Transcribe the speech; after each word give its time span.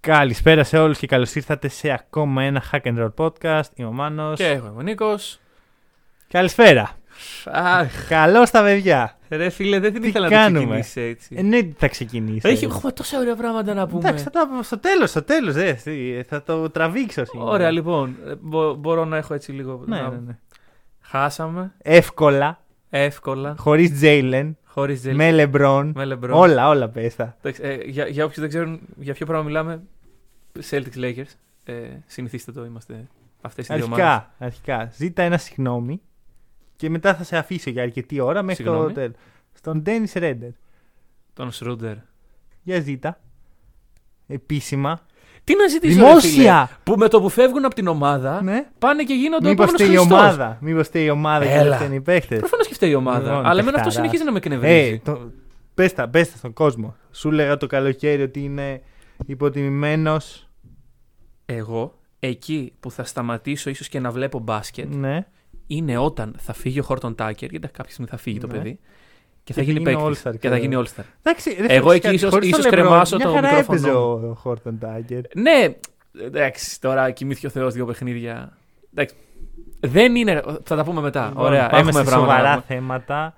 Καλησπέρα 0.00 0.64
σε 0.64 0.78
όλους 0.78 0.98
και 0.98 1.06
καλώς 1.06 1.34
ήρθατε 1.34 1.68
σε 1.68 1.90
ακόμα 1.90 2.42
ένα 2.42 2.62
Hack 2.72 2.80
and 2.82 2.98
Roll 2.98 3.14
podcast. 3.16 3.62
Είμαι 3.74 3.88
ο 3.88 3.92
Μάνος. 3.92 4.36
Και 4.38 4.46
εγώ 4.46 4.66
είμαι 4.66 4.76
ο 4.78 4.82
Νίκος. 4.82 5.40
Καλησπέρα. 6.28 6.90
Αχ, 7.44 8.08
Καλώς 8.08 8.50
τα 8.50 8.62
παιδιά. 8.62 9.16
ρε 9.28 9.48
φίλε, 9.50 9.78
δεν 9.78 9.92
την 9.92 10.02
Τι 10.02 10.08
ήθελα 10.08 10.24
να 10.28 10.30
το 10.30 10.36
κάνουμε; 10.36 10.60
ξεκινήσει 10.80 11.00
έτσι. 11.00 11.34
Εννοείται 11.38 11.66
ότι 11.66 11.76
θα 11.78 11.88
ξεκινήσω. 11.88 12.48
Έχει, 12.48 12.64
έχουμε 12.64 12.92
τόσα 12.92 13.18
ωραία 13.18 13.34
πράγματα 13.34 13.74
να 13.74 13.86
πούμε. 13.86 14.00
Εντάξει, 14.08 14.24
θα 14.24 14.30
τα 14.30 14.48
πω 14.48 14.62
στο 14.62 14.78
τέλος, 14.78 15.10
στο 15.10 15.22
τέλος. 15.22 15.54
ε, 15.56 15.72
τι, 15.84 16.22
θα 16.28 16.42
το 16.42 16.70
τραβήξω 16.70 17.24
σήμερα. 17.24 17.50
Ωραία, 17.50 17.70
λοιπόν. 17.70 18.16
ε, 18.26 18.32
μπο- 18.40 18.74
μπορώ 18.74 19.04
να 19.04 19.16
έχω 19.16 19.34
έτσι 19.34 19.52
λίγο. 19.52 19.82
Ναι, 19.86 20.00
να- 20.00 20.08
ναι, 20.08 20.16
ναι. 20.26 20.38
Χάσαμε 21.00 21.72
Εύκολα, 21.82 22.60
εύκολα, 22.90 23.54
χωρίς 23.58 23.92
Τζέιλεν, 23.92 24.56
χωρίς 24.64 25.00
Τζέλ. 25.00 25.14
με 25.14 25.30
Λεμπρόν. 25.30 25.92
με 25.94 26.04
LeBron. 26.22 26.30
Όλα, 26.32 26.68
όλα 26.68 26.88
πες 26.88 27.16
τα. 27.16 27.36
Εντάξει, 27.42 27.62
ε, 27.64 27.74
για, 27.90 28.06
για 28.06 28.24
όποιους 28.24 28.40
δεν 28.40 28.48
ξέρουν 28.48 28.80
για 28.96 29.14
ποιο 29.14 29.26
πράγμα 29.26 29.44
μιλάμε, 29.44 29.82
Celtics 30.70 30.96
Lakers. 30.96 31.32
Ε, 31.64 31.72
συνηθίστε 32.06 32.52
το, 32.52 32.64
είμαστε 32.64 33.06
αυτές 33.40 33.68
οι 33.68 33.74
δύο 33.74 33.84
ομάδες. 33.84 34.04
Αρχικά, 34.04 34.34
αρχικά, 34.38 34.90
ζήτα 34.96 35.22
ένα 35.22 35.38
συγγνώμη 35.38 36.00
και 36.76 36.90
μετά 36.90 37.14
θα 37.14 37.24
σε 37.24 37.36
αφήσω 37.36 37.70
για 37.70 37.82
αρκετή 37.82 38.20
ώρα 38.20 38.42
μέχρι 38.42 38.64
το 38.64 38.70
Συγγνώμη. 38.70 38.94
τέλος. 38.94 39.14
Στον 39.52 39.82
Ντένις 39.82 40.12
Ρέντερ. 40.12 40.50
Τον 41.34 41.52
Σρούντερ. 41.52 41.94
Για 42.62 42.80
ζήτα. 42.80 43.20
Επίσημα. 44.26 45.00
Τι 45.44 45.56
να 45.56 45.66
ζητήσω, 45.68 45.98
ρε 46.00 46.20
φίλε, 46.20 46.32
Δημόσια! 46.32 46.70
που 46.82 46.94
με 46.96 47.08
το 47.08 47.20
που 47.20 47.28
φεύγουν 47.28 47.64
από 47.64 47.74
την 47.74 47.86
ομάδα 47.86 48.42
Ναι. 48.42 48.66
πάνε 48.78 49.02
και 49.04 49.14
γίνονται 49.14 49.46
ο 49.46 49.50
Μήπως 49.50 49.64
επόμενος 49.66 49.88
φταίει 49.90 50.04
η 50.04 50.06
Χριστός. 50.08 50.18
ομάδα. 50.34 50.58
Μήπως 50.60 50.86
φταίει 50.86 51.04
η 51.04 51.10
ομάδα 51.10 51.44
και 51.44 51.50
Έλα. 51.52 51.62
δεν 51.68 51.74
φταίνουν 51.76 51.94
οι 51.96 52.00
παίχτες. 52.00 52.38
Προφανώς 52.38 52.66
και 52.66 52.74
φταίει 52.74 52.90
η 52.90 52.94
ομάδα. 52.94 53.18
Λοιπόν, 53.28 53.46
αλλά 53.46 53.60
εμένα 53.60 53.60
αυτό 53.60 53.70
παιχταράς. 53.72 53.94
συνεχίζει 53.94 54.24
να 54.24 54.32
με 54.32 54.38
εκνευρίζει. 54.38 54.90
Ε, 54.92 54.98
το, 55.04 55.30
πες 55.74 55.92
τα, 55.92 56.08
πες 56.08 56.30
τα 56.30 56.36
στον 56.36 56.52
κόσμο. 56.52 56.96
Σου 57.12 57.30
λέγα 57.30 57.56
το 57.56 57.66
καλοκαίρι 57.66 58.22
ότι 58.22 58.40
είναι 58.44 58.82
υποτιμημένος. 59.26 60.48
Εγώ, 61.46 61.98
εκεί 62.20 62.72
που 62.80 62.90
θα 62.90 63.04
σταματήσω 63.04 63.70
ίσως 63.70 63.88
και 63.88 64.00
να 64.00 64.10
βλέπω 64.10 64.38
μπάσκετ, 64.38 64.94
Ναι. 64.94 65.26
είναι 65.66 65.96
όταν 65.98 66.34
θα 66.38 66.52
φύγει 66.52 66.80
ο 66.80 66.82
Χόρτον 66.82 67.14
Τάκερ, 67.14 67.50
γιατί 67.50 67.68
κάποια 67.68 67.90
στιγμή 67.92 68.10
θα 68.10 68.16
φύγει 68.16 68.38
το 68.38 68.46
Ναι. 68.46 68.52
παιδί, 68.52 68.70
και 68.72 68.78
Και 69.42 69.52
θα 69.52 69.62
γίνει 69.62 69.78
γίνει 69.78 69.96
παίκτης. 69.96 70.22
All-Star 70.22 70.30
Και 70.32 70.38
και- 70.38 70.48
θα 70.48 70.56
γίνει 70.56 70.74
All-Star. 70.78 71.02
Εντάξει, 71.22 71.56
ρε, 71.60 71.66
Εγώ 71.74 71.82
φίλε, 71.82 71.92
εκεί 71.94 72.00
κάτι, 72.02 72.14
ίσως- 72.14 72.30
χωρίς 72.30 72.48
ίσως 72.48 72.62
τον 72.62 72.70
LeBron, 72.72 72.74
κρεμάσω 72.76 73.16
μια 73.16 73.26
το 73.26 73.32
χαρά 73.32 73.48
μικρόφωνο 73.48 73.78
έπαιζε 73.78 73.92
μου. 73.98 74.28
ο 74.30 74.34
Χόρτον 74.34 74.78
Τάγκερ. 74.78 75.20
Ναι, 75.34 75.74
εντάξει, 76.24 76.80
τώρα 76.80 77.10
κοιμήθηκε 77.10 77.46
ο 77.46 77.50
Θεός 77.50 77.74
δύο 77.74 77.86
παιχνίδια. 77.86 78.56
Εντάξει. 78.94 79.14
Δεν 79.80 80.14
είναι. 80.16 80.42
Θα 80.64 80.76
τα 80.76 80.84
πούμε 80.84 81.00
μετά. 81.00 81.32
Ωραία, 81.34 81.62
Λοιπόν, 81.62 81.68
Πάμε 81.70 81.88
έχουμε 81.90 82.04
σε 82.04 82.08
πράγματα. 82.10 82.32
να 82.32 82.38
σοβαρά 82.38 82.52
πούμε. 82.62 82.64
θέματα. 82.78 83.34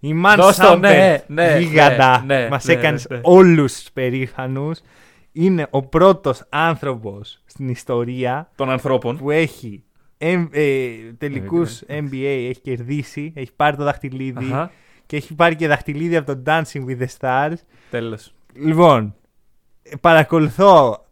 Η 0.00 0.22
Man 0.24 0.34
Δώσ' 0.36 0.56
το, 0.56 0.76
ναι, 0.76 1.16
Sampert, 1.18 1.24
ναι, 1.26 1.58
γίγαντα, 1.58 2.24
ναι, 2.26 2.38
ναι, 2.42 2.48
μας 2.48 2.64
ναι, 2.64 2.72
έκανες 2.72 3.06
ναι. 3.10 3.20
όλους 3.22 3.82
περήφανους. 3.92 4.80
Είναι 5.36 5.66
ο 5.70 5.82
πρώτος 5.82 6.44
άνθρωπος 6.48 7.42
στην 7.44 7.68
ιστορία 7.68 8.50
Των 8.56 8.70
ανθρώπων. 8.70 9.16
που 9.16 9.30
έχει 9.30 9.84
εμ, 10.18 10.46
ε, 10.50 10.90
τελικούς 11.18 11.82
NBA, 11.88 12.46
έχει 12.48 12.60
κερδίσει, 12.60 13.32
έχει 13.36 13.52
πάρει 13.56 13.76
το 13.76 13.84
δαχτυλίδι 13.84 14.44
Αχα, 14.44 14.70
και 15.06 15.16
έχει 15.16 15.34
πάρει 15.34 15.56
και 15.56 15.68
δαχτυλίδι 15.68 16.16
από 16.16 16.34
το 16.34 16.42
Dancing 16.46 16.84
with 16.86 16.98
the 16.98 17.06
Stars. 17.20 17.56
τέλος. 17.90 18.34
Λοιπόν, 18.54 19.14
ε, 19.82 19.96
παρακολουθώ 19.96 21.03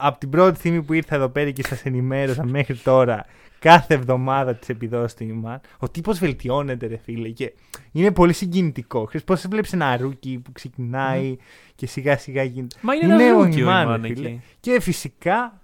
από 0.00 0.18
την 0.18 0.30
πρώτη 0.30 0.58
στιγμή 0.58 0.82
που 0.82 0.92
ήρθα 0.92 1.14
εδώ 1.14 1.28
πέρα 1.28 1.50
και 1.50 1.64
σας 1.66 1.84
ενημέρωσα 1.84 2.44
μέχρι 2.44 2.76
τώρα 2.76 3.26
κάθε 3.58 3.94
εβδομάδα 3.94 4.54
τις 4.54 4.68
επιδόσεις 4.68 5.14
του 5.16 5.24
Ιμάν. 5.24 5.60
Ο 5.78 5.88
τύπος 5.88 6.18
βελτιώνεται 6.18 6.86
ρε 6.86 6.96
φίλε 6.96 7.28
και 7.28 7.52
είναι 7.92 8.10
πολύ 8.10 8.32
συγκινητικό. 8.32 9.04
Ξέρεις 9.04 9.26
πώς 9.26 9.46
βλέπεις 9.48 9.72
ένα 9.72 9.96
rookie 9.96 10.40
που 10.44 10.52
ξεκινάει 10.52 11.36
και 11.74 11.86
σιγά 11.86 12.18
σιγά 12.18 12.42
γίνεται. 12.42 12.76
Μα 12.80 12.94
είναι, 12.94 13.14
ένα 13.14 13.36
ο 13.36 13.42
rookie 13.42 13.56
ο 13.58 13.62
Ιμάν, 13.62 13.86
Ιμάν 13.86 14.02
ρε 14.02 14.08
φίλε. 14.14 14.28
εκεί. 14.28 14.40
Και 14.60 14.80
φυσικά, 14.80 15.60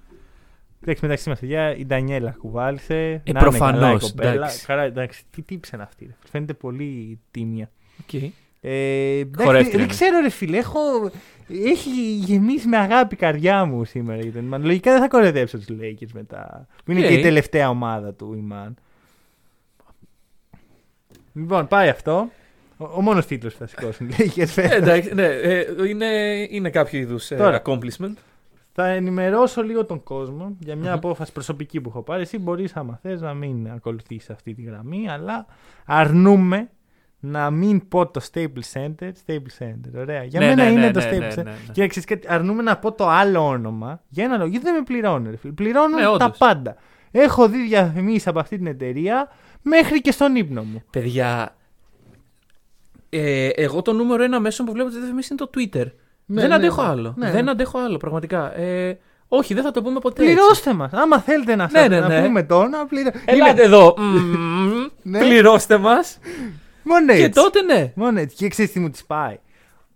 εντάξει 0.81 1.03
μεταξύ 1.05 1.29
μας 1.29 1.41
παιδιά, 1.41 1.77
η 1.77 1.87
Ντανιέλα 1.87 2.31
κουβάλησε. 2.39 2.95
Ε, 2.95 3.09
να 3.15 3.21
είναι 3.25 3.39
προφανώς, 3.39 3.81
καλά 3.81 3.93
η 3.93 3.99
κοπέλα. 3.99 4.33
εντάξει. 4.33 4.65
Χαρά, 4.65 4.83
εντάξει, 4.83 5.23
τι 5.31 5.43
τύπισσα 5.43 5.71
είναι 5.75 5.85
αυτή 5.85 6.05
ρε. 6.05 6.17
Φαίνεται 6.31 6.55
πολύ 6.55 7.19
τίμια. 7.31 7.71
Οκ. 8.01 8.23
Ε, 8.61 9.19
εντάξει, 9.19 9.45
Χορεύτρια 9.45 9.71
δεν 9.73 9.81
είναι. 9.81 9.89
ξέρω 9.89 10.21
ρε 10.21 10.29
φίλε, 10.31 10.59
έχω... 10.59 10.81
έχει 11.49 11.91
γεμίσει 12.17 12.69
με 12.69 12.77
αγάπη 12.77 13.15
η 13.15 13.19
καρδιά 13.19 13.65
μου 13.65 13.85
σήμερα. 13.85 14.21
η 14.23 14.33
Ιμάν. 14.37 14.65
Λογικά 14.65 14.93
δεν 14.93 15.01
θα 15.01 15.09
κοροϊδέψω 15.09 15.57
τους 15.59 15.67
Lakers 15.81 16.11
μετά. 16.13 16.67
Που 16.85 16.91
είναι 16.91 17.01
Οκ. 17.01 17.07
και 17.07 17.15
η 17.15 17.23
τελευταία 17.23 17.69
ομάδα 17.69 18.15
του 18.15 18.35
Ιμάν. 18.37 18.75
Λοιπόν, 21.33 21.67
πάει 21.69 21.89
αυτό. 21.89 22.31
Ο, 22.77 22.85
ο 22.85 23.01
μόνος 23.01 23.27
τίτλος 23.27 23.53
που 23.53 23.59
θα 23.59 23.67
σηκώσουν 23.67 24.09
οι 24.09 24.13
Lakers 24.19 24.39
Ε, 24.39 24.47
φέτος. 24.47 24.77
Εντάξει, 24.77 25.15
ναι, 25.15 25.25
ε, 25.27 25.67
είναι, 25.89 26.07
είναι 26.51 26.71
κάποιο 26.71 26.99
είδους 26.99 27.27
Τώρα. 27.29 27.63
accomplishment. 27.65 28.13
Θα 28.73 28.87
ενημερώσω 28.89 29.63
λίγο 29.63 29.85
τον 29.85 30.03
κόσμο 30.03 30.57
για 30.59 30.77
μια 30.77 30.91
Μμμ. 30.91 30.97
απόφαση 30.97 31.33
προσωπική 31.33 31.81
που 31.81 31.89
έχω 31.89 32.03
πάρει. 32.03 32.23
Εσύ 32.23 32.39
μπορείς 32.39 32.77
άμα 32.77 32.99
θες 33.03 33.21
να 33.21 33.35
μην 33.35 33.71
ακολουθήσεις 33.71 34.31
αυτή 34.31 34.55
τη 34.55 34.63
γραμμή, 34.63 35.09
αλλά 35.11 35.47
αρνούμε 35.85 36.69
να 37.31 37.51
μην 37.51 37.89
πω 37.89 38.07
το 38.07 38.21
Staples 38.33 38.73
Center. 38.73 39.09
Staples 39.27 39.63
Center, 39.65 39.91
ωραία. 39.97 40.25
Για 40.25 40.41
Ναι, 40.41 40.47
μένα 40.47 40.65
ναι, 40.65 40.71
είναι 40.71 40.81
ναι, 40.81 40.91
το 40.91 40.99
ναι, 41.01 41.07
Staples 41.11 41.19
ναι, 41.19 41.29
Center. 41.33 41.37
ναι, 41.37 41.43
ναι. 41.43 41.73
Και 41.73 41.87
ξέρεις 41.87 42.09
κάτι, 42.09 42.27
αρνούμε 42.31 42.63
να 42.63 42.77
πω 42.77 42.93
το 42.93 43.09
άλλο 43.09 43.47
όνομα 43.47 44.01
για 44.09 44.25
ένα 44.25 44.37
λόγο. 44.37 44.49
Γιατί 44.49 44.65
δεν 44.65 44.75
με 44.75 44.83
πληρώνουν, 44.83 45.31
ρε 45.31 45.37
φίλε. 45.37 45.53
Πληρώνουν 45.53 45.95
Ναι, 45.97 46.03
τα 46.03 46.11
όντως. 46.11 46.39
πάντα. 46.39 46.77
Έχω 47.11 47.49
δει 47.49 47.63
διαφημίσεις 47.67 48.27
από 48.27 48.39
αυτή 48.39 48.57
την 48.57 48.67
εταιρεία 48.67 49.29
μέχρι 49.63 50.01
και 50.01 50.11
στον 50.11 50.37
ύπνο 50.37 50.63
μου. 50.63 50.83
Παιδιά, 50.91 51.55
ε, 53.11 53.49
εγώ 53.49 53.83
το 53.83 53.93
νούμερο 53.93 54.23
ένα 54.23 54.41
μέσο 54.41 54.65
που 54.65 54.73
βλέπω 54.73 54.91
τι 54.91 54.99
διαφημίσει 54.99 55.35
είναι 55.35 55.47
το 55.47 55.51
Twitter. 55.57 55.91
Ναι, 56.27 56.41
δεν 56.41 56.49
ναι, 56.49 56.55
αντέχω 56.55 56.83
ναι. 56.83 56.89
άλλο. 56.89 57.15
Ναι, 57.17 57.31
δεν 57.31 57.45
ναι. 57.45 57.51
αντέχω 57.51 57.79
άλλο, 57.79 57.97
πραγματικά. 57.97 58.59
Ε, 58.59 58.99
όχι, 59.29 59.55
δεν 59.55 59.63
θα 59.63 59.71
το 59.71 59.83
πούμε 59.83 59.99
ποτέ. 60.01 60.23
έτσι. 60.23 60.35
Πληρώστε 60.35 60.73
μας. 60.75 60.93
Άμα 60.93 61.21
θέλετε 61.21 61.57
να, 61.57 61.65
Ναι, 61.73 61.79
σας, 61.79 61.89
ναι, 61.89 62.01
να 62.01 62.09
ναι. 62.09 62.23
πούμε 62.27 62.43
το 62.43 62.59
όνομα, 62.59 62.85
πληρώστε. 62.87 63.21
Ελάτε 63.25 63.63
εδώ. 63.63 63.95
Μμμ, 63.99 64.87
Ναι. 65.03 65.19
Πληρώστε 65.19 65.79
μας. 65.79 66.19
Μόνο 66.87 67.07
Και 67.07 67.13
έτσι. 67.23 67.31
τότε 67.43 67.63
ναι. 67.63 67.93
Μόνο 67.97 68.19
έτσι. 68.21 68.37
Και 68.37 68.49
ξέρεις 68.49 68.73
τι 68.73 68.81
μου 68.81 68.91
της 68.91 69.05
πάει. 69.05 69.39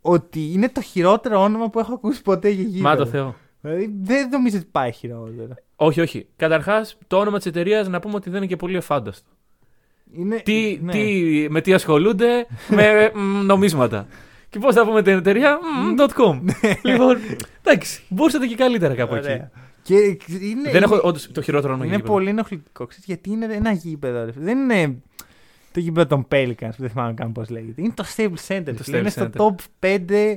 Ότι 0.00 0.52
είναι 0.52 0.68
το 0.68 0.80
χειρότερο 0.80 1.42
όνομα 1.42 1.70
που 1.70 1.78
έχω 1.78 1.92
ακούσει 1.94 2.22
ποτέ 2.22 2.48
για 2.48 2.62
γήπεδο. 2.62 2.82
Μα 2.82 2.96
το 2.96 3.06
Θεό. 3.06 3.34
Δηλαδή 3.60 3.94
δεν 4.02 4.28
νομίζω 4.28 4.56
ότι 4.56 4.66
πάει 4.72 4.92
χειρότερο. 4.92 5.54
Όχι, 5.76 6.00
όχι. 6.00 6.26
Καταρχάς, 6.36 6.98
το 7.06 7.16
όνομα 7.18 7.36
της 7.36 7.46
εταιρείας 7.46 7.88
να 7.88 8.00
πούμε 8.00 8.14
ότι 8.14 8.28
δεν 8.30 8.38
είναι 8.38 8.46
και 8.46 8.56
πολύ 8.56 8.76
εφάνταστο. 8.76 9.28
Είναι, 10.12 10.36
Τι, 10.36 10.78
ναι. 10.82 10.92
τι, 10.92 11.46
με 11.50 11.60
τι 11.60 11.72
ασχολούνται, 11.72 12.46
με 12.68 13.10
μ, 13.14 13.44
νομίσματα. 13.44 14.06
Και 14.48 14.58
πώς 14.58 14.74
θα 14.74 14.84
πούμε 14.86 15.02
την 15.02 15.12
εταιρεία, 15.12 15.58
μ, 15.58 15.94
.com. 16.16 16.40
λοιπόν, 16.82 17.16
εντάξει, 17.62 18.02
μπορούσατε 18.08 18.46
και 18.46 18.54
καλύτερα 18.54 18.94
κάπου 18.94 19.14
εκεί. 19.14 19.24
Ωραία. 19.26 19.50
Και 19.82 19.94
είναι, 20.40 20.70
Δεν 20.70 20.82
έχω 20.82 20.94
είναι, 20.94 21.02
όντως 21.04 21.30
το 21.32 21.42
χειρότερο 21.42 21.72
όνομα 21.72 21.84
είναι 21.86 21.94
για 21.94 21.96
γήπεδο. 21.96 22.12
πολύ 22.14 22.28
ενοχλητικό. 22.28 22.86
Ξέρεις, 22.86 23.06
γιατί 23.06 23.30
είναι 23.30 23.44
ένα 23.54 23.72
γήπεδο. 23.72 24.24
Ρε. 24.24 24.32
φίλε. 24.32 24.44
Δεν 24.44 24.58
είναι 24.58 25.02
το 25.72 25.80
γήπεδο 25.80 26.06
των 26.06 26.26
Pelicans 26.32 26.54
που 26.76 26.76
δεν 26.82 26.90
θυμάμαι 26.90 27.14
καν 27.14 27.32
πώς 27.32 27.48
λέγεται. 27.48 27.82
Είναι 27.82 27.92
το 27.94 28.04
Staples 28.16 28.46
Center. 28.48 28.74
Το 28.76 28.82
φίλε. 28.82 28.98
είναι 28.98 29.08
Staples 29.16 29.28
στο 29.34 29.54
top 29.80 29.86
5 29.86 30.36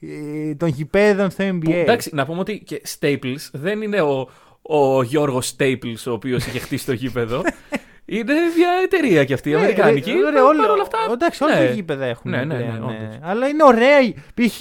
ε, 0.00 0.54
των 0.54 0.68
γηπέδων 0.68 1.30
στο 1.30 1.44
NBA. 1.48 1.60
Που, 1.64 1.70
εντάξει, 1.70 2.10
να 2.12 2.26
πούμε 2.26 2.40
ότι 2.40 2.58
και 2.58 2.82
Staples 3.00 3.36
δεν 3.52 3.82
είναι 3.82 4.00
ο, 4.00 4.28
ο 4.62 5.02
Γιώργος 5.02 5.56
Staples 5.58 5.94
ο 6.06 6.10
οποίος 6.10 6.46
είχε 6.46 6.58
χτίσει 6.58 6.86
το 6.86 6.92
γήπεδο. 6.92 7.42
είναι 8.04 8.32
μια 8.56 8.68
εταιρεία 8.84 9.24
κι 9.24 9.32
αυτή, 9.32 9.48
η 9.48 9.52
Ναι, 9.52 9.58
Αμερικάνικη. 9.58 10.10
ρε, 10.10 10.16
ρε, 10.16 10.22
Παρ' 10.22 10.42
όλα- 10.42 10.70
όλα 10.72 10.82
αυτά. 10.82 10.98
Εντάξει, 11.12 11.44
όλα 11.44 11.58
ναι. 11.60 11.66
τα 11.66 11.72
γήπεδα 11.72 12.04
έχουν. 12.04 12.30
Ναι, 12.30 12.44
ναι, 12.44 12.54
ναι, 12.54 12.62
πλέον, 12.62 12.82
όντως. 12.82 13.18
Αλλά 13.20 13.48
είναι 13.48 13.64
ωραία. 13.64 14.00
η- 14.02 14.12
Π.χ. 14.34 14.60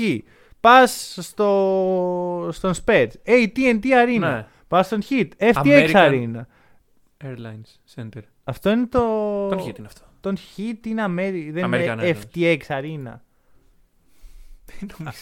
πας 0.60 1.18
στο, 1.22 2.50
στον 2.52 2.74
Spets, 2.86 3.08
AT&T 3.26 3.84
Arena. 3.84 4.20
Ναι. 4.20 4.46
Πας 4.68 4.86
στον 4.86 5.02
Hit, 5.10 5.28
FTX 5.38 5.54
American- 5.54 5.94
Arena. 5.94 6.42
Airlines 7.26 7.96
Center. 8.02 8.22
Αυτό 8.44 8.70
είναι 8.70 8.86
το. 8.86 9.00
Των 9.50 9.60
Heat 9.60 9.78
είναι 9.78 9.88
αυτό. 9.88 10.02
Των 10.24 10.38
Heat 10.38 10.86
είναι 10.88 11.02
Ameri... 11.02 11.52
δεν 11.52 11.72
American 11.74 11.98
είναι 12.02 12.18
FTX 12.34 12.58
Arena. 12.68 13.20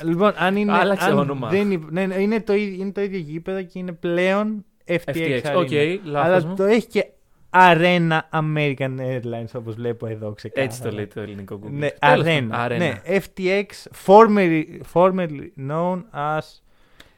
λοιπόν, 0.03 0.33
αν 0.37 0.55
είναι. 0.55 0.71
Άλλαξε 0.71 1.05
αν 1.09 1.17
όνομα. 1.17 1.49
Δεν 1.49 1.71
είναι, 1.71 1.85
ναι, 1.89 2.05
ναι, 2.05 2.15
είναι, 2.15 2.41
το, 2.41 2.53
ίδιο- 2.53 2.81
είναι 2.81 2.91
το 2.91 3.01
ίδιο 3.01 3.19
γήπεδο 3.19 3.63
και 3.63 3.79
είναι 3.79 3.91
πλέον 3.91 4.65
FTX, 4.87 4.99
FTX. 5.05 5.41
Arena. 5.41 5.55
OK, 5.55 5.69
λάθος 6.03 6.33
Αλλά 6.43 6.47
μου. 6.47 6.55
το 6.55 6.63
έχει 6.63 6.87
και 6.87 7.05
Arena 7.49 8.19
American 8.31 8.95
Airlines 8.99 9.51
όπως 9.53 9.75
βλέπω 9.75 10.07
εδώ 10.07 10.33
ξεκάθαρα. 10.33 10.65
Έτσι 10.67 10.81
το 10.81 10.91
λέει 10.91 11.07
το 11.07 11.21
ελληνικό 11.21 11.59
Google. 11.63 11.69
Ναι, 11.71 11.89
Τέλος 11.89 12.25
Arena. 12.27 12.47
πάντων, 12.49 12.77
Ναι, 12.77 13.01
FTX, 13.05 13.65
formerly, 14.05 14.63
formerly 14.93 15.47
known 15.69 16.01
as 16.15 16.39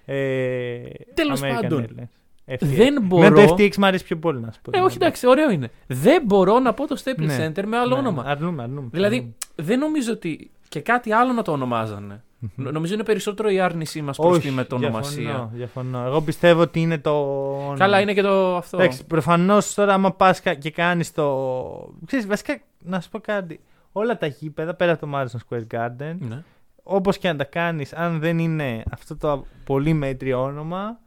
ε, 0.06 0.80
Τέλος 1.14 1.42
American 1.44 1.58
πάντων. 1.62 1.86
Airlines. 1.88 2.08
FTX. 2.48 2.58
Δεν 2.60 3.02
μπορώ- 3.02 3.30
Ναι, 3.30 3.46
το 3.46 3.54
FTX 3.54 3.76
μου 3.76 3.86
αρέσει 3.86 4.04
πιο 4.04 4.18
πολύ 4.18 4.40
να 4.40 4.52
σου 4.52 4.60
πω. 4.62 4.72
Ε, 4.78 4.82
όχι, 4.82 4.96
εντάξει, 4.96 5.28
ωραίο 5.28 5.50
είναι. 5.52 5.70
Δεν 5.88 6.24
μπορώ 6.26 6.60
να 6.60 6.74
πω 6.74 6.88
το 6.88 7.02
Staples 7.04 7.26
Ναι. 7.26 7.46
Center 7.48 7.64
με 7.66 7.78
άλλο 7.78 7.94
Ναι, 7.94 8.00
όνομα. 8.02 8.24
Αρνούμε, 8.26 8.64
αρνούμε. 8.64 8.88
Δηλαδή, 8.92 9.36
δεν 9.56 9.80
νομίζω 9.80 10.12
ότι 10.12 10.52
και 10.70 10.82
κάτι 10.82 11.12
άλλο 11.12 11.34
να 11.34 11.42
το 11.42 11.52
ονομάζανε. 11.52 12.24
Νο- 12.56 12.72
Νομίζω 12.72 12.94
είναι 12.94 13.04
περισσότερο 13.04 13.50
η 13.50 13.60
άρνησή 13.60 14.02
μας 14.02 14.18
προς 14.18 14.32
Όχι, 14.38 14.48
τη 14.48 14.54
μετονομασία. 14.54 15.22
Διαφωνώ, 15.24 15.50
διαφωνώ. 15.54 16.06
Εγώ 16.06 16.22
πιστεύω 16.22 16.62
ότι 16.62 16.82
είναι 16.82 16.98
το. 16.98 17.12
όνομα. 17.58 17.78
Καλά, 17.78 18.00
είναι 18.00 18.14
και 18.14 18.22
το 18.22 18.56
αυτό. 18.56 18.78
Εντάξει, 18.78 19.06
προφανώς 19.06 19.74
τώρα, 19.74 19.94
άμα 19.94 20.12
πας 20.14 20.42
και 20.60 20.72
κάνεις 20.72 21.12
το. 21.12 21.94
Ξέρεις, 22.06 22.28
βασικά, 22.28 22.58
να 22.80 23.00
σου 23.02 23.10
πω 23.10 23.20
κάτι. 23.20 23.60
Όλα 23.92 24.18
τα 24.18 24.26
γήπεδα 24.28 24.74
πέρα 24.74 24.92
από 24.92 25.06
το 25.06 25.12
Madison 25.16 25.38
Square 25.50 25.64
Garden, 25.78 26.16
Ναι. 26.20 26.44
όπως 26.84 27.18
και 27.18 27.28
να 27.28 27.36
τα 27.36 27.44
κάνεις, 27.44 27.94
αν 27.94 28.20
δεν 28.20 28.40
είναι 28.40 28.84
αυτό 28.92 29.18
το 29.18 29.46
πολύ 29.66 29.94
μέτριο 29.94 30.42
όνομα, 30.42 31.00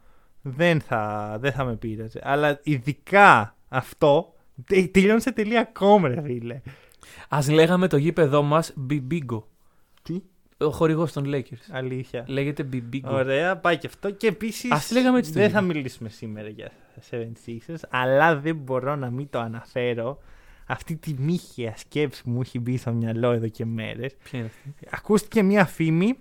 δεν 0.48 0.80
θα, 0.80 1.36
δεν 1.40 1.52
θα 1.52 1.64
με 1.64 1.76
πείραζε. 1.76 2.20
Αλλά 2.22 2.60
ειδικά 2.62 3.56
αυτό. 3.68 4.34
τε- 4.66 4.90
Τελειώνει 4.92 5.20
σε 5.20 5.32
τελεία 5.32 5.60
ακόμα, 5.60 6.08
ρε 6.08 6.22
φίλε. 6.22 6.60
Α 7.28 7.38
λέγαμε 7.50 7.88
το 7.88 7.96
γήπεδό 7.96 8.42
μας 8.42 8.74
Bibigo. 8.90 9.42
Τι, 10.02 10.22
Ο 10.58 10.70
χορηγός 10.70 11.12
των 11.12 11.24
Lakers. 11.26 11.66
αλήθεια. 11.70 12.24
Λέγεται 12.28 12.68
Bibigo. 12.72 13.00
Ωραία, 13.04 13.56
πάει 13.56 13.76
και 13.78 13.86
αυτό. 13.86 14.10
Και 14.10 14.26
επίσης. 14.26 14.70
Ας 14.72 14.90
λέγαμε 14.90 15.18
έτσι 15.18 15.32
το 15.32 15.38
Δεν 15.38 15.46
γήπεδο. 15.48 15.66
θα 15.66 15.72
μιλήσουμε 15.74 16.08
σήμερα 16.08 16.48
για 16.48 16.70
76ers, 17.10 17.74
αλλά 17.90 18.36
δεν 18.36 18.56
μπορώ 18.56 18.96
να 18.96 19.10
μην 19.10 19.28
το 19.30 19.38
αναφέρω. 19.38 20.18
Αυτή 20.66 20.96
τη 20.96 21.14
μύχια 21.18 21.76
σκέψη 21.76 22.22
που 22.22 22.30
μου 22.30 22.40
έχει 22.40 22.58
μπει 22.58 22.76
στο 22.76 22.92
μυαλό 22.92 23.30
εδώ 23.30 23.48
και 23.48 23.64
μέρες. 23.64 24.16
Ποια 24.24 24.38
είναι 24.38 24.48
αυτή; 24.48 24.74
Ακούστηκε 24.90 25.42
μια 25.42 25.64
φήμη 25.64 26.16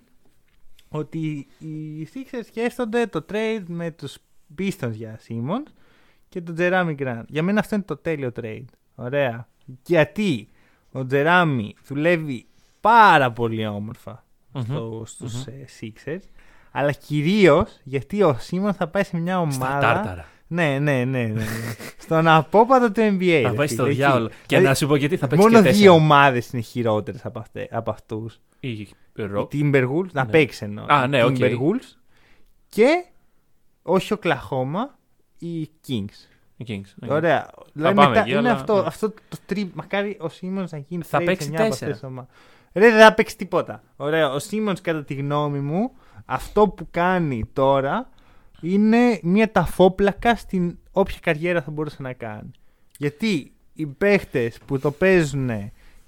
ότι 0.96 1.46
οι 1.58 2.08
Sixers 2.14 2.44
σκέφτονται 2.46 3.06
το 3.06 3.24
trade 3.32 3.62
με 3.66 3.90
τους 3.90 4.18
Pistons 4.58 4.90
για 4.92 5.20
Simmons 5.28 5.70
και 6.28 6.40
τον 6.40 6.54
Jeremy 6.58 6.94
Grant. 6.98 7.22
Για 7.28 7.42
μένα 7.42 7.60
αυτό 7.60 7.74
είναι 7.74 7.84
το 7.84 7.96
τέλειο 7.96 8.32
trade. 8.40 8.64
Ωραία. 8.94 9.48
Γιατί 9.86 10.48
ο 10.92 11.00
Jeremy 11.10 11.68
δουλεύει 11.86 12.46
πάρα 12.80 13.32
πολύ 13.32 13.66
όμορφα 13.66 14.24
Μμμ. 14.52 14.62
στο, 14.62 15.02
στους 15.06 15.34
Μμμ. 15.46 15.54
ε, 15.54 15.64
Sixers. 15.80 16.22
Αλλά 16.70 16.92
κυρίως 16.92 17.80
γιατί 17.84 18.22
ο 18.22 18.36
Σίμον 18.38 18.74
θα 18.74 18.88
πάει 18.88 19.04
σε 19.04 19.16
μια 19.16 19.46
Στα 19.50 19.66
ομάδα. 19.68 20.24
Τάρταρα. 20.48 20.78
Ναι, 20.78 20.78
ναι, 20.78 21.04
ναι. 21.04 21.22
ναι, 21.26 21.32
ναι. 21.32 21.44
Στον 21.98 22.28
απόπατο 22.28 22.92
του 22.92 23.00
NBA. 23.00 23.40
Θα 23.42 23.50
ρε 23.50 23.54
πάει 23.56 23.66
φίλε, 23.66 23.66
στο 23.66 23.84
εκεί. 23.84 23.94
διάολο. 23.94 24.28
Και 24.28 24.34
Δηλαδή, 24.46 24.66
να 24.66 24.74
σου 24.74 24.86
πω 24.86 24.96
γιατί 24.96 25.16
θα 25.16 25.26
παίξει 25.26 25.44
Μόνο 25.44 25.56
και 25.56 25.62
δύο 25.62 25.72
τέσσερα. 25.72 25.92
ομάδες 25.92 26.50
είναι 26.52 26.62
χειρότερες 26.62 27.24
από, 27.24 27.38
αυτέ- 27.38 27.74
από 27.74 27.90
αυτούς. 27.90 28.40
Η 28.60 28.68
Οι 28.70 28.88
Ρο- 29.14 29.48
Timberwolves, 29.52 30.10
να 30.12 30.24
Ναι. 30.24 30.30
παίξει 30.30 30.64
εννοώ. 30.64 30.84
Α, 30.88 31.06
ναι, 31.06 31.18
Οι 31.18 31.22
οκ. 31.22 31.36
Timberwolves 31.38 31.96
και 32.68 33.04
όχι 33.82 34.12
Οκλαχόμα, 34.12 34.98
οι 35.38 35.68
Kings. 35.88 36.28
οι 36.56 36.64
Kings. 36.68 36.92
ναι. 36.94 37.12
Ωραία. 37.14 37.50
Δηλαδή 37.72 37.94
πάμε 37.94 38.08
μετά 38.08 38.20
εκεί, 38.20 38.30
είναι 38.30 38.38
αλλά- 38.38 38.52
αυτό, 38.52 38.74
ναι. 38.80 38.86
αυτό 38.86 39.08
το 39.10 39.36
trip. 39.46 39.74
Μακάρι 39.74 40.16
ο 40.20 40.28
Σίμονς 40.28 40.66
να 40.70 40.78
γίνει 40.78 41.02
Θα 41.02 41.18
trade 41.18 41.24
παίξει 41.24 41.44
σε 41.44 41.50
μια 41.50 41.60
από 41.60 41.68
τέσσερα. 41.70 41.90
αυτές 41.90 42.00
τις 42.08 42.10
ομάδες. 42.16 42.30
Ρε, 42.72 42.90
δεν 42.90 43.00
θα 43.00 43.14
παίξει 43.14 43.36
τίποτα. 43.36 43.82
Ωραία. 43.96 44.30
Ο 44.32 44.38
Σίμονς, 44.38 44.74
κατά 44.82 45.04
τη 45.04 45.14
γνώμη 45.14 45.58
μου, 45.58 45.92
αυτό 46.26 46.68
που 46.68 46.86
κάνει 46.90 47.50
τώρα 47.52 48.08
είναι 48.60 49.20
μια 49.22 49.52
ταφόπλακα 49.52 50.36
στην 50.36 50.78
όποια 50.92 51.18
καριέρα 51.22 51.62
θα 51.62 51.70
μπορούσε 51.70 52.02
να 52.02 52.12
κάνει. 52.12 52.50
Γιατί 52.98 53.52
οι 53.72 53.86
παίχτες 53.86 54.58
που 54.66 54.78
το 54.78 54.90
παίζουν 54.90 55.50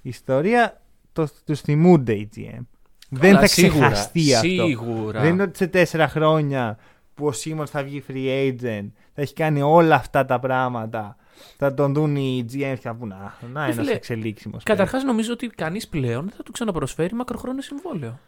ιστορία 0.03 0.81
το, 1.13 1.29
τους 1.45 1.61
θυμούνται 1.61 2.13
οι 2.13 2.29
GM. 2.37 2.61
δεν 3.09 3.21
Καλά, 3.21 3.41
θα 3.41 3.47
σίγουρα, 3.47 3.91
ξεχαστεί 3.91 4.35
αυτό. 4.35 4.67
Σίγουρα. 4.67 5.21
Δεν 5.21 5.33
είναι 5.33 5.43
ότι 5.43 5.57
σε 5.57 5.67
τέσσερα 5.67 6.09
χρόνια 6.09 6.79
που 7.15 7.27
ο 7.27 7.33
Σίμον 7.33 7.67
θα 7.67 7.83
βγει 7.83 8.05
free 8.09 8.49
agent, 8.49 8.89
θα 9.15 9.23
έχει 9.23 9.35
κάνει 9.35 9.63
όλα 9.63 9.95
αυτά 9.95 10.25
τα 10.25 10.39
πράγματα. 10.39 11.17
Θα 11.57 11.75
τον 11.75 11.95
δουν 11.95 12.17
οι 12.17 12.45
GM 12.53 12.73
και 12.75 12.79
θα 12.81 12.95
πούνε 12.95 13.15
Α, 13.15 13.33
να 13.53 13.61
Ε, 13.61 13.65
ένας 13.65 13.77
φίλε, 13.77 13.93
εξελίξιμος. 13.93 14.63
Καταρχάς, 14.63 15.05
νομίζω 15.05 15.33
ότι 15.33 15.47
κανείς 15.47 15.89
πλέον 15.89 16.25
δεν 16.25 16.33
θα 16.37 16.43
του 16.43 16.53
ξαναπροσφέρει 16.53 17.15
μακροχρόνιο 17.15 17.63
συμβόλαιο. 17.63 18.19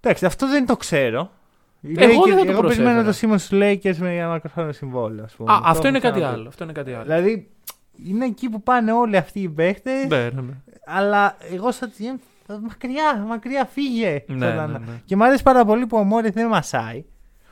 Εντάξει, 0.00 0.26
αυτό 0.26 0.48
δεν 0.48 0.66
το 0.66 0.76
ξέρω. 0.76 1.30
Οι 1.86 1.94
Εγώ 1.98 2.22
Lakers- 2.22 2.26
δεν 2.28 2.38
θα 2.38 2.44
το 2.44 2.50
εγώ 2.50 2.60
περιμένω 2.60 2.60
προσέφερα. 2.60 3.04
το 3.04 3.12
Σίμον 3.12 3.38
στου 3.38 3.56
Lakers 3.60 3.96
με 3.96 4.16
ένα 4.16 4.28
μακροχρόνιο 4.28 4.72
συμβόλαιο. 4.72 5.24
Ας 5.24 5.32
πούμε. 5.32 5.52
Α, 5.52 5.56
Το 5.58 5.62
αυτό 5.66 5.78
έχω 5.78 5.88
είναι 5.88 5.98
κάτι 5.98 6.14
ξαναπεί. 6.18 6.38
άλλο. 6.38 6.48
Αυτό 6.48 6.64
είναι 6.64 6.72
κάτι 6.72 6.92
άλλο. 6.92 7.02
Δηλαδή, 7.02 7.50
είναι 8.06 8.24
εκεί 8.24 8.48
που 8.48 8.62
πάνε 8.62 8.92
όλοι 8.92 9.16
αυτοί 9.16 9.40
οι 9.40 9.48
παίχτες. 9.48 10.06
Ναι, 10.08 10.16
ναι, 10.34 10.40
ναι. 10.40 10.52
Αλλά 10.86 11.36
εγώ 11.52 11.72
σαν 11.72 11.92
GM, 11.98 12.18
μακριά, 12.62 13.24
μακριά, 13.28 13.64
φύγε. 13.64 14.24
Ναι, 14.26 14.38
Θέλω 14.46 14.50
ναι, 14.60 14.66
να- 14.72 14.78
ναι. 14.78 15.00
Και 15.04 15.16
μου 15.16 15.24
αρέσει 15.24 15.42
πάρα 15.42 15.64
πολύ 15.64 15.86
που 15.86 15.96
ο 15.96 16.02
Μόρι 16.02 16.30
δεν 16.30 16.46
μασάει. 16.48 17.04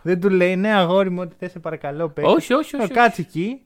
Δεν 0.03 0.21
του 0.21 0.29
λέει, 0.31 0.57
ναι, 0.57 0.73
αγόρι 0.75 1.11
μου, 1.11 1.21
ό,τι 1.21 1.35
θες, 1.39 1.51
σε 1.51 1.59
παρακαλώ, 1.59 2.09
παίξε. 2.09 2.31
Όχι, 2.31 2.53
όχι, 2.55 2.77
όχι. 2.77 2.85
Ε, 2.93 2.95
Κάτσε 2.95 3.21
εκεί, 3.21 3.61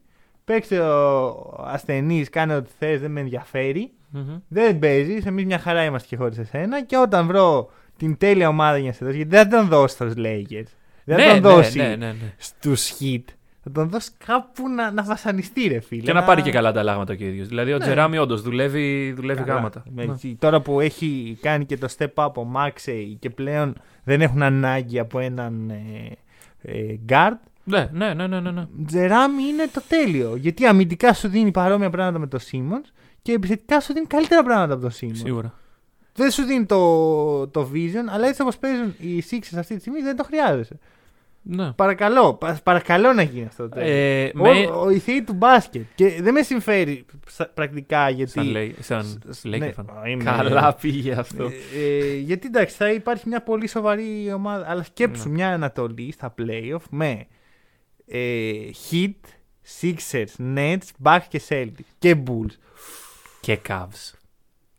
παίξε 0.45 0.81
ο 0.81 1.65
ασθενής, 1.67 2.31
κάνε 2.31 2.55
ό,τι 2.55 2.71
θες, 2.79 3.01
δεν 3.01 3.11
με 3.11 3.21
ενδιαφέρει. 3.21 3.91
Μμμ. 4.11 4.37
Δεν 4.49 4.79
παίζεις, 4.79 5.27
εμείς 5.27 5.45
μια 5.45 5.59
χαρά 5.59 5.85
είμαστε 5.85 6.09
και 6.09 6.17
χωρίς 6.17 6.39
εσένα. 6.39 6.83
Και 6.83 6.97
όταν 6.97 7.27
βρω 7.27 7.71
την 7.97 8.17
τέλεια 8.17 8.49
ομάδα 8.49 8.79
για 8.79 8.87
να 8.89 8.93
σε 8.93 9.05
δώσω, 9.05 9.17
γιατί 9.17 9.31
δεν 9.31 9.51
θα 9.51 9.57
τον 9.59 9.69
δώσεις 9.69 9.97
στους 9.97 10.13
Lakers. 10.17 10.67
Δεν 11.05 11.19
θα 11.19 11.25
Ναι, 11.35 11.41
τον 11.41 11.51
ναι, 11.51 11.57
δώσει 11.57 11.79
ναι, 11.79 11.87
ναι, 11.89 12.07
ναι. 12.07 12.35
στους 12.37 12.93
Heat. 13.01 13.23
Θα 13.63 13.71
τον 13.73 13.89
δώσει 13.89 14.11
κάπου 14.27 14.69
να, 14.69 14.91
να 14.91 15.03
βασανιστεί, 15.03 15.67
ρε 15.69 15.81
φίλε. 15.81 16.03
Και 16.03 16.13
να 16.13 16.25
πάρει 16.25 16.43
και 16.43 16.51
καλά 16.51 16.69
ανταλλάγματα 16.69 17.13
ο 17.21 17.25
ίδιος. 17.25 17.49
Δηλαδή 17.49 17.73
ο 17.73 17.77
Ναι. 17.79 17.85
Τζεράμι 17.85 18.19
όντως 18.19 18.43
δουλεύει, 18.43 19.13
δουλεύει 19.17 19.43
Καλά. 19.43 19.55
γάματα. 19.55 19.83
Με- 19.95 20.05
Ναι. 20.05 20.35
Τώρα 20.39 20.61
που 20.61 20.81
έχει 20.81 21.39
κάνει 21.41 21.65
και 21.67 21.77
το 21.77 21.89
step 21.99 22.25
up 22.27 22.33
ο 22.35 22.45
Μάξεϊ 22.45 23.17
και 23.21 23.31
πλέον 23.31 23.75
δεν 24.05 24.21
έχουν 24.21 24.43
ανάγκη 24.43 24.99
από 24.99 25.19
έναν 25.19 25.71
ε, 25.71 26.13
ε, 26.63 26.99
guard, 27.09 27.37
Ναι, 27.65 27.89
ναι, 27.93 28.15
ναι, 28.15 28.27
ναι, 28.27 28.41
ναι, 28.41 28.51
ναι. 28.51 28.67
Τζεράμι 28.87 29.43
είναι 29.43 29.69
το 29.73 29.83
τέλειο. 29.89 30.37
Γιατί 30.37 30.67
αμυντικά 30.67 31.13
σου 31.15 31.29
δίνει 31.29 31.51
παρόμοια 31.51 31.91
πράγματα 31.91 32.19
με 32.19 32.27
τον 32.27 32.41
Σίμον 32.41 32.83
και 33.23 33.33
επιθετικά 33.33 33.81
σου 33.81 33.93
δίνει 33.93 34.07
καλύτερα 34.07 34.43
πράγματα 34.43 34.73
από 34.73 34.83
τον 34.83 34.91
Σίμον. 34.91 35.17
Σίγουρα. 35.17 35.55
Δεν 36.17 36.31
σου 36.31 36.43
δίνει 36.45 36.67
το, 36.67 37.49
το 37.49 37.71
vision, 37.75 38.05
αλλά 38.11 38.27
έτσι 38.29 38.43
όπως 38.43 38.57
παίζουν 38.59 38.95
οι 38.99 39.23
Sixers 39.31 39.57
αυτή 39.59 39.75
τη 39.75 39.81
στιγμή 39.81 40.01
δεν 40.01 40.17
το 40.17 40.25
χρειάζεσαι. 40.25 40.79
Ναι. 41.49 41.73
Παρακαλώ, 41.73 42.35
πα- 42.35 42.61
παρακαλώ 42.63 43.13
να 43.13 43.23
γίνει 43.23 43.47
αυτό. 43.47 43.69
το 43.69 43.81
Ε, 43.81 44.25
Ο, 44.37 44.43
με... 44.43 44.67
ο, 44.67 44.91
η 44.91 44.99
θεή 44.99 45.23
του 45.23 45.33
μπάσκετ. 45.33 45.83
Και 45.95 46.19
δεν 46.23 46.33
με 46.33 46.43
συμφέρει 46.43 47.05
στα- 47.29 47.49
πρακτικά 47.55 48.09
γιατί. 48.09 48.31
Σαν, 48.31 48.47
λέει, 48.47 48.75
σαν 48.81 49.21
Σ- 49.31 49.47
Laker 49.47 49.59
ναι, 49.59 49.73
fan. 49.77 50.09
είμαι- 50.09 50.25
Καλά 50.25 50.75
πήγε 50.75 51.13
αυτό. 51.13 51.45
Ε, 51.45 51.79
ε, 51.81 52.17
γιατί 52.17 52.47
εντάξει, 52.47 52.77
θα 52.77 52.91
υπάρχει 52.91 53.29
μια 53.29 53.43
πολύ 53.43 53.67
σοβαρή 53.69 54.33
ομάδα. 54.35 54.71
Αλλά 54.71 54.83
σκέψου 54.83 55.29
Ναι. 55.29 55.35
μια 55.35 55.53
Ανατολή 55.53 56.13
στα 56.13 56.35
playoff 56.39 56.83
με 56.91 57.27
ε, 58.07 58.51
Heat, 58.91 59.15
Sixers, 59.81 60.57
Nets, 60.57 60.87
Bucks 61.03 61.25
και 61.29 61.41
Celtics 61.49 61.89
και 61.99 62.17
Bulls. 62.27 62.55
Και 63.41 63.59
Cavs. 63.69 64.16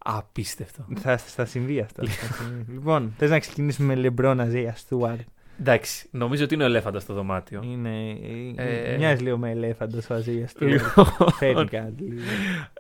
Απίστευτο. 0.09 0.85
θα, 0.99 1.17
θα 1.17 1.45
συμβεί 1.45 1.79
αυτό. 1.79 2.05
Θα 2.07 2.33
συμβεί. 2.33 2.71
λοιπόν, 2.71 3.13
θες 3.17 3.29
να 3.29 3.39
ξεκινήσουμε 3.39 3.95
με 3.95 4.09
LeBron, 4.17 4.35
Αζέια, 4.39 4.75
Stewart. 4.89 5.19
Εντάξει, 5.59 6.07
νομίζω 6.11 6.43
ότι 6.43 6.53
είναι 6.53 6.63
ο 6.63 6.65
ελέφαντα 6.65 6.99
στο 6.99 7.13
δωμάτιο. 7.13 7.61
Είναι. 7.63 8.09
Ε, 8.55 8.93
Ε, 8.93 8.97
μοιάζει 8.97 9.23
λίγο 9.23 9.37
με 9.37 9.49
ελέφαντος 9.51 10.09
ο 10.09 10.13
Αζέια 10.13 10.47
Stewart. 10.47 10.67
Λοιπόν, 10.67 11.05
Φέρει 11.31 11.65
κάτι. 11.65 12.03
λίγο. 12.03 12.21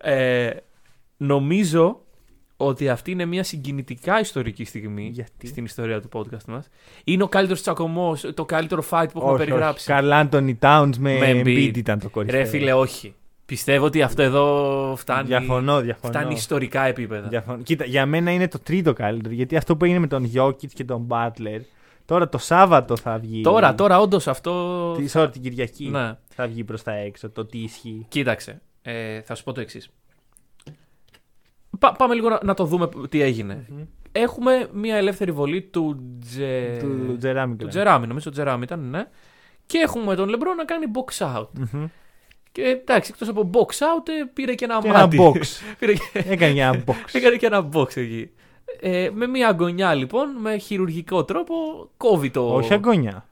ε, 0.01 0.49
νομίζω 1.17 2.01
ότι 2.57 2.89
αυτή 2.89 3.11
είναι 3.11 3.25
μια 3.25 3.43
συγκινητικά 3.43 4.19
ιστορική 4.19 4.65
στιγμή 4.65 5.09
Γιατί; 5.13 5.47
στην 5.47 5.65
ιστορία 5.65 6.01
του 6.01 6.09
podcast 6.13 6.43
μας. 6.47 6.67
Είναι 7.03 7.23
ο 7.23 7.27
καλύτερος 7.27 7.61
τσακωμός, 7.61 8.25
το 8.33 8.45
καλύτερο 8.45 8.81
fight 8.89 9.05
που 9.13 9.17
έχουμε 9.19 9.31
όχι, 9.31 9.41
όχι. 9.41 9.49
περιγράψει. 9.49 9.85
Καρλ 9.87 10.11
Άντωνι 10.11 10.57
Towns 10.61 10.89
με, 10.99 11.17
Με 11.17 11.31
Embiid. 11.31 11.45
Embiid 11.45 11.77
ήταν 11.77 11.99
το 11.99 12.09
κορυφαίο. 12.09 12.39
Ρε 12.39 12.45
φίλε, 12.45 12.73
όχι. 12.73 13.13
Πιστεύω 13.47 13.85
ότι 13.85 14.01
αυτό 14.01 14.21
εδώ 14.21 14.93
φτάνει, 14.97 15.27
Διαφωνώ, 15.27 15.81
διαφωνώ. 15.81 16.13
φτάνει 16.13 16.33
ιστορικά 16.33 16.85
επίπεδα. 16.85 17.27
Διαφωνώ. 17.27 17.63
Κοίτα, 17.63 17.85
για 17.85 18.05
μένα 18.05 18.31
είναι 18.31 18.47
το 18.47 18.59
τρίτο 18.59 18.93
καλύτερο. 18.93 19.33
Γιατί 19.33 19.55
αυτό 19.57 19.77
που 19.77 19.85
έγινε 19.85 19.99
με 19.99 20.07
τον 20.07 20.31
Jokic 20.35 20.67
και 20.73 20.83
τον 20.83 21.07
Butler. 21.09 21.59
Τώρα 22.05 22.29
το 22.29 22.37
Σάββατο 22.37 22.97
θα 22.97 23.17
βγει. 23.17 23.41
Τώρα, 23.41 23.75
τώρα 23.75 23.99
όντως 23.99 24.27
αυτό... 24.27 24.91
Τη 24.97 25.05
sorry, 25.13 25.31
την 25.31 25.41
Κυριακή 25.41 25.89
Ναι. 25.89 26.17
θα 26.27 26.47
βγει 26.47 26.63
προς 26.63 26.83
τα 26.83 26.91
έξω 26.93 27.29
το 27.29 27.45
τι 27.45 27.57
ισχύει. 27.57 28.05
Κοίταξε, 28.09 28.61
ε, 28.81 29.21
θα 29.21 29.35
σου 29.35 29.43
πω 29.43 29.51
το 29.51 29.61
εξής. 29.61 29.89
πάμε 31.97 32.13
λίγο 32.13 32.29
να, 32.29 32.39
να 32.43 32.53
το 32.53 32.65
δούμε 32.65 32.89
τι 33.09 33.21
έγινε. 33.21 33.65
Έχουμε 34.11 34.69
μια 34.73 34.95
ελεύθερη 34.95 35.31
βολή 35.31 35.61
του, 35.61 35.99
Τζε... 36.21 36.77
Του 36.79 37.15
Τζεράμι 37.17 37.55
του 37.55 37.67
Τζεράμι, 37.67 38.07
νομίζω 38.07 38.29
ο 38.29 38.31
Τζεράμι 38.33 38.63
ήταν, 38.63 38.89
ναι. 38.89 39.07
Και 39.65 39.77
έχουμε 39.77 40.15
τον 40.15 40.29
Λεμπρό 40.29 40.53
να 40.53 40.65
κάνει 40.65 40.85
box 40.93 41.35
out. 41.35 41.47
Και 42.57 42.63
εντάξει, 42.63 43.11
εκτός 43.13 43.27
από 43.27 43.49
box 43.53 43.69
out, 43.71 44.07
ε, 44.21 44.25
πήρε 44.33 44.53
και 44.53 44.65
ένα 44.65 44.79
Και 44.81 44.87
ένα 44.87 44.99
μάτι. 44.99 45.17
box. 45.21 45.41
πήρε 45.79 45.93
και... 45.93 46.01
Έκανε 46.13 46.53
και 46.53 46.61
ένα 46.61 46.83
box. 46.85 46.95
Έκανε 47.17 47.35
και 47.35 47.45
ένα 47.45 47.69
box 47.73 47.97
εκεί. 47.97 48.29
Ε, 48.79 49.09
με 49.13 49.27
μια 49.27 49.47
αγωνιά 49.47 49.93
λοιπόν, 49.93 50.29
με 50.41 50.57
χειρουργικό 50.57 51.23
τρόπο, 51.23 51.53
κόβει 51.97 52.29
το. 52.29 52.53
Όχι 52.55 52.73
αγώνια. 52.73 53.25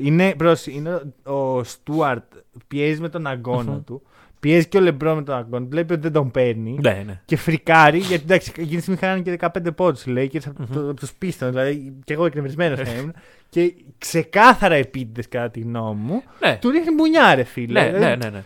Είναι, 0.00 0.34
προς, 0.34 0.66
είναι 0.66 1.02
ο 1.24 1.64
Στούαρτ 1.64 2.24
πιέζει 2.68 3.00
με 3.00 3.08
τον 3.08 3.26
αγώνα 3.26 3.72
Μμμ. 3.72 3.84
του. 3.84 4.02
Πιέζει 4.40 4.68
και 4.68 4.78
ο 4.78 4.80
Λεμπρό 4.80 5.14
με 5.14 5.22
τον 5.22 5.34
Αγκόν. 5.34 5.66
Βλέπει 5.68 5.92
ότι 5.92 6.02
δεν 6.02 6.12
τον 6.12 6.30
παίρνει. 6.30 6.78
Ναι, 6.82 7.02
ναι. 7.06 7.20
Και 7.24 7.36
φρικάρει, 7.36 7.98
γιατί 7.98 8.22
εντάξει, 8.24 8.52
εκείνη 8.56 8.76
τη 8.76 8.80
στιγμή 8.80 8.98
χάνανε 8.98 9.20
και 9.20 9.38
15 9.40 9.74
πόντους 9.76 10.06
λέει 10.06 10.28
και 10.28 10.40
από 10.46 10.80
Μμμ. 10.80 10.94
τους 10.94 11.12
πίστων. 11.12 11.50
Δηλαδή, 11.50 11.92
και 12.04 12.12
εγώ 12.12 12.26
εκνευρισμένος 12.26 12.80
θα 12.80 12.94
ήμουν. 12.94 13.14
Και 13.48 13.74
ξεκάθαρα 13.98 14.74
επίτηδες, 14.74 15.28
κατά 15.28 15.50
τη 15.50 15.60
γνώμη 15.60 16.00
μου, 16.00 16.22
ναι. 16.40 16.58
του 16.60 16.70
ρίχνει 16.70 16.94
μπουνιά, 16.94 17.34
ρε 17.34 17.42
φίλε. 17.42 17.80
Ναι, 17.80 17.86
Δηλαδή, 17.86 18.04
ναι, 18.04 18.16
ναι, 18.16 18.30
ναι. 18.30 18.44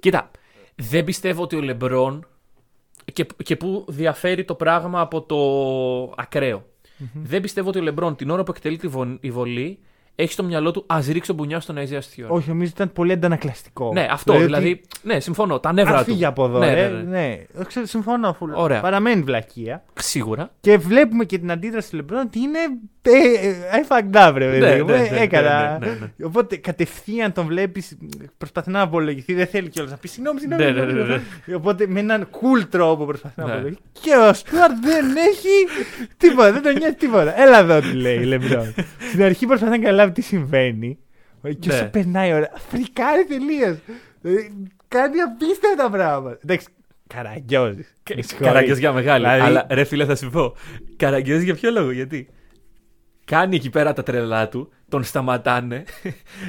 Κοίτα, 0.00 0.30
δεν 0.74 1.04
πιστεύω 1.04 1.42
ότι 1.42 1.56
ο 1.56 1.60
Λεμπρόν 1.60 2.26
και, 3.12 3.26
και 3.44 3.56
που 3.56 3.84
διαφέρει 3.88 4.44
το 4.44 4.54
πράγμα 4.54 5.00
από 5.00 5.22
το 5.22 5.36
ακραιο 6.16 6.66
Δεν 7.12 7.40
πιστεύω 7.40 7.68
ότι 7.68 7.78
ο 7.78 7.82
Λεμπρόν 7.82 8.16
την 8.16 8.30
ώρα 8.30 8.42
που 8.42 8.52
εκτελεί 8.56 8.76
τη 8.76 8.88
βο- 8.88 9.16
η 9.20 9.30
βολή 9.30 9.78
έχει 10.14 10.32
στο 10.32 10.42
μυαλό 10.42 10.70
του 10.70 10.84
ας 10.86 11.06
ρίξω 11.06 11.32
μπουνιά 11.32 11.60
στον 11.60 11.76
Isaiah 11.76 11.80
Stewart. 11.98 12.28
Όχι, 12.28 12.48
νομίζω 12.48 12.70
ήταν 12.74 12.92
πολύ 12.92 13.12
αντανακλαστικό. 13.12 13.90
Ναι, 13.92 14.06
αυτό. 14.10 14.38
Δηλαδή, 14.38 14.80
ναι, 15.02 15.20
συμφωνώ. 15.20 15.60
Τα 15.60 15.72
νεύρα 15.72 15.96
Α 15.96 15.98
του. 15.98 16.10
φύγει 16.10 16.24
από 16.24 16.44
εδώ, 16.44 16.58
ναι, 16.58 16.74
ρε. 16.74 16.88
ναι, 16.88 16.96
ναι. 17.02 17.44
ναι. 17.54 17.64
Ξέρω, 17.64 17.86
συμφωνώ. 17.86 18.32
Φουλ. 18.32 18.52
Ωραία. 18.54 18.80
Παραμένει 18.80 19.22
βλακεία. 19.22 19.84
Σίγουρα. 19.94 20.50
Και 20.60 20.76
βλέπουμε 20.78 21.24
και 21.24 21.38
την 21.38 21.50
αντίδραση 21.50 21.90
του 21.90 21.96
Λεμπρόν 21.96 22.20
ότι 22.20 22.38
είναι. 22.38 22.58
Ε, 23.04 23.48
ε, 23.48 23.54
I 23.72 23.92
fucked 23.92 24.28
up, 24.28 24.34
ρε 24.36 24.44
παιδί 24.50 24.58
Ναι, 24.58 24.82
μου. 24.82 24.84
ναι, 24.84 24.94
Ε, 24.96 25.00
ναι, 25.02 25.08
ναι, 25.10 25.18
Έκανα. 25.20 25.78
ναι, 25.80 25.86
ναι, 25.86 25.92
ναι. 26.16 26.26
Οπότε 26.26 26.56
κατευθείαν 26.56 27.32
τον 27.32 27.46
βλέπεις, 27.46 27.96
προσπαθεί 28.38 28.70
να 28.70 28.80
απολογηθεί. 28.80 29.34
Δεν 29.34 29.46
θέλει 29.46 29.68
κιόλας 29.68 29.90
να 29.90 29.96
πει 29.96 30.08
συγγνώμη, 30.08 30.40
συγγνώμη. 30.40 30.64
Ναι, 30.64 30.70
ναι, 30.70 30.80
συγγνώμη». 30.86 31.08
ναι, 31.08 31.20
ναι. 31.46 31.54
Οπότε 31.54 31.86
με 31.86 32.00
έναν 32.00 32.28
cool 32.32 32.66
τρόπο 32.70 33.04
προσπαθεί 33.04 33.40
να 33.40 33.46
Ναι. 33.46 33.52
απολογηθεί. 33.52 33.80
Και 33.92 34.10
ο 34.16 34.32
Στουαρτ 34.32 34.72
δεν 34.82 35.04
έχει 35.16 35.48
τίποτα, 36.16 36.52
δεν 36.52 36.62
τον 36.62 36.72
νοιάζει 36.76 36.94
τίποτα. 36.94 37.40
Έλα 37.40 37.58
εδώ, 37.58 37.80
του 37.80 37.94
λέει 37.94 38.16
η 38.16 38.24
Λεμπρόν. 38.24 38.74
Στην 39.08 39.22
αρχή 39.22 39.46
προσπαθεί 39.46 39.70
να 39.72 39.78
καταλάβει 39.78 40.12
τι 40.12 40.20
συμβαίνει. 40.22 40.98
Και 41.58 41.68
όσο 41.70 41.82
Ναι. 41.82 41.88
περνάει 41.88 42.30
η 42.30 42.32
ώρα, 42.32 42.50
φρικάρει 42.68 43.24
τελείως. 43.24 43.76
Κάνει 44.88 45.20
απίστευτα 45.20 45.90
πράγματα. 45.90 46.38
Εντάξει, 46.44 46.66
καραγκιόζη. 47.06 47.86
Καραγκιόζια 48.38 48.92
μεγάλη. 48.92 49.24
Δηλαδή- 49.24 49.40
Αλλά 49.46 49.66
ρε 49.70 49.84
φίλε, 49.84 50.04
θα 50.04 50.16
σου 50.16 50.30
πω. 50.30 50.54
Καραγκιόζη 50.96 51.44
για 51.44 51.54
ποιο 51.54 51.70
λόγο, 51.70 51.90
γιατί; 51.90 52.28
Κάνει 53.36 53.56
εκεί 53.56 53.70
πέρα 53.70 53.92
τα 53.92 54.02
τρελά 54.02 54.48
του, 54.48 54.72
τον 54.88 55.04
σταματάνε. 55.04 55.84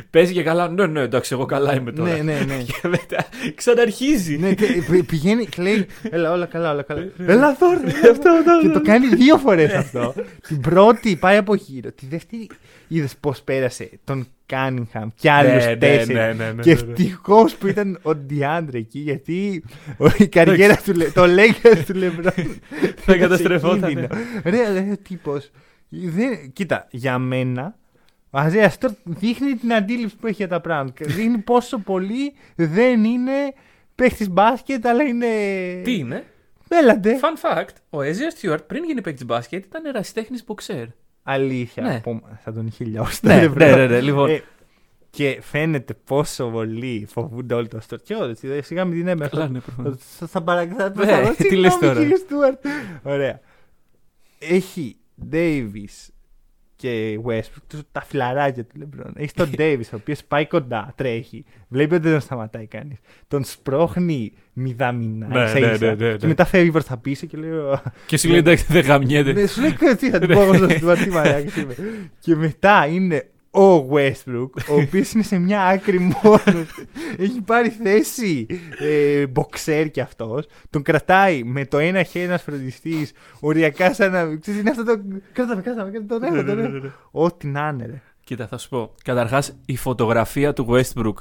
Παίζει 0.10 0.34
και 0.34 0.44
καλά. 0.44 0.70
Ναι, 0.70 0.86
ναι, 0.88 1.02
εντάξει, 1.02 1.34
εγώ 1.34 1.46
καλά 1.46 1.75
είμαι 1.75 1.92
τώρα. 1.92 2.12
Ναι, 2.12 2.22
ναι, 2.22 2.40
ναι. 2.48 2.58
Και 2.63 2.88
μετά 2.88 3.25
ξαναρχίζει. 3.56 4.38
ναι, 4.38 4.54
και 4.54 4.66
πη- 4.92 5.06
πηγαίνει 5.06 5.46
και 5.46 5.62
λέει: 5.62 5.86
Έλα, 6.10 6.32
όλα 6.32 6.46
καλά, 6.46 6.72
όλα 6.72 6.82
καλά. 6.82 7.08
Έλα 7.25 7.50
εδώ, 7.50 7.68
ρε, 7.84 8.10
αυτό, 8.12 8.30
αυτό. 8.30 8.60
Και 8.62 8.68
το 8.70 8.82
κάνει 8.82 9.08
δύο 9.08 9.38
φορές 9.38 9.74
αυτό. 9.74 10.13
Την 10.48 10.60
πρώτη 10.62 11.16
πάει 11.16 11.38
από 11.38 11.56
γύρω. 11.56 11.92
Τη 11.92 12.06
δεύτερη 12.06 12.50
είδες 12.88 13.16
πώς 13.20 13.42
πέρασε 13.42 13.90
τον 14.04 14.28
Κάνιγχαμ 14.46 15.10
και 15.16 15.32
άλλους 15.32 15.63
Ναι, 15.66 15.70
ναι, 15.70 15.75
τέσσερις. 15.78 16.08
ναι, 16.08 16.34
ναι, 16.38 16.52
ναι, 16.52 16.62
Και 16.62 16.74
ναι, 16.74 16.82
ναι. 16.82 16.92
ευτυχώς 16.92 17.56
που 17.56 17.68
ήταν 17.68 18.00
ο 18.02 18.16
Ντιάντρε 18.16 18.78
εκεί, 18.78 19.00
γιατί 19.00 19.63
ο- 19.98 20.08
η 20.18 20.28
καριέρα 20.28 20.75
του, 20.86 20.94
Λε- 20.94 21.13
το 21.13 21.25
λέγεται 21.25 21.84
του 21.88 21.94
Λεμπρόν. 21.94 22.34
Θα 22.96 23.18
καταστρεφόταν. 23.18 24.08
Ρε, 24.44 24.72
ρε, 24.74 24.90
ο 24.92 24.98
τύπος. 25.08 25.52
Κοίτα, 26.54 26.88
για 26.92 27.18
μένα, 27.18 27.76
ο 28.30 28.38
Αζέας 28.38 28.74
Στόρτ 28.74 28.98
δείχνει 29.04 29.54
την 29.56 29.74
αντίληψη 29.74 30.16
που 30.16 30.28
έχει 30.28 30.36
για 30.36 30.48
τα 30.48 30.62
πράγματα. 30.62 31.06
Δείχνει 31.16 31.38
πόσο 31.38 31.78
πολύ 31.78 32.34
δεν 32.56 33.04
είναι 33.04 33.54
παίχτη 33.96 34.30
μπάσκετ, 34.30 34.86
αλλά 34.88 35.04
είναι. 35.04 35.28
Τι 35.84 35.98
είναι; 35.98 36.24
Έλαντε. 36.68 37.20
Fun 37.22 37.58
fact, 37.58 37.74
ο 37.90 37.98
Ezra 38.00 38.50
Stewart 38.50 38.68
πριν 38.68 38.84
γίνει 38.84 39.02
παίκτης 39.02 39.26
μπάσκετ 39.26 39.66
ήταν 39.66 39.86
ερασιτέχνης 39.86 40.46
μποξέρ. 40.46 40.86
Αλήθεια. 41.24 41.84
Ναι. 41.84 42.00
Πω, 42.00 42.22
θα 42.44 42.54
τον 42.54 42.68
είχε 42.68 42.84
λιώσει. 42.84 43.22
το 43.22 43.28
Ναι, 43.28 43.42
Λεμπρόν. 43.42 43.70
ναι, 43.70 43.76
ναι, 43.76 43.88
ναι, 43.88 44.02
λοιπόν. 44.02 44.30
Ε, 44.30 44.44
και 45.10 45.40
φαίνεται 45.42 45.94
πόσο 45.94 46.46
πολύ 46.48 47.08
φοβούνται 47.10 47.54
όλοι 47.54 47.68
το 47.68 47.80
Στόρτ. 47.80 48.04
Και 48.04 48.14
εγώ, 48.14 48.24
έτσι, 48.24 48.48
δε, 48.48 48.62
σιγά 48.62 48.86
μην 48.86 48.98
την 48.98 49.08
έμεθα. 49.08 49.30
Καλά, 49.30 49.48
ναι, 49.48 49.60
προφανώς. 49.60 49.96
Θα, 50.00 50.28
θα 50.28 50.42
παρακολουθήσω. 50.42 51.16
Ναι, 51.20 51.34
τι 51.50 51.56
λες 51.56 51.78
τώρα; 51.78 52.00
Κύριε 52.00 52.16
Στούαρτ. 52.16 52.66
Ωραία. 53.04 53.40
Έχει 54.40 54.96
Davis 55.32 56.10
και 56.75 57.20
Westbrook, 57.27 57.62
τους- 57.68 57.82
τα 57.92 58.01
φιλαράκια 58.03 58.63
του 58.65 58.77
Λεμπρόν. 58.80 59.13
Έχεις 59.15 59.34
τον 59.34 59.50
Davis, 59.58 59.82
ο 59.94 59.96
οποίος 59.96 60.24
πάει 60.24 60.48
κοντά, 60.48 60.94
τρέχει. 60.96 61.46
Βλέπει 61.68 61.94
ότι 61.94 62.03
δεν 62.03 62.12
τον 62.12 62.22
σταματάει 62.22 62.68
κανείς. 62.68 62.98
Τον 63.27 63.44
σπρώχνει 63.44 64.34
μηδαμινά. 64.53 65.27
Ναι, 65.27 65.44
ίσα 65.44 65.60
ναι, 65.60 65.65
ίσα. 65.74 65.86
ναι, 65.86 65.94
ναι, 65.96 66.10
ναι. 66.12 66.18
Και 66.18 66.27
μετά 66.27 66.46
φεύγει 66.46 66.72
προς 66.72 66.86
τα 66.86 66.98
πίσω 66.98 67.25
και 67.25 67.38
λέει. 67.38 67.50
«Ω, 67.51 67.82
Και 68.08 68.18
σου 68.18 68.30
λέει 68.30 68.38
εντάξει, 68.38 68.65
δεν 68.70 68.82
γαμιέται. 68.84 69.32
ναι, 69.34 69.46
σου 69.48 69.62
λέει 69.62 69.72
τι 69.98 70.10
θα 70.10 70.20
την 70.20 70.27
πω 70.27 70.42
εγώ 70.42 70.53
στον 70.53 70.70
Στουαρτ, 70.70 71.01
τι 71.03 71.10
μαλάκας 71.10 71.56
είμαι. 71.56 71.75
Και 72.24 72.36
μετά 72.36 72.88
είναι 72.88 73.27
ο 73.54 73.88
Westbrook, 73.92 74.50
ο 74.70 74.76
οποίος 74.82 75.12
είναι 75.12 75.24
σε 75.24 75.38
μια 75.38 75.62
άκρη 75.62 76.00
μόνος. 76.00 76.86
Έχει 77.18 77.42
πάρει 77.42 77.70
θέση 77.70 78.46
ε, 78.80 79.28
μποξέρ 79.28 79.92
κι 79.92 80.02
αυτός. 80.02 80.46
Τον 80.70 80.82
κρατάει 80.82 81.44
με 81.44 81.66
το 81.66 81.78
ένα 81.78 82.04
χέρι 82.04 82.26
ένας 82.26 82.42
φροντιστής, 82.42 83.12
οριακά 83.40 83.94
σαν 83.94 84.12
να. 84.12 84.36
Ξέρεις, 84.36 84.60
είναι 84.60 84.70
αυτό 84.70 84.84
το. 84.84 85.02
Κράταμε, 85.34 85.62
κράταμε, 85.62 85.92
κράταμε, 85.92 86.08
τον 86.08 86.24
έχω, 86.24 86.44
τον 86.44 86.60
έχω. 86.60 86.92
Ό,τι 87.12 87.48
να 87.48 87.70
είναι, 87.74 87.86
ρε. 87.86 88.02
Κοίτα, 88.24 88.48
θα 88.48 88.58
σου 88.58 88.70
πω. 88.70 88.94
Καταρχάς, 89.04 89.56
η 89.66 89.76
φωτογραφία 89.76 90.54
του 90.54 90.68
Westbrook 90.70 91.14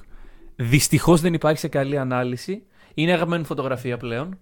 δυστυχώς 0.57 1.21
δεν 1.21 1.35
υπάρχει 1.35 1.59
σε 1.59 1.69
καλή 1.69 1.99
ανάλυση. 1.99 2.63
Είναι 2.95 3.13
αγαπημένη 3.13 3.45
φωτογραφία 3.45 3.97
πλέον. 3.97 4.39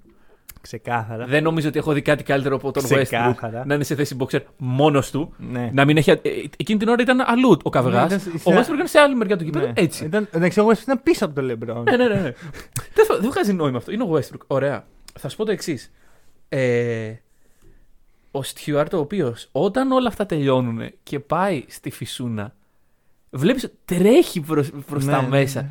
Ξεκάθαρα. 0.61 1.27
Δεν 1.27 1.43
νομίζω 1.43 1.69
ότι 1.69 1.79
έχω 1.79 1.93
δει 1.93 2.03
κάτι 2.03 2.23
καλύτερο 2.23 2.57
από 2.57 2.71
τον 2.71 2.83
Westbrook 2.85 3.03
Ξεκάθαρα. 3.03 3.63
να 3.67 3.75
είναι 3.75 3.85
σε 3.85 3.95
θέση 3.95 4.17
boxer 4.21 4.41
μόνος 4.57 5.11
του. 5.11 5.35
Ναι. 5.39 5.71
Να 5.73 5.85
μην 5.85 5.97
έχει. 5.97 6.11
ε, 6.11 6.17
Εκείνη 6.57 6.79
την 6.79 6.89
ώρα 6.89 7.03
ήταν 7.03 7.21
αλλού 7.27 7.57
ο 7.63 7.71
καβγάς. 7.71 8.11
Ναι, 8.11 8.17
ήταν- 8.35 8.55
ο 8.55 8.61
Westbrook 8.61 8.75
ήταν 8.75 8.87
σε 8.87 8.99
άλλη 8.99 9.15
μεριά 9.15 9.37
του 9.37 9.45
κήπεδου. 9.45 9.67
Ναι. 9.67 9.73
Έτσι. 9.77 10.05
Ήταν, 10.05 10.29
εντάξει, 10.31 10.61
ο 10.61 10.67
Westbrook 10.69 10.83
ήταν 10.83 11.01
πίσω 11.03 11.25
από 11.25 11.35
τον 11.35 11.45
Λεμπρόν. 11.45 11.83
Ναι, 11.83 11.97
ναι, 11.97 12.09
ναι. 12.09 12.15
ναι. 12.15 12.21
δεν, 12.95 13.07
θα- 13.07 13.19
δεν 13.21 13.31
βγάζει 13.31 13.53
νόημα 13.53 13.77
αυτό. 13.77 13.93
Είναι 13.93 14.03
ο 14.03 14.11
Westbrook. 14.15 14.41
Ωραία. 14.47 14.85
Θα 15.19 15.29
σου 15.29 15.37
πω 15.37 15.45
το 15.45 15.53
εξής. 15.53 15.93
Ε, 16.49 17.13
ο 18.31 18.43
Στιούαρτ, 18.43 18.95
ο 18.95 18.99
οποίος 18.99 19.49
όταν 19.53 19.93
όλα 19.93 20.09
αυτά 20.09 20.27
τελειώνουν 20.27 20.81
και 21.03 21.21
πάει 21.21 21.65
στη 21.69 21.91
φυσούνα, 21.91 22.55
βλέπεις 23.31 23.73
τρέχει 23.85 24.41
προς 24.41 24.71
προς 24.87 25.05
Ναι, 25.05 25.13
τα 25.13 25.23
ναι, 25.23 25.29
μέσα. 25.29 25.61
ναι. 25.63 25.69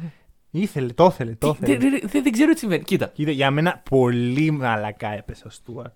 Ήθελε, 0.51 0.93
το 0.93 1.05
ήθελε, 1.05 1.35
το 1.35 1.51
Τι- 1.53 1.71
ήθελε. 1.71 1.89
Δεν 1.89 1.99
δεν- 2.11 2.23
δεν 2.23 2.31
ξέρω 2.31 2.53
τι 2.53 2.59
συμβαίνει. 2.59 2.83
Κοίτα. 2.83 3.05
Κοίτα, 3.07 3.31
για 3.31 3.51
μένα 3.51 3.81
πολύ 3.89 4.51
μαλακά 4.51 5.09
έπεσε 5.17 5.43
ο 5.47 5.49
Στούαρτ. 5.49 5.93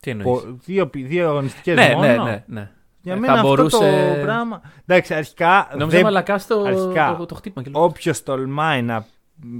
Τι 0.00 0.10
εννοείς; 0.10 0.42
Δύο, 0.64 0.90
δύο 0.92 1.28
αγωνιστικές 1.28 1.74
Ναι, 1.76 1.94
μόνο. 1.94 2.06
ναι, 2.06 2.16
ναι, 2.16 2.44
ναι. 2.46 2.70
Για 3.02 3.12
Ε, 3.12 3.16
μένα 3.16 3.32
θα 3.32 3.38
αυτό 3.40 3.48
μπορούσε- 3.48 3.78
το 4.14 4.20
πράγμα. 4.22 4.60
Εντάξει, 4.86 5.14
αρχικά. 5.14 5.68
Νόμιζα 5.72 5.88
δεν- 5.96 6.02
μαλακά 6.02 6.38
στο 6.38 6.62
αρχικά, 6.66 7.14
το, 7.18 7.26
το 7.26 7.34
χτύπημα. 7.34 7.64
και 7.64 7.70
λέω, 7.70 7.82
Όποιος 7.84 8.22
τολμάει 8.22 8.82
να 8.82 9.06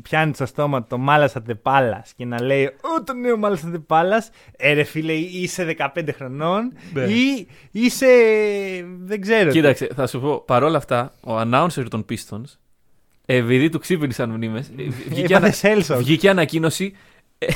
πιάνει 0.02 0.34
στο 0.34 0.46
στόμα 0.46 0.84
το 0.86 0.98
Μάλασα 0.98 1.42
Τεπάλα 1.42 2.04
και 2.16 2.24
να 2.24 2.42
λέει 2.42 2.64
Ω 2.66 3.02
το 3.04 3.12
νέο 3.14 3.36
Μάλασα 3.36 3.70
Τεπάλα, 3.70 4.24
ε, 4.56 4.72
ρε 4.72 4.82
φίλε, 4.82 5.12
είσαι 5.12 5.64
15 5.64 6.12
χρονών 6.12 6.72
Ναι. 6.92 7.02
ή 7.02 7.46
είσαι. 7.70 8.06
Δεν 9.00 9.20
ξέρω. 9.20 9.50
τι. 9.50 9.56
Κοίταξε, 9.56 9.88
θα 9.94 10.06
σου 10.06 10.20
πω 10.20 10.40
παρόλα 10.46 10.76
αυτά, 10.76 11.12
ο 11.20 11.40
announcer 11.40 11.84
των 11.90 12.04
Pistons, 12.10 12.56
επειδή 13.26 13.68
του 13.68 13.78
ξύπνησαν 13.78 14.30
μνήμες, 14.30 14.70
βγήκε, 15.08 15.20
Έπαθε 15.20 15.34
ανα... 15.34 15.50
Σέλσον. 15.52 15.96
βγήκε 15.98 16.28
ανακοίνωση. 16.30 16.92
ε, 17.38 17.46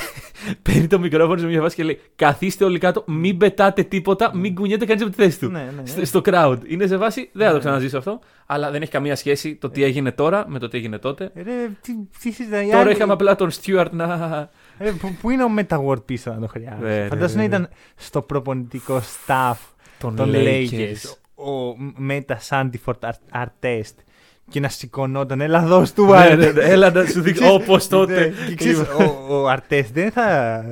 Παίρνει 0.61 0.87
το 0.87 0.99
μικρόφωνο 0.99 1.39
σε 1.39 1.45
μια 1.45 1.61
φάση 1.61 1.75
και 1.75 1.83
λέει: 1.83 1.99
Καθίστε 2.15 2.63
όλοι 2.65 2.79
κάτω, 2.79 3.03
μην 3.07 3.37
πετάτε 3.37 3.83
τίποτα, 3.83 4.35
μην 4.35 4.55
κουνιέται 4.55 4.85
κανείς 4.85 5.01
από 5.03 5.11
τη 5.11 5.17
θέση 5.23 5.39
του. 5.39 5.49
Ναι, 5.49 5.59
ναι, 5.59 5.71
ναι. 5.81 5.85
Στο, 5.85 6.05
στο 6.05 6.21
crowd. 6.25 6.57
Είναι 6.67 6.87
σε 6.87 6.97
βάση, 6.97 7.29
δεν 7.33 7.47
θα 7.47 7.53
το 7.53 7.59
ξαναζήσω 7.59 7.97
αυτό, 7.97 8.19
αλλά 8.45 8.71
δεν 8.71 8.81
έχει 8.81 8.91
καμία 8.91 9.15
σχέση 9.15 9.55
το 9.55 9.69
τι 9.69 9.83
έγινε 9.83 10.11
τώρα 10.11 10.45
με 10.47 10.59
το 10.59 10.67
τι 10.67 10.77
έγινε 10.77 10.97
τότε. 10.97 11.31
Ρε, 11.35 11.67
τι, 11.81 11.91
τι 12.21 12.31
συζητάει. 12.31 12.65
Τώρα 12.65 12.79
Άλλοι- 12.79 12.91
είχαμε 12.95 13.13
απλά 13.13 13.35
τον 13.35 13.49
Stewart 13.61 13.87
να. 13.91 14.49
Ρε, 14.79 14.91
που, 14.91 15.15
που 15.21 15.29
είναι 15.29 15.43
ο 15.43 15.49
Metaward 15.57 16.05
πίσω 16.05 16.33
να 16.33 16.39
το 16.39 16.47
χρειάζεται. 16.47 16.87
Ναι, 16.87 17.01
ναι, 17.01 17.07
Φαντάζομαι 17.07 17.41
ναι, 17.41 17.47
να 17.47 17.57
ναι. 17.59 17.63
ήταν 17.65 17.77
στο 17.95 18.21
προπονητικό 18.21 19.01
staff 19.25 19.55
Τον 19.99 20.15
των 20.15 20.31
Lakers. 20.33 20.67
Lakers 20.71 21.15
ο 21.35 21.75
Μέτα 21.95 22.37
Σάντιφορτ 22.39 23.03
Αρτέστ 23.31 23.99
και 24.49 24.59
να 24.59 24.69
σηκωνόταν. 24.69 25.41
Έλα 25.41 25.61
εδώ, 25.63 25.85
Στούαρτ. 25.85 26.29
Ναι, 26.29 26.35
ναι, 26.45 26.51
ναι, 26.51 26.61
Έλα 26.63 26.91
να 26.91 27.05
σου 27.05 27.21
δείξω 27.21 27.53
όπως 27.53 27.89
Ναι, 27.89 27.97
τότε. 27.97 28.33
και 28.47 28.55
ξέρεις, 28.55 28.79
ο, 28.79 29.25
ο 29.29 29.47
Αρτέστ 29.47 29.93
δεν 29.93 30.11
θα, 30.11 30.63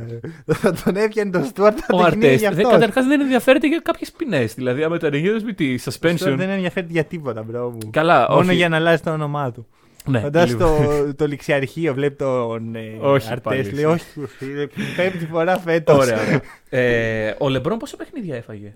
θα 0.46 0.74
τον 0.84 0.96
έπιανε 0.96 1.32
τον 1.32 1.44
Στούαρτ. 1.46 1.77
θα 1.82 1.96
Ο 1.98 1.98
το 2.03 2.10
κυνήγε 2.10 2.25
Αρτέστ 2.27 2.39
γι' 2.41 2.48
αυτός. 2.48 2.72
καταρχάς 2.72 3.05
δεν 3.08 3.22
ενδιαφέρεται 3.22 3.67
για 3.67 3.79
κάποιες 3.84 4.12
ποινές. 4.12 4.53
Δηλαδή, 4.53 4.84
άμα 4.84 4.96
ήταν 4.96 5.13
γύρω 5.13 5.39
με 5.44 5.53
τη 5.53 5.74
Ο 5.74 5.77
Στούαρτ 5.77 6.20
suspension. 6.22 6.34
δεν 6.38 6.50
ενδιαφέρεται 6.50 6.91
για 6.91 7.03
τίποτα, 7.03 7.44
μπρο 7.44 7.70
μου. 7.70 7.89
Καλά, 7.91 8.27
Μόνο 8.29 8.41
όχι. 8.41 8.55
για 8.55 8.70
να 8.70 8.75
αλλάζει 8.75 9.01
το 9.01 9.12
όνομά 9.12 9.51
του. 9.51 9.67
Ναι, 10.08 10.20
Φαντάζεσαι 10.20 10.51
λοιπόν. 10.58 11.05
το, 11.05 11.15
το 11.15 11.27
ληξιαρχείο, 11.27 11.94
βλέπεις 11.94 12.17
τον 12.17 12.75
ε, 12.75 12.79
Όχι 13.01 13.27
Αρτέστ. 13.32 13.41
πάλι, 13.44 13.62
Λέει, 13.63 13.84
εσύ. 13.84 13.86
όχι, 13.86 14.03
φίλε, 14.38 14.67
πέμπτη 14.96 15.25
φορά 15.32 15.58
φέτος. 15.60 15.98
Ωραία. 15.98 16.17
ωραία. 16.22 16.41
ε, 16.70 17.36
ο 17.38 17.50
Λεμπρόν 17.50 17.77
πόσα 17.77 17.98
παιχνίδια 17.98 18.36
έφαγε; 18.36 18.74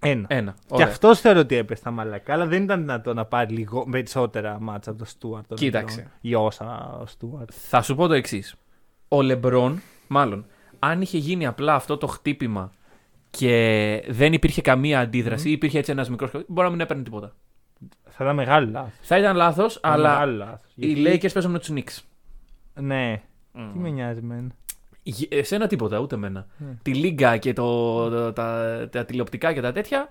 Ένα. 0.00 0.24
Ένα. 0.28 0.52
Και 0.66 0.74
Ωραία. 0.74 0.86
αυτός 0.86 1.20
θεωρώ 1.20 1.40
ότι 1.40 1.54
έπεσε 1.56 1.82
τα 1.82 1.90
μαλακά, 1.90 2.32
αλλά 2.32 2.46
δεν 2.46 2.62
ήταν 2.62 2.80
δυνατό 2.80 3.14
να 3.14 3.24
πάρει 3.24 3.54
λίγο 3.54 3.86
περισσότερα 3.90 4.60
μάτσα 4.60 4.90
από 4.90 4.98
το 4.98 5.04
Στούαρτ. 5.04 5.46
τον 5.48 5.56
Κοίταξε. 5.56 5.96
Λεμπρόν, 5.96 6.14
Ή 6.20 6.34
όσα 6.34 6.98
ο 7.02 7.06
Στούαρτ. 7.06 7.50
Θα 7.54 7.82
σου 7.82 7.94
πω 7.94 8.06
το 8.06 8.14
εξής. 8.14 8.54
Ο 9.08 9.22
Λεμπρόν, 9.22 9.80
μάλλον, 10.06 10.46
αν 10.78 11.00
είχε 11.00 11.18
γίνει 11.18 11.46
απλά 11.46 11.74
αυτό 11.74 11.96
το 11.96 12.06
χτύπημα 12.06 12.72
και 13.30 14.04
δεν 14.08 14.32
υπήρχε 14.32 14.60
καμία 14.60 15.00
αντίδραση, 15.00 15.48
ή 15.48 15.52
υπήρχε 15.52 15.78
έτσι 15.78 15.90
ένας 15.90 16.10
μικρός 16.10 16.30
μπορεί 16.32 16.66
να 16.66 16.70
μην 16.70 16.80
έπαιρνε 16.80 17.02
τίποτα. 17.02 17.34
Θα 18.08 18.24
ήταν 18.24 18.36
μεγάλο 18.36 18.70
λάθος. 18.70 18.92
Θα 19.00 19.18
ήταν 19.18 19.36
λάθος, 19.36 19.78
αλλά 19.82 20.08
Μεγάλο 20.12 20.36
λάθος. 20.36 20.72
οι 20.74 20.86
Γιατί- 20.92 21.26
Lakers 21.26 21.32
παίζουν 21.32 21.50
με 21.52 21.58
τους 21.58 21.70
Knicks. 21.72 21.98
Ναι. 22.80 23.22
Τι 23.52 23.78
με 23.78 23.88
νοιάζει 23.90 24.18
εμένα. 24.18 24.50
Γε- 25.08 25.34
Εσένα 25.34 25.66
τίποτα, 25.66 25.98
ούτε 25.98 26.14
εμένα. 26.14 26.46
Ναι. 26.56 26.66
Τη 26.82 26.94
Λίγκα 26.94 27.36
και 27.36 27.52
το, 27.52 28.08
το- 28.08 28.32
τα, 28.32 28.88
τα 28.92 29.04
τηλεοπτικά 29.04 29.52
και 29.52 29.60
τα 29.60 29.72
τέτοια. 29.72 30.08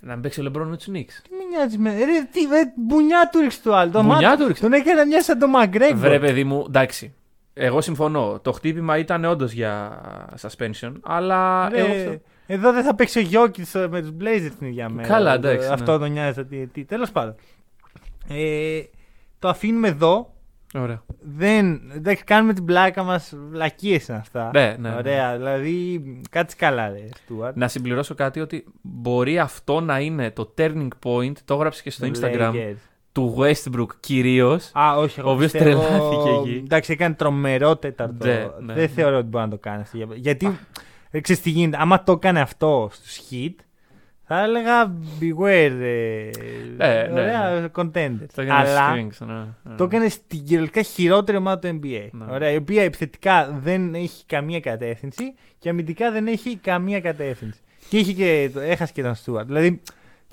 Να 0.00 0.12
μην 0.12 0.22
παίξει 0.22 0.40
ο 0.40 0.42
Λεμπρόν 0.42 0.68
με 0.68 0.76
τους 0.76 0.86
Νίξ. 0.86 1.22
Τι 1.22 1.28
με 1.34 1.44
νοιάζει 1.56 1.74
εμένα. 1.74 1.96
Ρε, 1.98 2.28
τι, 2.32 2.40
ρε, 2.40 2.72
μπουνιά 2.76 3.28
του 3.32 3.40
έριξε 3.40 3.60
το 3.62 3.74
άλλο. 3.74 3.90
Το 3.90 4.02
Μπουνιά 4.02 4.28
μάτι- 4.28 4.40
του 4.40 4.46
έριξε. 4.46 4.62
Τον 4.62 4.72
έκανε 4.72 5.04
μια 5.04 5.22
σαν 5.22 5.38
το 5.38 5.48
ΜακΓκρέγκορ. 5.48 5.96
Βρε, 5.98 6.18
παιδί 6.18 6.44
μου, 6.44 6.64
εντάξει. 6.66 7.14
Εγώ 7.54 7.80
συμφωνώ. 7.80 8.38
Το 8.42 8.52
χτύπημα 8.52 8.98
ήταν 8.98 9.24
όντως 9.24 9.52
για 9.52 10.00
suspension, 10.40 10.92
αλλά. 11.02 11.68
Ρε, 11.68 11.78
εγώ... 11.80 12.20
Εδώ 12.46 12.72
δεν 12.72 12.84
θα 12.84 12.94
παίξει 12.94 13.18
ο 13.18 13.22
Γιώκη 13.22 13.62
με 13.90 14.00
τους 14.00 14.10
Blazers 14.20 14.50
την 14.58 14.66
ίδια 14.66 14.88
μέρα. 14.88 15.08
Καλά, 15.08 15.34
εντάξει, 15.34 15.66
ναι. 15.68 15.72
Αυτό 15.74 15.98
τον 15.98 16.10
νοιάζει. 16.12 16.44
Τι, 16.44 16.66
τι. 16.66 16.84
Τέλος 16.84 17.10
πάντων. 17.10 17.34
Ε, 18.28 18.80
το 19.38 19.48
αφήνουμε 19.48 19.88
εδώ. 19.88 20.34
Ωραία. 20.74 21.02
Δεν, 21.20 21.80
εντάξει, 21.94 22.24
κάνουμε 22.24 22.52
την 22.52 22.64
πλάκα 22.64 23.02
μας. 23.02 23.34
Βλακίε 23.50 24.00
είναι 24.08 24.18
αυτά. 24.18 24.50
Ναι, 24.54 24.76
ναι, 24.78 24.88
ναι. 24.88 24.94
Ωραία. 24.96 25.36
Δηλαδή, 25.36 26.02
κάτσε 26.30 26.56
καλά, 26.58 26.88
ρε, 26.88 27.04
Στουαρτ. 27.16 27.56
Να 27.56 27.68
συμπληρώσω 27.68 28.14
κάτι 28.14 28.40
ότι 28.40 28.64
μπορεί 28.82 29.38
αυτό 29.38 29.80
να 29.80 30.00
είναι 30.00 30.30
το 30.30 30.54
turning 30.58 30.88
point. 31.04 31.32
Το 31.44 31.54
έγραψε 31.54 31.82
και 31.82 31.90
στο 31.90 32.06
Instagram 32.14 32.52
Lakers. 32.54 32.74
του 33.12 33.36
Westbrook 33.38 33.86
κυρίως. 34.00 34.70
Α, 34.78 34.96
όχι, 34.96 35.20
εγώ 35.20 35.28
Ο 35.30 35.32
οποίος 35.32 35.50
πιστεύω- 35.52 35.82
τρελάθηκε 35.82 36.30
εκεί. 36.40 36.62
Εντάξει, 36.64 36.92
έκανε 36.92 37.14
τρομερό 37.14 37.76
τέταρτο. 37.76 38.26
Ναι, 38.26 38.46
ναι. 38.60 38.74
Δεν 38.74 38.88
θεωρώ 38.88 39.16
ότι 39.16 39.26
μπορεί 39.26 39.44
να 39.44 39.50
το 39.50 39.58
κάνει 39.58 39.80
αυτό. 39.82 39.98
Γιατί, 40.14 40.58
ε, 41.10 41.20
ξέρεις 41.20 41.42
τι 41.42 41.50
γίνεται, 41.50 41.76
άμα 41.80 42.02
το 42.02 42.12
έκανε 42.12 42.40
αυτό 42.40 42.88
στους 42.92 43.20
hit, 43.30 43.54
θα 44.32 44.42
έλεγα 44.42 44.92
beware, 45.20 45.80
ε, 45.80 46.30
Ναι, 46.76 47.08
ναι, 47.12 47.20
ωραία, 47.20 47.70
contenders. 47.76 48.26
Το 48.34 48.42
έκανε 48.42 48.52
Αλλά 48.68 48.94
strings, 48.94 49.26
ναι, 49.26 49.34
ναι. 49.62 49.74
το 49.76 49.84
έκανε 49.84 50.08
στην 50.08 50.44
κυριολεκτικά 50.44 50.82
χειρότερη 50.84 51.38
ομάδα 51.38 51.58
του 51.58 51.80
NBA. 51.82 52.08
Ναι. 52.12 52.24
Ωραία, 52.30 52.50
η 52.50 52.56
οποία 52.56 52.82
επιθετικά 52.82 53.58
δεν 53.62 53.94
έχει 53.94 54.24
καμία 54.26 54.60
κατεύθυνση 54.60 55.34
και 55.58 55.68
αμυντικά 55.68 56.10
δεν 56.10 56.26
έχει 56.26 56.56
καμία 56.56 57.00
κατεύθυνση. 57.00 57.60
Και, 57.88 57.98
είχε 57.98 58.12
και 58.12 58.50
το- 58.54 58.60
έχασε 58.60 58.92
και 58.92 59.02
τον 59.02 59.14
Στούαρτ. 59.14 59.46
Δηλαδή, 59.46 59.80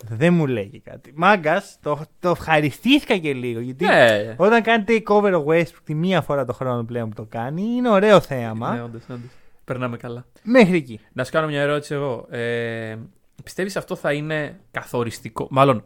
δεν 0.10 0.34
μου 0.34 0.48
λέει 0.48 0.82
κάτι. 0.86 1.12
Μάγκας, 1.16 1.77
το, 1.82 2.00
το 2.20 2.30
ευχαριστήθηκα 2.30 3.18
και 3.18 3.34
λίγο. 3.34 3.60
Γιατί 3.60 3.86
Ναι, 3.86 4.34
όταν 4.38 4.62
κάνει 4.62 4.84
takeover 4.88 5.34
ο 5.34 5.46
Westbrook 5.48 5.82
τη 5.84 5.94
μία 5.94 6.22
φορά 6.22 6.46
το 6.46 6.54
χρόνο 6.54 6.84
πλέον 6.84 7.10
που 7.10 7.16
το 7.16 7.25
κάνει, 7.30 7.62
είναι 7.62 7.89
ωραίο 7.89 8.20
θέαμα. 8.20 8.74
ναι, 8.74 8.82
όντως, 8.82 9.01
όντως. 9.10 9.30
Περνάμε 9.66 9.98
καλά. 9.98 10.25
Μέχρι 10.44 10.75
εκεί. 10.75 11.00
Να 11.13 11.24
σου 11.24 11.32
κάνω 11.32 11.48
μια 11.48 11.62
ερώτηση 11.62 11.94
εγώ. 11.94 12.25
Ε, 12.30 12.96
Πιστεύεις 13.48 13.75
αυτό 13.77 13.96
θα 13.96 14.13
είναι 14.13 14.60
καθοριστικό; 14.72 15.48
Μάλλον 15.51 15.84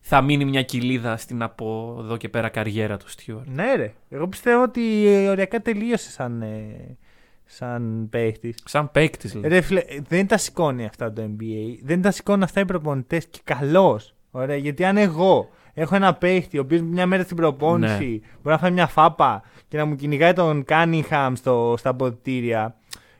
θα 0.00 0.20
μείνει 0.20 0.44
μια 0.44 0.62
κοιλίδα 0.62 1.16
στην 1.16 1.42
από 1.42 1.96
εδώ 2.00 2.16
και 2.16 2.28
πέρα 2.28 2.48
καριέρα 2.48 2.96
του 2.96 3.08
Στιούαρτ; 3.08 3.48
Ναι, 3.48 3.74
ρε. 3.74 3.92
Εγώ 4.08 4.28
πιστεύω 4.28 4.62
ότι 4.62 5.06
ε, 5.06 5.28
οριακά 5.28 5.60
τελείωσε 5.60 6.10
σαν, 6.10 6.42
ε, 6.42 6.96
σαν 7.44 8.06
παίχτης. 8.10 8.56
Σαν 8.64 8.90
παίκτης, 8.90 9.30
δηλαδή. 9.30 9.48
Ρε 9.48 9.60
φίλε, 9.60 9.80
ε, 9.80 10.00
δεν 10.08 10.26
τα 10.26 10.36
σηκώνει 10.36 10.84
αυτά 10.84 11.12
το 11.12 11.22
NBA. 11.22 11.78
Δεν 11.82 12.02
τα 12.02 12.10
σηκώνουν 12.10 12.42
αυτά 12.42 12.60
οι 12.60 12.64
προπονητές 12.64 13.26
και 13.26 13.40
καλώ. 13.44 14.00
Ωραία, 14.30 14.56
γιατί 14.56 14.84
αν 14.84 14.96
εγώ 14.96 15.48
έχω 15.74 15.94
ένα 15.94 16.14
παίχτη 16.14 16.58
ο 16.58 16.60
οποίος 16.60 16.80
μια 16.80 17.06
μέρα 17.06 17.22
στην 17.22 17.36
προπόνηση 17.36 18.08
Ναι. 18.08 18.28
μπορεί 18.42 18.54
να 18.54 18.58
φάει 18.58 18.70
μια 18.70 18.86
φάπα 18.86 19.42
και 19.68 19.76
να 19.76 19.84
μου 19.84 19.96
κυνηγάει 19.96 20.32
τον 20.32 20.64
Κάνιχαμ 20.64 21.34
στο, 21.34 21.74
στα 21.78 21.88
αποδητήρια. 21.90 22.76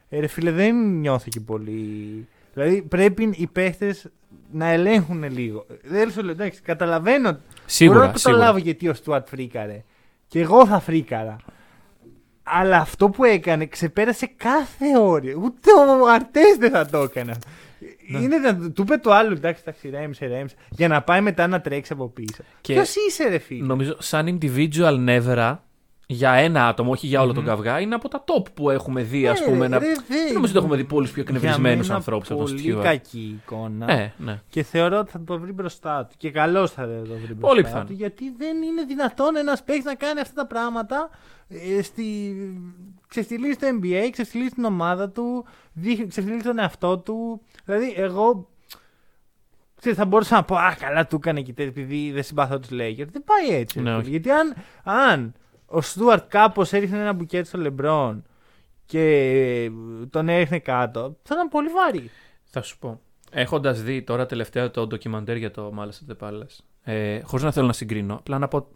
Ε, 0.08 0.20
ρε 0.20 0.26
φίλε, 0.26 0.50
δεν 0.50 0.98
νιώθω 0.98 1.28
και 1.28 1.40
πολύ. 1.40 2.28
Δηλαδή 2.54 2.82
πρέπει 2.82 3.30
οι 3.36 3.46
παίχτες 3.46 4.06
να 4.52 4.66
ελέγχουν 4.68 5.24
λίγο. 5.32 5.66
Δεν 5.82 6.10
σου 6.10 6.22
λέω, 6.22 6.30
εντάξει, 6.32 6.60
καταλαβαίνω. 6.60 7.30
μπορώ 7.30 7.40
Σίγουρα, 7.66 7.98
να 8.06 8.16
σίγουρα. 8.16 8.32
καταλάβω 8.38 8.58
γιατί 8.58 8.88
ο 8.88 8.94
Στουαρτ 8.94 9.28
φρίκαρε. 9.28 9.84
Και 10.28 10.40
εγώ 10.40 10.66
θα 10.66 10.80
φρίκαρα. 10.80 11.36
Αλλά 12.42 12.76
αυτό 12.76 13.08
που 13.10 13.24
έκανε 13.24 13.66
ξεπέρασε 13.66 14.26
κάθε 14.36 14.98
όριο. 14.98 15.40
Ούτε 15.44 15.70
ο 16.02 16.08
Αρτές 16.08 16.56
δεν 16.58 16.70
θα 16.70 16.86
το 16.86 16.98
έκανε. 16.98 17.34
Ναι. 18.08 18.18
Είναι, 18.18 18.38
δυνατό- 18.38 18.70
του 18.72 18.82
είπε 18.82 18.96
το 18.96 19.12
άλλο, 19.12 19.32
εντάξει, 19.32 19.62
εντάξει, 19.66 19.88
ρέμισε, 19.88 20.26
ρέμισε. 20.26 20.54
Για 20.70 20.88
να 20.88 21.02
πάει 21.02 21.20
μετά 21.20 21.46
να 21.46 21.60
τρέξει 21.60 21.92
από 21.92 22.08
πίσω. 22.08 22.42
Και- 22.60 22.72
Ποιος 22.72 22.94
είσαι, 23.08 23.28
ρε 23.28 23.38
φίλε; 23.38 23.66
Νομίζω 23.66 23.96
σαν 23.98 24.38
individual 24.40 24.96
νεύρα 24.98 25.64
για 26.06 26.30
ένα 26.32 26.68
άτομο, 26.68 26.90
όχι 26.90 27.06
για 27.06 27.20
όλο 27.22 27.32
τον 27.32 27.42
Μμμ. 27.42 27.48
καυγά, 27.48 27.80
είναι 27.80 27.94
από 27.94 28.08
τα 28.08 28.24
top 28.26 28.44
που 28.54 28.70
έχουμε 28.70 29.02
δει, 29.02 29.28
ας 29.28 29.40
Ε, 29.40 29.44
πούμε. 29.44 29.68
να... 29.68 29.78
ρε, 29.78 29.86
Δεν 30.08 30.32
νομίζω 30.32 30.52
ότι 30.52 30.58
έχουμε 30.64 30.76
δει 30.76 30.84
πολλούς 30.84 31.10
πιο 31.10 31.22
εκνευρισμένους 31.22 31.90
ανθρώπους 31.90 32.30
από 32.30 32.38
τον 32.38 32.46
Πολύ 32.48 32.58
Στιούαρτ. 32.58 32.86
κακή 32.86 33.40
εικόνα. 33.42 33.86
Ναι, 33.86 34.12
ναι. 34.18 34.40
Και 34.48 34.62
θεωρώ 34.62 34.98
ότι 34.98 35.10
θα 35.10 35.20
το 35.24 35.38
βρει 35.38 35.52
μπροστά 35.52 36.06
του. 36.06 36.14
Και 36.18 36.30
καλώς 36.30 36.70
θα 36.70 36.82
το 36.86 36.90
βρει 36.92 37.34
μπροστά 37.34 37.34
Πολύ 37.40 37.60
του. 37.62 37.66
πιθανό. 37.66 37.86
Γιατί 37.90 38.30
δεν 38.36 38.62
είναι 38.62 38.82
δυνατόν 38.84 39.36
ένας 39.36 39.62
παίκτης 39.62 39.84
να 39.84 39.94
κάνει 39.94 40.20
αυτά 40.20 40.34
τα 40.34 40.46
πράγματα. 40.46 41.10
Ε, 41.48 41.82
στη... 41.82 42.34
Ξεφτυλίζει 43.08 43.56
το 43.56 43.66
NBA, 43.82 44.08
ξεφτυλίζει 44.10 44.50
την 44.50 44.64
ομάδα 44.64 45.10
του, 45.10 45.44
δείχνει- 45.72 46.08
ξεφτυλίζει 46.08 46.42
τον 46.44 46.58
εαυτό 46.58 46.98
του. 46.98 47.40
Δηλαδή, 47.64 47.94
εγώ. 47.96 48.48
Ξέρεις, 49.78 49.98
θα 49.98 50.04
μπορούσα 50.04 50.34
να 50.34 50.42
πω, 50.44 50.56
Α, 50.56 50.74
καλά 50.78 51.06
του 51.06 51.16
έκανε 51.16 51.40
και 51.40 51.52
τέτοιο, 51.52 51.82
επειδή 51.82 52.10
δεν 52.12 52.22
συμπαθώ 52.22 52.58
τους 52.58 52.68
Lakers. 52.72 53.06
Δεν 53.12 53.24
πάει 53.24 53.56
έτσι. 53.58 53.80
Ναι, 53.80 53.90
ρε 53.90 53.96
όχι. 53.96 54.04
φίλε. 54.04 54.16
Γιατί 54.18 54.30
αν, 54.30 54.54
αν 54.84 55.34
ο 55.74 55.80
Στούαρτ 55.80 56.28
κάπως 56.28 56.72
έριχνε 56.72 56.98
ένα 56.98 57.12
μπουκέτ 57.12 57.46
στο 57.46 57.58
Λεμπρόν 57.58 58.24
και 58.86 59.00
ε, 59.00 59.70
τον 60.10 60.28
έριχνε 60.28 60.58
κάτω, 60.58 61.16
θα 61.22 61.34
ήταν 61.34 61.48
πολύ 61.48 61.68
βαρύ. 61.68 62.10
Θα 62.44 62.62
σου 62.62 62.78
πω. 62.78 63.00
Έχοντας 63.30 63.82
δει 63.82 64.02
τώρα 64.02 64.26
τελευταία 64.26 64.70
το 64.70 64.86
ντοκιμαντέρ 64.86 65.36
για 65.36 65.50
το 65.50 65.72
Malice 65.78 65.84
at 65.84 66.16
the 66.16 66.28
Palace, 66.28 66.58
ε, 66.82 67.20
χωρίς 67.20 67.44
να 67.44 67.50
θέλω 67.52 67.66
να 67.66 67.72
συγκρίνω, 67.72 68.14
απλά 68.14 68.38
να 68.38 68.48
πω 68.48 68.66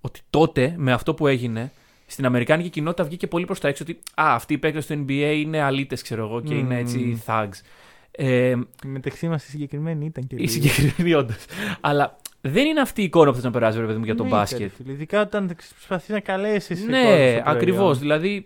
ότι 0.00 0.20
τότε 0.30 0.74
με 0.76 0.92
αυτό 0.92 1.14
που 1.14 1.26
έγινε, 1.26 1.72
στην 2.06 2.26
Αμερικάνικη 2.26 2.68
κοινότητα 2.68 3.04
βγήκε 3.04 3.26
πολύ 3.26 3.44
προς 3.44 3.60
τα 3.60 3.68
έξω 3.68 3.84
ότι 3.88 3.98
α, 4.20 4.34
αυτοί 4.34 4.54
οι 4.54 4.58
παίκτες 4.58 4.86
του 4.86 5.04
NBA 5.06 5.34
είναι 5.36 5.60
αλήτες, 5.60 6.02
ξέρω 6.02 6.24
εγώ, 6.24 6.40
και 6.40 6.54
είναι 6.54 6.78
έτσι 6.78 7.22
thugs. 7.26 7.60
Ε, 8.14 8.54
Μεταξύ 8.84 9.28
μας 9.28 9.44
η 9.46 9.48
συγκεκριμένη 9.50 10.04
ήταν 10.04 10.26
και 10.26 10.34
η 10.34 10.38
λίγο. 10.38 10.50
συγκεκριμένη 10.50 11.14
όντως. 11.14 11.44
Αλλά 11.80 12.16
δεν 12.40 12.66
είναι 12.66 12.80
αυτή 12.80 13.00
η 13.00 13.04
εικόνα 13.04 13.28
που 13.28 13.34
θες 13.34 13.44
να 13.44 13.50
περάσει, 13.50 13.80
ρε 13.80 13.86
παιδί 13.86 13.98
μου, 13.98 14.04
για 14.04 14.14
τον 14.14 14.24
Εννοείται, 14.26 14.50
μπάσκετ. 14.50 14.70
ρε 14.70 14.74
φίλε. 14.76 14.92
Ειδικά 14.92 15.20
όταν 15.20 15.46
προσπαθείς 15.46 16.08
να 16.08 16.20
καλέσεις. 16.20 16.84
Ναι, 16.86 17.42
ακριβώς. 17.44 17.98
Δηλαδή, 17.98 18.44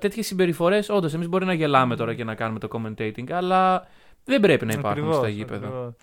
τέτοιες 0.00 0.26
συμπεριφορές, 0.26 0.88
όντως, 0.88 1.14
εμείς 1.14 1.28
μπορεί 1.28 1.44
να 1.44 1.52
γελάμε 1.54 1.96
τώρα 1.96 2.14
και 2.14 2.24
να 2.24 2.34
κάνουμε 2.34 2.58
το 2.58 2.68
commentating, 2.72 3.30
αλλά 3.30 3.86
δεν 4.24 4.40
πρέπει 4.40 4.66
να 4.66 4.72
υπάρχουν 4.72 5.12
στα 5.14 5.28
γήπεδα. 5.28 5.94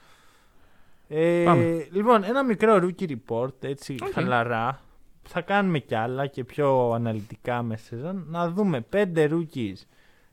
Ε, 1.08 1.44
Πάμε. 1.46 1.88
λοιπόν, 1.92 2.24
ένα 2.24 2.44
μικρό 2.44 2.76
rookie 2.82 3.08
report, 3.10 3.54
έτσι 3.64 3.96
Οκ. 4.02 4.12
χαλαρά. 4.14 4.82
Θα 5.24 5.42
κάνουμε 5.42 5.80
κι 5.80 5.96
άλλα 5.96 6.28
και 6.28 6.44
πιο 6.44 6.92
αναλυτικά 6.92 7.64
μέσα 7.64 7.84
σε 7.84 7.96
σεζόν. 7.96 8.26
Να 8.30 8.50
δούμε 8.50 8.82
πέντε 8.82 9.30
rookies 9.32 9.76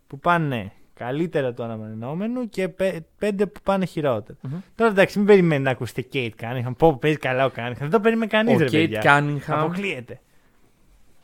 που 0.07 0.19
πάνε 0.19 0.73
καλύτερα 0.99 1.53
του 1.55 1.63
αναμενόμενου 1.63 2.49
και 2.49 2.69
πέ- 2.69 3.03
πέντε 3.19 3.47
που 3.47 3.61
πάνε 3.63 3.85
χειρότερα. 3.85 4.39
Μμμ. 4.43 4.59
Τώρα 4.75 4.91
εντάξει, 4.91 5.19
μην 5.19 5.27
περιμένετε 5.27 5.63
να 5.63 5.71
ακούσετε 5.71 6.07
Cade 6.13 6.31
Cunningham. 6.41 6.73
Πω, 6.79 6.97
παίζει 6.97 7.17
καλά 7.17 7.45
ο 7.45 7.51
Cunningham. 7.57 7.77
Δεν 7.79 7.91
το 7.91 8.01
περίμενε 8.01 8.27
κανείς. 8.31 8.55
Ο 8.55 8.59
ρε 8.59 8.65
Cade 8.67 8.71
παιδιά. 8.71 9.03
Cunningham. 9.05 9.55
Αποκλείεται. 9.55 10.21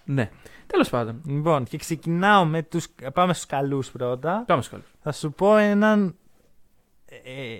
Ναι. 0.04 0.30
Τέλος 0.66 0.88
πάντων. 0.88 1.20
Λοιπόν, 1.26 1.64
και 1.64 1.76
ξεκινάω 1.76 2.44
με 2.44 2.62
τους... 2.62 2.88
Πάμε 3.14 3.32
στους 3.32 3.46
καλούς 3.46 3.90
πρώτα. 3.90 4.44
Πάμε 4.46 4.62
στο 4.62 4.78
Θα 5.02 5.12
σου 5.12 5.32
πω 5.32 5.56
έναν 5.56 6.14
ε, 7.08 7.58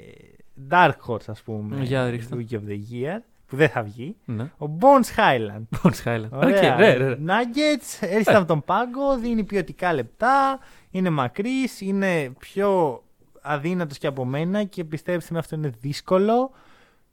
Dark 0.71 0.93
Horse, 1.07 1.27
ας 1.27 1.43
πούμε. 1.43 1.83
Για 1.83 2.11
ρίξτε. 2.11 2.37
Rookie 2.37 2.55
of 2.55 2.69
the 2.69 2.79
Year, 2.93 3.19
που 3.47 3.57
δεν 3.57 3.69
θα 3.69 3.83
βγει. 3.83 4.17
Ναι. 4.25 4.43
Ο 4.59 4.67
Bones 4.81 5.17
Highland. 5.19 5.63
Bones 5.83 6.03
Highland. 6.05 6.29
Ωραία. 6.31 6.73
Οκ, 6.75 6.79
ναι, 6.79 6.95
ναι, 6.95 7.15
ναι. 7.15 7.33
Nuggets, 7.35 7.97
έρχεται 8.01 8.33
Ε. 8.33 8.37
από 8.37 8.47
τον 8.47 8.65
πάγκο, 8.65 9.19
δίνει 9.19 9.45
ποιοτικά 9.45 9.93
λεπτά, 9.93 10.59
είναι 10.95 11.11
μακρύς, 11.11 11.81
είναι 11.81 12.33
πιο 12.39 13.03
αδύνατος 13.41 13.99
και 13.99 14.07
από 14.07 14.25
μένα 14.25 14.65
και 14.65 14.85
πιστέψτε 14.85 15.33
με 15.33 15.39
αυτό 15.39 15.55
είναι 15.57 15.73
δύσκολο. 15.81 16.51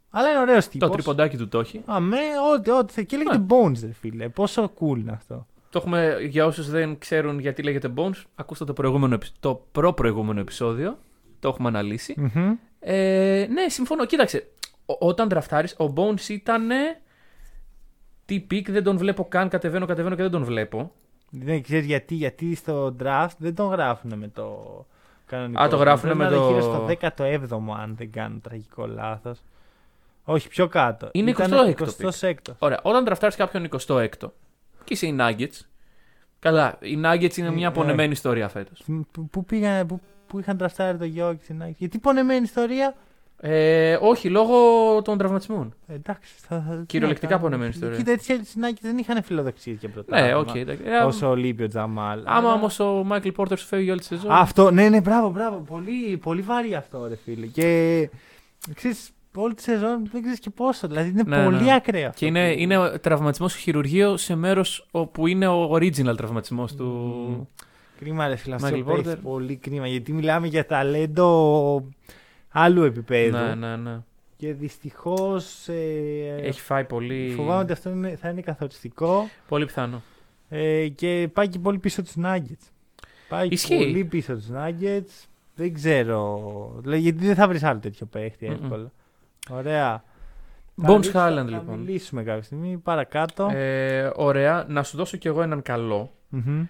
Αλλά 0.10 0.30
είναι 0.30 0.40
ωραίος 0.40 0.66
Το 0.66 0.72
τύπος. 0.72 0.90
τριποντάκι 0.92 1.38
του 1.38 1.48
το 1.48 1.60
έχει. 1.60 1.82
Αμέ, 1.86 2.18
ό,τι, 2.54 2.72
ό,τι 2.72 2.94
θέλει. 2.94 3.06
Και 3.06 3.18
λέγεται 3.18 3.38
Ναι. 3.38 3.46
Bones, 3.50 3.80
ρε 3.86 3.92
φίλε. 3.94 4.30
Πόσο 4.30 4.72
cool 4.80 4.98
είναι 4.98 5.12
αυτό. 5.12 5.46
Το 5.70 5.78
έχουμε 5.80 6.18
για 6.30 6.46
όσους 6.46 6.70
δεν 6.70 6.98
ξέρουν 6.98 7.40
γιατί 7.40 7.64
λέγεται 7.64 7.94
Bones. 7.96 8.22
Ακούστε 8.36 8.66
το, 8.66 8.74
προηγούμενο, 8.74 9.14
επεισ- 9.14 9.34
το 9.40 9.66
προ-προηγούμενο 9.72 10.40
επεισόδιο. 10.40 10.98
Το 11.40 11.48
έχουμε 11.48 11.68
αναλύσει. 11.68 12.14
Μμμ. 12.18 12.54
Ε, 12.80 13.48
ναι, 13.50 13.70
συμφωνώ. 13.70 14.06
Κοίταξε. 14.06 14.48
ο- 14.86 15.08
όταν 15.08 15.28
ντραφτάρεις, 15.30 15.76
ο 15.80 15.94
Bones 15.96 16.30
ήταν. 16.30 16.70
Τι 18.26 18.40
pick, 18.40 18.72
δεν 18.72 18.84
τον 18.84 18.98
βλέπω 18.98 19.26
καν. 19.26 19.50
Κατεβαίνω, 19.50 19.86
κατεβαίνω 19.86 20.16
και 20.16 20.22
δεν 20.22 20.32
τον 20.32 20.44
βλέπω. 20.44 20.92
Δεν 21.34 21.62
ξέρεις 21.64 21.86
γιατί, 21.86 22.16
γιατί 22.16 22.56
στο 22.56 22.96
draft 23.04 23.28
δεν 23.38 23.56
τον 23.56 23.68
γράφουν 23.70 24.18
με 24.18 24.28
το 24.28 24.60
κανονικό. 25.26 25.62
Α, 25.62 25.68
το 25.68 25.76
γράφουνε 25.78 26.14
Πρέπει 26.14 26.32
με 26.32 26.38
να 26.38 26.44
είναι 26.46 26.46
το- 26.46 26.60
γύρω 26.60 26.62
στο 26.62 26.86
17ο, 27.18 27.74
αν 27.82 27.96
δεν 27.98 28.12
κάνω 28.12 28.40
τραγικό 28.42 28.86
λάθος. 28.88 29.40
Όχι, 30.24 30.48
πιο 30.48 30.68
κάτω. 30.68 31.10
Είναι 31.12 31.30
Ήταν 31.30 31.52
26ο 31.52 32.10
26ο. 32.20 32.34
Ωραία. 32.60 32.80
Όταν 32.84 33.06
ντραφτάρεις 33.06 33.36
κάποιον 33.36 33.64
26ο 33.88 34.08
και 34.84 34.94
είσαι 34.94 35.08
οι 35.08 35.16
Nuggets. 35.20 35.60
Καλά, 36.40 36.78
οι 36.82 37.02
Nuggets 37.06 37.38
είναι 37.38 37.48
Ε, 37.48 37.52
μια 37.52 37.68
ε. 37.68 37.72
πονεμένη 37.72 38.12
ιστορία 38.12 38.48
φέτος. 38.50 38.84
Πού- 39.12 39.30
Πού 39.30 39.46
πήγαν, 39.46 39.88
πού, 39.88 40.00
πού 40.28 40.40
είχαν 40.40 40.58
τραφτάρει 40.58 40.98
το 40.98 41.06
Γιώργη 41.06 41.40
στην 41.44 41.62
Άκη. 41.64 41.76
Γιατί 41.78 42.00
πονεμένη 42.00 42.42
ιστορία. 42.44 42.96
Ε, 43.44 43.98
όχι, 44.02 44.30
λόγω 44.30 44.56
των 45.04 45.18
τραυματισμών. 45.18 45.74
Ε, 45.88 45.94
Εντάξει. 45.94 46.34
Θα, 46.38 46.64
θα, 46.68 46.84
Κυριολεκτικά 46.88 47.28
τι 47.28 47.34
να 47.34 47.40
πονεμένη 47.40 47.72
κάνουμε. 47.72 47.96
ιστορία. 47.96 48.16
Κοίτα, 48.16 48.34
έτσι 48.34 48.50
οι 48.56 48.60
Νάκη 48.60 48.80
δεν 48.82 48.98
είχαν 48.98 49.24
φιλοδοξίες 49.24 49.78
για 49.80 49.90
πρωτάθλημα. 49.90 50.28
Ναι, 50.28 50.36
οκ. 50.36 50.56
εντάξει. 50.56 50.84
Ε, 50.86 50.98
Όσο 50.98 51.30
ο 51.30 51.36
Λίπιο 51.36 51.68
Τζαμάλ. 51.68 52.20
Άμα 52.26 52.38
Αλλά- 52.38 52.54
όμως 52.54 52.80
ο 52.80 53.04
Μάικλ 53.06 53.30
Πόρτερ 53.30 53.58
σου 53.58 53.66
φεύγει 53.68 53.90
όλη 53.90 54.00
τη 54.00 54.06
σεζόν. 54.06 54.32
Αυτό, 54.32 54.72
ναι, 54.72 54.90
ναι, 54.90 55.02
μπράβο, 55.02 55.30
μπράβο. 55.30 55.58
Πολύ, 55.58 56.18
πολύ 56.18 56.42
βαρύ 56.42 56.76
αυτό, 56.76 57.08
ρε 57.08 57.16
φίλε. 57.16 57.46
Και 57.46 58.10
ξέρεις, 58.74 59.10
όλη 59.36 59.54
τη 59.54 59.62
σεζόν 59.62 60.10
δεν 60.12 60.22
ξέρεις 60.22 60.40
και 60.40 60.50
πόσο. 60.50 60.88
Δηλαδή 60.88 61.10
είναι 61.10 61.24
Ναι, 61.26 61.44
πολύ 61.44 61.64
ναι. 61.64 61.74
ακραίο. 61.74 62.08
αυτό 62.08 62.20
Και 62.20 62.26
είναι, 62.26 62.54
που- 62.54 62.60
είναι 62.60 62.98
τραυματισμός 63.02 63.52
στο 63.52 63.60
χειρουργείο 63.62 64.18
σε 64.18 64.36
μέρος 64.36 64.88
όπου 64.92 65.28
είναι 65.28 65.48
ο 65.48 65.72
original 65.74 66.18
τραυματισμός 66.18 66.76
του. 66.76 66.86
Μμμ. 67.30 67.42
Κρίμα, 68.00 68.28
ρε 68.28 68.36
φίλε. 68.36 68.56
Αυτό 68.56 68.68
Michael 68.68 68.84
το 68.86 68.92
παίχτης, 68.94 69.14
Porter. 69.14 69.18
πολύ 69.24 69.56
κρίμα. 69.56 69.88
Γιατί 69.88 70.14
μιλάμε 70.14 70.48
για 70.48 70.66
ταλέντο 70.66 71.84
άλλου 72.52 72.84
επίπεδου. 72.84 73.38
Ναι, 73.38 73.56
ναι, 73.56 73.76
ναι. 73.76 74.00
Και 74.38 74.54
δυστυχώς. 74.54 75.68
Ε, 75.68 76.36
Έχει 76.42 76.62
φάει 76.62 76.84
πολύ. 76.84 77.34
Φοβάμαι 77.36 77.62
ότι 77.62 77.72
αυτό 77.72 77.90
είναι, 77.90 78.16
θα 78.16 78.30
είναι 78.30 78.42
καθοριστικό. 78.42 79.30
Πολύ 79.48 79.66
πιθανό. 79.66 80.02
Ε, 80.50 80.88
και 80.88 81.30
πάει 81.34 81.48
και 81.48 81.60
πολύ 81.60 81.78
πίσω 81.78 82.04
τους 82.04 82.14
Nuggets. 82.24 82.70
Πάει 83.30 83.48
Ισχύει. 83.48 83.76
πολύ 83.78 84.04
πίσω 84.06 84.34
τους 84.36 84.48
Nuggets. 84.56 85.26
Δεν 85.56 85.74
ξέρω. 85.74 86.42
Δηλαδή, 86.82 87.02
γιατί 87.02 87.26
δεν 87.26 87.36
θα 87.36 87.48
βρεις 87.48 87.64
άλλο 87.64 87.80
τέτοιο 87.80 88.06
παίχτη 88.06 88.46
Μμμ. 88.50 88.54
εύκολα. 88.64 88.92
Ωραία. 89.50 90.04
Θα 90.76 90.88
Bones 90.88 90.92
μιλήσουμε- 90.92 91.24
Highland, 91.30 91.36
Θα 91.36 91.42
λοιπόν. 91.44 91.80
μιλήσουμε 91.80 92.24
κάποια 92.24 92.44
στιγμή. 92.44 92.78
Παρακάτω. 92.78 93.50
Ε, 93.54 94.12
ωραία. 94.16 94.66
Να 94.70 94.84
σου 94.84 94.98
δώσω 94.98 95.18
κι 95.18 95.28
εγώ 95.28 95.42
έναν 95.42 95.62
καλό. 95.62 96.12
Μμμ. 96.30 96.64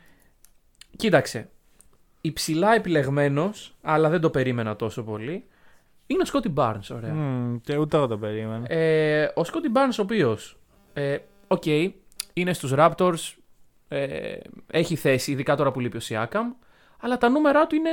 Κοίταξε. 0.95 1.49
Υψηλά 2.21 2.73
επιλεγμένος, 2.75 3.75
αλλά 3.81 4.09
δεν 4.09 4.21
το 4.21 4.29
περίμενα 4.29 4.75
τόσο 4.75 5.03
πολύ. 5.03 5.43
Είναι 6.11 6.21
ο 6.21 6.25
Σκότι 6.25 6.53
Barnes, 6.57 6.95
ωραία. 6.95 7.13
Μμ, 7.13 7.57
Και 7.63 7.77
ούτε 7.77 7.97
εγώ 7.97 8.07
το 8.07 8.17
περίμενα. 8.17 8.71
Ε, 8.73 9.31
ο 9.35 9.43
Σκότι 9.43 9.69
Barnes, 9.75 9.95
ο 9.99 10.01
οποίος. 10.01 10.57
Ε, 10.93 11.17
οκ, 11.47 11.65
είναι 12.33 12.53
στους 12.53 12.73
Raptors. 12.75 13.33
Ε, 13.87 14.33
έχει 14.71 14.95
θέση, 14.95 15.31
ειδικά 15.31 15.55
τώρα 15.55 15.71
που 15.71 15.79
λείπει 15.79 15.97
ο 15.97 16.01
Siakam. 16.09 16.55
Αλλά 16.99 17.17
τα 17.17 17.29
νούμερα 17.29 17.67
του 17.67 17.75
είναι 17.75 17.89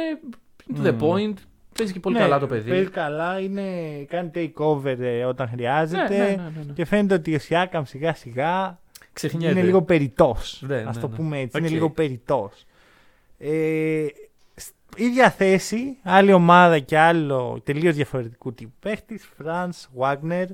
to 0.78 0.86
the 0.86 0.92
Μμ. 0.92 0.98
point. 1.02 1.34
Παίζει 1.78 1.92
και 1.92 2.00
πολύ 2.00 2.14
Ναι, 2.16 2.20
καλά 2.22 2.38
το 2.38 2.46
παιδί. 2.46 2.70
Παίζει 2.70 2.88
καλά, 2.90 3.40
είναι, 3.40 3.62
κάνει 4.08 4.30
takeover 4.34 4.96
ε, 4.98 5.24
όταν 5.24 5.46
ναι, 5.50 5.52
χρειάζεται. 5.56 6.16
ναι, 6.18 6.24
ναι, 6.24 6.34
ναι, 6.56 6.62
ναι. 6.66 6.72
Και 6.72 6.84
φαίνεται 6.84 7.14
ότι 7.14 7.34
ο 7.34 7.38
Σιάκαμ 7.38 7.84
σιγά 7.84 8.14
σιγά 8.14 8.78
Ξεχνιέται. 9.12 9.52
είναι 9.52 9.62
λίγο 9.62 9.82
περιττός. 9.82 10.62
Ναι, 10.66 10.76
Α 10.76 10.82
ναι, 10.84 11.00
το 11.00 11.08
ναι. 11.08 11.16
πούμε 11.16 11.38
έτσι. 11.38 11.56
Οκ. 11.56 11.62
Είναι 11.62 11.72
λίγο 11.72 11.90
περιττός. 11.90 12.64
Ε, 13.38 14.06
σ- 14.06 14.27
ίδια 14.98 15.30
θέση, 15.30 15.96
άλλη 16.02 16.32
ομάδα 16.32 16.78
και 16.78 16.98
άλλο 16.98 17.60
τελείως 17.64 17.94
διαφορετικού 17.94 18.54
τύπου 18.54 18.74
παίχτης. 18.80 19.30
Φραντς 19.36 19.72
Βάγκνερ. 19.94 20.46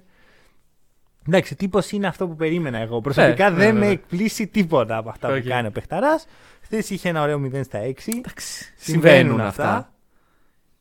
Εντάξει, 1.29 1.55
τύπος 1.57 1.91
είναι 1.91 2.07
αυτό 2.07 2.29
που 2.29 2.37
περίμενα 2.37 2.79
εγώ. 2.79 3.01
Προσωπικά 3.01 3.51
ναι, 3.51 3.57
δεν 3.57 3.75
ναι, 3.75 3.81
με 3.81 3.87
ναι. 3.87 3.93
εκπλήσσει 3.93 4.47
τίποτα 4.47 4.97
από 4.97 5.09
αυτά 5.09 5.29
Οκ. 5.29 5.41
που 5.41 5.49
κάνει 5.49 5.67
ο 5.67 5.71
παιχταράς. 5.71 6.27
Χθες 6.61 6.91
είχε 6.91 7.09
ένα 7.09 7.23
ωραίο 7.23 7.43
0 7.55 7.61
στα 7.65 7.79
6. 7.83 7.93
Εντάξει, 8.07 8.73
Συμβαίνουν 8.77 9.41
αυτά. 9.41 9.93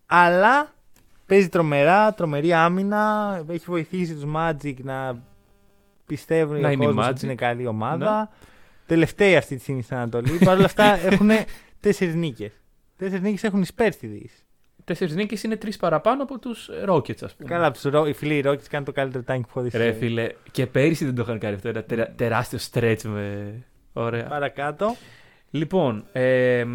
Αλλά 0.06 0.74
παίζει 1.26 1.50
τρομερά, 1.50 2.14
τρομερή 2.14 2.54
άμυνα. 2.54 3.44
Έχει 3.50 3.66
βοηθήσει 3.68 4.14
τους 4.14 4.32
Magic 4.36 4.74
να 4.78 5.24
πιστεύουν 6.06 6.60
Να 6.60 6.70
οι 6.70 6.72
είναι 6.76 6.84
η 6.84 6.88
κόσμος 6.88 7.06
Magic. 7.06 7.10
ότι 7.10 7.26
είναι 7.26 7.36
καλή 7.36 7.68
ομάδα. 7.68 8.30
Τελευταία 8.86 9.38
αυτή 9.38 9.56
τη 9.56 9.62
στιγμή 9.62 9.82
στην 9.82 9.96
Ανατολή. 9.96 10.38
Παρ' 10.46 10.56
όλα 10.56 10.66
αυτά 10.66 11.00
έχουν 11.10 11.30
τέσσερις 11.80 12.16
νίκες. 12.16 12.63
Τέσσερις 12.98 13.24
νίκες 13.24 13.44
έχουν 13.44 13.62
εισπέρσει 13.62 14.00
τη 14.00 14.08
Δύση. 14.08 14.44
Τέσσερις 14.84 15.16
νίκες 15.16 15.44
είναι 15.44 15.56
τρεις 15.56 15.78
παραπάνω 15.78 16.24
από 16.24 16.40
τους 16.40 16.70
Rockets, 16.88 17.24
ας 17.24 17.36
πούμε. 17.36 17.50
Καλά, 17.50 17.66
από 17.66 17.78
τους 17.80 18.10
οι 18.10 18.14
φίλοι 18.14 18.38
οι 18.38 18.44
Rockets 18.46 18.68
κάνουν 18.70 18.86
το 18.86 18.92
καλύτερο 18.92 19.24
tank 19.28 19.40
που 19.42 19.48
έχω 19.50 19.62
δει. 19.62 19.70
στη 19.70 19.78
Ρε 19.78 19.84
ζωή. 19.84 19.94
φίλε, 19.94 20.30
και 20.52 20.68
πέρυσι 20.68 21.06
δεν 21.06 21.16
το 21.16 21.22
είχαν 21.22 21.40
κάνει 21.40 21.56
αυτό. 21.56 21.68
Ένα 21.68 21.84
τερα- 21.84 22.10
τεράστιο 22.16 22.60
stretch 22.72 23.02
με. 23.04 23.54
Ωραία. 23.94 24.24
Παρακάτω. 24.24 24.96
Λοιπόν, 25.52 26.06
ε, 26.12 26.66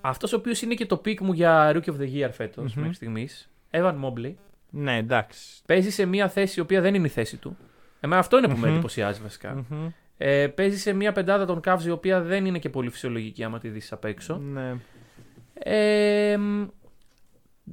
αυτός 0.00 0.32
ο 0.32 0.36
οποίος 0.36 0.62
είναι 0.62 0.74
και 0.74 0.86
το 0.86 1.00
pick 1.04 1.18
μου 1.20 1.32
για 1.32 1.72
Rookie 1.74 1.90
of 1.90 1.96
the 2.00 2.14
Year 2.14 2.28
φέτος 2.32 2.72
Μμμ. 2.74 2.80
μέχρι 2.80 2.94
στιγμής, 2.96 3.50
Evan 3.70 3.94
Mobley, 4.04 4.32
Ναι, 4.70 4.96
εντάξει. 4.96 5.38
παίζει 5.66 5.90
σε 5.90 6.04
μια 6.04 6.28
θέση 6.28 6.58
η 6.58 6.62
οποία 6.62 6.80
δεν 6.80 6.94
είναι 6.94 7.06
η 7.06 7.10
θέση 7.10 7.36
του. 7.36 7.56
Εμένα 8.00 8.20
αυτό 8.20 8.38
είναι 8.38 8.48
που 8.48 8.56
με 8.56 8.66
Μμμ. 8.66 8.72
εντυπωσιάζει 8.74 9.20
βασικά. 9.22 9.64
Μμμ. 9.68 9.88
Ε, 10.16 10.46
παίζει 10.46 10.78
σε 10.78 10.92
μια 10.92 11.12
πεντάδα 11.12 11.44
των 11.44 11.60
Cavs 11.64 11.82
η 11.86 11.90
οποία 11.90 12.20
δεν 12.20 12.46
είναι 12.46 12.58
και 12.58 12.68
πολύ 12.68 12.90
φυσιολογική 12.90 13.44
άμα 13.44 13.58
τη 13.58 13.68
δεις 13.68 13.92
απ' 13.92 14.04
έξω. 14.04 14.36
Ναι. 14.36 14.74
Ε, 15.54 16.36
μ, 16.36 16.66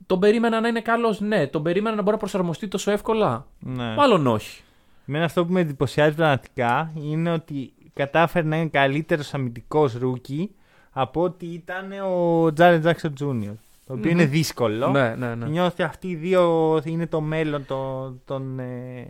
τον 0.06 0.19
περίμενα 0.19 0.60
να 0.60 0.67
είναι 0.67 0.82
καλός, 0.82 1.19
ναι. 1.19 1.47
Τον 1.47 1.63
περίμενα 1.63 1.95
να 1.95 2.01
μπορεί 2.01 2.13
να 2.13 2.17
προσαρμοστεί 2.17 2.67
τόσο 2.67 2.91
εύκολα; 2.91 3.47
ναι. 3.60 3.93
Μάλλον 3.93 4.27
όχι. 4.27 4.62
Εμένα 5.08 5.25
αυτό 5.25 5.45
που 5.45 5.53
με 5.53 5.60
εντυπωσιάζει 5.60 6.15
πραγματικά 6.15 6.91
είναι 6.95 7.32
ότι 7.32 7.73
κατάφερε 7.93 8.47
να 8.47 8.58
είναι 8.58 8.69
καλύτερος 8.69 9.34
αμυντικός 9.34 9.93
rookie 9.93 10.56
από 10.91 11.21
ότι 11.21 11.45
ήταν 11.45 11.91
ο 11.91 12.53
Τζάρεν 12.53 12.79
Τζάξον 12.79 13.13
Τζούνιορ. 13.13 13.53
Το 13.86 13.93
οποίο 13.93 14.12
Μμμ. 14.12 14.19
είναι 14.19 14.25
δύσκολο. 14.25 14.88
Ναι, 14.88 15.15
ναι, 15.15 15.36
ναι. 15.36 15.45
Νιώθω 15.45 15.69
ότι 15.71 15.84
αυτοί 15.84 16.08
οι 16.08 16.15
δύο 16.15 16.82
είναι 16.84 17.08
το 17.08 17.21
μέλλον 17.21 17.65
των, 17.65 18.21
των 18.25 18.60
ε, 18.60 19.08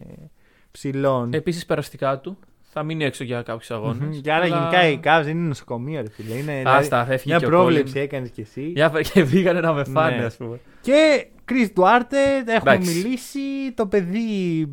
ψηλών. 0.71 1.33
Επίσης 1.33 1.65
περαστικά 1.65 2.19
του. 2.19 2.37
Θα 2.75 2.83
μείνει 2.83 3.03
έξω 3.03 3.23
για 3.23 3.41
κάποιους 3.41 3.71
αγώνες. 3.71 4.15
Μμμ. 4.15 4.21
Και 4.21 4.33
άρα 4.33 4.45
γενικά 4.45 4.87
οι 4.87 4.99
Cavs 5.03 5.27
είναι 5.27 5.47
νοσοκομείο, 5.47 6.01
ρε 6.01 6.09
φίλε. 6.09 6.33
Είναι, 6.33 6.57
δηλαδή, 6.57 6.77
Άστα, 6.77 7.05
θα 7.05 7.13
έφυγε 7.13 7.29
μια 7.33 7.39
και 7.39 7.45
ο 7.45 7.49
πρόβλεψη 7.49 7.93
Colin. 7.97 8.01
έκανες 8.01 8.29
κι 8.29 8.41
εσύ. 8.41 8.61
Για 8.61 8.91
και 9.13 9.23
πήγανε 9.25 9.59
να 9.59 9.73
με 9.73 9.83
φάνε, 9.83 10.15
Ναι. 10.15 10.23
ας 10.25 10.35
πούμε. 10.35 10.59
Και 10.81 11.27
Chris 11.51 11.67
Duarte, 11.79 12.13
έχουμε 12.47 12.71
Εντάξει. 12.73 12.93
μιλήσει. 13.03 13.39
Το 13.75 13.87
παιδί 13.87 14.67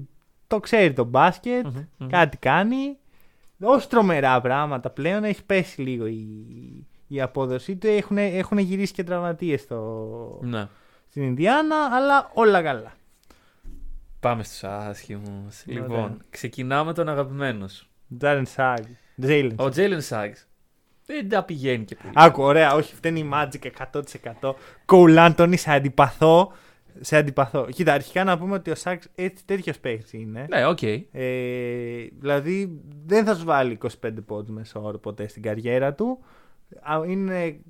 το 0.46 0.60
ξέρει 0.60 0.92
το 0.92 1.04
μπάσκετ. 1.04 1.64
Μμμ, 1.64 1.84
μμμ. 1.98 2.08
Κάτι 2.08 2.36
κάνει. 2.36 2.96
Όχι 3.62 3.88
τρομερά 3.88 4.40
πράγματα 4.40 4.90
πλέον. 4.90 5.24
Έχει 5.24 5.44
πέσει 5.44 5.80
λίγο 5.80 6.06
η, 6.06 6.26
η 7.08 7.20
απόδοσή 7.20 7.76
του. 7.76 7.86
Έχουν, 7.86 8.18
έχουν 8.18 8.58
γυρίσει 8.58 8.92
και 8.92 9.04
τραυματίες 9.04 9.66
Ναι. 10.40 10.68
στην 11.08 11.22
Ινδιάνα, 11.22 11.76
αλλά 11.92 12.30
όλα 12.34 12.62
καλά. 12.62 12.92
Πάμε 14.20 14.42
στους 14.42 14.64
άσχημους. 14.64 15.64
Ωραία. 15.68 15.80
Λοιπόν, 15.82 16.22
ξεκινάμε 16.30 16.92
τον 16.92 17.08
αγαπημένος 17.08 17.72
σου. 17.72 17.89
Τζέιλεν 18.18 18.46
Σαγκς. 18.46 18.84
Τζέιλεν. 19.20 19.56
Ο 19.60 19.64
Jalen 19.64 20.00
Suggs 20.08 20.44
δεν 21.06 21.28
τα 21.28 21.44
πηγαίνει 21.44 21.84
και 21.84 21.94
πολύ. 21.94 22.12
Άκου, 22.16 22.42
ωραία, 22.42 22.74
όχι, 22.74 22.94
φταίνε 22.94 23.20
οι 23.20 23.30
Magic 23.32 23.70
100%. 24.40 24.54
Κόουλ 24.84 25.18
Άντονι, 25.18 25.56
σε 25.56 25.72
αντιπαθώ. 25.72 26.52
Σε 27.00 27.16
αντιπαθώ. 27.16 27.66
Κοίτα, 27.70 27.92
αρχικά 27.92 28.24
να 28.24 28.38
πούμε 28.38 28.54
ότι 28.54 28.70
ο 28.70 28.74
Σάξ 28.74 29.08
έτσι 29.14 29.44
τέτοιος 29.44 29.78
παίχτης 29.78 30.12
είναι. 30.12 30.46
Ναι, 30.48 30.66
οκ. 30.66 30.82
Ε, 30.82 31.06
δηλαδή 32.18 32.80
δεν 33.06 33.24
θα 33.24 33.34
σου 33.34 33.44
βάλει 33.44 33.78
25 34.02 34.10
πόντους 34.26 34.50
μέσα 34.50 34.80
όρο 34.80 34.98
ποτέ 34.98 35.28
στην 35.28 35.42
καριέρα 35.42 35.94
του. 35.94 36.18
Α, 36.82 37.00
Είναι 37.06 37.60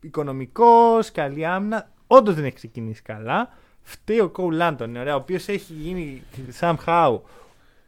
οικονομικός, 0.00 1.12
καλή 1.12 1.46
άμυνα. 1.46 1.90
Όντως 2.06 2.34
δεν 2.34 2.44
έχει 2.44 2.54
ξεκινήσει 2.54 3.02
καλά. 3.02 3.48
Φταίει 3.80 4.20
ο 4.20 4.28
Κόουλ 4.28 4.60
Άντωνη, 4.60 4.98
ωραία, 4.98 5.14
ο 5.14 5.18
οποίος 5.18 5.48
έχει 5.48 5.72
γίνει 5.72 6.22
somehow 6.60 7.18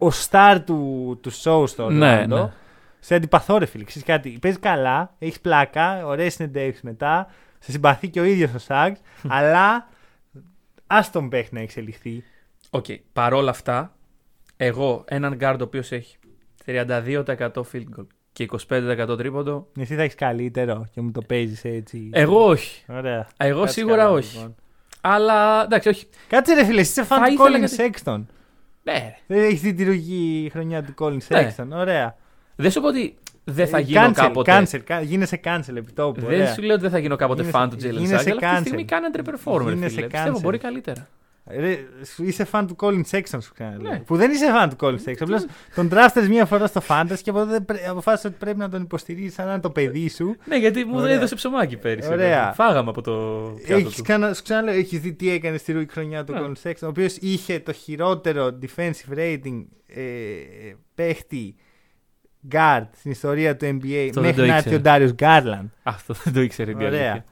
ο 0.07 0.11
star 0.31 0.59
του, 0.67 1.19
του 1.23 1.33
show 1.43 1.69
στο 1.69 1.91
Ναι, 1.91 2.23
Orlando. 2.25 2.29
ναι. 2.29 2.53
Σε 3.01 3.15
αντιπαθώ, 3.15 3.59
ρε 3.59 3.67
φίλε. 3.67 3.85
Ξέρεις 3.85 4.07
κάτι, 4.09 4.39
παίζεις 4.41 4.61
καλά, 4.61 5.15
έχεις 5.19 5.41
πλάκα, 5.41 6.07
ωραίε 6.07 6.29
συνεντεύξεις 6.29 6.83
μετά. 6.83 7.27
Σε 7.59 7.71
συμπαθεί 7.73 8.09
και 8.09 8.21
ο 8.21 8.25
ίδιος 8.25 8.55
ο 8.55 8.59
Σάγκ, 8.59 8.95
αλλά 9.29 9.89
ας 10.87 11.11
τον 11.11 11.29
παίχτη 11.29 11.55
να 11.55 11.61
εξελιχθεί. 11.61 12.25
Οκ. 12.71 12.85
Παρόλα 13.13 13.51
αυτά, 13.51 13.95
εγώ 14.57 15.05
έναν 15.09 15.37
guard 15.41 15.57
ο 15.61 15.63
οποίος 15.63 15.93
έχει 15.93 16.17
32% 16.67 17.51
field 17.73 17.85
goal 17.99 18.07
και 18.33 18.49
25% 18.69 19.15
τρίποντο. 19.17 19.67
Εσύ 19.79 19.95
θα 19.95 20.03
έχεις 20.03 20.15
καλύτερο 20.15 20.87
και 20.95 21.01
μου 21.01 21.11
το 21.11 21.21
παίζεις 21.23 21.65
έτσι. 21.65 22.11
Εγώ 22.13 22.45
όχι. 22.47 22.85
Ωραία. 22.89 23.27
Εγώ 23.37 23.61
Κάτσε 23.61 23.73
σίγουρα 23.75 23.97
καλά, 23.97 24.11
όχι. 24.11 24.37
λοιπόν. 24.37 24.55
Αλλά 25.01 25.63
εντάξει, 25.65 25.89
όχι. 25.89 26.07
Κάτσε 26.29 26.55
ρε 26.55 26.65
φίλε, 26.65 26.81
εσύ 26.81 26.91
είσαι 26.91 27.05
Θα 27.05 27.17
φαν 27.17 27.25
του 27.25 27.33
ήθελα 27.33 27.57
Colin 27.67 27.69
γιατί- 27.69 28.01
Sexton. 28.05 28.23
Ναι. 28.83 29.15
Δεν 29.27 29.39
έχει 29.43 29.55
δει 29.57 29.75
τη 29.75 29.85
ρουγή 29.85 30.49
χρονιά 30.53 30.83
του 30.83 30.95
Colin 30.99 31.17
Ναι. 31.29 31.55
Sexton. 31.57 31.67
Ωραία. 31.73 32.17
Δεν 32.57 32.71
σου 32.71 32.81
πω 32.81 32.87
ότι 32.89 33.17
δεν 33.45 33.67
θα 33.69 33.79
Ε, 33.79 33.81
γίνω 33.81 34.07
cancel, 34.07 34.13
κάποτε. 34.15 34.63
Cancel, 34.63 34.79
κα- 34.85 35.01
γίνεσαι 35.01 35.41
cancel 35.45 35.77
επί 35.77 35.93
τόπου. 35.93 36.21
Δεν 36.21 36.29
ωραία. 36.41 36.53
σου 36.53 36.63
λέω 36.63 36.73
ότι 36.73 36.83
δεν 36.83 36.91
θα 36.91 36.99
γίνω 36.99 37.17
κάποτε 37.17 37.43
Γίνεσαι- 37.43 37.63
fan 37.65 37.69
του 37.71 37.77
Jalen 37.77 37.81
γίνεσαι 37.99 38.01
Suggs, 38.03 38.09
αλλά 38.09 38.19
αυτή 38.19 38.31
τη 38.31 38.47
cancel. 38.47 38.61
στιγμή 38.61 38.85
κάνει 38.85 39.07
underperformer. 39.13 39.69
Γίνεσαι 39.73 39.95
Φίλε. 39.95 40.07
Πιστεύω 40.07 40.37
cancel. 40.39 40.43
μπορεί 40.43 40.59
καλύτερα. 40.59 41.09
Ρε, 41.51 41.79
σου- 42.15 42.25
είσαι 42.25 42.47
fan 42.53 42.65
του 42.69 42.77
Colin 42.81 43.03
Sexton, 43.11 43.39
σου 43.43 43.53
ξαναλέω. 43.55 43.91
Ναι. 43.93 43.99
Που 43.99 44.17
δεν 44.17 44.31
είσαι 44.31 44.47
fan 44.57 44.69
του 44.71 44.77
Colin 44.87 45.09
Sexton. 45.09 45.17
Απλώς 45.21 45.45
τον 45.75 45.89
τράφτες 45.89 46.29
μία 46.29 46.45
φορά 46.47 46.67
στο 46.67 46.83
Fantasy 46.89 47.19
και 47.23 47.31
από 47.31 47.39
τότε 47.39 47.61
πρέ- 47.61 47.89
αποφάσισες 47.89 48.31
ότι 48.31 48.39
πρέπει 48.39 48.59
να 48.59 48.69
τον 48.69 48.83
υποστηρίζει 48.83 49.35
σαν 49.35 49.47
να 49.47 49.53
είναι 49.53 49.61
το 49.61 49.71
παιδί 49.71 50.09
σου. 50.09 50.37
Ναι, 50.45 50.57
γιατί 50.57 50.85
μου 50.85 50.97
Ωραία. 50.99 51.15
έδωσε 51.15 51.35
ψωμάκι 51.35 51.77
πέρυσι. 51.77 52.09
Ωραία. 52.09 52.17
βέβαια. 52.29 52.53
Φάγαμε 52.53 52.91
από 52.91 53.01
το 53.03 53.13
πιάτο 53.65 53.75
Έχεις 53.81 53.95
του. 53.97 54.03
ξανα, 54.03 54.35
σου 54.35 54.43
ξαναλέω, 54.43 54.75
έχεις 54.75 55.01
δει 55.01 55.13
τι 55.13 55.31
έκανε 55.31 55.57
στη 55.57 55.73
ρούκη 55.73 55.93
χρονιά 55.93 56.25
του 56.25 56.33
Ναι. 56.33 56.41
Colin 56.41 56.69
Sexton, 56.69 56.83
ο 56.83 56.87
οποίος 56.87 57.17
είχε 57.17 57.61
το 57.61 57.73
χειρότερο 57.73 58.59
defensive 58.63 59.17
rating 59.19 59.65
ε, 59.87 60.03
παίχτη 60.95 61.55
guard 62.53 62.87
στην 62.99 63.11
ιστορία 63.11 63.57
του 63.57 63.65
NBA 63.67 64.07
Αυτό 64.09 64.21
δεν 64.21 64.23
μέχρι 64.23 64.41
το 64.41 64.47
να 64.47 64.57
έρθει 64.57 64.75
ο 64.75 64.77
ήξερα. 64.77 64.99
Darius 64.99 65.15
Garland. 65.23 65.67
Αυτό 65.83 66.15
δεν 66.25 66.33
το 66.33 66.41
ήξερε 66.41 66.71
η 66.71 66.75
Ωραία. 66.75 66.87
αλήθεια. 66.89 67.25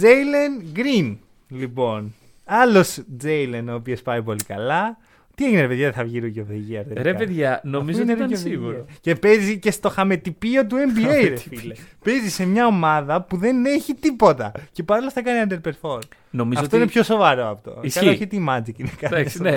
Jalen 0.00 0.78
Green, 0.78 1.16
λοιπόν. 1.48 2.14
Άλλος 2.54 2.98
Τζέιλεν, 3.18 3.68
ο 3.68 3.74
οποίος 3.74 4.02
πάει 4.02 4.22
πολύ 4.22 4.44
καλά. 4.44 4.96
Τι 5.34 5.44
έγινε, 5.44 5.60
ρε 5.60 5.68
παιδιά, 5.68 5.84
δεν 5.84 5.92
θα 5.92 6.04
βγει 6.04 6.20
Rookie 6.22 6.38
of 6.38 6.52
the 6.52 6.56
Year. 6.56 6.82
τελικά. 6.84 7.02
Ρε 7.02 7.14
παιδιά, 7.14 7.60
νομίζω 7.64 8.02
Αφού 8.02 8.10
ότι 8.10 8.22
είναι 8.22 8.24
ήταν 8.24 8.28
Rookie 8.28 8.32
of 8.32 8.46
the 8.46 8.50
σίγουρο. 8.50 8.84
Year. 8.88 8.96
Και 9.00 9.14
παίζει 9.14 9.58
και 9.58 9.70
στο 9.70 9.88
χαμετυπίο 9.88 10.66
του 10.66 10.76
NBA, 10.96 11.28
ρε 11.28 11.36
φίλε. 11.36 11.74
παίζει 12.04 12.30
σε 12.30 12.44
μια 12.46 12.66
ομάδα 12.66 13.22
που 13.22 13.36
δεν 13.36 13.64
έχει 13.66 13.94
τίποτα. 13.94 14.52
Και 14.72 14.82
παρόλα 14.82 15.06
αυτά 15.06 15.22
κάνει 15.22 15.46
underperform. 15.50 15.98
Νομίζω 16.30 16.60
αυτό 16.60 16.76
ότι... 16.76 16.76
είναι 16.76 16.86
πιο 16.92 17.02
σοβαρό 17.02 17.48
από 17.50 17.70
αυτό. 17.70 17.80
Ισχύει. 17.82 17.98
Καλά, 17.98 18.10
όχι 18.12 18.26
τι 18.26 18.44
Magic 18.48 18.78
είναι 18.78 18.90
κάτι. 19.00 19.14
Εντάξει, 19.14 19.42
ναι. 19.42 19.56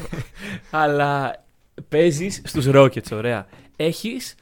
Αλλά 0.70 1.42
παίζεις 1.88 2.42
στους 2.44 2.66
Rockets, 2.72 3.12
ωραία. 3.12 3.46
Έχεις 3.76 4.34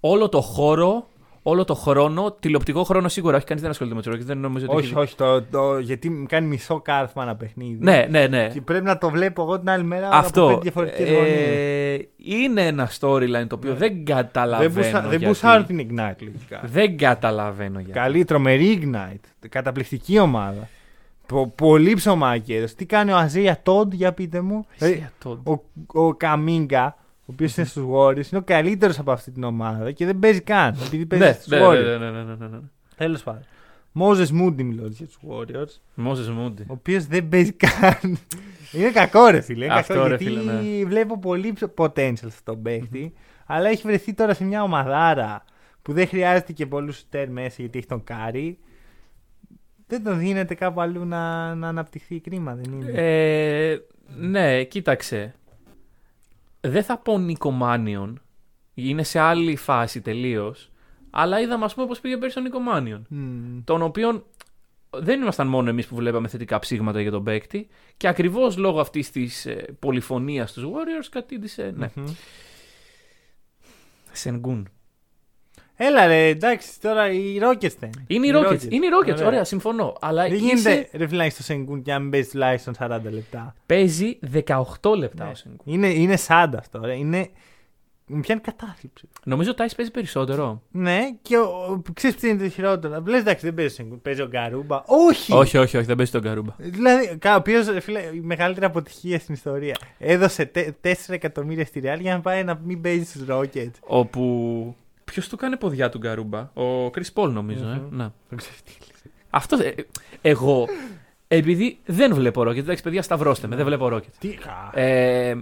όλο 0.00 0.28
το 0.28 0.40
χώρο, 0.40 1.09
όλο 1.42 1.64
το 1.64 1.74
χρόνο, 1.74 2.32
τηλεοπτικό 2.40 2.82
χρόνο 2.84 3.08
σίγουρα. 3.08 3.36
Όχι, 3.36 3.44
κανείς 3.46 3.62
δεν 3.62 3.70
ασχολείται 3.70 3.96
με 3.96 4.02
του 4.02 4.10
Rockets. 4.12 4.24
Δεν 4.26 4.38
νομίζω 4.38 4.66
ότι 4.68 4.76
όχι, 4.76 4.86
έχει- 4.86 4.98
όχι, 4.98 5.14
το, 5.16 5.42
το, 5.42 5.78
γιατί 5.78 6.26
κάνει 6.28 6.46
μισό 6.46 6.80
κάρφωμα 6.80 7.24
ένα 7.24 7.36
παιχνίδι. 7.36 7.78
Ναι, 7.80 8.06
ναι, 8.10 8.26
ναι. 8.26 8.48
Και 8.48 8.60
πρέπει 8.60 8.84
να 8.84 8.98
το 8.98 9.10
βλέπω 9.10 9.42
εγώ 9.42 9.58
την 9.58 9.70
άλλη 9.70 9.84
μέρα 9.84 10.08
Αυτό. 10.12 10.40
από 10.42 10.48
πέντε 10.48 10.60
διαφορετικές 10.62 11.08
γωνίες. 11.08 11.98
ε, 11.98 12.08
είναι 12.16 12.66
ένα 12.66 12.90
storyline 13.00 13.46
το 13.48 13.54
οποίο 13.54 13.74
δεν 13.74 13.78
Δεν, 13.78 14.04
καταλαβαίνω. 14.04 14.70
μπουσα, 14.74 15.00
δεν 15.00 15.08
γιατί. 15.10 15.26
μπουσάρω 15.26 15.62
την 15.64 15.78
Ignite 15.78 16.16
λογικά. 16.20 16.60
Δεν 16.64 16.96
καταλαβαίνω 16.96 17.78
γιατί. 17.78 17.92
Καλή, 17.98 18.24
τρομερή 18.24 18.80
Ignite. 18.82 19.48
Καταπληκτική 19.48 20.18
ομάδα. 20.18 20.68
Πο- 21.26 21.52
πολύ 21.56 21.94
ψωμάκι 21.94 22.54
έδωσε. 22.54 22.74
Τι 22.74 22.84
κάνει 22.86 23.12
ο 23.12 23.16
Αζία 23.16 23.58
Τόντ, 23.62 23.92
για 23.92 24.12
πείτε 24.12 24.40
μου. 24.40 24.66
Ασία, 24.80 25.12
το- 25.18 25.40
Ο, 25.44 25.60
ο 26.06 26.14
Κουμίνγκα, 26.14 26.96
ο 26.96 26.99
οποίος 27.30 27.56
είναι 27.56 27.66
στους 27.66 27.84
Warriors, 27.94 28.26
είναι 28.30 28.40
ο 28.40 28.42
καλύτερος 28.42 28.98
από 28.98 29.12
αυτή 29.12 29.30
την 29.30 29.44
ομάδα 29.44 29.92
και 29.92 30.04
δεν 30.06 30.18
παίζει 30.18 30.40
καν. 30.40 30.76
Επειδή 30.86 31.06
παίζει 31.06 31.24
Ναι, 31.24 31.32
στους 31.32 31.46
ναι, 31.46 31.58
Warriors. 31.66 31.84
ναι, 31.84 31.96
ναι, 31.98 32.10
ναι, 32.10 32.22
ναι, 32.22 32.34
ναι, 32.34 32.46
ναι. 32.46 32.58
Τέλος 32.96 33.22
πάντων. 33.22 33.42
Moses 33.98 34.26
Moody 34.40 34.62
μιλώ 34.62 34.86
για 34.86 35.06
τους 35.06 35.18
Warriors, 35.28 36.02
Moses 36.06 36.44
Moody. 36.44 36.60
ο 36.66 36.72
οποίος 36.72 37.06
δεν 37.06 37.28
παίζει 37.28 37.52
καν. 37.52 38.18
είναι 38.72 38.90
κακό 38.90 39.26
ρε 39.26 39.40
φίλε. 39.40 39.64
Είναι 39.64 39.74
Αυτό, 39.74 39.94
κακό, 39.94 40.06
ρε, 40.06 40.16
γιατί 40.16 40.24
φίλε, 40.38 40.52
ναι. 40.52 40.84
βλέπω 40.84 41.18
πολύ 41.18 41.52
ψ- 41.52 41.70
potential 41.76 42.30
στον 42.30 42.62
παίχτη, 42.62 43.12
αλλά 43.46 43.68
έχει 43.68 43.82
βρεθεί 43.86 44.14
τώρα 44.14 44.34
σε 44.34 44.44
μια 44.44 44.62
ομαδάρα 44.62 45.44
που 45.82 45.92
δεν 45.92 46.06
χρειάζεται 46.08 46.52
και 46.52 46.66
πολλούς 46.66 46.96
σουτέρ 46.96 47.30
μέσα 47.30 47.54
γιατί 47.58 47.78
έχει 47.78 47.86
τον 47.86 48.04
Κάρι. 48.04 48.58
Δεν 49.86 50.02
τον 50.04 50.18
δίνετε 50.18 50.54
κάπου 50.54 50.80
αλλού 50.80 51.04
να, 51.04 51.54
να 51.54 51.68
αναπτυχθεί 51.68 52.20
κρίμα, 52.20 52.54
δεν 52.54 52.72
είναι. 52.72 52.92
Ε, 52.94 53.78
ναι, 54.16 54.64
κοίταξε. 54.64 55.34
Δεν 56.60 56.82
θα 56.82 56.98
πω 56.98 57.18
Νίκο 57.18 57.50
Μάνιον. 57.50 58.22
Είναι 58.74 59.02
σε 59.02 59.18
άλλη 59.18 59.56
φάση 59.56 60.00
τελείως. 60.00 60.70
Αλλά 61.10 61.40
είδαμε, 61.40 61.64
ας 61.64 61.74
πούμε, 61.74 61.86
πώ 61.86 61.94
πήγε 62.02 62.16
πέρσι 62.16 62.38
ο 62.38 62.42
Νίκο 62.42 62.58
Μάνιον. 62.58 63.06
Μμμ. 63.08 63.64
Τον 63.64 63.82
οποίον 63.82 64.24
δεν 64.90 65.20
ήμασταν 65.20 65.46
μόνο 65.46 65.68
εμείς 65.68 65.86
που 65.86 65.94
βλέπαμε 65.94 66.28
θετικά 66.28 66.58
ψήγματα 66.58 67.00
για 67.00 67.10
τον 67.10 67.24
παίκτη. 67.24 67.68
Και 67.96 68.08
ακριβώς 68.08 68.56
λόγω 68.56 68.80
αυτής 68.80 69.10
της 69.10 69.46
ε, 69.46 69.76
πολυφωνίας 69.78 70.52
τους 70.52 70.64
Warriors 70.64 71.08
κατήντησε. 71.10 71.72
Ναι. 71.76 71.90
Μμμ. 71.94 72.04
Σενγκούν. 74.12 74.68
Έλα 75.82 76.06
ρε, 76.06 76.26
εντάξει, 76.26 76.80
τώρα 76.80 77.10
οι 77.12 77.38
Rockets 77.42 77.74
δεν 77.78 77.90
Είναι 78.06 78.26
οι 78.26 78.30
Rockets. 78.34 78.62
Είναι 78.72 78.86
οι 78.86 78.88
Rockets. 79.04 79.24
Ωραία, 79.26 79.44
συμφωνώ. 79.44 79.96
Αλλά 80.00 80.22
Δεν 80.22 80.32
είσαι- 80.34 80.44
γίνεται 80.44 80.88
ρε 80.92 81.06
φίλε 81.06 81.18
να 81.18 81.24
έχεις 81.24 81.36
το 81.36 81.42
Σενγκούν 81.42 81.82
και 81.82 81.92
να 81.92 81.98
μην 81.98 82.10
παίζεις 82.10 82.30
τουλάχιστον 82.30 82.74
40 82.78 83.10
λεπτά. 83.10 83.54
παίζει 83.66 84.18
18 84.32 84.94
λεπτά 84.96 85.24
Ναι. 85.24 85.30
ο 85.30 85.34
Σενγκούν. 85.34 85.60
Είναι, 85.64 85.88
είναι 85.88 86.16
σάντα 86.16 86.58
αυτό, 86.58 86.80
ρε. 86.84 86.94
Είναι... 86.96 87.28
Μου 88.12 88.20
πιάνει 88.20 88.40
κατάθλιψη. 88.40 89.08
Νομίζω 89.24 89.50
ο 89.50 89.54
Τάις 89.54 89.74
παίζει 89.74 89.90
περισσότερο. 89.90 90.62
Ναι, 90.70 90.98
και 91.22 91.36
ο, 91.36 91.42
ο, 91.42 91.82
ξέρεις 91.94 92.16
τι 92.16 92.28
είναι 92.28 92.42
το 92.42 92.48
χειρότερο. 92.48 93.02
Λες 93.06 93.20
εντάξει, 93.20 93.44
δεν 93.44 93.54
παίζει 93.54 93.72
ο 93.72 93.74
Σενγκούν, 93.74 94.02
παίζει 94.02 94.22
ο 94.22 94.26
Γκαρούμπα. 94.26 94.82
Όχι! 94.86 95.32
Όχι, 95.32 95.58
όχι, 95.58 95.76
όχι, 95.76 95.86
δεν 95.86 95.96
παίζει 95.96 96.12
τον 96.12 96.22
Καρούμπα. 96.22 96.54
Δηλαδή, 96.58 97.16
κα- 97.18 97.32
ο 97.32 97.36
οποίος 97.36 97.66
φίλε, 97.80 98.00
η 98.14 98.20
μεγαλύτερη 98.20 98.66
αποτυχία 98.66 99.18
στην 99.18 99.34
ιστορία. 99.34 99.76
Έδωσε 99.98 100.44
τε- 100.44 100.74
4 100.80 100.92
εκατομμύρια 101.08 101.64
στη 101.66 101.80
Real 101.84 101.98
για 102.00 102.14
να 102.14 102.20
πάει 102.20 102.44
να 102.44 102.60
μην 102.64 102.80
παίζει 102.80 103.04
στους 103.04 103.22
Rockets. 103.28 103.70
Όπου. 103.80 104.76
Ποιος 105.10 105.28
του 105.28 105.36
κάνει 105.36 105.56
ποδιά 105.56 105.88
του 105.88 105.98
Γκαρούμπα, 105.98 106.40
ο 106.40 106.86
Chris 106.86 107.12
Paul 107.14 107.30
νομίζω. 107.30 107.64
Ε. 107.68 107.74
Μμμ. 107.74 107.96
Να. 107.96 108.12
Τον 108.28 108.38
ξεφτύλισε. 108.38 109.10
Αυτό. 109.30 109.56
ε, 109.62 109.74
εγώ. 110.22 110.66
Επειδή 111.28 111.78
δεν 111.86 112.14
βλέπω 112.14 112.42
Rockets, 112.42 112.56
εντάξει, 112.56 112.82
παιδιά, 112.82 113.02
σταυρώστε 113.02 113.46
με, 113.46 113.56
δεν 113.56 113.64
βλέπω 113.64 113.86
Rockets. 113.92 114.12
Τι 114.18 114.28
κα. 114.28 114.70
Ε, 114.80 115.34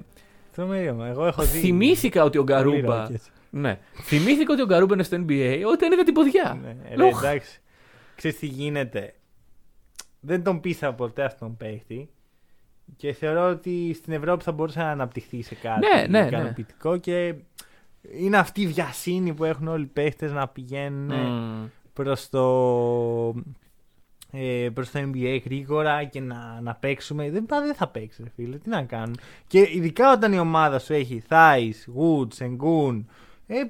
Τρομερή 0.54 0.88
ομάδα. 0.88 1.10
Εγώ 1.10 1.26
έχω 1.26 1.42
δει. 1.42 1.58
θυμήθηκα 1.58 2.24
ότι 2.24 2.38
ο 2.38 2.44
πολύ 2.44 2.56
Γκαρούμπα. 2.56 3.06
Rockets. 3.06 3.26
Ναι. 3.50 3.78
Θυμήθηκα 4.02 4.52
ότι 4.52 4.62
ο 4.62 4.66
Γκαρούμπα 4.66 4.94
είναι 4.94 5.02
στο 5.02 5.16
NBA 5.16 5.62
όταν 5.72 5.92
είδα 5.92 6.04
την 6.04 6.14
ποδιά. 6.14 6.58
Ναι, 6.62 6.76
ρε, 6.88 6.96
Λόγω- 6.96 7.18
εντάξει. 7.18 7.60
Ξέρεις 8.14 8.38
τι 8.38 8.46
γίνεται. 8.46 9.14
Δεν 10.20 10.42
τον 10.42 10.60
πείσα 10.60 10.92
ποτέ 10.92 11.24
αυτόν 11.24 11.48
τον 11.48 11.56
παίχτη. 11.56 12.08
Και 12.96 13.12
θεωρώ 13.12 13.48
ότι 13.48 13.94
στην 13.94 14.12
Ευρώπη 14.12 14.42
θα 14.44 14.52
μπορούσε 14.52 14.78
να 14.78 14.90
αναπτυχθεί 14.90 15.42
σε 15.42 15.54
κάτι 15.54 15.86
Ναι, 15.94 16.06
ναι, 16.06 16.20
ναι. 16.20 16.26
ικανοποιητικό 16.26 16.96
και 16.96 17.34
είναι 18.12 18.36
αυτή 18.36 18.60
η 18.62 18.66
βιασύνη 18.66 19.34
που 19.34 19.44
έχουν 19.44 19.68
όλοι 19.68 19.82
οι 19.82 19.86
παίχτες 19.92 20.32
να 20.32 20.48
πηγαίνουν 20.48 21.12
Μμ. 21.14 21.66
προς 21.92 22.28
το 22.28 23.34
ε, 24.32 24.68
προς 24.74 24.90
το 24.90 24.98
NBA 25.00 25.40
γρήγορα 25.44 26.04
και 26.04 26.20
να, 26.20 26.60
να 26.60 26.74
παίξουμε. 26.74 27.30
Δεν, 27.30 27.46
πά- 27.46 27.62
δεν 27.64 27.74
θα 27.74 27.88
παίξεις, 27.88 28.24
ρε 28.24 28.30
φίλε. 28.34 28.56
Τι 28.58 28.68
να 28.68 28.82
κάνουν. 28.82 29.16
Και 29.46 29.58
ειδικά 29.72 30.12
όταν 30.12 30.32
η 30.32 30.38
ομάδα 30.38 30.78
σου 30.78 30.92
έχει 30.92 31.22
Theis, 31.28 31.72
Wood, 31.98 32.28
Sengun, 32.38 33.04
ε, 33.46 33.62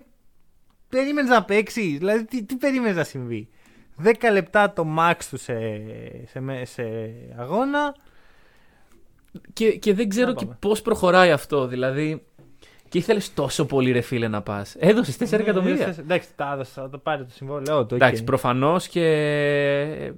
περίμενες 0.89 1.31
να 1.31 1.45
παίξεις. 1.45 1.99
Δηλαδή, 1.99 2.25
τι, 2.25 2.45
τι 2.45 2.57
περίμενες 2.57 2.97
να 2.97 3.05
συμβεί. 3.05 3.49
10 4.05 4.13
λεπτά 4.33 4.73
το 4.73 4.87
max 4.99 5.15
του 5.31 5.37
σε, 5.39 5.55
σε, 6.27 6.41
με- 6.41 6.65
σε 6.65 6.83
αγώνα. 7.37 7.95
Και, 9.53 9.71
και 9.77 9.95
δεν 9.95 10.09
ξέρω 10.09 10.29
Να 10.29 10.35
και 10.35 10.45
πάμε. 10.45 10.57
πώς 10.61 10.83
προχωράει 10.83 11.31
αυτό. 11.31 11.67
Δηλαδή. 11.67 12.23
Και 12.89 12.99
ήθελες 12.99 13.35
τόσο 13.35 13.67
πολύ 13.67 13.93
ρε 13.93 14.01
φίλε 14.01 14.29
να 14.29 14.43
πας. 14.43 14.77
Έδωσες 14.79 15.17
4 15.31 15.39
εκατομμύρια. 15.41 15.87
Ε, 15.87 15.95
Εντάξει, 16.01 16.29
τα 16.37 16.53
έδωσα, 16.53 16.83
θα 16.83 16.91
το 16.91 16.99
πάρει 16.99 17.25
το 17.25 17.31
συμβόλαιό 17.33 17.87
του. 17.87 17.95
Εντάξει, 17.95 18.21
οκ. 18.21 18.27
προφανώς 18.27 18.89
και 18.89 19.05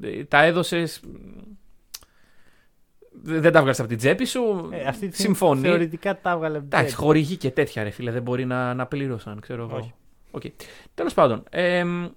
ε, 0.03 0.25
τα 0.25 0.43
έδωσε. 0.43 0.85
Δεν 3.23 3.53
τα 3.53 3.61
'βγαλε 3.61 3.77
από 3.79 3.89
την 3.89 3.97
τσέπη 3.99 4.25
σου. 4.25 4.69
Ε, 4.73 4.85
αυτή 4.85 5.09
τη 5.09 5.17
Συμφωνεί. 5.17 5.61
Θεωρητικά 5.61 6.21
τα 6.21 6.31
έβγαλε 6.31 6.57
από 6.57 6.67
την 6.67 6.77
Εντάξει, 6.77 6.87
τσέπη. 6.87 7.03
χορηγοί 7.03 7.37
και 7.37 7.51
τέτοια 7.51 7.83
ρε 7.83 7.91
φίλε. 7.91 8.11
Δεν 8.11 8.23
μπορεί 8.23 8.45
να, 8.45 8.75
να 8.75 8.87
πλήρωσαν, 8.87 9.41
ξέρω 9.41 9.63
εγώ. 9.63 9.77
Όχι. 9.77 9.93
Οκ. 10.31 10.43
Τέλος 10.95 11.15
πάντων. 11.15 11.43
εμ, 11.51 12.09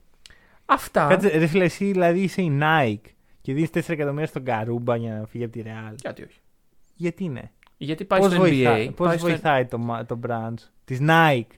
αυτά. 0.66 1.08
Κάτσε, 1.08 1.38
ρε 1.38 1.48
φίλε, 1.48 1.63
εσύ 1.63 1.86
δηλαδή 1.86 2.20
είσαι 2.20 2.42
η 2.42 2.60
Nike 2.62 3.10
και 3.42 3.54
δίνεις 3.54 3.70
4 3.74 3.82
εκατομμύρια 3.88 4.28
στον 4.28 4.44
Γκαρούμπα 4.43 4.96
για 4.96 5.13
να 5.20 5.26
φύγει 5.26 5.44
από 5.44 5.54
τη 5.54 5.62
Real. 5.66 5.94
Γιατί 6.02 6.24
όχι. 6.24 6.39
Γιατί 6.96 7.28
ναι; 7.28 7.52
Γιατί 7.84 8.06
πάει 8.06 8.19
Πώς 8.19 8.32
στο 8.32 8.39
βοηθάει, 8.39 8.88
NBA. 8.89 8.93
πώς 8.96 9.08
πάει 9.08 9.17
στο- 9.17 9.28
βοηθάει 9.28 9.65
το, 9.65 9.78
μα- 9.78 10.06
το 10.06 10.19
brand 10.28 10.54
της 10.86 11.00
Nike. 11.08 11.56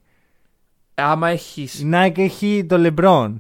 Άμα 0.95 1.29
έχει. 1.29 1.61
Η 1.61 1.89
Nike 1.93 2.17
έχει 2.17 2.65
το 2.69 2.75
LeBron 2.79 3.33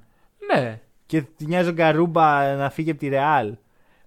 Ναι. 0.55 0.79
και 1.05 1.21
τη 1.37 1.45
νοιάζει 1.45 1.69
ο 1.69 1.73
Γκαρούμπα 1.73 2.55
να 2.55 2.69
φύγει 2.69 2.89
από 2.91 2.99
τη 2.99 3.09
Real. 3.11 3.51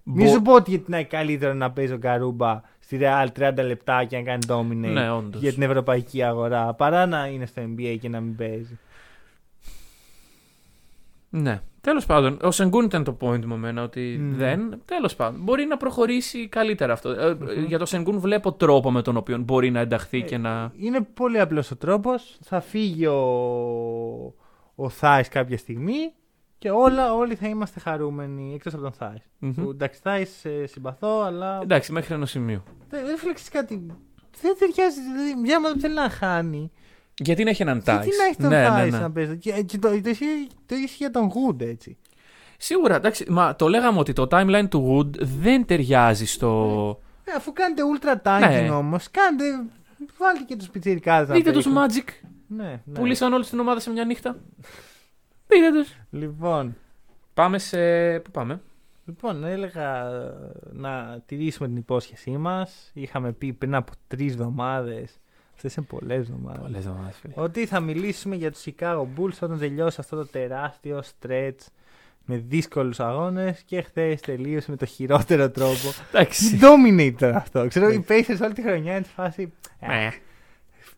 Μη 0.03 0.23
Μπο- 0.23 0.31
σου 0.31 0.41
πω 0.41 0.53
ότι 0.53 0.83
είναι 0.87 1.03
καλύτερο 1.03 1.53
να 1.53 1.71
παίζει 1.71 1.93
ο 1.93 1.97
Γκαρούμπα 1.97 2.61
στη 2.79 2.97
Real 3.01 3.25
30 3.39 3.63
λεπτά 3.63 4.03
και 4.03 4.17
να 4.17 4.23
κάνει 4.23 4.45
dominate 4.49 4.91
Ναι, 4.93 5.11
όντως. 5.11 5.41
για 5.41 5.53
την 5.53 5.61
ευρωπαϊκή 5.61 6.23
αγορά 6.23 6.73
παρά 6.73 7.05
να 7.05 7.25
είναι 7.25 7.45
στο 7.45 7.61
NBA 7.61 7.97
και 8.01 8.09
να 8.09 8.19
μην 8.19 8.35
παίζει. 8.35 8.79
Ναι. 11.29 11.61
Τέλος 11.81 12.05
πάντων, 12.05 12.37
ο 12.43 12.51
Σενγκούν 12.51 12.85
ήταν 12.85 13.03
το 13.03 13.17
point 13.21 13.43
με 13.45 13.53
εμένα 13.53 13.83
ότι 13.83 14.17
Μμμ. 14.21 14.35
δεν. 14.37 14.81
Τέλος 14.85 15.15
πάντων, 15.15 15.41
μπορεί 15.43 15.65
να 15.65 15.77
προχωρήσει 15.77 16.47
καλύτερα 16.47 16.93
αυτό. 16.93 17.09
Ε, 17.09 17.37
ε, 17.47 17.61
Για 17.67 17.79
το 17.79 17.85
Σενγκούν 17.85 18.19
βλέπω 18.19 18.53
τρόπο 18.53 18.91
με 18.91 19.01
τον 19.01 19.17
οποίο 19.17 19.37
μπορεί 19.37 19.71
να 19.71 19.79
ενταχθεί 19.79 20.17
Ε, 20.17 20.21
και 20.21 20.37
να. 20.37 20.71
Είναι 20.75 21.01
πολύ 21.13 21.39
απλός 21.39 21.71
ο 21.71 21.75
τρόπος. 21.77 22.37
Θα 22.43 22.61
φύγει 22.61 23.05
ο, 23.05 23.19
ο 24.75 24.89
Θάης 24.89 25.27
κάποια 25.27 25.57
στιγμή 25.57 26.13
και 26.57 26.69
όλα, 26.71 27.13
όλοι 27.13 27.35
θα 27.35 27.47
είμαστε 27.47 27.79
χαρούμενοι 27.79 28.53
εκτός 28.53 28.73
από 28.73 28.81
τον 28.81 28.91
Θάης. 28.91 29.21
Μμμ. 29.39 29.53
Που, 29.53 29.69
Εντάξει, 29.69 29.99
Θάης 30.03 30.45
ε, 30.45 30.65
συμπαθώ, 30.65 31.21
αλλά 31.21 31.59
Εντάξει, 31.63 31.91
μέχρι 31.91 32.13
ενός 32.13 32.29
σημείου. 32.29 32.63
δεν 32.89 33.05
δεν 33.05 33.17
φλέξεις 33.17 33.49
κάτι. 33.49 33.85
Δεν 34.41 34.55
ταιριάζει. 34.59 35.01
Δηλαδή, 35.01 35.35
μια 35.41 35.57
ομάδα 35.57 35.73
που 35.73 35.79
θέλει 35.79 35.93
να 35.93 36.09
χάνει. 36.09 36.71
Γιατί 37.19 37.43
να 37.43 37.49
έχει 37.49 37.61
έναν 37.61 37.81
Γιατί 37.85 37.99
Τάις. 37.99 38.17
να 38.17 38.23
έχει 38.25 38.35
τον 38.35 38.49
ναι, 38.49 38.63
Θάης 38.65 38.91
ναι, 38.91 38.97
ναι. 38.97 39.03
να 39.03 39.11
παίζει. 39.11 39.37
Και, 39.37 39.51
και 39.61 39.77
το, 39.77 39.89
το, 39.89 40.09
ισχύει- 40.09 40.51
το 40.65 40.75
ισχύει 40.75 40.95
για 40.97 41.11
τον 41.11 41.27
Γουντ 41.27 41.61
έτσι. 41.61 41.97
Σίγουρα, 42.57 42.95
εντάξει, 42.95 43.25
μα 43.29 43.55
το 43.55 43.67
λέγαμε 43.67 43.99
ότι 43.99 44.13
το 44.13 44.27
timeline 44.31 44.65
του 44.69 44.95
Wood 44.97 45.19
δεν 45.19 45.65
ταιριάζει 45.65 46.25
στο. 46.25 46.99
Ε, 47.23 47.31
αφού 47.31 47.53
κάνετε 47.53 47.81
ultra 47.95 48.27
tanking 48.27 48.61
Ναι. 48.63 48.69
όμως, 48.69 49.11
κάντε. 49.11 49.43
Βάλτε 50.17 50.43
και 50.47 50.55
τους 50.55 50.69
πιτσιρικάδες 50.69 51.27
να 51.29 51.35
Δείτε 51.35 51.51
τους 51.51 51.63
παίξουν. 51.63 52.03
Magic. 52.05 52.09
Ναι, 52.47 52.63
ναι. 52.63 52.93
Πουλήσαν 52.93 53.33
όλη 53.33 53.45
την 53.45 53.59
ομάδα 53.59 53.79
σε 53.79 53.89
μια 53.91 54.05
νύχτα. 54.05 54.35
Δείτε 55.47 55.71
τους. 55.73 55.95
Λοιπόν, 56.09 56.75
Πάμε 57.33 57.57
σε. 57.57 57.79
Πού 58.19 58.31
πάμε; 58.31 58.61
Λοιπόν, 59.05 59.43
έλεγα 59.43 60.05
ε, 60.07 60.31
να 60.71 61.21
τηρήσουμε 61.25 61.67
την 61.67 61.77
υπόσχεσή 61.77 62.31
μας. 62.31 62.91
Είχαμε 62.93 63.31
πει 63.31 63.53
πριν 63.53 63.75
από 63.75 63.91
τρεις 64.07 64.31
εβδομάδες. 64.33 65.19
Αυτές 65.61 65.75
είναι 65.75 65.85
πολλές 65.89 66.17
εβδομάδε. 66.17 66.59
Πολλές 66.59 66.85
εβδομάδε, 66.85 67.11
φίλε. 67.21 67.33
Ότι 67.37 67.65
θα 67.65 67.79
μιλήσουμε 67.79 68.35
για 68.35 68.51
τους 68.51 68.63
Chicago 68.65 69.01
Bulls 69.17 69.33
όταν 69.41 69.59
τελειώσει 69.59 69.97
αυτό 69.99 70.15
το 70.15 70.25
τεράστιο 70.25 71.03
stretch 71.03 71.55
με 72.25 72.37
δύσκολους 72.37 72.99
αγώνες 72.99 73.61
και 73.65 73.81
χθες 73.81 74.21
τελείωσε 74.21 74.71
με 74.71 74.77
το 74.77 74.85
χειρότερο 74.85 75.49
τρόπο. 75.49 75.89
Εντάξει. 76.13 76.59
Dominator 76.61 77.31
αυτό. 77.35 77.67
Ξέρω, 77.67 77.89
οι 77.89 78.05
Pacers 78.09 78.37
όλη 78.43 78.53
τη 78.53 78.61
χρονιά 78.61 78.95
είναι 78.95 79.03
σε 79.05 79.11
φάση. 79.15 79.53
«Α, 79.79 79.93
Ε. 79.93 80.13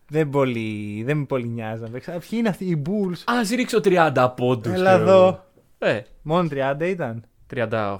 Δεν, 0.08 0.30
πολύ, 0.30 1.02
δεν 1.06 1.16
με 1.16 1.24
πολύ 1.24 1.48
νοιάζει 1.48 1.82
να 1.82 1.88
παίξει. 1.88 2.10
Α, 2.10 2.18
Ποιοι 2.18 2.28
είναι 2.32 2.48
αυτοί 2.48 2.64
οι 2.64 2.82
Bulls; 2.86 3.22
Α 3.24 3.54
ρίξω 3.54 3.80
30 3.84 4.32
πόντους. 4.36 4.72
Έλα 4.72 4.90
εδώ. 4.90 5.44
Ε, 5.78 6.00
Μόνο 6.22 6.48
30 6.50 6.76
ήταν. 6.80 7.24
38. 7.54 7.98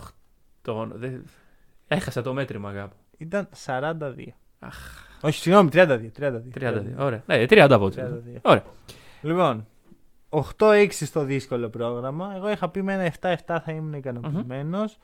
Δεν- 0.95 1.25
Έχασα 1.89 2.23
το 2.23 2.33
μέτρημα, 2.33 2.69
αγάπη. 2.69 2.95
Ήταν 3.19 3.49
42. 3.67 4.35
Αχ. 4.59 5.11
Όχι, 5.23 5.39
συγγνώμη, 5.41 5.69
32. 5.73 6.11
32. 6.19 6.43
32. 6.55 6.83
Ωραία. 6.99 7.23
Ναι, 7.27 7.45
30 7.49 7.77
πόντου. 7.79 7.95
32. 7.97 8.39
Ωραία. 8.43 8.63
Λοιπόν, 9.23 9.67
8-6 10.29 10.89
στο 10.91 11.25
δύσκολο 11.25 11.69
πρόγραμμα. 11.69 12.33
Εγώ 12.37 12.51
είχα 12.51 12.69
πει 12.69 12.83
με 12.83 12.93
ένα 12.93 13.13
7-7 13.21 13.37
θα 13.65 13.73
ήμουν 13.73 13.93
ικανοποιημένος. 13.93 14.99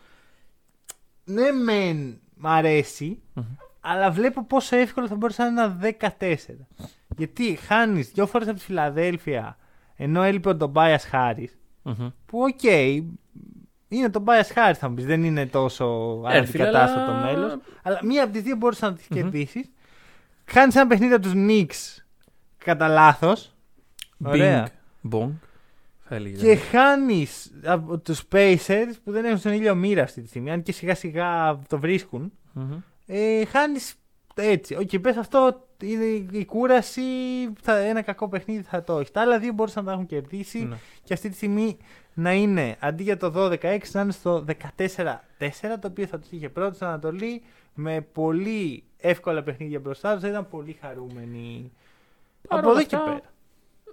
Ναι, 1.25 1.51
μεν 1.51 2.21
μ' 2.35 2.47
αρέσει, 2.47 3.21
Μμμ. 3.35 3.45
αλλά 3.81 4.11
βλέπω 4.11 4.45
πόσο 4.45 4.77
εύκολο 4.77 5.07
θα 5.07 5.15
μπορούσε 5.15 5.43
να 5.43 5.49
είναι 5.49 5.61
ένα 5.63 5.79
14. 6.19 6.67
Γιατί 7.17 7.55
χάνεις 7.57 8.11
δύο 8.11 8.27
φορές 8.27 8.49
από 8.49 8.57
τη 8.59 8.65
Φιλαδέλφια, 8.65 9.57
ενώ 9.97 10.23
έλειπε 10.23 10.49
ο 10.49 10.55
Τομπάιας 10.55 10.99
Χάρις. 10.99 11.51
Μμμ. 11.83 12.09
Που 12.27 12.39
οκ, 12.41 12.63
είναι 13.89 14.11
Τομπάιας 14.11 14.45
Χάρις, 14.45 14.75
θα 14.75 14.89
μου 14.89 14.95
πεις, 14.95 15.07
δεν 15.07 15.25
είναι 15.25 15.47
τόσο 15.47 15.85
Ε, 16.29 16.31
φίλε, 16.31 16.39
αναντικατάστατο 16.65 17.11
αλλά- 17.11 17.25
μέλος. 17.25 17.57
Αλλά 17.83 18.01
μία 18.05 18.25
από 18.25 18.33
τις 18.33 18.43
δύο 18.43 18.57
μπορούσες 18.57 18.83
να 18.83 18.93
τη 18.93 19.23
Μμμ. 19.25 19.31
Κερδίσει. 20.49 20.59
Χάνεις 20.59 20.77
ένα 20.77 20.87
παιχνίδι 20.87 21.13
από 21.15 21.23
τους 21.23 21.33
Knicks 21.37 22.03
κατά 22.59 22.89
λάθος. 22.89 23.55
Ωραία. 24.25 24.69
Bing. 24.69 25.13
Bong. 25.13 25.31
Θα 26.09 26.15
έλεγε. 26.15 26.37
Και 26.37 26.57
χάνεις 26.57 27.53
από 27.65 27.99
τους 27.99 28.23
Pacers 28.33 28.93
που 29.05 29.13
δεν 29.13 29.25
έχουν 29.25 29.39
στον 29.39 29.53
ήλιο 29.53 29.75
μοίρα 29.75 30.03
αυτή 30.03 30.21
τη 30.21 30.29
στιγμή, 30.29 30.51
αν 30.51 30.63
και 30.63 30.73
σιγά 30.73 30.95
σιγά 30.95 31.59
το 31.69 31.79
βρίσκουν. 31.79 32.33
Μμμ. 32.53 32.81
Ε, 33.07 33.45
χάνεις 33.45 33.95
έτσι. 34.35 34.75
Οκ, 34.75 34.99
πες 34.99 35.17
αυτό 35.17 35.67
είναι 35.83 36.05
η 36.31 36.45
κούραση. 36.45 37.03
Θα, 37.63 37.77
ένα 37.77 38.03
κακό 38.03 38.29
παιχνίδι 38.29 38.63
θα 38.63 38.85
το 38.85 38.99
έχεις. 38.99 39.11
Τα 39.11 39.21
άλλα 39.21 39.39
δύο 39.39 39.53
μπορούσαν 39.53 39.85
να 39.85 39.89
τα 39.89 39.95
έχουν 39.95 40.07
κερδίσει. 40.07 40.59
Ναι. 40.59 40.77
Και 41.03 41.15
αυτή 41.15 41.29
τη 41.29 41.35
στιγμή 41.35 41.77
να 42.15 42.33
είναι 42.33 42.77
αντί 42.79 43.03
για 43.03 43.17
το 43.17 43.33
12-6 43.35 43.79
να 43.93 44.01
είναι 44.01 44.13
στο 44.13 44.45
14-4 44.47 44.51
το 45.81 45.89
οποίο 45.89 46.07
θα 46.07 46.19
τους 46.19 46.31
είχε 46.31 46.49
πρώτος 46.49 46.75
στην 46.75 46.87
Ανατολή 46.87 47.43
με 47.81 48.01
πολύ 48.01 48.85
εύκολα 48.97 49.43
παιχνίδια 49.43 49.81
μπροστά 49.81 50.13
τους. 50.13 50.23
Θα 50.23 50.29
ήταν 50.29 50.49
πολύ 50.49 50.79
χαρούμενοι. 50.81 51.73
Παρ' 52.49 52.59
από 52.59 52.69
όλα 52.69 52.79
εδώ 52.79 52.89
και 52.89 52.97
αυτά, 52.97 53.09
πέρα. 53.09 53.33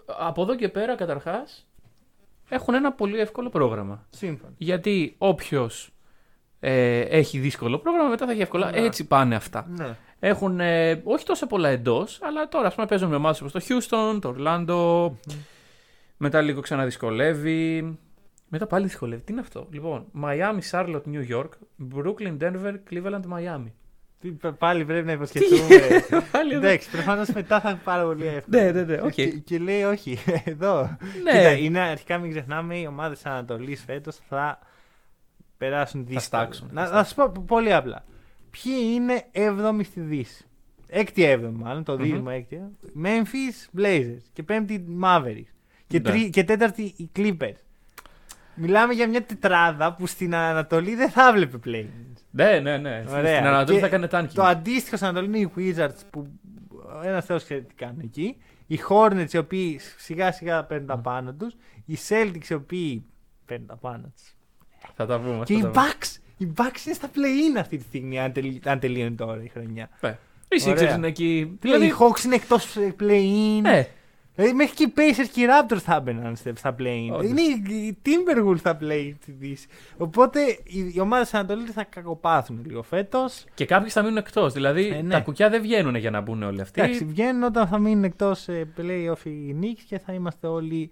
Από 0.06 0.42
εδώ 0.42 0.56
και 0.56 0.70
πέρα, 0.70 0.96
καταρχάς, 0.96 1.68
έχουν 2.50 2.74
ένα 2.74 2.92
πολύ 2.92 3.20
εύκολο 3.20 3.50
πρόγραμμα. 3.50 4.06
Σύμφωνα. 4.10 4.54
Γιατί 4.58 5.16
όποιος 5.18 5.92
ε, 6.60 7.00
έχει 7.00 7.40
δύσκολο 7.40 7.80
πρόγραμμα, 7.80 8.10
μετά 8.10 8.26
θα 8.26 8.32
έχει 8.32 8.42
εύκολα. 8.42 8.72
Ναι. 8.72 8.78
Έτσι 8.78 9.08
πάνε 9.08 9.36
αυτά. 9.36 9.68
Ναι. 9.70 9.98
Έχουν 10.20 10.60
ε, 10.60 11.02
όχι 11.04 11.26
τόσο 11.26 11.48
πολλά 11.48 11.70
εντός, 11.70 12.20
αλλά 12.22 12.48
τώρα 12.48 12.68
ας 12.68 12.76
πούμε, 12.76 12.88
παίζουν 12.88 13.10
με 13.10 13.16
ομάδες 13.16 13.42
όπως 13.42 13.52
το 13.52 13.60
Houston, 13.68 14.20
το 14.22 14.36
Orlando. 14.38 15.12
Μετά 16.18 16.42
λίγο 16.42 16.62
ξαναδυσκολεύει. 16.62 17.98
Μετά 18.58 18.68
πάλι 18.68 18.86
δυσκολεύει. 18.86 19.22
Τι 19.22 19.32
είναι 19.32 19.42
αυτό; 19.42 19.68
Λοιπόν, 19.72 20.06
Miami, 20.24 20.60
Charlotte, 20.72 21.02
New 21.14 21.30
York, 21.30 21.50
Brooklyn, 21.96 22.38
Denver, 22.40 22.74
Cleveland, 22.92 23.22
Miami. 23.34 23.72
Τι, 24.20 24.30
π- 24.32 24.48
Πάλι 24.48 24.86
πρέπει 24.86 25.06
να 25.06 25.12
υποσχεθούμε. 25.12 25.68
Πάλι 26.32 26.54
εδώ. 26.54 26.68
Εντάξει, 26.68 26.90
προφανώς 26.90 27.30
μετά 27.30 27.60
θα 27.62 27.70
είναι 27.70 27.80
πάρα 27.84 28.04
πολύ 28.04 28.26
εύκολο. 28.28 28.62
Ναι, 28.64 28.72
ναι, 28.72 28.84
ναι, 28.84 29.02
οκ. 29.02 29.12
Και, 29.12 29.28
και 29.28 29.58
λέει 29.58 29.84
όχι, 29.84 30.18
εδώ. 30.44 30.98
Ναι. 31.24 31.32
Κοίτα, 31.32 31.52
είναι 31.58 31.80
αρχικά 31.80 32.18
μην 32.18 32.32
ξεχνάμε 32.32 32.78
οι 32.80 32.86
ομάδες 32.86 33.26
Ανατολής 33.26 33.84
φέτος 33.84 34.16
θα 34.30 34.60
περάσουν 35.58 36.00
δύσκολα. 36.06 36.20
στάξουν, 36.20 36.68
θα 36.68 36.74
Να, 36.74 36.90
να 36.90 37.04
σου 37.04 37.16
πω 37.16 37.32
πολύ 37.48 37.74
απλά. 37.74 38.04
Ποιοι 38.52 38.74
είναι 38.94 39.24
7η 39.34 39.80
στη 39.84 40.00
Δύση; 40.00 40.46
6η-7η 40.94 41.50
μάλλον, 41.54 41.84
το 41.84 41.94
Μμμ. 41.94 42.02
δίδυμο 42.04 42.30
6η. 42.32 42.56
Memphis 43.06 43.80
Blazers 43.82 44.22
και 44.34 44.44
5η 44.50 44.80
Mavericks. 45.04 45.54
Και, 45.88 45.98
Ναι. 46.00 46.10
τρι, 46.10 46.30
και 46.30 46.44
τέταρτη 46.44 46.94
οι 46.98 47.10
Clippers. 47.16 47.56
Μιλάμε 48.56 48.94
για 48.94 49.08
μια 49.08 49.24
τετράδα 49.24 49.94
που 49.94 50.08
στην 50.08 50.36
Ανατολή 50.36 50.96
δεν 50.96 51.10
θα 51.10 51.28
έβλεπε 51.28 51.58
play. 51.66 51.86
Ναι, 52.32 52.60
ναι, 52.60 52.78
ναι. 52.78 53.04
Ωραία. 53.10 53.36
Στην 53.36 53.48
Ανατολή 53.48 53.80
Και 53.80 53.84
θα 53.84 53.90
κάνει 53.90 54.08
tanking. 54.12 54.34
Το 54.34 54.44
αντίστοιχο 54.44 54.96
στην 54.96 55.08
Ανατολή 55.08 55.28
είναι 55.28 55.38
οι 55.38 55.52
Wizards 55.56 56.02
που 56.10 56.28
ένα 57.04 57.22
θεός 57.22 57.44
ξέρει 57.44 57.62
τι 57.62 57.74
κάνουν 57.74 58.00
εκεί. 58.04 58.38
Οι 58.68 58.80
Hornets 58.90 59.34
οι 59.34 59.38
οποίοι 59.38 59.80
σιγά 59.98 60.32
σιγά 60.32 60.64
παίρνουν 60.64 60.88
τα 60.88 60.98
πάνω 60.98 61.34
τους. 61.34 61.56
Οι 61.86 61.98
Celtics 62.08 62.50
οι 62.50 62.54
οποίοι 62.54 63.06
παίρνουν 63.46 63.68
τα 63.68 63.76
πάνω 63.76 64.12
τους. 64.16 64.36
Θα 64.96 65.06
τα 65.06 65.20
πούμε. 65.20 65.44
Και 65.44 65.54
θα 65.54 65.60
οι 65.60 65.62
τα 65.62 65.70
πούμε. 65.70 65.86
Bucks. 65.86 66.20
Οι 66.38 66.54
Bucks 66.58 66.86
είναι 66.86 66.96
στα 66.96 67.08
play-in 67.08 67.60
αυτή 67.60 67.78
τη 67.78 67.84
στιγμή, 67.84 68.20
αν, 68.20 68.32
τελει... 68.32 68.62
αν 68.66 68.80
τελειώνει 68.80 69.16
τώρα 69.16 69.44
η 69.44 69.48
χρονιά. 69.48 69.90
Ναι. 70.02 70.18
Οι 70.48 70.70
Ωραία. 70.70 70.94
Sixers 70.94 70.98
είναι 70.98 71.08
εκεί. 71.08 71.58
Δηλαδή, 71.62 71.86
οι 71.86 71.94
Hawks 72.00 72.24
είναι 72.26 72.36
εκτός 72.36 72.78
play-in. 73.00 73.62
Ναι, 73.62 73.88
Δηλαδή, 74.36 74.54
μέχρι 74.54 74.74
και 74.76 74.84
οι 74.84 74.94
Pacers 74.96 75.28
και 75.34 75.42
οι 75.42 75.46
Raptors 75.50 75.78
θα 75.80 75.96
έμπαιναν 75.96 76.36
στα- 76.36 76.56
στα 76.56 76.76
play-in. 76.80 77.10
Όντως. 77.14 77.30
Είναι 77.30 77.42
οι 77.42 77.76
οι 77.88 77.98
Timberwolves 78.06 78.58
στα 78.58 78.78
play-in 78.82 79.14
στη 79.22 79.32
Δύσης. 79.32 79.66
Οπότε 79.98 80.40
οι, 80.64 80.92
οι 80.96 81.00
ομάδες 81.00 81.34
Ανατολής 81.34 81.72
θα 81.72 81.84
κακοπάθουν 81.84 82.62
λίγο 82.66 82.84
φέτος. 82.84 83.44
και 83.54 83.66
κάποιοι 83.66 83.90
θα 83.90 84.02
μείνουν 84.02 84.18
εκτός. 84.18 84.54
Δηλαδή 84.54 84.88
Ε, 84.88 85.02
ναι. 85.02 85.10
τα 85.10 85.20
κουκιά 85.20 85.50
δεν 85.50 85.62
βγαίνουν 85.62 85.96
για 85.96 86.12
να 86.12 86.22
μπουν 86.22 86.44
όλοι 86.44 86.62
αυτοί. 86.62 86.82
Εντάξει, 86.82 87.06
βγαίνουν 87.06 87.44
όταν 87.44 87.68
θα 87.68 87.78
μείνουν 87.78 88.04
εκτός 88.04 88.46
playoff 88.78 89.26
οι 89.26 89.56
Knicks 89.62 89.82
και 89.88 90.00
θα 90.00 90.14
είμαστε 90.14 90.48
όλοι 90.48 90.92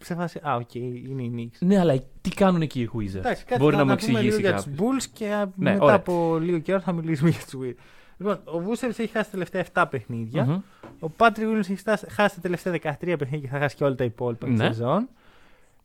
σε 0.00 0.14
φάση. 0.14 0.40
Α, 0.48 0.54
οκ, 0.54 0.74
είναι 0.74 1.22
οι 1.22 1.32
Knicks. 1.36 1.66
Ναι, 1.66 1.78
αλλά 1.78 2.02
τι 2.20 2.30
κάνουν 2.30 2.62
εκεί 2.62 2.80
οι 2.80 2.90
Wizards; 2.98 3.14
Εντάξει, 3.14 3.44
κάτι 3.44 3.60
Μπορεί 3.60 3.76
να, 3.76 3.84
μου 3.84 3.94
πούμε 3.94 4.06
λίγο 4.06 4.18
εξηγήσει 4.18 4.40
για 4.40 4.50
κάποιος. 4.50 4.76
του 4.76 4.84
Bulls 4.84 5.04
και 5.12 5.26
α, 5.32 5.38
Ναι, 5.56 5.70
μετά 5.72 5.84
ωραία. 5.84 5.96
από 5.96 6.38
λίγο 6.42 6.58
καιρό 6.58 6.80
θα 6.80 6.92
μιλήσουμε 6.92 7.30
για 7.34 7.40
τους 7.40 7.54
Wizards. 7.62 7.82
Λοιπόν, 8.18 8.40
ο 8.44 8.60
Βούσερ 8.60 8.88
έχει 8.88 9.06
χάσει 9.06 9.24
τα 9.24 9.30
τελευταία 9.30 9.64
7 9.72 9.84
παιχνίδια. 9.90 10.44
Μμμ. 10.44 10.60
Ο 11.04 11.08
Πάτρικ 11.10 11.44
Williams 11.46 11.58
έχει 11.58 11.76
στάσει- 11.76 12.10
χάσει 12.10 12.34
τα 12.34 12.40
τελευταία 12.40 12.72
13 12.72 13.16
παιχνίδια 13.18 13.38
και 13.38 13.48
θα 13.48 13.58
χάσει 13.58 13.76
και 13.76 13.84
όλα 13.84 13.94
τα 13.94 14.04
υπόλοιπα 14.04 14.46
Ναι. 14.48 14.54
της 14.68 14.76
σεζόν. 14.76 15.08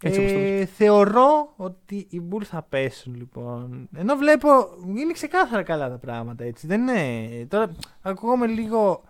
Έτσι 0.03 0.19
όπως 0.19 0.31
το 0.31 0.37
Ε, 0.39 0.65
θεωρώ 0.65 1.53
ότι 1.55 2.07
οι 2.09 2.21
Bulls 2.31 2.43
θα 2.43 2.61
πέσουν 2.69 3.15
λοιπόν. 3.15 3.89
Ενώ 3.95 4.15
βλέπω 4.15 4.47
είναι 4.97 5.11
ξεκάθαρα 5.13 5.63
καλά 5.63 5.89
τα 5.89 5.97
πράγματα 5.97 6.43
έτσι. 6.43 6.67
Δεν 6.67 6.81
είναι. 6.87 7.45
Τώρα 7.45 7.71
ακούγομαι 8.01 8.47
λίγο. 8.47 9.03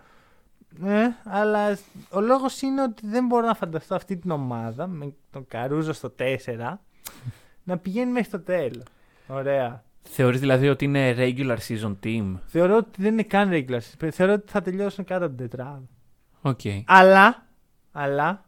Ναι, 0.78 1.15
αλλά 1.24 1.78
ο 2.10 2.19
λόγος 2.22 2.62
είναι 2.62 2.82
ότι 2.82 3.08
δεν 3.08 3.26
μπορώ 3.26 3.45
να 3.45 3.54
φανταστώ 3.54 3.95
αυτή 3.95 4.17
την 4.17 4.32
ομάδα 4.32 4.88
με 4.88 5.13
τον 5.32 5.45
Καρούζο 5.48 5.93
στο 5.93 6.10
4 6.10 6.80
να 7.63 7.78
πηγαίνει 7.78 8.12
μέχρι 8.12 8.30
το 8.30 8.39
τέλος. 8.39 8.84
Ωραία. 9.28 9.84
Θεωρείς 10.04 10.39
δηλαδή 10.39 10.69
ότι 10.69 10.86
είναι 10.86 11.15
regular 11.17 11.58
season 11.67 11.95
team; 12.04 12.34
Θεωρώ 12.45 12.76
ότι 12.78 13.02
δεν 13.02 13.12
είναι 13.13 13.24
καν 13.24 13.50
regular. 13.52 13.78
season. 13.80 14.08
Θεωρώ 14.12 14.34
ότι 14.34 14.52
θα 14.52 14.62
τελειώσουν 14.62 15.06
κάτω 15.06 15.26
από 15.26 15.36
την 15.36 15.50
τετράδα. 15.50 15.82
Οκ. 16.41 16.60
Αλλά, 16.86 17.45
αλλά 17.91 18.45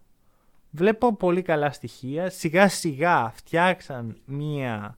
βλέπω 0.72 1.16
πολύ 1.16 1.42
καλά 1.42 1.72
στοιχεία. 1.72 2.30
Σιγά 2.30 2.68
σιγά 2.68 3.32
φτιάξαν 3.36 4.18
μία 4.26 4.98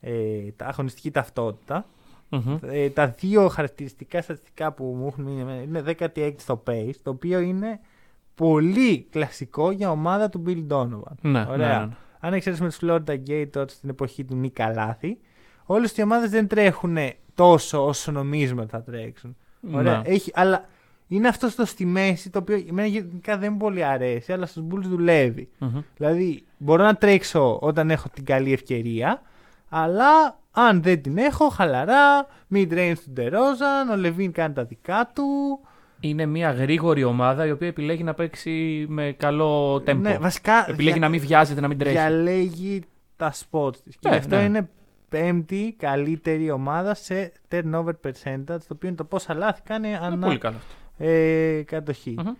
ε, 0.00 0.50
τα- 0.56 0.66
αγωνιστική 0.66 1.10
ταυτότητα. 1.10 1.86
Μμμ. 2.28 2.58
Ε, 2.62 2.88
τα 2.90 3.06
δύο 3.08 3.48
χαρακτηριστικά 3.48 4.22
στατιστικά 4.22 4.72
που 4.72 4.84
μου 4.84 5.06
έχουν 5.06 5.24
μείνει 5.24 5.40
εμένα 5.40 5.62
είναι 5.62 5.82
16 6.14 6.34
στο 6.38 6.62
pace, 6.66 6.90
το 7.02 7.10
οποίο 7.10 7.40
είναι 7.40 7.80
πολύ 8.34 9.06
κλασικό 9.10 9.70
για 9.70 9.90
ομάδα 9.90 10.28
του 10.28 10.42
Bill 10.46 10.66
Donovan. 10.68 11.14
Ναι, 11.20 11.46
Ωραία. 11.50 11.78
ναι, 11.78 11.84
ναι. 11.86 11.92
Αν 12.20 12.32
εξαιρέσουμε 12.34 12.68
τους 12.68 12.78
Florida 12.82 13.18
Gators 13.28 13.70
στην 13.70 13.88
εποχή 13.88 14.24
του 14.24 14.34
Νικ 14.36 14.72
Καλάθη, 14.72 15.18
όλες 15.64 15.96
οι 15.96 16.02
ομάδες 16.02 16.30
δεν 16.30 16.48
τρέχουν 16.48 16.96
τόσο 17.34 17.86
όσο 17.86 18.12
νομίζουμε 18.12 18.60
ότι 18.60 18.70
θα 18.70 18.82
τρέξουν. 18.82 19.36
Ωραία. 19.72 19.96
Ναι. 19.98 20.08
Έχει, 20.08 20.30
αλλά 20.34 20.68
είναι 21.12 21.28
αυτό 21.28 21.54
το 21.54 21.64
στη 21.64 21.84
μέση 21.86 22.30
το 22.30 22.38
οποίο 22.38 22.64
εμένα 22.68 22.86
γενικά 22.88 23.38
δεν 23.38 23.56
πολύ 23.56 23.84
αρέσει, 23.84 24.32
αλλά 24.32 24.46
στους 24.46 24.62
Bulls 24.70 24.82
δουλεύει. 24.84 25.48
Μμμ. 25.58 25.80
Δηλαδή, 25.96 26.44
μπορώ 26.58 26.82
να 26.84 26.94
τρέξω 26.94 27.58
όταν 27.60 27.90
έχω 27.90 28.08
την 28.08 28.24
καλή 28.24 28.52
ευκαιρία, 28.52 29.22
αλλά 29.68 30.38
αν 30.52 30.82
δεν 30.82 31.02
την 31.02 31.18
έχω, 31.18 31.48
χαλαρά, 31.48 32.26
mid 32.54 32.72
range 32.72 32.92
του 33.04 33.10
Ντερόζαν, 33.12 33.88
ο 33.92 33.96
Λεβίν 33.96 34.32
κάνει 34.32 34.54
τα 34.54 34.64
δικά 34.64 35.10
του. 35.14 35.24
Είναι 36.00 36.26
μια 36.26 36.50
γρήγορη 36.52 37.04
ομάδα 37.04 37.46
η 37.46 37.50
οποία 37.50 37.68
επιλέγει 37.68 38.02
να 38.02 38.14
παίξει 38.14 38.86
με 38.88 39.14
καλό 39.18 39.74
tempo. 39.74 39.96
Ναι, 39.96 40.18
βασικά 40.18 40.64
επιλέγει 40.70 40.92
δια- 40.96 41.00
να 41.00 41.08
μην 41.08 41.20
βιάζεται, 41.20 41.60
να 41.60 41.68
μην 41.68 41.78
τρέχει. 41.78 41.94
διαλέγει 41.96 42.82
τα 43.16 43.32
spots 43.32 43.76
της. 43.76 43.96
Και 43.98 44.08
Ναι, 44.08 44.14
γι' 44.14 44.20
αυτό 44.20 44.36
ναι. 44.36 44.42
είναι 44.42 44.68
πέμπτη 45.08 45.74
καλύτερη 45.78 46.50
ομάδα 46.50 46.94
σε 46.94 47.32
turnover 47.50 47.92
percentage, 48.04 48.44
το 48.46 48.72
οποίο 48.72 48.88
είναι 48.88 48.96
το 48.96 49.04
πόσα 49.04 49.34
λάθη 49.34 49.60
κάνει 49.62 49.88
Είναι 49.88 49.98
ανά 50.02 50.26
πολύ 50.26 50.38
καλό 50.38 50.56
αυτό. 50.56 50.74
Ε, 51.02 51.62
κατοχή. 51.66 52.14
Μμμ. 52.18 52.34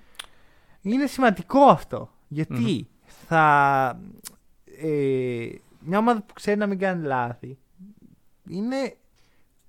Είναι 0.82 1.06
σημαντικό 1.06 1.60
αυτό. 1.60 2.10
Γιατί 2.28 2.88
θα. 3.26 4.00
Ε, 4.82 5.48
μια 5.80 5.98
ομάδα 5.98 6.22
που 6.22 6.34
ξέρει 6.34 6.58
να 6.58 6.66
μην 6.66 6.78
κάνει 6.78 7.06
λάθη 7.06 7.58
είναι 8.48 8.96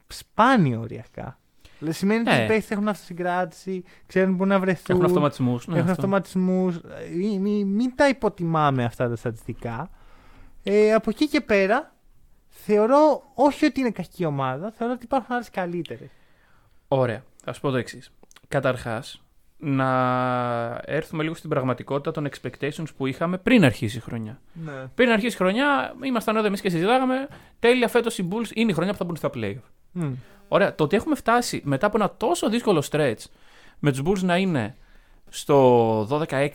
σπάνιο 0.08 0.80
οριακά. 0.80 1.40
Δηλαδή 1.80 1.98
σημαίνει 1.98 2.20
ότι 2.20 2.30
Ναι. 2.30 2.44
οι 2.44 2.48
παίχτε 2.48 2.74
έχουν 2.74 2.88
αυτοσυγκράτηση, 2.88 3.84
ξέρουν 4.08 4.38
πού 4.38 4.46
να 4.46 4.60
βρεθούν. 4.60 4.96
Έχουν 4.96 5.06
αυτοματισμούς. 5.06 5.68
έχουν 5.68 5.90
αυτοματισμούς. 5.90 6.76
Ε, 6.76 7.10
Μην, 7.40 7.68
μην 7.68 7.96
τα 7.96 8.08
υποτιμάμε 8.08 8.84
αυτά 8.84 9.10
τα 9.10 9.16
στατιστικά. 9.16 9.90
Ε, 10.64 10.94
από 10.94 11.10
εκεί 11.10 11.28
και 11.28 11.42
πέρα, 11.42 11.96
θεωρώ 12.50 13.24
όχι 13.34 13.66
ότι 13.66 13.80
είναι 13.80 13.92
κακή 13.92 14.26
ομάδα, 14.26 14.72
θεωρώ 14.72 14.94
ότι 14.94 15.06
υπάρχουν 15.06 15.36
άλλες 15.36 15.50
καλύτερες. 15.50 16.10
Ωραία. 16.88 17.24
Θα 17.44 17.54
σου 17.54 17.62
πω 17.62 17.70
το 17.70 17.78
εξής. 17.78 18.12
Καταρχάς, 18.52 19.22
να 19.58 20.82
έρθουμε 20.86 21.24
λίγο 21.24 21.36
στην 21.36 21.50
πραγματικότητα 21.50 22.12
των 22.12 22.30
expectations 22.30 22.86
που 22.98 23.06
είχαμε 23.06 23.38
πριν 23.38 23.66
αρχίσει 23.66 23.98
η 23.98 24.00
χρονιά. 24.00 24.40
Ναι. 24.54 24.88
Πριν 24.96 25.10
αρχίσει 25.10 25.34
η 25.34 25.38
χρονιά, 25.38 25.96
ήμασταν 26.04 26.36
εδώ 26.36 26.46
εμείς 26.46 26.62
και 26.62 26.70
συζητάγαμε. 26.70 27.28
Τέλεια, 27.60 27.88
φέτος 27.88 28.18
οι 28.18 28.28
Bulls 28.32 28.52
είναι 28.54 28.72
η 28.72 28.74
χρονιά 28.74 28.92
που 28.92 28.98
θα 28.98 29.06
μπουν 29.06 29.16
στα 29.16 29.30
playoff. 29.34 30.12
Ωραία. 30.48 30.76
Το 30.76 30.84
ότι 30.84 30.96
έχουμε 30.96 31.16
φτάσει 31.16 31.62
μετά 31.64 31.88
από 31.88 31.98
ένα 31.98 32.14
τόσο 32.18 32.50
δύσκολο 32.50 32.84
stretch 32.92 33.24
με 33.80 33.92
τους 33.92 34.02
Bulls 34.06 34.20
να 34.24 34.38
είναι 34.38 34.76
στο 35.30 36.02
12-6 36.30 36.50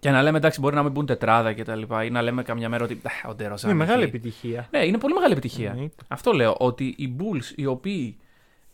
και 0.00 0.10
να 0.10 0.22
λέμε 0.22 0.36
εντάξει, 0.36 0.60
μπορεί 0.60 0.74
να 0.74 0.82
μην 0.82 0.92
μπουν 0.92 1.06
τετράδα 1.06 1.52
και 1.52 1.64
τα 1.64 1.74
λοιπά, 1.74 2.04
ή 2.04 2.10
να 2.10 2.22
λέμε 2.22 2.42
καμιά 2.42 2.68
μέρα 2.68 2.84
ότι 2.84 3.00
«Α, 3.02 3.28
ο 3.28 3.34
Ντεροζάν. 3.34 3.70
Είναι 3.70 3.78
μεγάλη 3.78 4.02
έχει». 4.02 4.08
επιτυχία. 4.08 4.68
Ναι, 4.70 4.84
είναι 4.84 4.98
πολύ 4.98 5.14
μεγάλη 5.14 5.32
επιτυχία. 5.32 5.70
Εννοείται. 5.70 6.04
Αυτό 6.08 6.32
λέω. 6.32 6.56
Ότι 6.58 6.94
οι 6.98 7.16
Bulls 7.18 7.52
οι 7.56 7.66
οποίοι 7.66 8.16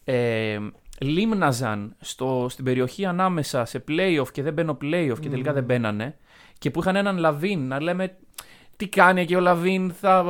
ε, 0.05 0.59
λίμναζαν 1.03 1.95
στο, 2.01 2.47
στην 2.49 2.65
περιοχή 2.65 3.05
ανάμεσα 3.05 3.65
σε 3.65 3.85
playoff 3.89 4.29
και 4.33 4.43
δεν 4.43 4.53
μπαίνω 4.53 4.79
playoff 4.83 5.17
και 5.21 5.29
τελικά 5.29 5.53
δεν 5.53 5.65
μπαίνανε 5.65 6.17
και 6.59 6.71
που 6.71 6.81
είχαν 6.81 6.97
έναν 6.97 7.19
Λαβίν 7.19 7.67
να 7.67 7.81
λέμε 7.81 8.17
τι 8.77 8.89
κάνει 8.89 9.21
εκεί 9.21 9.35
ο 9.35 9.41
Λαβίν, 9.41 9.93
θα. 9.93 10.25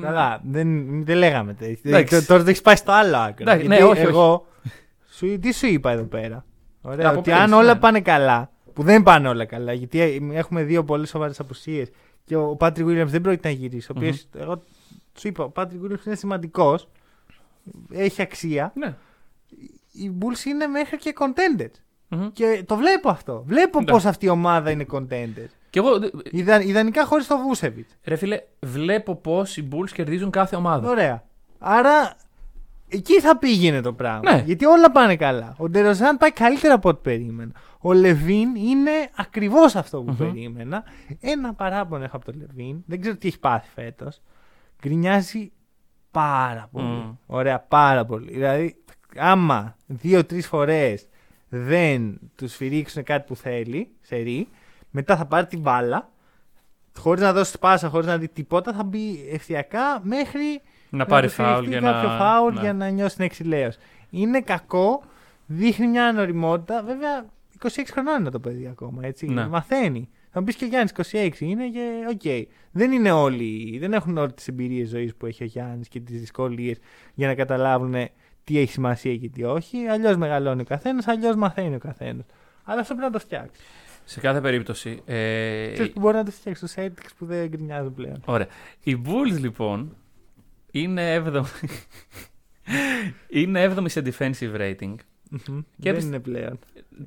Καλά, 0.00 0.40
δεν, 0.44 1.04
δεν 1.04 1.16
λέγαμε 1.16 1.54
τέτοια. 1.54 1.80
Εντάξει. 1.90 2.20
Τ- 2.20 2.26
Τώρα 2.26 2.42
το 2.42 2.48
έχεις 2.48 2.60
πάει 2.62 2.76
στο 2.76 2.92
άλλο 2.92 3.16
άκρο. 3.16 3.36
Εντάξει, 3.50 3.66
Γιατί 3.66 3.82
ναι, 3.82 3.88
όχι, 3.88 4.00
εγώ, 4.00 4.46
Σου, 5.10 5.38
τι 5.38 5.52
σου 5.52 5.66
είπα 5.66 5.90
εδώ 5.90 6.02
πέρα; 6.04 6.44
Ωραία, 6.80 7.08
Από 7.08 7.18
ότι 7.18 7.30
πέρυσι, 7.30 7.44
αν 7.44 7.52
όλα 7.52 7.74
ναι. 7.74 7.80
πάνε 7.80 8.00
καλά, 8.00 8.50
που 8.72 8.82
δεν 8.82 9.02
πάνε 9.02 9.28
όλα 9.28 9.44
καλά, 9.44 9.72
γιατί 9.72 10.28
έχουμε 10.32 10.62
δύο 10.62 10.84
πολύ 10.84 11.06
σοβαρές 11.06 11.40
απουσίες 11.40 11.88
και 12.24 12.36
ο 12.36 12.56
Πάτρικ 12.56 12.86
Williams 12.86 13.06
δεν 13.06 13.20
πρόκειται 13.20 13.48
να 13.48 13.54
γυρίσει. 13.54 13.92
Ο 13.92 13.94
οποίος, 13.96 14.26
εγώ 14.38 14.62
σου 15.18 15.28
είπα, 15.28 15.44
ο 15.44 15.48
Πάτρικ 15.48 15.80
Williams 15.84 16.06
είναι 16.06 16.14
σημαντικός, 16.14 16.88
έχει 17.92 18.22
αξία. 18.22 18.72
Ναι. 18.74 18.94
Οι 19.96 20.12
Bulls 20.20 20.44
είναι 20.46 20.66
μέχρι 20.66 20.96
και 20.96 21.14
contenders. 21.18 21.74
Μμμ. 22.08 22.28
Και 22.32 22.64
το 22.66 22.76
βλέπω 22.76 23.08
αυτό. 23.08 23.42
Βλέπω 23.46 23.78
Ναι. 23.78 23.84
πώς 23.84 24.04
αυτή 24.04 24.26
η 24.26 24.28
ομάδα 24.28 24.70
είναι 24.70 24.86
contenders. 24.92 25.50
Και 25.70 25.78
εγώ, 25.78 25.90
Ιδα, 26.30 26.62
ιδανικά 26.62 27.04
χωρίς 27.04 27.26
το 27.26 27.38
Βούσεβιτ. 27.38 27.88
ρε 28.04 28.16
φίλε, 28.16 28.40
βλέπω 28.60 29.14
πώς 29.16 29.56
οι 29.56 29.68
Bulls 29.72 29.90
κερδίζουν 29.92 30.30
κάθε 30.30 30.56
ομάδα. 30.56 30.88
Ωραία. 30.90 31.24
Άρα 31.58 32.16
εκεί 32.88 33.20
θα 33.20 33.36
πήγαινε 33.38 33.80
το 33.80 33.92
πράγμα. 33.92 34.32
Ναι. 34.34 34.42
Γιατί 34.46 34.64
όλα 34.64 34.90
πάνε 34.90 35.16
καλά. 35.16 35.54
Ο 35.58 35.68
Ντεροζάν 35.68 36.16
πάει 36.16 36.32
καλύτερα 36.32 36.74
από 36.74 36.88
ό,τι 36.88 37.00
περίμενα. 37.02 37.52
Ο 37.80 37.92
Λεβίν 37.92 38.54
είναι 38.54 38.90
ακριβώς 39.16 39.76
αυτό 39.76 40.02
που 40.02 40.10
Μμμ. 40.10 40.16
περίμενα. 40.16 40.84
Ένα 41.20 41.54
παράπονο 41.54 42.04
έχω 42.04 42.16
από 42.16 42.24
τον 42.24 42.34
Λεβίν. 42.38 42.82
Δεν 42.86 43.00
ξέρω 43.00 43.16
τι 43.16 43.28
έχει 43.28 43.38
πάθει 43.38 43.68
φέτος. 43.74 44.20
Γκρινιάζει 44.82 45.52
πάρα 46.10 46.68
πολύ. 46.72 46.84
Μμ. 46.86 47.12
Ωραία, 47.26 47.60
πάρα 47.60 48.04
πολύ. 48.04 48.32
Δηλαδή, 48.32 48.76
άμα 49.16 49.76
δύο-τρεις 49.86 50.46
φορές 50.46 51.08
δεν 51.48 52.18
τους 52.36 52.52
σφυρίξουν 52.52 53.02
κάτι 53.02 53.24
που 53.26 53.36
θέλει, 53.36 53.88
σε 54.00 54.16
ρί, 54.16 54.48
μετά 54.90 55.16
θα 55.16 55.26
πάρει 55.26 55.46
την 55.46 55.60
μπάλα. 55.60 56.12
Χωρίς 56.98 57.22
να 57.22 57.32
δώσει 57.32 57.58
πάσα, 57.58 57.88
χωρίς 57.88 58.06
να 58.06 58.18
δει 58.18 58.28
τίποτα, 58.28 58.72
θα 58.72 58.84
μπει 58.84 59.28
ευθειακά 59.32 60.00
μέχρι 60.02 60.60
Να 60.90 61.06
πάρει 61.06 61.26
του 61.26 61.32
φάουλ 61.32 61.64
χρειαστεί 61.64 61.68
για 61.68 61.80
κάποιο 61.92 62.08
να. 62.08 62.16
φάουλ 62.16 62.54
ναι. 62.54 62.60
για 62.60 62.72
να 62.72 62.88
νιώσει 62.88 63.16
την 63.16 63.24
εξιλέωση. 63.24 63.78
Είναι 64.10 64.40
κακό, 64.40 65.02
δείχνει 65.46 65.86
μια 65.86 66.04
ανοριμότητα. 66.06 66.82
Βέβαια, 66.82 67.26
26 67.62 67.68
χρονών 67.90 68.20
είναι 68.20 68.30
το 68.30 68.40
παιδί 68.40 68.66
ακόμα, 68.66 69.06
έτσι. 69.06 69.26
Ναι. 69.26 69.46
Μαθαίνει. 69.46 70.08
Θα 70.30 70.40
μου 70.40 70.46
πεις 70.46 70.56
και 70.56 70.64
ο 70.64 70.68
Γιάννης 70.68 70.92
26 71.12 71.30
είναι 71.38 71.68
και 71.68 71.90
οκ. 72.10 72.48
Δεν 72.70 72.92
είναι 72.92 73.10
όλοι, 73.10 73.78
δεν 73.78 73.92
έχουν 73.92 74.18
όλες 74.18 74.32
τις 74.32 74.48
εμπειρίες 74.48 74.88
ζωής 74.88 75.14
που 75.14 75.26
έχει 75.26 75.42
ο 75.42 75.46
Γιάννης 75.46 75.88
και 75.88 76.00
τις 76.00 76.20
δυσκολίες 76.20 76.78
για 77.14 77.26
να 77.26 77.34
καταλάβουν 77.34 77.94
τι 78.44 78.58
έχει 78.58 78.72
σημασία 78.72 79.16
και 79.16 79.28
τι 79.28 79.44
όχι. 79.44 79.86
Αλλιώς 79.86 80.16
μεγαλώνει 80.16 80.60
ο 80.60 80.64
καθένας, 80.64 81.06
αλλιώς 81.08 81.36
μαθαίνει 81.36 81.74
ο 81.74 81.78
καθένας. 81.78 82.24
Αλλά 82.64 82.80
αυτό 82.80 82.94
πρέπει 82.94 83.12
να 83.12 83.18
το 83.18 83.24
φτιάξει. 83.24 83.60
Σε 84.04 84.20
κάθε 84.20 84.40
περίπτωση. 84.40 85.02
Ε, 85.06 85.70
Ξέρεις 85.72 85.92
που 85.92 86.00
μπορεί 86.00 86.16
να 86.16 86.24
το 86.24 86.30
φτιάξει 86.30 86.64
του 86.64 86.70
Celtics 86.80 87.08
που 87.18 87.26
δεν 87.26 87.48
γκρινιάζουν 87.48 87.94
πλέον. 87.94 88.22
Ωραία. 88.24 88.46
Οι 88.82 89.02
Bulls 89.06 89.38
λοιπόν 89.40 89.96
είναι 90.70 91.22
7η. 91.26 91.42
είναι 93.28 93.74
7η 93.76 93.84
σε 93.90 94.02
defensive 94.04 94.56
rating. 94.60 94.94
Μμμ. 95.30 95.60
Και 95.80 95.92
δεν 95.92 95.92
επισ- 95.92 96.06
είναι 96.06 96.18
πλέον. 96.18 96.58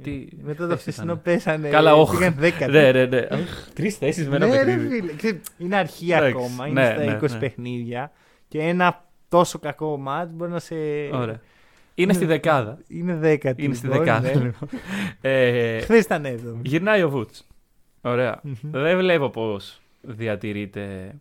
Τι... 0.04 0.28
Μετά 0.42 0.64
το 0.68 0.70
θέση 0.70 0.82
χθεσινό 0.82 1.12
ήταν; 1.12 1.22
πέσανε. 1.22 1.70
Καλά, 1.70 1.96
όχι. 1.96 2.18
Πήγαν 2.18 2.34
δέκατα. 2.38 2.72
Ναι, 2.72 2.92
ναι, 2.92 3.06
ναι. 3.06 3.28
Τρεις 3.74 3.98
θέσεις 3.98 4.28
με 4.30 4.36
ένα 4.36 4.48
Ναι, 4.48 4.64
ρε 4.64 4.66
παιχνίδι. 4.66 4.88
φίλε. 5.00 5.14
Ξέρεις, 5.14 5.40
Είναι 5.58 5.76
αρχή 5.76 6.12
Εντάξει, 6.12 6.30
ακόμα. 6.30 6.68
Είναι 6.68 6.82
ναι, 6.82 6.94
στα 6.94 7.04
ναι, 7.04 7.18
20 7.22 7.32
ναι. 7.32 7.40
παιχνίδια. 7.40 8.12
Και 8.48 8.60
ένα 8.60 9.06
τόσο 9.30 9.60
κακό 9.60 9.98
μάτς 9.98 10.32
μπορεί 10.34 10.52
να 10.52 10.60
σε. 10.60 10.76
Ωραία. 11.14 11.42
Είναι 11.96 12.14
στη 12.14 12.26
δεκάδα. 12.26 12.78
Είναι 12.88 13.16
δέκατη. 13.16 13.64
Είναι 13.64 13.74
στη 13.74 13.86
λοιπόν, 13.88 14.04
δεκάδα. 14.04 14.28
ναι. 14.34 14.44
λοιπόν. 14.44 14.70
Ε, 15.22 15.80
Χθες 15.82 16.04
ήταν 16.04 16.26
έβδομη. 16.26 16.62
γυρνάει 16.66 17.04
ο 17.04 17.10
Βούτς. 17.10 17.48
Ωραία. 18.02 18.40
Μμμ. 18.44 18.54
Δεν 18.62 18.98
βλέπω 18.98 19.30
πώς 19.30 19.82
διατηρείται 20.02 21.16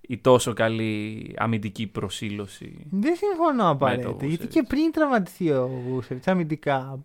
η 0.00 0.18
τόσο 0.18 0.52
καλή 0.52 1.34
αμυντική 1.38 1.86
προσήλωση. 1.86 2.86
Δεν 2.90 3.14
συμφωνώ 3.16 3.70
απαραίτητα. 3.70 4.16
το 4.16 4.26
Γιατί 4.26 4.44
Vucevic. 4.44 4.48
και 4.48 4.62
πριν 4.68 4.92
τραυματιστεί 4.92 5.50
ο 5.52 5.68
Βούσεβιτς 5.88 6.28
αμυντικά. 6.28 7.04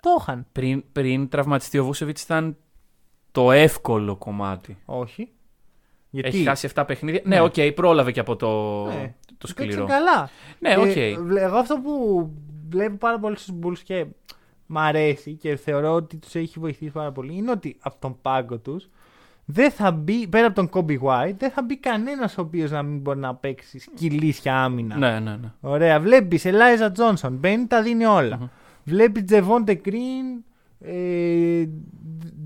Το 0.00 0.10
είχαν. 0.20 0.46
Πριν, 0.52 0.84
πριν 0.92 1.28
τραυματιστεί 1.28 1.78
ο 1.78 1.84
Βούσεβιτς 1.84 2.22
ήταν 2.22 2.56
το 3.32 3.50
εύκολο 3.52 4.16
κομμάτι. 4.16 4.76
Όχι. 4.84 5.28
Γιατί; 6.14 6.28
Έχει 6.28 6.44
χάσει 6.44 6.68
7 6.74 6.84
παιχνίδια. 6.86 7.20
Ναι. 7.24 7.34
Ναι, 7.36 7.42
οκ, 7.42 7.54
πρόλαβε 7.74 8.12
και 8.12 8.20
από 8.20 8.36
το, 8.36 8.84
Ναι. 8.84 9.14
το 9.38 9.48
παίξε 9.56 9.72
σκληρό. 9.72 9.86
καλά. 9.86 10.30
Ναι, 10.58 10.76
οκ. 10.78 10.92
Και 10.92 11.16
βλέ- 11.20 11.42
Εγώ 11.42 11.56
αυτό 11.56 11.78
που 11.84 12.30
βλέπω 12.68 12.96
πάρα 12.96 13.18
πολύ 13.18 13.36
στους 13.38 13.54
Bulls 13.62 13.78
και 13.84 14.06
μ' 14.66 14.78
αρέσει 14.78 15.32
και 15.34 15.56
θεωρώ 15.56 15.92
ότι 15.92 16.16
τους 16.16 16.34
έχει 16.34 16.58
βοηθήσει 16.58 16.90
πάρα 16.90 17.12
πολύ 17.12 17.34
είναι 17.36 17.50
ότι 17.50 17.76
από 17.80 17.96
τον 17.98 18.16
πάγκο 18.22 18.58
τους 18.58 18.88
δεν 19.44 19.70
θα 19.70 19.90
μπει, 19.90 20.26
πέρα 20.28 20.46
από 20.46 20.54
τον 20.54 20.68
Coby 20.72 20.98
White, 21.02 21.34
δεν 21.38 21.50
θα 21.50 21.62
μπει 21.62 21.76
κανένας 21.76 22.38
ο 22.38 22.40
οποίος 22.40 22.70
να 22.70 22.82
μην 22.82 22.98
μπορεί 22.98 23.18
να 23.18 23.34
παίξει 23.34 23.78
σκυλίσια 23.78 24.62
άμυνα. 24.62 24.96
Ναι, 24.96 25.20
ναι, 25.20 25.36
ναι. 25.36 25.52
Ωραία, 25.60 26.00
βλέπεις 26.00 26.44
Alize 26.46 26.88
Johnson, 26.96 27.30
μπαίνει, 27.32 27.66
τα 27.66 27.82
δίνει 27.82 28.04
όλα. 28.04 28.36
Μμμ. 28.36 28.46
Βλέπεις 28.84 29.24
Javonte 29.28 29.76
Green, 29.84 30.42
ε, 30.80 31.64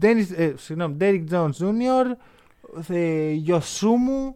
Dennis, 0.02 0.26
ε, 0.36 0.52
συγγνώμη, 2.80 3.42
Derrick 3.46 3.50
Jones 3.50 3.56
Jr., 3.56 3.56
ε, 3.56 3.56
Dosunmu, 3.58 4.34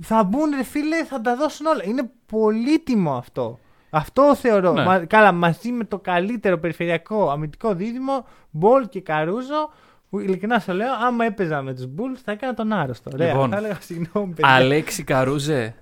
θα 0.00 0.24
μπουν 0.24 0.50
ρε 0.56 0.62
φίλε, 0.62 1.04
θα 1.04 1.20
τα 1.20 1.36
δώσουν 1.36 1.66
όλα. 1.66 1.84
Είναι 1.84 2.10
πολύτιμο 2.26 3.16
αυτό. 3.16 3.58
Αυτό 3.90 4.34
θεωρώ. 4.36 4.72
Ναι. 4.72 4.84
Μα- 4.84 4.98
καλά, 4.98 5.32
μαζί 5.32 5.70
με 5.72 5.84
το 5.84 5.98
καλύτερο 5.98 6.58
περιφερειακό 6.58 7.30
αμυντικό 7.30 7.74
δίδυμο, 7.74 8.26
Μπολ 8.50 8.88
και 8.88 9.00
Καρούζο, 9.00 9.70
που 10.10 10.18
ειλικρινά 10.18 10.58
σου 10.58 10.72
λέω, 10.72 10.92
άμα 11.06 11.24
έπαιζα 11.24 11.62
με 11.62 11.74
τους 11.74 11.84
Bulls 11.96 12.18
θα 12.24 12.32
έκανα 12.32 12.54
τον 12.54 12.72
άρρωστο. 12.72 13.10
Ωραία, 13.14 13.32
Λοιπόν, 13.32 13.50
θα 13.50 13.56
έλεγα 13.56 13.76
συγγνώμη, 13.80 14.34
παιδιά. 14.34 14.54
Αλέξη 14.54 15.02
Καρούζε. 15.04 15.74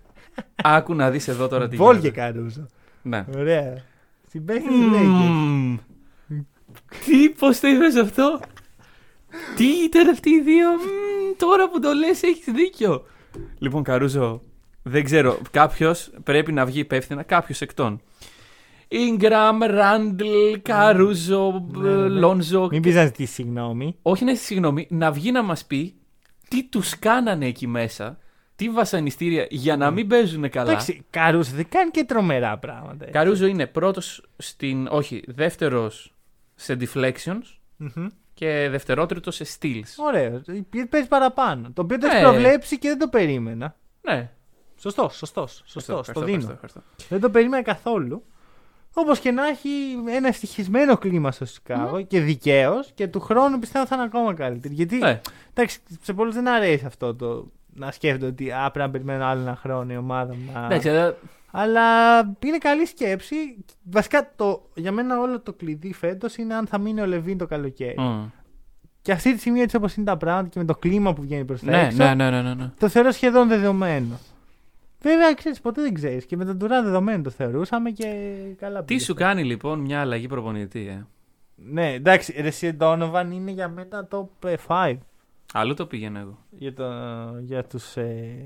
Άκου 0.63 0.95
να 0.95 1.11
δεις 1.11 1.29
εδώ 1.29 1.49
τώρα 1.49 1.69
τι 1.69 1.77
Μπολ 1.77 1.95
και 1.95 2.01
γίνεται. 2.01 2.21
Καρούζο. 2.21 2.67
Ναι. 3.03 3.25
Ωραία. 3.37 3.83
Συμπέχει 4.29 4.67
του 4.69 4.93
Lakers. 4.95 5.29
Μμμ. 5.29 5.77
Τι, 7.05 7.31
πώς 7.39 7.61
το 7.61 7.69
είπες 7.69 7.97
αυτό; 7.97 8.41
Τι 9.57 9.67
ήταν 9.85 10.09
αυτοί 10.09 10.31
οι 10.31 10.41
δύο; 10.41 10.71
Μμμ, 10.71 11.37
τώρα 11.37 11.71
που 11.71 11.81
το 11.81 11.93
λες 11.93 12.23
έχεις 12.23 12.55
δίκιο. 12.55 13.05
Λοιπόν, 13.59 13.83
Καρούζο, 13.83 14.43
δεν 14.83 15.05
ξέρω. 15.05 15.39
Κάποιος 15.51 16.11
πρέπει 16.23 16.53
να 16.53 16.65
βγει 16.65 16.81
υπεύθυνα. 16.81 17.23
Κάποιος 17.23 17.61
εκτών. 17.61 18.01
Ingram, 18.89 19.67
Ράντλ, 19.67 20.27
Καρούζο, 20.63 21.67
Ναι, 21.71 21.89
ναι, 21.89 21.97
ναι. 21.97 22.09
Λόνζο. 22.09 22.69
Μην 22.71 22.83
πει 22.83 22.91
να 22.91 23.05
ζητήσει 23.05 23.33
συγγνώμη. 23.33 23.97
Όχι 24.03 24.25
να 24.25 24.35
συγγνώμη, 24.35 24.87
να 24.91 25.13
βγει 25.13 25.33
να 25.33 25.43
μας 25.43 25.65
πει 25.65 25.95
τι 26.49 26.65
τους 26.65 26.99
κάνανε 26.99 27.47
εκεί 27.47 27.67
μέσα. 27.67 28.19
Τι 28.57 28.71
βασανιστήρια 28.71 29.47
για 29.51 29.77
να 29.77 29.91
μην 29.91 30.09
παίζουν 30.09 30.51
καλά. 30.51 30.71
Εντάξει, 30.71 31.05
Καρούζο 31.11 31.51
δεν 31.55 31.69
κάνει 31.69 31.91
και 31.91 32.05
τρομερά 32.05 32.59
πράγματα. 32.59 33.05
Καρούζο 33.05 33.47
είναι 33.47 33.67
πρώτος 33.67 34.23
στην. 34.37 34.87
Όχι, 34.91 35.23
δεύτερος 35.27 36.15
σε 36.55 36.77
deflections 36.81 37.43
Μμμ. 37.77 38.07
Και 38.37 38.69
δευτερότριτο 38.71 39.31
σε 39.31 39.45
steals. 39.59 39.83
Ωραίο. 40.07 40.43
Παίζει 40.91 41.09
παραπάνω. 41.09 41.71
Το 41.75 41.83
οποίο 41.83 41.99
το 41.99 42.07
έχεις 42.07 42.19
Ε. 42.19 42.23
προβλέψει 42.23 42.79
και 42.79 42.89
δεν 42.89 42.99
το 42.99 43.09
περίμενα. 43.09 43.77
Ναι, 44.01 44.31
Σωστό, 44.81 45.09
σωστό. 45.13 45.47
Σωστό. 45.47 45.93
ευχαριστώ, 45.93 45.93
Το 45.93 45.99
ευχαριστώ, 45.99 46.25
δίνω. 46.39 46.53
ευχαριστώ. 46.53 46.81
Δεν 47.09 47.21
το 47.21 47.31
περίμενα 47.31 47.63
καθόλου. 47.63 48.25
Όπως 48.95 49.19
και 49.19 49.31
να 49.31 49.47
έχει 49.47 49.69
ένα 50.09 50.29
ευτυχισμένο 50.29 50.97
κλίμα 50.97 51.33
στο 51.33 51.45
Σικάγο 51.45 52.03
και 52.03 52.21
δικαίως 52.21 52.91
και 52.95 53.07
του 53.09 53.21
χρόνου 53.21 53.59
πιστεύω 53.59 53.87
θα 53.87 53.95
είναι 53.95 54.05
ακόμα 54.05 54.35
καλύτερη. 54.35 54.75
Γιατί 54.75 54.97
Ναι, 54.97 55.21
εντάξει, 55.55 55.79
σε 56.03 56.13
πολλούς 56.13 56.35
δεν 56.35 56.49
αρέσει 56.49 56.85
αυτό 56.87 57.15
το 57.15 57.51
να 57.75 57.91
σκέφτονται 57.91 58.27
ότι 58.27 58.51
α, 58.53 58.71
πρέπει 58.73 58.79
να 58.87 58.91
περιμένω 58.91 59.25
άλλο 59.25 59.41
ένα 59.41 59.57
χρόνο 59.57 59.93
η 59.93 59.97
ομάδα 59.97 60.35
μου. 60.35 60.51
να- 60.55 60.65
εντάξει, 60.65 60.89
αλλά- 61.61 62.19
Αλλά 62.19 62.37
είναι 62.45 62.59
καλή 62.59 62.87
σκέψη. 62.87 63.35
Βασικά 63.83 64.33
το, 64.37 64.69
για 64.75 64.93
μένα 64.93 65.21
όλο 65.21 65.41
το 65.41 65.53
κλειδί 65.53 65.93
φέτος 65.93 66.37
είναι 66.37 66.55
αν 66.55 66.67
θα 66.67 66.79
μείνει 66.79 67.01
ο 67.01 67.07
Λεβίν 67.07 67.39
το 67.39 67.47
καλοκαίρι. 67.47 67.95
Μμ. 68.01 68.25
Και 69.03 69.13
αυτή 69.13 69.33
τη 69.33 69.39
στιγμή 69.39 69.61
έτσι 69.61 69.77
όπως 69.77 69.95
είναι 69.95 70.07
τα 70.07 70.17
πράγματα 70.17 70.49
και 70.49 70.59
με 70.59 70.65
το 70.65 70.75
κλίμα 70.75 71.13
που 71.13 71.23
βγαίνει 71.23 71.45
προς 71.45 71.61
τα 71.61 71.71
Ναι, 71.71 71.83
έξω, 71.83 71.97
ναι, 71.97 72.15
ναι, 72.15 72.31
ναι, 72.31 72.43
ναι, 72.43 72.55
ναι. 72.55 72.71
το 72.79 72.89
θεωρώ 72.89 73.11
σχεδόν 73.11 73.49
δεδομένο. 73.49 74.19
Βέβαια, 75.01 75.35
ξέρεις, 75.35 75.61
ποτέ 75.61 75.83
δεν 75.83 75.95
ξέρεις. 75.95 76.27
Και 76.27 76.37
με 76.37 76.45
τον 76.45 76.59
Τουράν 76.59 76.85
δεδομένο 76.85 77.23
το 77.23 77.31
θεωρούσαμε 77.31 77.91
και 77.91 78.07
καλά 78.59 78.79
Τι 78.79 78.85
πήγε. 78.85 79.01
σου 79.01 79.15
κάνει 79.15 79.45
λοιπόν 79.45 79.81
μια 79.81 80.01
αλλαγή 80.01 80.27
προπονητή, 80.27 80.87
ε; 80.89 81.07
Ναι, 81.55 81.93
εντάξει, 81.93 82.35
Ρεσί 82.41 82.73
Ντόνοβαν 82.73 83.31
είναι 83.31 83.51
για 83.51 83.69
μένα 83.69 84.09
top 84.11 84.27
5 84.47 84.99
Αλλού 85.53 85.75
το 85.75 85.87
πήγαινα 85.87 86.21
εγώ. 86.21 86.39
για, 86.51 86.75
το, 86.75 86.85
για 87.41 87.65
τους 87.65 87.97
ε, 87.97 88.37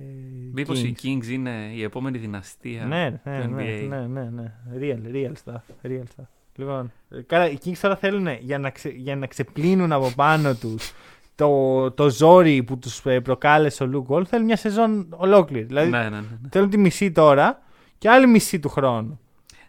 Μήπως 0.52 0.80
Kings. 0.80 0.84
οι 0.84 0.96
Kings 1.02 1.26
είναι 1.26 1.70
η 1.74 1.82
επόμενη 1.82 2.18
δυναστεία. 2.18 2.84
Ναι, 2.84 3.20
ναι, 3.24 3.42
του 3.42 3.54
ναι, 3.54 3.64
NBA. 3.64 3.86
ναι, 3.88 4.06
ναι, 4.06 4.30
ναι. 4.30 4.52
Real, 4.80 5.14
real 5.14 5.32
stuff. 5.44 5.86
Real 5.86 6.02
stuff. 6.16 6.26
Λοιπόν, 6.56 6.92
ε, 7.10 7.20
καλά, 7.20 7.50
οι 7.50 7.58
Kings 7.64 7.78
τώρα 7.80 7.96
θέλουν 7.96 8.26
για 8.40 8.58
να, 8.58 8.70
ξε, 8.70 8.88
για 8.88 9.16
να 9.16 9.26
ξεπλύνουν 9.26 9.92
από 9.92 10.12
πάνω 10.16 10.54
τους 10.54 10.92
το, 11.34 11.90
το 11.90 12.10
ζόρι 12.10 12.62
που 12.62 12.78
τους 12.78 13.00
ε, 13.04 13.20
προκάλεσε 13.20 13.82
ο 13.82 13.86
Λουκ 13.86 14.06
Γολ, 14.06 14.26
θέλουν 14.28 14.44
μια 14.44 14.56
σεζόν 14.56 15.06
ολόκληρη. 15.10 15.64
Δηλαδή 15.64 15.90
ναι, 15.90 15.98
ναι, 15.98 16.08
ναι, 16.08 16.16
ναι. 16.16 16.48
θέλουν 16.50 16.70
τη 16.70 16.78
μισή 16.78 17.12
τώρα 17.12 17.62
και 17.98 18.08
άλλη 18.08 18.26
μισή 18.26 18.60
του 18.60 18.68
χρόνου. 18.68 19.20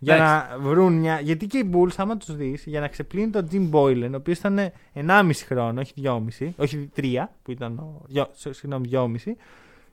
Για 0.03 0.15
Εντάξει. 0.15 0.33
να 0.53 0.57
βρουν 0.69 0.93
μια. 0.93 1.19
Γιατί 1.19 1.45
και 1.47 1.57
οι 1.57 1.69
Bulls, 1.73 1.93
άμα 1.97 2.17
τους 2.17 2.35
δεις, 2.35 2.63
για 2.65 2.79
να 2.79 2.87
ξεπλύνει 2.87 3.29
τον 3.29 3.47
Jim 3.51 3.69
Boylan, 3.71 4.09
ο 4.11 4.15
οποίος 4.15 4.37
ήταν 4.37 4.59
1,5 4.93 5.29
χρόνο, 5.45 5.79
όχι 5.81 5.93
2,5, 6.03 6.49
όχι 6.57 6.89
3, 6.95 7.29
που 7.43 7.51
ήταν. 7.51 7.77
Ο, 7.79 8.01
δυο- 8.07 8.29
σ- 8.33 8.53
συγγνώμη, 8.53 8.87
2,5. 8.91 9.35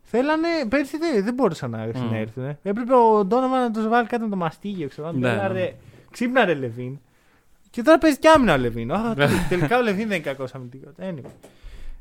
Θέλανε. 0.03 0.49
Πέρσι 0.69 0.99
δεν, 0.99 1.25
δεν 1.25 1.35
μπορούσαν 1.35 1.71
να 1.71 1.91
συνέρθουν. 1.97 2.45
Έπρεπε 2.63 2.95
ο 2.95 3.25
Ντόνοβα 3.25 3.59
να 3.61 3.71
τους 3.71 3.89
βάλει 3.89 4.07
κάτω 4.07 4.25
με 4.25 4.31
το 4.31 4.37
μαστίγιο. 4.37 4.89
Ξέρω, 4.89 5.13
Ναι, 5.13 5.35
ναι, 5.35 5.43
ναι. 5.43 5.47
ρε, 5.49 5.75
ξύπνα 6.11 6.45
ρε 6.45 6.55
Λεβίν. 6.55 6.99
Και 7.71 7.83
τώρα 7.83 7.99
παίζει 7.99 8.19
κι 8.19 8.29
άμυνα 8.29 8.55
ο 8.55 8.57
Λεβίν. 8.59 8.93
Α, 8.93 9.15
Ναι. 9.17 9.27
τελικά 9.49 9.79
ο 9.79 9.83
Λεβίν 9.83 10.09
δεν 10.09 10.17
είναι 10.17 10.25
κακός 10.25 10.55
αμυντικός. 10.55 10.93
Anyway. 11.01 11.31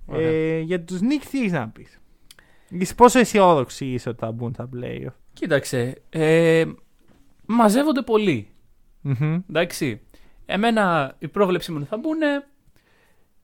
Ωραία. 0.06 0.28
Ε, 0.28 0.60
για 0.60 0.82
τους 0.82 1.00
Knicks 1.00 1.26
τι 1.32 1.40
έχεις 1.40 1.52
να 1.52 1.68
πεις; 1.68 2.00
Είσαι 2.70 2.96
πόσο 2.96 3.20
αισιόδοξοι 3.20 3.86
είσαι 3.86 4.10
ότι 4.10 4.18
θα 4.20 4.32
μπουν 4.32 4.54
στα 4.54 4.70
playoff; 4.76 5.14
Κοίταξε. 5.34 6.02
Ε, 6.10 6.66
μαζεύονται 7.48 8.02
πολλοί. 8.02 8.48
Μμμ. 9.02 9.40
Εντάξει. 9.50 10.02
Εμένα 10.46 11.16
η 11.20 11.28
πρόβλεψή 11.28 11.72
μου 11.72 11.78
είναι 11.78 11.86
θα 11.86 11.98
μπουν. 11.98 12.18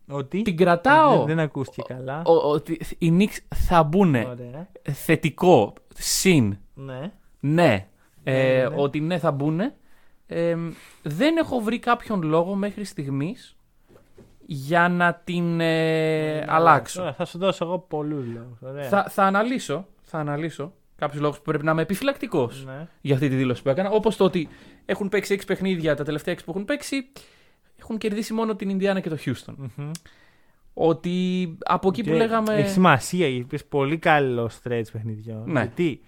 Ότι. 0.08 0.42
Την 0.42 0.58
κρατάω. 0.58 1.18
Δεν, 1.18 1.26
δεν 1.26 1.40
ακούστηκε 1.40 1.94
καλά. 1.94 2.22
Ο- 2.26 2.50
Ότι 2.52 2.80
οι 2.98 3.14
Knicks 3.20 3.38
θα 3.56 3.84
μπουν. 3.84 4.16
Ωραία. 4.16 4.68
Θετικό. 4.92 5.74
Συν. 5.96 6.58
Ναι. 6.74 7.12
Ναι. 7.40 7.88
Ε, 8.24 8.34
Ναι, 8.64 8.70
ναι. 8.70 8.76
Ότι 8.82 9.00
ναι 9.00 9.18
θα 9.20 9.32
μπουν. 9.32 9.60
Ε, 10.28 10.56
δεν 11.04 11.38
έχω 11.38 11.60
βρει 11.60 11.80
κάποιον 11.80 12.22
λόγο 12.22 12.56
μέχρι 12.56 12.84
στιγμής 12.84 13.58
για 14.46 14.90
να 14.90 15.22
την 15.24 15.60
ε, 15.60 16.46
αλλάξω. 16.48 17.02
Ωραία, 17.02 17.14
θα 17.14 17.26
σου 17.26 17.38
δώσω 17.38 17.66
εγώ 17.66 17.80
πολλούς 17.80 18.26
λόγους. 18.26 18.62
Ωραία. 18.62 18.88
Θα, 18.90 19.06
θα 19.10 19.24
αναλύσω, 19.24 19.88
θα 20.02 20.18
αναλύσω 20.20 20.74
κάποιους 20.96 21.22
λόγους 21.22 21.38
που 21.38 21.44
πρέπει 21.44 21.64
να 21.66 21.72
είμαι 21.72 21.82
επιφυλακτικός 21.82 22.66
Ναι. 22.66 22.88
για 23.02 23.14
αυτή 23.16 23.30
τη 23.30 23.36
δήλωση 23.36 23.62
που 23.64 23.70
έκανα. 23.70 23.90
Όπως 23.90 24.16
το 24.16 24.24
ότι 24.24 24.48
έχουν 24.86 25.10
παίξει 25.10 25.34
6 25.34 25.46
παιχνίδια, 25.48 25.96
τα 25.96 26.04
τελευταία 26.04 26.34
6 26.34 26.38
που 26.46 26.52
έχουν 26.52 26.66
παίξει, 26.66 27.08
έχουν 27.80 27.98
κερδίσει 27.98 28.34
μόνο 28.34 28.56
την 28.56 28.70
Ινδιάνα 28.70 29.00
και 29.00 29.10
το 29.10 29.18
Houston. 29.26 29.54
Μμμ. 29.76 29.92
Ότι 30.74 31.58
από 31.66 31.88
εκεί 31.88 32.04
που 32.04 32.10
Και 32.10 32.16
λέγαμε. 32.16 32.54
Έχει 32.54 32.70
σημασία 32.70 33.28
γιατί 33.28 33.56
είσαι 33.56 33.64
πολύ 33.70 33.98
καλό 33.98 34.50
stretch 34.64 34.84
παιχνιδιών. 34.92 35.44
Ναι. 35.52 35.60
Γιατί 35.60 36.02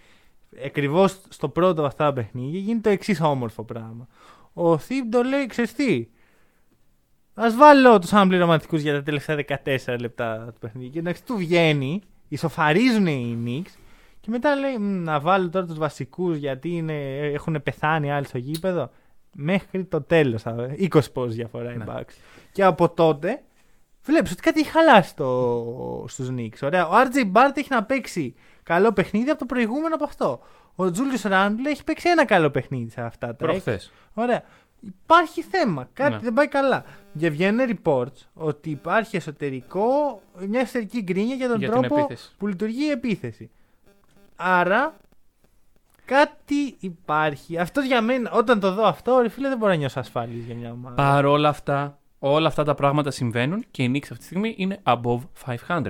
ακριβώς 0.66 1.22
στο 1.30 1.50
πρώτο 1.50 1.72
από 1.72 1.86
αυτά 1.86 2.06
τα 2.06 2.14
παιχνίδια 2.14 2.60
γίνεται 2.60 2.82
το 2.82 2.90
εξής 2.90 3.22
όμορφο 3.22 3.64
πράγμα. 3.64 4.08
Ο 4.54 4.78
Θήμπτο 4.78 5.22
λέει: 5.24 5.46
Ξέρεις 5.46 5.74
τι, 5.74 6.08
ας 7.34 7.56
βάλω 7.56 8.00
τους 8.00 8.14
αναπληρωματικού 8.14 8.76
για 8.76 8.94
τα 8.94 9.04
τελευταία 9.04 9.36
14 9.86 9.96
λεπτά 10.00 10.46
του 10.54 10.60
παιχνιδιού. 10.60 10.90
Και 10.90 11.00
εντάξει, 11.00 11.24
του 11.24 11.36
βγαίνει, 11.38 12.02
ισοφαρίζουν 12.28 13.08
οι 13.08 13.38
Knicks. 13.46 13.72
Και 14.26 14.32
μετά 14.32 14.56
λέει: 14.56 14.78
«Μ, 14.78 15.04
Να 15.04 15.20
βάλω 15.20 15.50
τώρα 15.50 15.66
τους 15.66 15.78
βασικούς 15.78 16.38
γιατί 16.38 16.70
είναι, 16.70 17.18
έχουν 17.18 17.64
πεθάνει 17.64 18.12
άλλοι 18.12 18.26
στο 18.26 18.38
γήπεδο. 18.38 18.90
Μέχρι 19.36 19.84
το 19.86 20.02
τέλος. 20.02 20.44
20 20.46 21.00
πόσε 21.14 21.36
διαφορά 21.36 21.74
οι 21.74 21.78
Ναι. 21.78 21.86
Bucks. 21.88 22.14
Και 22.52 22.64
από 22.64 22.90
τότε 22.90 23.44
βλέπεις 24.04 24.32
ότι 24.32 24.42
κάτι 24.42 24.60
έχει 24.60 24.70
χαλάσει 24.70 25.10
στο, 25.10 26.06
στους 26.08 26.30
Knicks. 26.32 26.58
Ωραία. 26.62 26.88
Ο 26.88 26.92
RJ 26.94 27.32
Barrett 27.34 27.56
έχει 27.58 27.68
να 27.70 27.84
παίξει 27.84 28.36
καλό 28.64 28.92
παιχνίδι 28.92 29.30
από 29.30 29.40
το 29.40 29.46
προηγούμενο 29.46 29.96
από 29.96 30.04
αυτό. 30.04 30.40
Ο 30.76 30.84
Julius 30.84 31.30
Randle 31.32 31.66
έχει 31.68 31.84
παίξει 31.84 32.10
ένα 32.10 32.26
καλό 32.26 32.50
παιχνίδι 32.50 32.90
σε 32.90 33.02
αυτά 33.02 33.28
τα 33.28 33.34
Προχθές. 33.34 33.92
Ωραία. 34.14 34.42
Υπάρχει 35.04 35.42
θέμα. 35.42 35.90
Κάτι 35.94 36.14
Ναι. 36.14 36.20
δεν 36.20 36.34
πάει 36.34 36.48
καλά. 36.48 36.84
Και 37.18 37.30
βγαίνουν 37.30 37.80
reports 37.84 38.28
ότι 38.34 38.70
υπάρχει 38.70 39.16
εσωτερικό, 39.16 40.22
μια 40.48 40.60
εσωτερική 40.60 41.02
γκρίνια 41.02 41.36
για 41.36 41.48
τον 41.48 41.60
Για 41.60 41.70
την 41.72 41.80
τρόπο 41.82 42.00
επίθεση. 42.00 42.32
που 42.38 42.48
λειτουργεί 42.48 42.86
η 42.86 42.90
επίθεση. 42.90 43.50
Άρα 44.36 44.96
κάτι 46.06 46.76
υπάρχει. 46.80 47.58
Αυτό 47.58 47.82
για 47.82 48.02
μένα, 48.02 48.32
όταν 48.32 48.60
το 48.60 48.74
δω 48.74 48.84
αυτό, 48.86 49.20
ρε 49.22 49.30
φίλε, 49.30 49.48
δεν 49.48 49.58
μπορώ 49.58 49.72
να 49.72 49.78
νιώσω 49.78 50.00
ασφάλεια 50.00 50.44
για 50.46 50.56
μια 50.56 50.72
ομάδα. 50.72 50.96
Παρ' 50.96 51.26
όλα 51.26 51.50
αυτά, 51.50 52.00
όλα 52.20 52.48
αυτά 52.48 52.64
τα 52.64 52.76
πράγματα 52.76 53.12
συμβαίνουν 53.12 53.66
και 53.72 53.84
η 53.84 53.92
Knicks 53.94 54.04
αυτή 54.04 54.18
τη 54.18 54.24
στιγμή 54.24 54.54
είναι 54.58 54.80
above 54.84 55.20
500. 55.68 55.84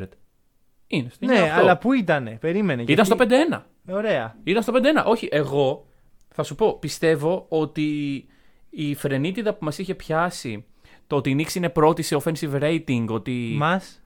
Είναι 0.88 1.10
στο 1.10 1.26
ναι, 1.26 1.42
9-8. 1.42 1.48
αλλά 1.48 1.78
πού 1.78 1.94
ήτανε, 1.94 2.38
περίμενε. 2.42 2.84
Ήταν 2.88 3.06
στο 3.06 3.16
γιατί- 3.16 3.36
5-1. 3.50 3.62
Ωραία. 3.90 4.36
Ήταν 4.44 4.64
στο 4.64 4.74
5-1. 4.74 5.04
Όχι, 5.06 5.28
εγώ 5.32 5.86
θα 6.30 6.44
σου 6.44 6.56
πω, 6.56 6.78
πιστεύω 6.80 7.46
ότι 7.50 8.26
η 8.70 8.96
φρενίτιδα 8.96 9.54
που 9.54 9.66
μας 9.66 9.78
είχε 9.78 9.96
πιάσει, 9.96 10.66
το 11.08 11.16
ότι 11.16 11.30
η 11.30 11.36
Knicks 11.40 11.56
είναι 11.56 11.70
πρώτη 11.70 12.02
σε 12.02 12.18
offensive 12.24 12.62
rating, 12.62 13.06
ότι. 13.10 13.56
Μας; 13.58 14.04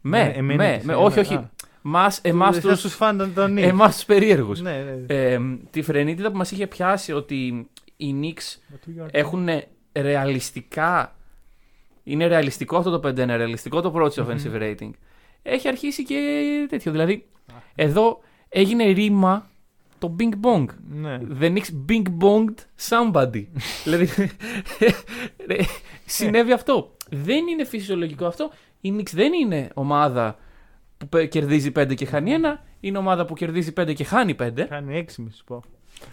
με, 0.00 0.24
ναι, 0.24 0.32
εμένα 0.32 0.62
με, 0.62 0.76
και 0.78 0.84
με, 0.84 0.92
εσένα, 0.92 0.98
όχι, 0.98 1.18
όχι. 1.18 1.34
α. 1.34 1.50
Μας, 1.82 2.18
εμάς 2.22 2.60
Τους 2.60 2.80
τους, 2.80 2.94
φαν 2.94 3.16
των 3.18 3.34
των 3.34 3.54
Knicks. 3.58 3.62
εμάς 3.62 3.94
τους 3.94 4.04
περίεργους. 4.04 4.60
Ναι, 4.60 4.70
ναι. 5.06 5.14
Ε, 5.14 5.38
τη 5.70 5.82
φρενίτιδα 5.82 6.30
που 6.30 6.36
μας 6.36 6.50
είχε 6.50 6.66
πιάσει 6.66 7.12
ότι 7.12 7.68
οι 7.96 8.14
Knicks 8.20 8.76
έχουν 9.10 9.48
ρεαλιστικά. 9.92 11.16
Είναι 12.04 12.26
ρεαλιστικό 12.26 12.76
αυτό 12.76 12.98
το 12.98 13.08
5-1, 13.08 13.14
ρεαλιστικό 13.14 13.80
το 13.80 13.90
πρώτο 13.90 14.10
σε 14.10 14.26
offensive 14.28 14.62
rating. 14.62 14.90
Έχει 15.42 15.68
αρχίσει 15.68 16.04
και 16.04 16.16
τέτοιο. 16.68 16.92
Δηλαδή, 16.92 17.26
εδώ 17.74 18.20
έγινε 18.48 18.84
ρήμα 18.84 19.50
το 19.98 20.16
Bing 20.18 20.32
Bong. 20.46 20.66
ναι. 20.90 21.20
The 21.40 21.44
Knicks 21.52 21.90
Bing 21.90 22.02
Bonged 22.20 22.54
somebody. 22.88 23.44
δηλαδή, 23.84 24.08
ρε, 25.46 25.56
συνέβη 26.06 26.52
αυτό. 26.52 26.96
Δεν 27.10 27.46
είναι 27.46 27.64
φυσιολογικό 27.64 28.26
αυτό. 28.26 28.50
Η 28.80 28.94
Knicks 28.96 29.10
δεν 29.12 29.32
είναι 29.32 29.70
ομάδα 29.74 30.38
που 31.02 31.08
πε- 31.08 31.28
κερδίζει 31.28 31.72
5 31.76 31.94
και 31.94 32.04
χάνει 32.06 32.32
ένα. 32.32 32.62
Είναι 32.80 32.98
ομάδα 32.98 33.24
που 33.24 33.34
κερδίζει 33.34 33.72
5 33.72 33.92
και 33.94 34.04
χάνει 34.04 34.34
5. 34.34 34.50
Κάνει 34.68 34.96
έξι, 34.96 35.22
μη 35.22 35.30
σου 35.30 35.44
πω. 35.44 35.62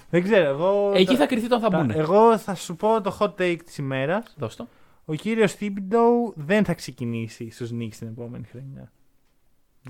Δεν 0.10 0.24
ξέρω, 0.24 0.50
εγώ. 0.50 0.92
Εκεί 0.96 1.06
τα- 1.06 1.16
θα 1.16 1.26
κριθεί 1.28 1.48
το 1.48 1.56
αν 1.56 1.62
θα 1.62 1.70
τα- 1.70 1.78
μπουν. 1.80 1.90
Εγώ 1.92 2.38
θα 2.38 2.56
σου 2.56 2.76
πω 2.76 3.02
το 3.02 3.18
hot 3.20 3.42
take 3.42 3.58
της 3.66 3.78
ημέρας. 3.78 4.36
Δώσ' 4.38 4.56
το. 4.56 4.68
Ο 5.06 5.14
κύριος 5.14 5.56
Thibodeau 5.60 6.34
δεν 6.36 6.66
θα 6.66 6.74
ξεκινήσει 6.74 7.50
στους 7.52 7.70
Knicks 7.74 7.96
την 8.00 8.08
επόμενη 8.08 8.46
χρονιά. 8.52 8.92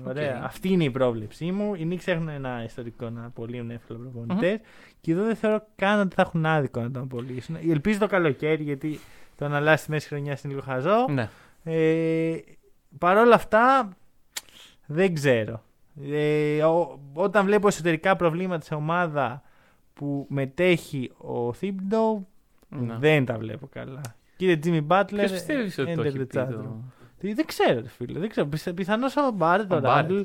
Ωραία. 0.06 0.36
Οκ. 0.38 0.44
Αυτή 0.44 0.68
είναι 0.68 0.84
η 0.84 0.90
πρόβλεψή 0.90 1.50
μου. 1.52 1.74
Οι 1.74 1.88
Knicks 1.90 2.02
έχουν 2.06 2.28
ένα 2.28 2.64
ιστορικό 2.64 3.10
να 3.10 3.24
απολύουν 3.24 3.70
εύκολα 3.70 3.98
προπονητές. 3.98 4.58
Και 5.00 5.12
εδώ 5.12 5.24
δεν 5.24 5.36
θεωρώ 5.36 5.66
καν 5.76 6.00
ότι 6.00 6.14
θα 6.14 6.22
έχουν 6.22 6.46
άδικο 6.46 6.80
να 6.80 6.90
τον 6.90 7.02
απολύσουν. 7.02 7.56
Ελπίζω 7.68 7.98
το 7.98 8.06
καλοκαίρι 8.06 8.62
γιατί 8.62 9.00
το 9.36 9.48
να 9.48 9.56
αλλάξει 9.56 9.84
τη 9.84 9.90
μέση 9.90 10.08
χρονιά 10.08 10.38
είναι 10.44 10.52
λίγο 10.54 10.64
χαζό. 10.64 11.06
Ναι. 11.08 11.28
Ε, 11.64 12.36
Παρ' 12.98 13.16
όλα 13.16 13.34
αυτά, 13.34 13.88
δεν 14.92 15.14
ξέρω. 15.14 15.62
Ε, 16.12 16.62
ο- 16.64 17.00
όταν 17.12 17.44
βλέπω 17.44 17.66
εσωτερικά 17.68 18.16
προβλήματα 18.16 18.64
σε 18.64 18.74
ομάδα 18.74 19.42
μετέχει 20.28 21.10
ο 21.18 21.48
Thibodeau, 21.60 22.22
Ναι. 22.68 22.96
δεν 22.98 23.24
τα 23.24 23.38
βλέπω 23.38 23.68
καλά. 23.72 24.00
Κύριε 24.36 24.58
Jimmy 24.64 24.86
Butler, 24.88 25.04
Ποιος 25.14 25.30
πιστεύεις 25.32 25.78
ότι 25.78 25.94
το 25.94 26.02
enter 26.02 26.04
έχει 26.04 26.18
the 26.20 26.26
πει 26.28 26.38
chat 26.38 26.46
το... 26.50 26.60
room. 26.64 26.90
Τι- 27.18 27.32
Δεν 27.34 27.46
ξέρω, 27.46 27.80
ρε 27.80 27.88
φίλε. 27.88 28.18
Δεν 28.18 28.28
ξέρω. 28.28 28.46
Πιθα- 28.46 28.72
Πιθανώς 28.74 29.16
ο 29.16 29.30
Μπάρετ, 29.34 29.72
ο 29.72 29.76
Ο 29.76 29.78
Barrett. 29.78 29.82
Ράντλ. 29.84 30.20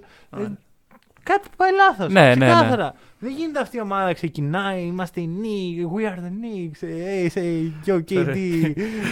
Ωραία. 1.28 1.38
Κάτι 1.39 1.49
που 1.49 1.55
πάει 1.57 1.71
λάθος. 1.73 2.13
Ναι, 2.13 2.36
ναι, 2.36 2.45
ναι. 2.76 2.91
Δεν 3.19 3.34
γίνεται 3.34 3.59
αυτή 3.59 3.78
η 3.78 3.82
ομάδα 3.82 4.13
ξεκινάει. 4.13 4.82
Είμαστε 4.84 5.21
οι 5.21 5.30
Knicks. 5.41 5.97
We 5.97 6.03
are 6.11 6.15
the 6.17 6.30
Knicks. 6.30 6.88
ε, 6.88 7.28
Hey, 7.34 7.38
say, 7.38 7.71
yo, 7.91 7.99
KD. 8.09 8.38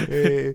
ε, 0.10 0.52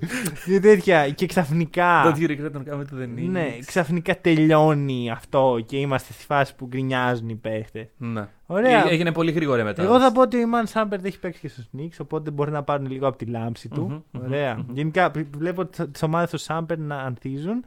Και 0.47 0.61
τέτοια. 0.61 1.11
Και 1.11 1.27
ξαφνικά. 1.27 2.03
Don't 2.05 2.19
you 2.23 2.29
regret 2.29 2.57
on 2.57 2.73
coming 2.75 2.81
to 2.81 3.01
the 3.03 3.19
Knicks; 3.19 3.29
Ναι, 3.31 3.47
ξαφνικά 3.67 4.21
τελειώνει 4.21 5.11
αυτό 5.11 5.59
και 5.67 5.77
είμαστε 5.77 6.13
στη 6.13 6.25
φάση 6.25 6.55
που 6.55 6.67
γκρινιάζουν 6.67 7.29
οι 7.29 7.35
παίχτες. 7.35 7.87
Ναι. 7.97 8.29
Ωραία. 8.47 8.85
Ε, 8.87 8.89
Έγινε 8.93 9.13
πολύ 9.13 9.31
γρήγορα 9.31 9.65
μετά. 9.65 9.83
Εγώ 9.83 10.01
θα 10.01 10.13
πω 10.13 10.21
ότι 10.21 10.37
ο 10.37 10.41
Ιμάν 10.41 10.67
Σάμπερτ 10.67 11.05
έχει 11.07 11.19
παίξει 11.19 11.41
και 11.41 11.49
στους 11.49 11.65
Knicks, 11.79 11.97
οπότε 12.01 12.31
μπορεί 12.31 12.51
να 12.51 12.63
πάρουν 12.63 12.91
λίγο 12.91 13.07
από 13.09 13.17
τη 13.19 13.25
λάμψη 13.25 13.69
του. 13.69 13.83
Μμμ, 13.83 14.01
μμμ, 14.21 14.25
Ωραία. 14.27 14.55
μμμ. 14.57 14.65
Γενικά 14.75 15.11
π- 15.11 15.37
βλέπω 15.37 15.67
τις 15.67 16.03
ομάδες 16.03 16.31
του 16.31 16.39
Σάμπερτ 16.39 16.81
να 16.81 16.97
ανθίζουν. 16.97 17.65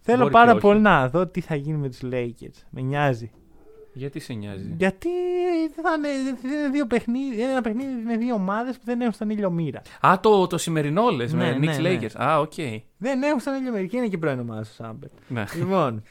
Θέλω 0.00 0.18
Μπορεί 0.20 0.32
πάρα 0.32 0.46
και 0.46 0.56
όχι. 0.56 0.60
πολύ 0.60 0.80
να 0.80 1.08
δω 1.08 1.26
τι 1.26 1.40
θα 1.40 1.54
γίνει 1.54 1.78
με 1.78 1.88
τους 1.88 2.00
Lakers. 2.02 2.62
Με 2.70 2.80
νοιάζει. 2.80 3.30
Γιατί 3.92 4.20
σε 4.20 4.32
νοιάζει; 4.32 4.74
Γιατί 4.78 5.08
θα 5.74 5.92
είναι, 5.98 6.08
θα 6.42 6.48
είναι 6.48 6.68
δύο 6.68 6.86
παιχνίδι, 6.86 7.42
ένα 7.42 7.60
παιχνίδι 7.60 8.02
με 8.04 8.16
δύο 8.16 8.34
ομάδες 8.34 8.76
που 8.76 8.82
δεν 8.84 9.00
έχουν 9.00 9.12
στον 9.12 9.30
ήλιο 9.30 9.50
μοίρα. 9.50 9.82
Α, 10.06 10.20
το, 10.20 10.46
το 10.46 10.58
σημερινό 10.58 11.08
λες 11.10 11.32
Ναι, 11.32 11.38
με 11.44 11.58
ναι, 11.58 11.72
Knicks 11.72 11.80
ναι. 11.80 11.98
Lakers. 11.98 12.22
Α, 12.22 12.38
οκ. 12.40 12.52
Δεν 12.96 13.22
έχουν 13.22 13.40
στον 13.40 13.54
ήλιο 13.54 13.72
μοίρα 13.72 13.86
και 13.86 13.96
είναι 13.96 14.08
και 14.08 14.18
πρώην 14.18 14.38
ομάδα 14.38 14.60
του 14.62 14.72
Σάμπερ. 14.72 15.08
Ναι. 15.28 15.44
λοιπόν, 15.56 16.02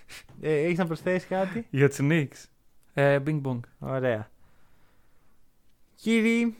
ε, 0.41 0.53
έχεις 0.53 0.77
να 0.77 0.85
προσθέσεις 0.85 1.27
κάτι; 1.27 1.67
Για 1.69 1.87
τους 1.89 1.97
Knicks. 2.01 2.45
Ε, 2.93 3.19
bing 3.25 3.41
bong. 3.41 3.59
Ωραία. 3.79 4.29
Κύριοι, 5.95 6.55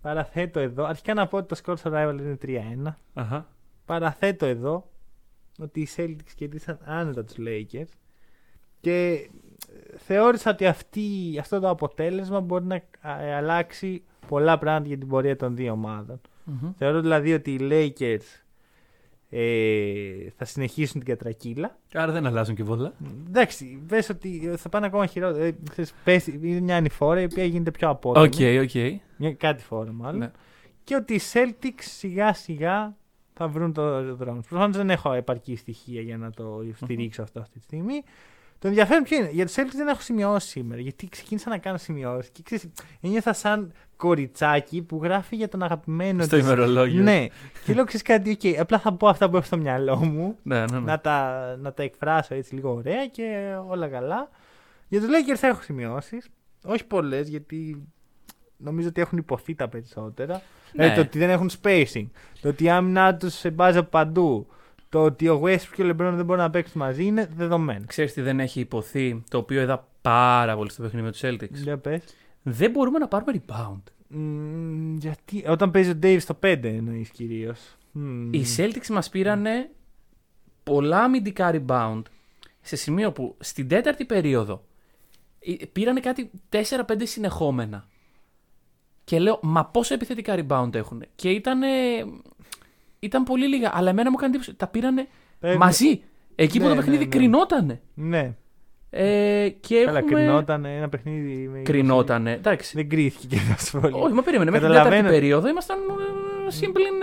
παραθέτω 0.00 0.60
εδώ. 0.60 0.84
Αρχικά 0.84 1.14
να 1.14 1.26
πω 1.26 1.36
ότι 1.36 1.54
το 1.54 1.60
score 1.64 1.78
στο 1.78 1.90
rival 1.94 2.16
είναι 2.20 2.38
3-1. 2.86 2.94
Αχα. 3.14 3.46
Παραθέτω 3.84 4.46
εδώ 4.46 4.90
ότι 5.58 5.80
οι 5.80 5.88
Celtics 5.96 6.32
κερδίσαν 6.36 6.78
άνετα 6.84 7.24
τους 7.24 7.36
Lakers 7.38 7.92
και 8.80 9.28
ε, 9.92 9.96
θεώρησα 9.96 10.50
ότι 10.50 10.66
αυτή, 10.66 11.36
αυτό 11.40 11.60
το 11.60 11.68
αποτέλεσμα 11.68 12.40
μπορεί 12.40 12.64
να 12.64 12.74
ε, 12.74 13.34
αλλάξει 13.34 14.02
πολλά 14.28 14.58
πράγματα 14.58 14.88
για 14.88 14.98
την 14.98 15.08
πορεία 15.08 15.36
των 15.36 15.56
δύο 15.56 15.72
ομάδων. 15.72 16.20
Μμμ. 16.44 16.72
Θεωρώ 16.76 17.00
δηλαδή 17.00 17.32
ότι 17.32 17.50
οι 17.50 17.58
Lakers 17.60 18.44
ε, 19.30 20.30
θα 20.36 20.44
συνεχίσουν 20.44 21.00
την 21.00 21.14
κατρακύλα. 21.14 21.78
Άρα 21.92 22.12
δεν 22.12 22.26
αλλάζουν 22.26 22.54
και 22.54 22.64
πολλά. 22.64 22.92
Εντάξει, 23.26 23.82
πες 23.88 24.08
ότι 24.08 24.54
θα 24.56 24.68
πάνε 24.68 24.86
ακόμα 24.86 25.06
χειρότερα. 25.06 25.44
Ε, 25.44 25.56
ξέρεις, 25.70 25.94
πες, 26.04 26.26
είναι 26.26 26.60
μια 26.60 26.76
ανηφόρα 26.76 27.20
η 27.20 27.24
οποία 27.24 27.44
γίνεται 27.44 27.70
πιο 27.70 27.88
απότομη. 27.88 28.26
Οκ, 28.26 28.62
οκ. 28.62 29.00
Μια, 29.16 29.34
κατηφόρα 29.34 29.92
μάλλον. 29.92 30.18
Ναι. 30.18 30.30
Και 30.84 30.94
ότι 30.94 31.14
οι 31.14 31.20
Celtics 31.32 31.80
σιγά 31.80 32.34
σιγά 32.34 32.96
θα 33.38 33.48
βρουν 33.48 33.72
το 33.72 34.14
δρόμο. 34.14 34.40
Προφανώς 34.48 34.76
δεν 34.76 34.90
έχω 34.90 35.12
επαρκή 35.12 35.56
στοιχεία 35.56 36.00
για 36.00 36.16
να 36.16 36.30
το 36.30 36.64
στηρίξω 36.74 37.22
αυτό 37.22 37.40
αυτή 37.40 37.58
τη 37.58 37.64
στιγμή. 37.64 38.02
Το 38.58 38.68
ενδιαφέρον 38.68 39.02
ποιο 39.02 39.18
είναι. 39.18 39.30
Για 39.32 39.46
τους 39.46 39.54
Celtics 39.54 39.74
δεν 39.76 39.88
έχω 39.88 40.00
σημειώσει 40.00 40.48
σήμερα. 40.48 40.80
Γιατί 40.80 41.08
ξεκίνησα 41.08 41.48
να 41.48 41.58
κάνω 41.58 41.76
σημειώσεις. 41.76 42.30
Και 42.30 42.42
ξέρεις, 42.44 42.68
ένιωθα 43.00 43.32
σαν 43.32 43.72
κοριτσάκι 43.96 44.82
που 44.82 45.00
γράφει 45.02 45.36
για 45.36 45.48
τον 45.48 45.62
αγαπημένο 45.62 46.22
Στο 46.22 46.36
της. 46.36 46.44
ημερολόγιο. 46.44 47.02
Ναι. 47.02 47.26
και 47.64 47.74
λέω 47.74 47.84
ξέρεις 47.84 48.06
κάτι, 48.06 48.30
οκ, 48.30 48.58
απλά 48.60 48.78
θα 48.78 48.92
πω 48.92 49.08
αυτά 49.08 49.30
που 49.30 49.36
έχω 49.36 49.44
στο 49.44 49.56
μυαλό 49.56 49.96
μου. 49.96 50.36
Ναι, 50.42 50.58
ναι, 50.58 50.64
ναι. 50.66 50.78
να, 50.78 51.00
τα, 51.00 51.56
να 51.60 51.72
τα 51.72 51.82
εκφράσω 51.82 52.34
έτσι 52.34 52.54
λίγο 52.54 52.72
ωραία 52.74 53.06
και 53.06 53.56
όλα 53.68 53.88
καλά. 53.88 54.28
Για 54.88 55.00
τους 55.00 55.08
Lakers 55.08 55.42
έχω 55.42 55.62
σημειώσεις. 55.62 56.28
Όχι 56.64 56.84
πολλές, 56.86 57.28
γιατί 57.28 57.86
νομίζω 58.56 58.88
ότι 58.88 59.00
έχουν 59.00 59.18
υποθεί 59.18 59.54
τα 59.54 59.68
περισσότερα. 59.68 60.42
Ναι. 60.72 60.86
Ε, 60.86 60.94
το 60.94 61.00
ότι 61.00 61.18
δεν 61.18 61.30
έχουν 61.30 61.50
spacing. 61.62 62.06
Το 62.40 62.48
ότι 62.48 62.64
η 62.64 62.70
άμυνά 62.70 63.16
τους 63.16 63.34
σε 63.34 63.50
μπάζει 63.50 63.78
από 63.78 63.88
παντού. 63.88 64.46
Το 64.88 65.04
ότι 65.04 65.28
ο 65.28 65.40
Westbrook 65.44 65.72
και 65.74 65.82
ο 65.82 65.88
LeBron 65.88 66.12
δεν 66.14 66.24
μπορούν 66.24 66.42
να 66.42 66.50
παίξουν 66.50 66.80
μαζί 66.80 67.04
είναι 67.04 67.28
δεδομένο. 67.36 67.84
Ξέρεις 67.86 68.12
τι 68.12 68.20
δεν 68.20 68.40
έχει 68.40 68.60
υποθεί, 68.60 69.22
το 69.28 69.38
οποίο 69.38 69.62
είδα 69.62 69.88
πάρα 70.00 70.56
πολύ 70.56 70.70
στο 70.70 70.82
παιχνίδι 70.82 71.04
με 71.04 71.10
τους 71.10 71.20
Celtics; 71.24 71.62
Για 71.62 71.78
πες. 71.78 72.02
Δεν 72.42 72.70
μπορούμε 72.70 72.98
να 72.98 73.08
πάρουμε 73.08 73.32
rebound. 73.32 73.82
Μμμ, 74.08 74.96
γιατί 74.96 75.44
όταν 75.48 75.70
παίζει 75.70 75.90
ο 75.90 75.98
Davis 76.02 76.20
στο 76.20 76.38
5 76.42 76.58
εννοείς 76.62 77.10
κυρίως. 77.10 77.76
Οι 78.30 78.44
Celtics 78.56 78.86
μας 78.90 79.08
πήρανε 79.08 79.70
πολλά 80.62 81.02
αμυντικά 81.02 81.54
rebound 81.54 82.02
σε 82.60 82.76
σημείο 82.76 83.12
που 83.12 83.36
στην 83.40 83.68
τέταρτη 83.68 84.04
περίοδο 84.04 84.64
ε, 85.40 85.64
πήρανε 85.72 86.00
κάτι 86.00 86.30
4-5 86.50 86.62
συνεχόμενα. 87.02 87.88
Και 89.06 89.18
λέω, 89.18 89.38
μα 89.42 89.64
πόσα 89.64 89.94
επιθετικά 89.94 90.34
rebound 90.38 90.74
έχουν. 90.74 91.02
Και 91.14 91.30
ήταν, 91.30 91.60
ήταν 92.98 93.22
πολύ 93.22 93.46
λίγα, 93.48 93.70
αλλά 93.74 93.90
εμένα 93.90 94.10
μου 94.10 94.16
έκανε 94.18 94.34
εντύπωση. 94.34 94.56
Τα 94.56 94.66
πήρανε 94.66 95.06
Παίρνει- 95.40 95.58
μαζί. 95.60 96.02
Εκεί 96.34 96.58
που 96.58 96.62
Ναι, 96.64 96.68
το 96.68 96.74
ναι, 96.74 96.80
παιχνίδι 96.80 97.04
ναι. 97.04 97.10
κρινότανε. 97.10 97.80
Ναι, 97.94 98.34
Ε, 98.90 99.48
και 99.60 99.82
καλά, 99.84 99.98
έχουμε... 99.98 100.14
κρινόταν 100.14 100.64
ένα 100.64 100.88
παιχνίδι. 100.88 101.48
με- 101.48 101.58
Κρινότανε. 101.58 102.32
Εντάξει. 102.32 102.72
Δεν 102.76 102.88
κρίθηκε 102.88 103.26
και 103.36 103.40
τόσο 103.56 103.80
πολύ. 103.80 103.94
Όχι, 103.96 104.12
μα 104.12 104.22
περίμενε. 104.22 104.50
Μέχρι 104.50 104.66
την 104.66 104.74
Καταλαβαίνω. 104.74 105.02
τέταρτη 105.02 105.20
περίοδο 105.20 105.48
ήμασταν 105.48 105.78
ε, 106.46 106.50
σύμπλην 106.50 106.94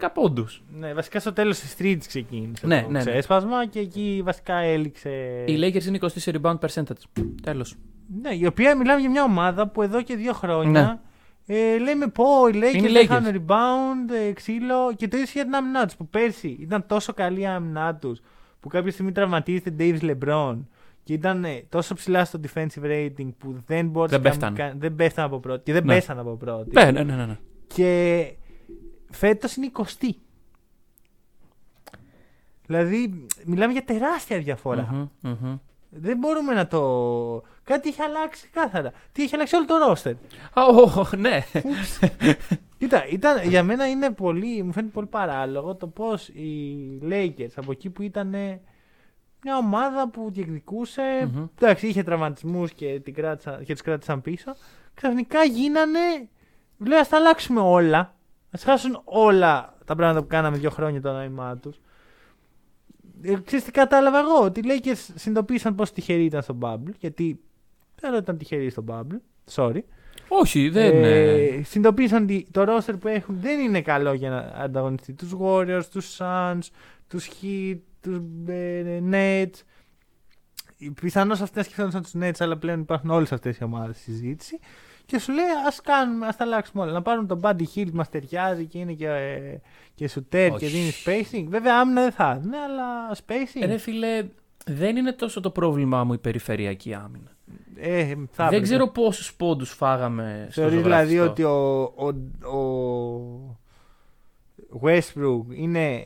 5-10 0.00 0.08
πόντους. 0.14 0.62
Ναι, 0.78 0.94
βασικά 0.94 1.20
στο 1.20 1.32
τέλος 1.32 1.58
της 1.58 1.76
τρίτης 1.76 2.06
ξεκίνησε 2.06 2.66
Ναι, 2.66 2.82
το 2.82 2.90
ναι, 2.90 3.02
ναι. 3.02 3.10
ξέσπασμα 3.10 3.66
και 3.66 3.78
εκεί 3.78 4.20
βασικά 4.24 4.54
έληξε. 4.56 5.44
Οι 5.46 5.58
Lakers 5.60 5.84
είναι 5.84 5.98
20 6.00 6.06
σε 6.14 6.32
rebound 6.42 6.58
percentage. 6.58 7.22
Τέλος. 7.42 7.76
Ναι, 8.22 8.34
η 8.34 8.46
οποία 8.46 8.76
μιλάμε 8.76 9.00
για 9.00 9.10
μια 9.10 9.22
ομάδα 9.22 9.68
που 9.68 9.82
εδώ 9.82 10.02
και 10.02 10.16
δύο 10.16 10.32
χρόνια 10.32 11.00
Ναι. 11.46 11.54
ε, 11.56 11.78
λέμε 11.78 12.06
πω 12.06 12.24
οι 12.48 12.52
Lakers 12.54 12.74
Είναι 12.74 12.88
οι 12.88 12.92
δεν 12.92 13.02
Lakers. 13.04 13.06
κάνουν 13.08 13.32
rebound, 13.46 14.12
ε, 14.28 14.32
ξύλο 14.32 14.94
και 14.96 15.08
το 15.08 15.16
ίδιο 15.16 15.30
για 15.32 15.44
την 15.44 15.54
άμυνά 15.54 15.84
τους. 15.86 15.96
Που 15.96 16.08
πέρσι 16.08 16.48
ήταν 16.60 16.86
τόσο 16.86 17.12
καλή 17.12 17.40
η 17.40 17.46
άμυνά 17.46 17.94
τους 17.94 18.20
που 18.60 18.68
κάποια 18.68 18.92
στιγμή 18.92 19.12
τραυματίζεται 19.12 19.74
Davis 19.78 19.98
LeBron 20.00 20.58
και 21.02 21.12
ήταν 21.12 21.44
ε, 21.44 21.64
τόσο 21.68 21.94
ψηλά 21.94 22.24
στο 22.24 22.40
defensive 22.46 22.82
rating 22.84 23.28
που 23.38 23.56
δεν 23.66 23.88
μπορούσαν 23.88 24.22
Δεν 24.22 24.30
πέφτανε. 24.30 24.74
δεν 24.78 24.94
πέφτανε 24.94 25.26
από 25.26 25.38
πρώτη 25.40 25.62
και 25.62 25.72
δεν 25.72 25.84
Ναι. 25.84 25.94
πέσανε 25.94 26.20
από 26.20 26.36
πρώτη. 26.36 26.70
Ναι, 26.74 26.90
ναι, 26.90 27.02
ναι. 27.02 27.26
ναι. 27.26 27.38
Και 27.66 28.24
φέτος 29.10 29.56
είναι 29.56 29.70
20. 29.72 29.82
Δηλαδή, 32.66 33.26
μιλάμε 33.44 33.72
για 33.72 33.84
τεράστια 33.84 34.38
διαφορά. 34.38 34.88
Μμμ, 35.22 35.30
μμμ. 35.40 35.56
Δεν 35.96 36.18
μπορούμε 36.18 36.54
να 36.54 36.66
το. 36.66 37.42
Κάτι 37.62 37.88
έχει 37.88 38.02
αλλάξει 38.02 38.48
κάθαρα. 38.48 38.92
Τι 39.12 39.22
έχει 39.22 39.34
αλλάξει 39.34 39.56
όλο 39.56 39.64
το 39.64 39.76
ρόστερ. 39.76 40.12
Α, 40.52 40.64
ω, 40.66 41.06
ναι. 41.16 41.44
Κοίτα, 42.78 43.06
ήταν, 43.06 43.48
για 43.48 43.62
μένα 43.62 43.88
είναι 43.88 44.10
πολύ, 44.10 44.62
μου 44.62 44.72
φαίνεται 44.72 44.92
πολύ 44.92 45.06
παράλογο 45.06 45.74
το 45.74 45.86
πώς 45.86 46.28
οι 46.28 47.00
Lakers 47.08 47.52
από 47.56 47.72
εκεί 47.72 47.90
που 47.90 48.02
ήταν 48.02 48.28
μια 49.42 49.56
ομάδα 49.56 50.08
που 50.08 50.30
διεκδικούσε. 50.30 51.30
Μμμ. 51.32 51.46
Εντάξει, 51.60 51.86
είχε 51.86 52.02
τραυματισμούς 52.02 52.72
και, 52.72 53.00
την 53.00 53.14
κράτησαν, 53.14 53.64
και 53.64 53.72
τους 53.72 53.82
κράτησαν 53.82 54.20
πίσω. 54.20 54.54
Ξαφνικά 54.94 55.44
γίνανε. 55.44 56.28
Λέω, 56.78 56.98
ας 56.98 57.08
τα 57.08 57.16
αλλάξουμε 57.16 57.60
όλα. 57.60 57.98
Α 58.50 58.58
χάσουν 58.58 59.00
όλα 59.04 59.74
τα 59.84 59.94
πράγματα 59.94 60.20
που 60.20 60.26
κάναμε 60.26 60.56
δύο 60.56 60.70
χρόνια 60.70 61.00
το 61.00 61.12
νόημά 61.12 61.56
τους. 61.56 61.80
Ε, 63.26 63.34
ξέρεις 63.44 63.64
τι 63.64 63.70
κατάλαβα 63.70 64.18
εγώ, 64.18 64.44
ότι 64.44 64.60
οι 64.60 64.62
Lakers 64.66 64.96
συνειδητοποίησαν 65.14 65.74
πόσο 65.74 65.92
τυχεροί 65.92 66.24
ήταν 66.24 66.42
στο 66.42 66.58
Bubble. 66.60 66.92
Γιατί 66.98 67.40
δεν 68.00 68.14
ήταν 68.14 68.38
τυχεροί 68.38 68.70
στο 68.70 68.84
Bubble. 68.88 69.16
Sorry. 69.54 69.78
Όχι, 70.28 70.68
δεν 70.68 70.92
Ε, 70.92 70.96
είναι. 70.98 71.62
συνειδητοποίησαν 71.62 72.22
ότι 72.22 72.46
το 72.50 72.64
roster 72.68 72.94
που 73.00 73.08
έχουν 73.08 73.36
δεν 73.40 73.60
είναι 73.60 73.82
καλό 73.82 74.12
για 74.12 74.30
να 74.30 74.38
ανταγωνιστεί 74.38 75.12
τους 75.12 75.32
Warriors, 75.40 75.84
τους 75.90 76.16
Suns, 76.18 76.58
τους 77.08 77.28
Heat, 77.42 77.78
τους 78.00 78.16
ε, 78.46 79.02
Nets. 79.10 79.60
Πιθανώς 81.00 81.40
αυτές 81.40 81.56
να 81.56 81.62
σκεφτόντουσαν 81.62 82.02
τους 82.02 82.12
Nets, 82.20 82.44
αλλά 82.44 82.56
πλέον 82.56 82.80
υπάρχουν 82.80 83.10
όλες 83.10 83.32
αυτές 83.32 83.58
οι 83.58 83.64
ομάδες 83.64 83.96
στη 83.96 84.10
συζήτηση. 84.10 84.58
Και 85.06 85.18
σου 85.18 85.32
λέει 85.32 85.44
ας 85.66 85.80
κάνουμε, 85.80 86.26
ας 86.26 86.36
τα 86.36 86.44
αλλάξουμε 86.44 86.82
όλα. 86.82 86.92
Να 86.92 87.02
πάρουν 87.02 87.26
τον 87.26 87.40
Buddy 87.42 87.62
Hill 87.74 87.86
που 87.90 87.96
μας 87.96 88.08
ταιριάζει 88.08 88.64
και 88.64 88.78
είναι 88.78 88.92
και, 88.92 89.08
ε, 89.08 89.60
και 89.94 90.10
shooter 90.14 90.24
και 90.30 90.50
Όχι. 90.52 90.66
δίνει 90.66 90.90
spacing. 91.04 91.44
Βέβαια 91.48 91.78
άμυνα 91.80 92.02
δεν 92.02 92.12
θα 92.12 92.40
είναι, 92.44 92.56
αλλά 92.58 93.14
spacing. 93.26 93.66
Ρε 93.66 93.76
φίλε, 93.78 94.24
δεν 94.66 94.96
είναι 94.96 95.12
τόσο 95.12 95.40
το 95.40 95.50
πρόβλημά 95.50 96.04
μου 96.04 96.12
η 96.12 96.18
περιφερειακή 96.18 96.94
άμυνα. 96.94 97.30
ε, 97.76 98.04
θα 98.04 98.14
δεν 98.36 98.46
έπρεπε. 98.46 98.62
ξέρω 98.62 98.88
πόσους 98.88 99.34
πόντους 99.34 99.70
φάγαμε 99.70 100.46
στο 100.50 100.60
Θεωρείς 100.60 100.82
δηλαδή 100.82 101.16
ζωγραφιστό. 101.16 101.30
ότι 101.30 101.42
ο, 101.42 101.82
ο, 102.50 102.58
ο 102.58 103.58
Westbrook 104.82 105.44
είναι 105.54 106.04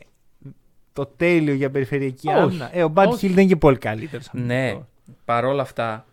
το 0.93 1.05
τέλειο 1.05 1.53
για 1.53 1.69
περιφερειακή 1.71 2.27
Όχι. 2.27 2.37
άμυνα; 2.37 2.69
Ε, 2.77 2.83
ο 2.83 2.91
Buddy 2.95 3.03
Hield 3.05 3.09
Όχι. 3.11 3.27
δεν 3.27 3.37
είναι 3.37 3.47
και 3.47 3.55
πολύ 3.55 3.77
καλύτερος. 3.77 4.29
Ναι, 4.31 4.79
παρόλα 5.25 5.61
αυτά, 5.61 6.05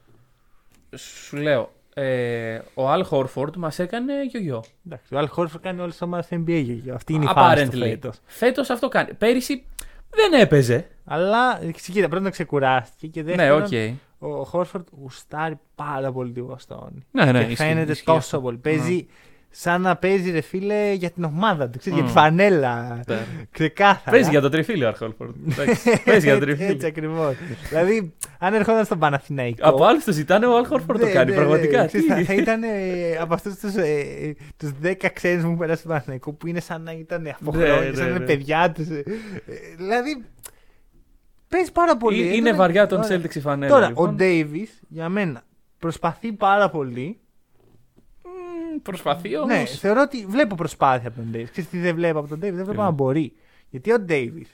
σου 0.96 1.36
λέω, 1.36 1.72
ε, 1.98 2.58
ο 2.74 2.92
Al 2.92 3.02
Horford 3.10 3.56
μας 3.56 3.78
έκανε 3.78 4.24
γιο-γιο. 4.24 4.64
Εντάξει, 4.86 5.14
ο 5.14 5.18
Al 5.20 5.26
Horford 5.36 5.60
κάνει 5.60 5.80
όλες 5.80 5.92
τις 5.92 6.02
ομάδες 6.02 6.28
NBA. 6.30 6.62
για- 6.82 6.94
Αυτή 6.94 7.12
είναι 7.12 7.24
η 7.24 7.28
φάση 7.34 7.64
του 7.68 7.76
Apparently. 7.76 7.80
φέτος. 7.80 8.16
Φέτος 8.26 8.70
αυτό 8.70 8.88
κάνει. 8.88 9.14
Πέρυσι 9.14 9.64
δεν 10.10 10.40
έπαιζε. 10.40 10.86
Αλλά 11.04 11.60
κοίτα, 11.92 12.08
πρώτον 12.08 12.30
ξεκουράστηκε 12.30 13.06
και 13.22 13.22
Ναι, 13.22 13.36
δεύτερον 13.36 13.62
οκ. 13.62 14.38
ο 14.38 14.44
Χόρφορντ 14.44 14.86
γουστάρει 15.00 15.58
πάρα 15.74 16.12
πολύ 16.12 16.32
τη 16.32 16.42
Βοστόνη. 16.42 17.04
Ναι, 17.10 17.24
ναι, 17.24 17.44
και 17.44 17.50
ισχύει, 17.52 17.54
φαίνεται 17.66 17.92
ισχύει 17.92 18.04
τόσο 18.04 18.18
αυτό. 18.18 18.40
πολύ. 18.40 18.56
Παίζει 18.56 19.06
σαν 19.58 19.80
να 19.80 19.96
παίζει 19.96 20.30
ρε 20.30 20.40
φίλε 20.40 20.92
για 20.92 21.10
την 21.10 21.24
ομάδα 21.24 21.68
του, 21.68 21.78
ξέρεις, 21.78 21.98
Μμ. 21.98 22.02
για 22.04 22.12
τη 22.12 22.18
φανέλα. 22.20 23.02
Ναι. 23.06 23.18
Ξεκάθαρα. 23.50 24.10
Παίζει 24.10 24.30
για 24.30 24.40
το 24.40 24.48
τριφύλιο 24.48 24.88
ο 24.88 24.92
Al 24.98 25.04
Horford. 25.04 25.28
Εντάξει, 25.50 26.02
Παίζει 26.04 26.26
για 26.26 26.38
το 26.38 26.44
Έτσι 26.50 26.56
τριφύλιο. 26.56 26.88
ακριβώς. 26.92 27.34
δηλαδή, 27.68 28.14
αν 28.38 28.54
ερχόταν 28.54 28.84
στον 28.84 28.98
Παναθηναϊκό. 28.98 29.68
Από 29.68 29.84
άλλους 29.84 30.04
το 30.04 30.12
ζητάνε, 30.12 30.46
ο 30.46 30.50
Al 30.60 30.72
Horford 30.74 30.98
το 30.98 31.04
Ναι, 31.06 31.10
κάνει. 31.12 31.30
ναι, 31.30 31.36
Πραγματικά. 31.36 31.80
ναι. 31.80 31.86
Ξέρεις, 31.86 32.06
Τι- 32.06 32.12
θα, 32.12 32.22
θα 32.24 32.34
ήταν 32.34 32.62
ε, 32.62 32.68
από 33.20 33.34
αυτούς 33.34 33.54
τους 33.54 33.74
ε, 33.74 34.34
τους 34.56 34.70
10 34.82 34.94
ξένους 35.12 35.40
που 35.40 35.46
έχουν 35.46 35.58
περάσει 35.58 35.78
στον 35.78 35.90
Παναθηναϊκό 35.90 36.32
που 36.32 36.46
είναι 36.46 36.60
σαν 36.60 36.82
να 36.82 36.92
ήταν 36.92 37.34
από 37.40 37.56
Ναι, 37.56 37.64
χρόνια, 37.64 37.88
ναι, 37.90 37.94
σαν 37.96 38.04
να 38.04 38.10
είναι 38.10 38.18
ναι. 38.18 38.24
παιδιά 38.24 38.72
τους. 38.72 38.86
δηλαδή. 39.76 40.24
Παίζει 41.48 41.72
πάρα 41.72 41.96
πολύ. 41.96 42.22
Ε, 42.28 42.30
Ε, 42.30 42.34
Είναι 42.34 42.44
τώρα- 42.44 42.56
βαριά 42.56 42.86
τον 42.86 43.00
τώρα- 43.00 43.16
Celtics 43.16 43.34
η 43.34 43.40
φανέλα. 43.40 43.72
Τώρα, 43.74 43.88
λοιπόν. 43.88 44.08
ο 44.08 44.12
Ντέιβι 44.12 44.68
για 44.88 45.08
μένα 45.08 45.42
προσπαθεί 45.78 46.32
πάρα 46.32 46.70
πολύ. 46.70 47.18
Μμμ, 48.76 48.82
Προσπαθεί 48.82 49.28
Ναι, 49.28 49.36
όμως. 49.38 49.78
θεωρώ 49.78 50.00
ότι 50.00 50.26
βλέπω 50.26 50.54
προσπάθεια 50.54 51.08
από 51.08 51.16
τον 51.16 51.30
Ντέιβι. 51.30 51.50
Ξέρεις 51.50 51.70
τι 51.70 51.78
δεν 51.78 51.94
βλέπω 51.94 52.18
από 52.18 52.28
τον 52.28 52.38
Ντέιβι, 52.38 52.56
δεν 52.56 52.64
βλέπω 52.64 52.80
Τι 52.80 52.82
να 52.82 52.88
είναι; 52.88 53.02
μπορεί. 53.02 53.32
Γιατί 53.70 53.92
ο 53.92 53.98
Ντέιβι, 54.00 54.46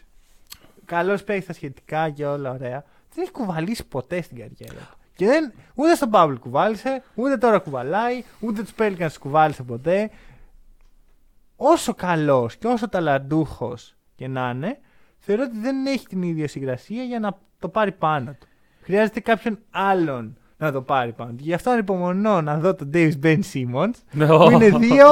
καλός 0.84 1.24
παίχτη 1.24 1.42
στα 1.42 1.52
σχετικά 1.52 2.10
και 2.10 2.26
όλα 2.26 2.50
ωραία, 2.50 2.84
δεν 3.14 3.22
έχει 3.22 3.30
κουβαλήσει 3.30 3.86
ποτέ 3.86 4.22
στην 4.22 4.36
καριέρα. 4.36 4.80
του. 4.90 4.96
Και 5.14 5.24
Και 5.24 5.26
δεν, 5.26 5.52
ούτε 5.74 5.94
στον 5.94 6.10
Παύλ 6.10 6.34
κουβάλισε, 6.34 7.02
ούτε 7.14 7.36
τώρα 7.36 7.58
κουβαλάει, 7.58 8.22
ούτε 8.40 8.62
τους 8.62 8.72
Pelicans 8.78 9.14
κουβάλισε 9.20 9.62
ποτέ. 9.62 10.10
Όσο 11.56 11.94
καλός 11.94 12.56
και 12.56 12.66
όσο 12.66 12.88
ταλαντούχος 12.88 13.94
και 14.14 14.28
να 14.28 14.50
είναι, 14.54 14.78
θεωρώ 15.18 15.42
ότι 15.42 15.58
δεν 15.58 15.86
έχει 15.86 16.06
την 16.06 16.22
ίδια 16.22 16.48
συγκρασία 16.48 17.02
για 17.02 17.18
να 17.18 17.38
το 17.58 17.68
πάρει 17.68 17.92
πάνω 17.92 18.36
του. 18.40 18.46
Χρειάζεται 18.82 19.20
κάποιον 19.20 19.58
άλλον 19.70 20.36
να 20.66 20.72
το 20.72 20.82
πάρει 20.82 21.12
πάνω 21.12 21.30
του. 21.30 21.36
Γι' 21.40 21.52
αυτό 21.52 21.70
ανυπομονώ 21.70 22.40
να 22.40 22.58
δω 22.58 22.74
τον 22.74 22.90
Davis 22.94 23.12
Ben 23.22 23.38
Simmons. 23.52 23.90
Που 24.26 24.50
είναι 24.50 24.68
δύο 24.88 25.06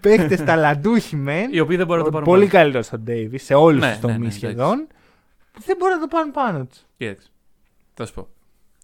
παίχτε 0.00 0.36
ταλαντούχοι 0.36 1.16
μεν. 1.16 1.52
Οι 1.52 1.60
οποίοι 1.60 1.76
δεν 1.76 1.86
μπορούν 1.86 2.02
να 2.02 2.08
το 2.08 2.12
πάρουν 2.12 2.28
Πολύ 2.28 2.46
πάνω. 2.46 2.52
καλύτερος 2.58 2.86
στον 2.86 3.04
Davis 3.06 3.34
σε 3.40 3.54
όλους 3.54 3.80
Ναι, 3.80 3.92
τους 3.92 4.02
ναι, 4.02 4.12
τομεί 4.12 4.24
ναι, 4.26 4.30
σχεδόν. 4.32 4.86
Που 5.52 5.62
δεν 5.66 5.76
μπορούν 5.78 5.94
να 5.94 6.00
το 6.00 6.06
πάρουν 6.08 6.30
πάνω 6.30 6.64
τους. 6.64 6.82
Κοίταξε. 6.96 7.28
Θα 7.94 8.06
σου 8.06 8.14
πω. 8.14 8.28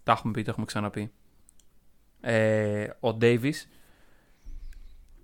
Τα 0.05 0.13
έχουμε 0.13 0.33
πει, 0.33 0.43
τα 0.43 0.51
έχουμε 0.51 0.67
ξαναπεί. 0.67 1.11
Ε, 2.21 2.87
ο 3.01 3.13
Ντέιβι 3.15 3.55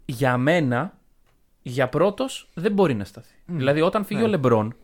για 0.05 0.37
μένα, 0.37 0.99
για 1.63 1.89
πρώτος, 1.89 2.49
δεν 2.55 2.73
μπορεί 2.73 2.95
να 2.95 3.05
σταθεί. 3.05 3.35
Δηλαδή, 3.47 3.81
όταν 3.81 4.05
φύγει 4.05 4.21
Ναι. 4.21 4.27
ο 4.27 4.31
Λεμπρόν, 4.31 4.75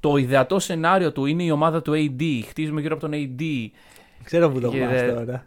το 0.00 0.16
ιδεατό 0.16 0.58
σενάριο 0.58 1.12
του 1.12 1.26
είναι 1.26 1.42
η 1.42 1.50
ομάδα 1.50 1.82
του 1.82 1.92
AD. 1.94 2.40
Χτίζουμε 2.48 2.80
γύρω 2.80 2.94
από 2.96 3.08
τον 3.08 3.12
AD. 3.14 3.42
Ξέρω 4.24 4.50
που 4.50 4.60
το 4.60 4.68
Και 4.70 4.78
πας 4.78 5.00
δε- 5.00 5.12
τώρα. 5.12 5.46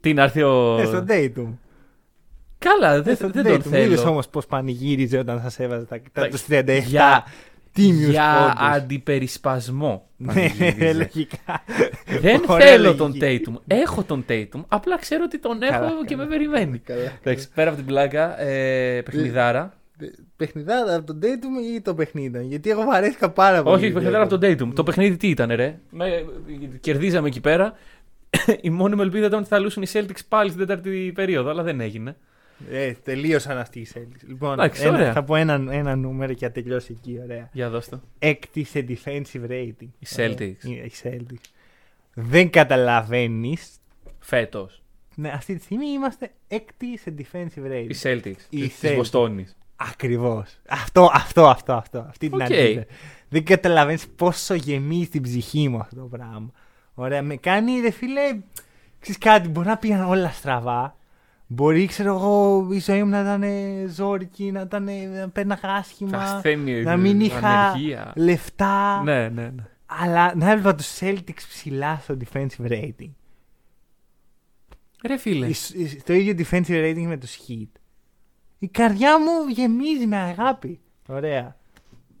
Τι 0.00 0.12
να 0.14 0.22
έρθει 0.22 0.42
ο. 0.42 0.78
Ε, 0.80 0.84
στον 0.84 1.06
Tatum. 1.08 1.46
Καλά, 2.58 2.94
Ε, 2.94 3.00
δεν, 3.00 3.16
στον 3.16 3.30
δεν 3.32 3.44
τον 3.44 3.52
Tatum. 3.54 3.64
Είδες 3.76 3.98
θέλω. 4.00 4.10
όμως 4.10 4.28
πώς 4.28 4.46
πανηγύριζε 4.46 5.18
όταν 5.18 5.40
σας 5.40 5.58
έβαζε 5.58 5.84
τα, 5.84 5.96
τα, 6.12 6.22
Εντάξει, 6.22 6.30
τους 6.30 6.56
37 6.58 6.86
για- 6.88 7.24
τίμιους 7.72 8.10
Για 8.10 8.34
πόντους. 8.56 8.76
αντιπερισπασμό. 8.76 10.08
Ναι, 10.16 10.32
πανηγύριζε. 10.32 10.92
λογικά. 10.92 11.64
Δεν 12.20 12.42
Ωραία 12.48 12.66
θέλω 12.66 12.94
τον 12.94 13.14
λογική. 13.20 13.44
Tatum. 13.50 13.60
Έχω 13.66 14.02
τον 14.02 14.24
Tatum. 14.28 14.64
Απλά 14.68 14.98
ξέρω 14.98 15.22
ότι 15.24 15.38
τον 15.38 15.62
έχω 15.62 15.72
Καλά, 15.72 15.90
και 16.06 16.14
καλά. 16.14 16.22
με 16.28 16.36
περιμένει. 16.36 16.78
Καλά. 16.78 17.12
Εντάξει, 17.22 17.48
πέρα 17.54 17.68
από 17.68 17.76
την 17.78 17.86
πλάκα, 17.86 18.40
ε, 18.40 19.02
παιχνιδάρα. 19.02 19.72
Παιχνιδάρα 20.36 20.94
από 20.94 21.06
τον 21.06 21.18
Tatum 21.22 21.76
ή 21.76 21.80
το 21.80 21.94
παιχνίδι; 21.94 22.44
Γιατί 22.44 22.70
εγώ 22.70 22.82
βαρέθηκα 22.84 23.30
πάρα 23.30 23.62
πολύ. 23.62 23.76
Όχι, 23.76 23.90
παιχνιδάρα 23.92 24.24
από 24.24 24.38
τον 24.38 24.50
Tatum. 24.52 24.72
Το 24.74 24.82
παιχνίδι 24.82 25.16
τι 25.16 25.28
ήταν, 25.28 25.50
ρε; 25.54 25.78
Με, 25.90 26.24
κερδίζαμε 26.80 27.28
εκεί 27.28 27.40
πέρα. 27.40 27.72
Η 28.60 28.70
μόνη 28.70 28.94
μου 28.94 29.02
ελπίδα 29.02 29.26
ήταν 29.26 29.38
ότι 29.38 29.48
θα 29.48 29.58
λούσουν 29.58 29.82
οι 29.82 29.86
Celtics 29.92 30.20
πάλι 30.28 30.50
στην 30.50 30.66
τέταρτη 30.66 31.12
περίοδο, 31.14 31.50
αλλά 31.50 31.62
δεν 31.62 31.80
έγινε. 31.80 32.16
Ε, 32.70 32.92
τελείωσαν 32.92 33.58
αυτοί 33.58 33.80
οι 33.80 33.86
Celtics. 33.94 34.26
Λοιπόν, 34.26 34.52
Εντάξει, 34.52 34.82
ένα- 34.82 34.96
ωραία. 34.96 35.12
θα 35.12 35.22
πω 35.24 35.34
ένα, 35.36 35.64
ένα 35.70 35.96
νούμερο 35.96 36.32
και 36.32 36.46
θα 36.46 36.52
τελειώσει 36.52 36.96
εκεί. 36.98 37.18
Ωραία. 37.22 37.48
Για 37.52 37.70
δώσ' 37.70 37.88
το. 37.88 38.00
Έκτοι 38.18 38.64
σε 38.64 38.84
defensive 38.88 39.50
rating. 39.50 39.88
Οι 39.98 40.06
Celtics. 40.16 40.40
Ε, 40.64 40.70
οι 40.70 40.92
Celtics. 41.02 41.44
Δεν 42.14 42.50
καταλαβαίνεις. 42.50 43.76
Φέτος. 44.18 44.82
Ναι, 45.14 45.28
αυτή 45.28 45.56
τη 45.56 45.62
στιγμή 45.62 45.86
είμαστε 45.86 46.30
έκτοι 46.48 46.98
σε 46.98 47.14
defensive 47.18 47.70
rating. 47.72 47.86
Οι 47.88 47.96
Celtics. 48.02 48.40
Οι 48.50 48.68
Τη 48.68 48.72
Celtics. 48.82 48.94
Βοστόνης. 48.96 49.56
Ακριβώς. 49.76 50.58
Αυτό, 50.68 51.10
αυτό, 51.12 51.46
αυτό, 51.46 51.72
αυτό. 51.72 52.06
Αυτή 52.08 52.28
την 52.28 52.34
Οκ. 52.40 52.42
αντίθεση. 52.42 52.86
Δεν 53.28 53.44
καταλαβαίνεις 53.44 54.08
πόσο 54.08 54.54
γεμίζει 54.54 55.08
την 55.08 55.22
ψυχή 55.22 55.68
μου 55.68 55.78
αυτό 55.78 55.96
το 55.96 56.06
πράγμα. 56.06 56.50
Ωραία, 57.00 57.22
με 57.22 57.36
κάνει 57.36 57.80
ρε 57.80 57.90
φίλε. 57.90 58.38
Ξέρεις 59.00 59.18
κάτι, 59.20 59.48
μπορεί 59.48 59.66
να 59.68 59.76
πήγαν 59.76 60.04
όλα 60.08 60.30
στραβά. 60.30 60.96
Μπορεί, 61.46 61.86
ξέρω 61.86 62.14
εγώ, 62.14 62.66
η 62.72 62.78
ζωή 62.80 63.02
μου 63.02 63.10
να 63.10 63.20
ήταν 63.20 63.44
ζόρικη, 63.90 64.52
να, 64.52 64.60
ήταν, 64.60 64.88
να 65.18 65.28
πέρναγα 65.28 65.68
άσχημα. 65.72 66.18
Ασθένεια. 66.18 66.82
να 66.82 66.96
μην 66.96 67.20
είχα 67.20 67.48
ανεργία. 67.48 68.12
λεφτά. 68.16 69.02
Ναι, 69.02 69.28
ναι, 69.28 69.42
ναι. 69.48 69.64
Αλλά 69.86 70.34
να 70.34 70.50
έβλεπα 70.50 70.74
τους 70.74 70.98
Celtics 71.00 71.42
ψηλά 71.48 71.98
στο 72.02 72.16
defensive 72.24 72.68
rating. 72.70 73.10
Ρε 75.06 75.16
φίλε. 75.16 75.46
Ις- 75.46 75.70
ις- 75.70 76.02
Το 76.04 76.12
ίδιο 76.12 76.34
defensive 76.46 76.84
rating 76.84 77.04
με 77.06 77.16
τους 77.16 77.36
Heat. 77.48 77.80
Η 78.58 78.68
καρδιά 78.68 79.18
μου 79.20 79.48
γεμίζει 79.48 80.06
με 80.06 80.16
αγάπη. 80.16 80.80
Ωραία. 81.08 81.56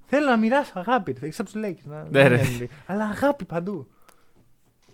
Θέλω 0.06 0.26
να 0.30 0.36
μοιράσω 0.36 0.72
αγάπη. 0.74 1.16
Έξω 1.20 1.42
από 1.42 1.50
τους 1.50 1.60
Lakers. 1.64 1.84
Να... 1.84 2.06
Ναι, 2.10 2.28
ρε. 2.28 2.36
να- 2.36 2.66
Αλλά 2.86 3.04
αγάπη 3.04 3.44
παντού. 3.44 3.88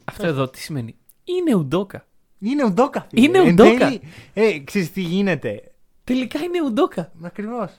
Αυτό 0.04 0.26
εδώ 0.26 0.48
τι 0.48 0.58
σημαίνει; 0.58 0.96
Είναι 1.24 1.54
ουντόκα. 1.54 2.06
Είναι 2.38 2.64
ουντόκα. 2.64 3.06
φίλε. 3.10 3.26
Είναι 3.26 3.38
Εν 3.38 3.52
ουντόκα. 3.52 3.78
τέλει, 3.78 4.00
Ε, 4.32 4.58
ξέρεις 4.58 4.92
τι 4.92 5.00
γίνεται. 5.00 5.72
Τελικά 6.04 6.38
είναι 6.40 6.62
ουντόκα. 6.62 7.12
Ακριβώς. 7.22 7.70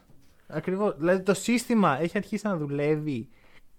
Ακριβώς. 0.47 0.95
Δηλαδή 0.97 1.23
το 1.23 1.33
σύστημα 1.33 2.01
έχει 2.01 2.17
αρχίσει 2.17 2.47
να 2.47 2.57
δουλεύει 2.57 3.29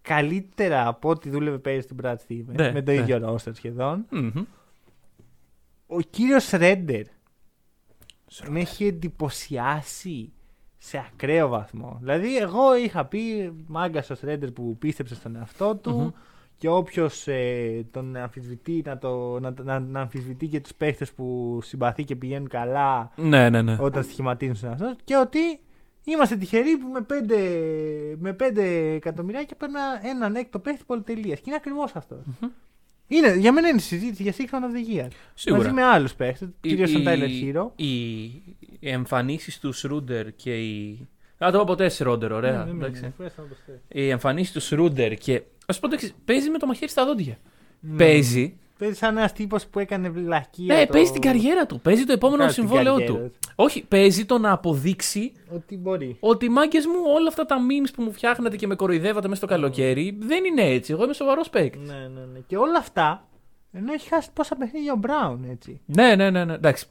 καλύτερα 0.03 0.87
από 0.87 1.09
ό,τι 1.09 1.31
δούλευε 1.31 1.59
πέρυσι 1.59 1.89
του 1.89 1.97
Brad 2.03 2.15
Stevens. 2.15 2.45
Ναι, 2.47 2.73
με 2.73 2.83
το 2.83 2.93
ναι. 2.93 2.97
ίδιο 2.99 3.35
roster 3.35 3.55
σχεδόν. 3.55 4.07
Μμμ. 4.11 4.45
Ο 5.87 6.01
κύριος 6.01 6.51
Ρέντερ 6.51 7.05
με 8.49 8.61
έχει 8.61 8.87
εντυπωσιάσει 8.87 10.33
σε 10.79 10.99
ακραίο 10.99 11.49
βαθμό. 11.49 11.97
Δηλαδή, 12.01 12.37
εγώ 12.39 12.77
είχα 12.77 13.05
πει 13.05 13.53
μάγκας 13.67 14.11
ο 14.11 14.17
Ρέντερ 14.23 14.51
που 14.51 14.77
πίστεψε 14.79 15.15
στον 15.15 15.37
εαυτό 15.37 15.77
του 15.77 15.97
Μμμ. 15.99 16.11
Και 16.59 16.69
όποιος 16.69 17.27
τον 17.91 18.17
αμφισβητεί 18.17 18.83
να, 18.85 18.99
το, 18.99 19.41
να, 19.41 19.55
να, 19.63 19.81
να 19.81 20.01
αμφισβητεί 20.01 20.47
και 20.47 20.61
τους 20.61 20.75
παίχτες 20.75 21.13
που 21.13 21.59
συμπαθεί 21.63 22.05
και 22.05 22.17
πηγαίνουν 22.17 22.49
καλά 22.49 23.13
Ναι, 23.17 23.51
ναι, 23.51 23.63
ναι. 23.63 23.77
όταν 23.81 24.03
στοιχηματίζουν 24.03 24.55
στον 24.55 24.69
εαυτό 24.69 24.91
του 24.91 25.05
και 25.05 25.17
ότι 25.17 25.39
είμαστε 26.05 26.37
τυχεροί 26.37 26.77
που 26.77 26.89
με 26.89 27.07
5, 27.11 28.17
με 28.19 28.33
πέντε 28.33 28.65
εκατομμυριάκια 28.95 29.57
παίρνουν 29.57 29.81
έναν 30.03 30.35
έκτο 30.35 30.59
παίχτη 30.59 30.85
πολυτελείας. 30.87 31.39
Και 31.39 31.45
είναι 31.47 31.57
ακριβώς 31.57 31.97
αυτό. 31.97 32.23
Είναι, 33.09 33.37
για 33.37 33.53
μένα 33.53 33.69
είναι 33.69 33.79
συζήτηση 33.79 34.23
για 34.23 34.33
Six 34.33 34.55
Man 34.55 34.59
of 34.59 34.77
the 34.77 35.05
Year. 35.05 35.09
Σίγουρα. 35.35 35.63
Μαζί 35.63 35.75
με 35.75 35.83
άλλους 35.83 36.15
παίχτες, 36.15 36.49
κυρίως 36.61 36.93
τον 36.93 37.03
Tyler 37.07 37.29
Hero. 37.43 37.71
Οι, 37.77 38.23
οι 38.81 38.91
εμφανίσεις 38.91 39.59
του 39.61 39.73
Σρούντερ 39.73 40.35
και 40.35 40.55
οι. 40.65 41.09
Α, 41.39 41.51
το 41.51 41.57
είπα 41.57 41.65
ποτέ 41.65 41.89
Σρόντερ, 41.89 42.33
ωραία. 42.33 42.65
Ναι, 42.65 42.73
ναι, 42.73 42.85
εντάξει. 42.85 43.03
ναι, 43.03 43.13
φέρε 43.17 43.29
να 43.37 43.43
το 43.43 43.49
προσθέσω. 43.49 43.79
Οι 43.89 44.09
εμφανίσεις 44.09 44.53
του 44.53 44.61
Σρούντερ 44.61 45.15
και. 45.15 45.43
Α 45.67 45.79
πω 45.79 45.89
το 45.89 45.95
εξής, 45.95 46.15
παίζει 46.25 46.51
με 46.51 46.59
το 46.59 46.67
μαχαίρι 46.67 46.91
στα 46.91 47.05
δόντια. 47.07 47.39
Ναι. 47.81 47.97
Παίζει. 47.97 48.59
Παίζει 48.79 48.95
σαν 48.95 49.17
ένας 49.17 49.33
τύπος 49.33 49.67
που 49.67 49.79
έκανε 49.79 50.09
βλακία. 50.11 50.75
Ναι, 50.77 50.87
το- 50.87 50.93
παίζει 50.93 51.13
την 51.13 51.21
καριέρα 51.21 51.67
του. 51.67 51.81
Παίζει 51.81 52.05
το 52.05 52.13
επόμενο 52.13 52.39
Κάνει 52.43 52.53
την 52.53 52.63
συμβόλαιό 52.63 52.93
καριέρα 52.93 53.13
του. 53.13 53.19
του. 53.41 53.49
Όχι, 53.55 53.85
παίζει 53.85 54.25
το 54.25 54.39
να 54.39 54.53
αποδείξει 54.53 55.33
Ότι 55.55 55.77
μπορεί. 55.77 56.17
ότι 56.21 56.49
μάγκες 56.49 56.87
μου 56.87 56.93
όλα 57.17 57.29
αυτά 57.29 57.47
τα 57.47 57.57
memes 57.57 57.91
που 57.95 58.03
μου 58.03 58.13
φτιάχνετε 58.13 58.57
και 58.57 58.67
με 58.67 58.75
κοροϊδεύατε 58.75 59.29
μέσα 59.29 59.41
στο 59.47 59.55
καλοκαίρι 59.55 60.17
δεν 60.21 60.45
είναι 60.45 60.63
έτσι. 60.63 60.93
Εγώ 60.93 61.05
είμαι 61.05 61.13
σοβαρός 61.15 61.51
παίκτης. 61.51 61.89
Ναι, 61.89 61.95
ναι, 62.15 62.21
ναι. 62.33 62.39
Και 62.47 62.57
όλα 62.57 62.79
αυτά 62.79 63.29
ενώ 63.73 63.93
έχει 63.93 64.09
χάσει 64.09 64.29
πόσα 64.33 64.57
παιχνίδια 64.57 64.93
ο 64.93 64.97
Μπράουν, 64.97 65.45
έτσι. 65.51 65.81
Ναι, 65.87 66.15
ναι, 66.15 66.31
ναι, 66.31 66.45
ναι. 66.45 66.55
Εντάξει. 66.55 66.87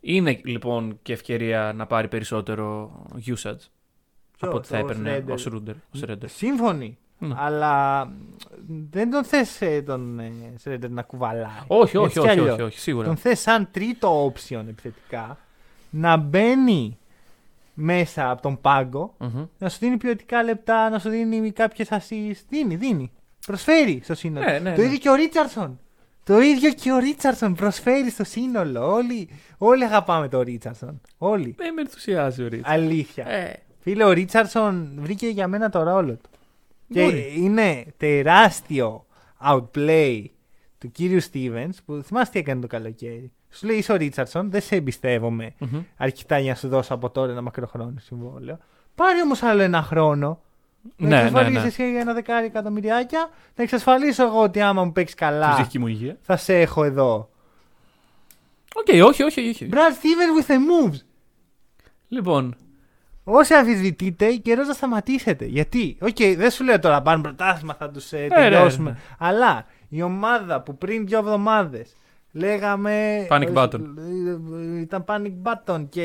Είναι 0.00 0.40
λοιπόν 0.44 0.98
και 1.02 1.12
ευκαιρία 1.12 1.72
να 1.76 1.86
πάρει 1.86 2.08
περισσότερο 2.08 2.92
usage 3.26 3.54
από 4.40 4.56
ό,τι 4.56 4.68
θα 4.68 4.76
ο 4.76 4.80
έπαιρνε 4.80 5.24
Schroeder. 5.26 5.32
ο 5.32 5.36
Σρούντερ. 5.36 5.74
Ο 5.74 5.98
Schroeder. 6.00 6.24
Σύμφωνοι. 6.26 6.98
Ναι. 7.20 7.34
Αλλά 7.38 8.10
δεν 8.90 9.10
τον 9.10 9.24
θες 9.24 9.60
ε, 9.60 9.82
τον 9.82 10.18
ε, 10.18 10.32
Σρέντερ 10.56 10.90
να 10.90 11.02
κουβαλάει. 11.02 11.44
Όχι, 11.66 11.96
όχι, 11.96 12.06
Έτσι 12.06 12.20
κι 12.20 12.26
όχι, 12.26 12.28
αλλιώς. 12.28 12.52
όχι, 12.52 12.62
όχι, 12.62 12.78
σίγουρα. 12.78 13.06
Τον 13.06 13.16
θες 13.16 13.40
σαν 13.40 13.68
τρίτο 13.70 14.26
option 14.32 14.64
επιθετικά 14.68 15.38
να 15.90 16.16
μπαίνει 16.16 16.98
μέσα 17.74 18.30
από 18.30 18.42
τον 18.42 18.60
πάγκο 18.60 19.14
Μμμ. 19.18 19.44
να 19.58 19.68
σου 19.68 19.78
δίνει 19.80 19.96
ποιοτικά 19.96 20.42
λεπτά, 20.42 20.90
να 20.90 20.98
σου 20.98 21.08
δίνει 21.08 21.50
κάποιες 21.50 21.88
assist. 21.90 22.42
Δίνει, 22.48 22.76
δίνει. 22.76 23.10
Προσφέρει 23.46 24.00
στο 24.04 24.14
σύνολο. 24.14 24.44
Ναι, 24.46 24.58
ναι, 24.58 24.74
το 24.74 24.80
ναι. 24.80 24.86
ίδιο 24.86 24.98
και 24.98 25.10
ο 25.10 25.14
Ρίτσαρσον. 25.14 25.78
Το 26.24 26.40
ίδιο 26.40 26.72
και 26.72 26.92
ο 26.92 26.98
Ρίτσαρσον 26.98 27.54
προσφέρει 27.54 28.10
στο 28.10 28.24
σύνολο. 28.24 28.92
Όλοι, 28.92 29.28
όλοι 29.58 29.84
αγαπάμε 29.84 30.28
τον 30.28 30.40
Ρίτσαρσον. 30.40 31.00
Όλοι. 31.18 31.54
Δεν 31.58 31.74
με 31.74 31.80
ενθουσιάζει 31.80 32.42
ο 32.42 32.48
Ρίτς. 32.48 32.68
Αλήθεια. 32.68 33.28
Ε, 33.28 33.62
Φίλε, 33.80 34.04
ο 34.04 34.10
Ρίτσαρσον 34.10 34.92
βρήκε 34.98 35.26
για 35.26 35.48
μένα 35.48 35.68
το 35.70 35.82
ρόλο 35.82 36.12
του. 36.12 36.30
Μπορεί. 36.90 37.10
Και 37.10 37.40
είναι 37.40 37.84
τεράστιο 37.96 39.06
outplay 39.46 40.24
του 40.78 40.90
κύριου 40.90 41.20
Stevens 41.32 41.74
που 41.84 42.00
θυμάστε 42.04 42.32
τι 42.32 42.38
έκανε 42.38 42.60
το 42.60 42.66
καλοκαίρι. 42.66 43.32
Σου 43.50 43.66
λέει 43.66 43.76
είσαι 43.76 43.92
ο 43.92 43.96
Ρίτσαρσον, 43.96 44.50
δεν 44.50 44.60
σε 44.60 44.76
εμπιστεύομαι 44.76 45.54
μμμ. 45.58 45.82
αρκετά 45.96 46.38
για 46.38 46.50
να 46.50 46.56
σου 46.58 46.68
δώσω 46.68 46.94
από 46.94 47.10
τώρα 47.10 47.32
ένα 47.32 47.40
μακροχρόνιο 47.40 48.00
συμβόλαιο. 48.00 48.58
Πάρε 48.94 49.22
όμως 49.22 49.42
άλλο 49.42 49.62
ένα 49.62 49.82
χρόνο. 49.82 50.40
Ναι, 50.96 51.08
να 51.08 51.16
ναι, 51.16 51.16
εξασφαλίσει 51.16 51.60
ναι. 51.60 51.66
εσύ 51.66 51.82
ένα 51.82 52.12
δεκάρι 52.12 52.46
εκατομμυριάκια. 52.46 53.30
Να 53.56 53.62
εξασφαλίσω 53.62 54.24
εγώ 54.24 54.42
ότι 54.42 54.60
άμα 54.60 54.84
μου 54.84 54.92
παίξεις 54.92 55.16
Στη 55.16 55.24
καλά 55.24 55.52
ψυχική 55.52 55.78
μου 55.78 55.86
υγεία. 55.86 56.16
θα 56.22 56.36
σε 56.36 56.60
έχω 56.60 56.84
εδώ. 56.84 57.30
Οκ, 58.74 59.04
όχι, 59.06 59.22
όχι, 59.22 59.48
όχι. 59.48 59.68
Brad 59.72 59.74
Stevens 59.74 60.44
with 60.44 60.50
the 60.50 60.56
moves. 60.56 60.98
Λοιπόν, 62.08 62.56
Όσοι 63.24 63.54
αμφισβητείτε, 63.54 64.32
καιρός 64.34 64.66
να 64.66 64.72
σταματήσετε. 64.72 65.44
Γιατί, 65.44 65.96
οκ, 66.00 66.16
δεν 66.36 66.50
σου 66.50 66.64
λέω 66.64 66.78
τώρα 66.78 67.02
πάρουν 67.02 67.22
πρωτάθλημα, 67.22 67.74
θα 67.74 67.90
τους 67.90 68.12
ε, 68.12 68.18
ρε, 68.20 68.28
τελειώσουμε. 68.28 68.90
ναι. 68.90 68.96
Αλλά 69.18 69.66
η 69.88 70.02
ομάδα 70.02 70.60
που 70.62 70.78
πριν 70.78 71.06
δύο 71.06 71.18
εβδομάδες 71.18 71.92
λέγαμε. 72.32 73.26
Panic 73.30 73.42
ε, 73.46 73.52
button. 73.54 73.80
ε, 73.98 74.30
ε, 74.76 74.80
Ήταν 74.80 75.04
panic 75.08 75.32
button 75.42 75.86
και. 75.88 76.02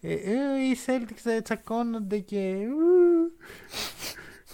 ε, 0.00 0.12
ε, 0.12 0.14
οι 0.70 0.76
Celtics 0.86 1.30
ε, 1.36 1.40
τσακώνονται 1.40 2.18
και. 2.18 2.56
ου, 2.68 3.32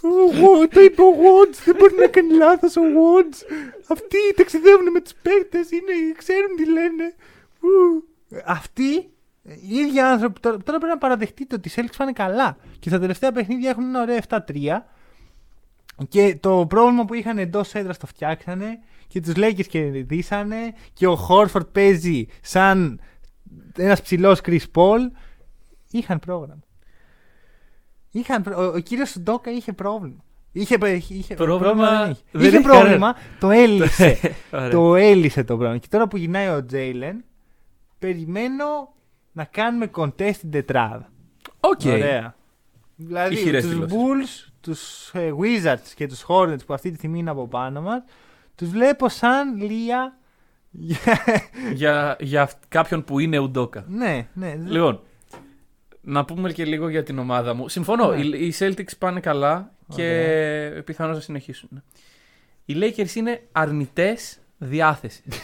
Ο- 0.08 0.68
Το 0.68 0.80
είπε 0.80 1.02
ο 1.02 1.12
Woods, 1.22 1.56
δεν 1.64 1.76
μπορεί 1.78 1.94
να 1.98 2.06
κάνει 2.06 2.32
λάθος 2.34 2.76
ο 2.76 2.80
Woods. 2.80 3.38
Αυτοί 3.88 4.16
ταξιδεύουν 4.36 4.90
με 4.92 5.00
τους 5.00 5.12
παίκτες, 5.22 5.70
είναι, 5.70 5.92
ξέρουν 6.16 6.56
τι 6.56 6.64
λένε. 6.66 7.14
Ου. 7.60 8.04
Αυτοί, 8.46 9.11
οι 9.44 9.74
ίδιοι 9.74 10.00
άνθρωποι, 10.00 10.40
τώρα, 10.40 10.56
τώρα 10.56 10.78
πρέπει 10.78 10.92
να 10.92 10.98
παραδεχτείτε 10.98 11.54
ότι 11.54 11.68
οι 11.68 11.72
Celtics 11.76 11.94
πάνε 11.96 12.12
καλά. 12.12 12.56
Και 12.78 12.88
στα 12.88 12.98
τελευταία 12.98 13.32
παιχνίδια 13.32 13.70
έχουν 13.70 13.84
ένα 13.84 14.00
ωραίο 14.00 14.18
7-3. 14.28 14.38
Και 16.08 16.36
το 16.40 16.66
πρόβλημα 16.68 17.04
που 17.04 17.14
είχαν 17.14 17.38
εντός 17.38 17.74
έδρας 17.74 17.98
το 17.98 18.06
φτιάξανε 18.06 18.78
και 19.06 19.20
τους 19.20 19.32
Lakers 19.36 19.66
κερδίσανε 19.66 20.56
και 20.92 21.06
ο 21.06 21.16
Χόρφορντ 21.16 21.66
παίζει 21.72 22.26
σαν 22.40 23.00
ένας 23.76 24.02
ψηλός 24.02 24.40
Chris 24.44 24.60
Paul. 24.74 25.00
Είχαν 25.90 26.18
πρόγραμμα. 26.18 26.62
Είχαν, 28.10 28.42
προ- 28.42 28.58
ο, 28.58 28.62
ο 28.64 28.78
κύριος 28.78 29.16
Ουντόκα 29.20 29.50
είχε 29.50 29.72
πρόβλημα. 29.72 30.24
Είχε, 30.52 30.76
είχε 31.08 31.34
Πρόβλημα 31.34 32.00
δεν 32.02 32.10
είχε. 32.10 32.22
δεν 32.32 32.40
είχε 32.46 32.56
είχε 32.58 32.68
πρόβλημα, 32.68 33.16
το 33.40 33.50
έλυσε. 33.64 34.18
Ωραία. 34.52 34.70
το 34.70 34.94
έλυσε 34.96 35.44
το 35.44 35.56
πρόβλημα. 35.56 35.78
Και 35.78 35.86
τώρα 35.90 36.08
που 36.08 36.16
γυρνάει 36.16 36.48
ο 36.48 36.64
Τζέιλεν, 36.64 37.24
περιμένω 37.98 38.94
να 39.32 39.44
κάνουμε 39.44 39.90
contest 39.96 40.36
την 40.40 40.50
τετράδα. 40.50 41.08
Οκ. 41.60 41.80
Ωραία. 41.86 42.34
Δηλαδή 42.96 43.34
Ηχηρές 43.34 43.62
τους 43.64 43.72
δηλώσεις. 43.72 43.96
Bulls, 43.96 44.52
τους 44.60 45.10
ε, 45.14 45.32
Wizards 45.40 45.88
και 45.94 46.06
τους 46.06 46.24
Hornets 46.28 46.66
που 46.66 46.74
αυτή 46.74 46.90
τη 46.90 46.96
στιγμή 46.96 47.18
είναι 47.18 47.30
από 47.30 47.48
πάνω 47.48 47.80
μας, 47.82 48.02
τους 48.54 48.68
βλέπω 48.68 49.08
σαν 49.08 49.56
λία... 49.62 50.16
Για, 51.72 52.16
για 52.20 52.42
αυ- 52.42 52.62
κάποιον 52.68 53.04
που 53.04 53.18
είναι 53.18 53.38
ουντόκα. 53.38 53.84
ναι, 53.88 54.28
ναι. 54.34 54.54
Λοιπόν, 54.66 55.00
να 56.00 56.24
πούμε 56.24 56.52
και 56.52 56.64
λίγο 56.64 56.88
για 56.88 57.02
την 57.02 57.18
ομάδα 57.18 57.54
μου. 57.54 57.68
Συμφωνώ, 57.68 58.10
Ναι. 58.12 58.22
οι, 58.36 58.46
οι 58.46 58.54
Celtics 58.58 58.96
πάνε 58.98 59.20
καλά 59.20 59.72
και 59.94 60.82
πιθανώς 60.84 61.16
θα 61.16 61.22
συνεχίσουν. 61.22 61.82
Οι 62.64 62.74
Lakers 62.80 63.14
είναι 63.14 63.42
αρνητές 63.52 64.38
διάθεσης. 64.58 65.22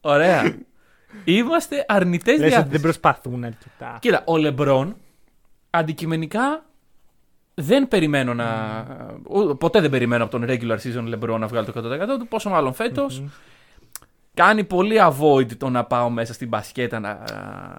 Ωραία. 0.00 0.56
Είμαστε 1.32 1.84
αρνητές 1.88 2.26
Λες 2.26 2.40
ότι 2.40 2.48
διάθεσης. 2.48 2.70
δεν 2.72 2.80
προσπαθούν 2.80 3.44
αρκετά. 3.44 3.96
Κοίτα, 4.00 4.22
ο 4.26 4.36
Λεμπρόν 4.36 4.96
αντικειμενικά 5.70 6.64
δεν 7.54 7.88
περιμένω 7.88 8.34
να. 8.34 8.46
ο- 9.26 9.56
Ποτέ 9.56 9.80
δεν 9.80 9.90
περιμένω 9.90 10.24
από 10.24 10.38
τον 10.38 10.44
regular 10.48 10.76
season 10.78 11.04
Λεμπρόν 11.04 11.40
να 11.40 11.46
βγάλει 11.46 11.66
το 11.66 11.72
100% 11.74 12.18
του. 12.18 12.26
Πόσο 12.28 12.50
μάλλον 12.50 12.72
φέτος. 12.74 13.22
Κάνει 14.34 14.64
πολύ 14.64 14.96
avoid 15.00 15.56
το 15.56 15.68
να 15.68 15.84
πάω 15.84 16.10
μέσα 16.10 16.32
στην 16.32 16.48
μπασκέτα 16.48 17.00
να. 17.00 17.24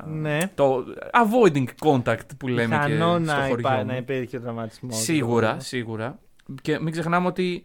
Ναι. 0.07 0.37
Το 0.55 0.83
avoiding 1.11 1.65
contact 1.79 2.19
που 2.37 2.47
λέμε 2.47 2.77
και 2.85 2.91
Πιθανό 2.91 3.13
στο 3.13 3.19
να, 3.19 3.41
χωριό 3.41 3.55
υπά, 3.59 3.71
μου. 3.75 3.85
να 3.85 3.95
υπήρχε 3.95 4.37
ο 4.37 4.41
τραυματισμός. 4.41 4.95
Σίγουρα, 4.97 5.59
σίγουρα. 5.59 6.19
Και 6.61 6.79
μην 6.79 6.91
ξεχνάμε 6.91 7.27
ότι 7.27 7.63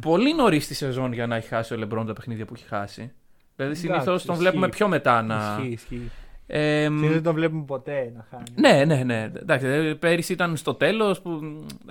πολύ 0.00 0.34
νωρίς 0.34 0.64
στη 0.64 0.74
σεζόν 0.74 1.12
για 1.12 1.26
να 1.26 1.36
έχει 1.36 1.48
χάσει 1.48 1.74
ο 1.74 1.76
Λεμπρόν 1.76 2.06
τα 2.06 2.12
παιχνίδια 2.12 2.44
που 2.44 2.52
έχει 2.56 2.66
χάσει. 2.66 3.12
Δηλαδή 3.58 3.76
συνήθως 3.78 4.04
τον 4.24 4.34
ισχύει. 4.34 4.36
βλέπουμε 4.38 4.68
πιο 4.68 4.88
μετά 4.88 5.22
να. 5.22 5.58
Ισχύει, 5.60 5.72
ισχύει. 5.72 6.10
Ε, 6.46 6.88
μ, 6.88 7.00
Δεν 7.00 7.22
τον 7.22 7.34
βλέπουμε 7.34 7.64
ποτέ 7.64 8.12
να 8.16 8.26
χάνει. 8.30 8.44
ναι, 8.54 8.84
ναι, 8.84 9.02
ναι. 9.04 9.30
Εντάξει, 9.40 9.66
ε, 9.66 9.94
πέρυσι 9.94 10.32
ήταν 10.32 10.56
στο 10.56 10.74
τέλος 10.74 11.20
που 11.20 11.40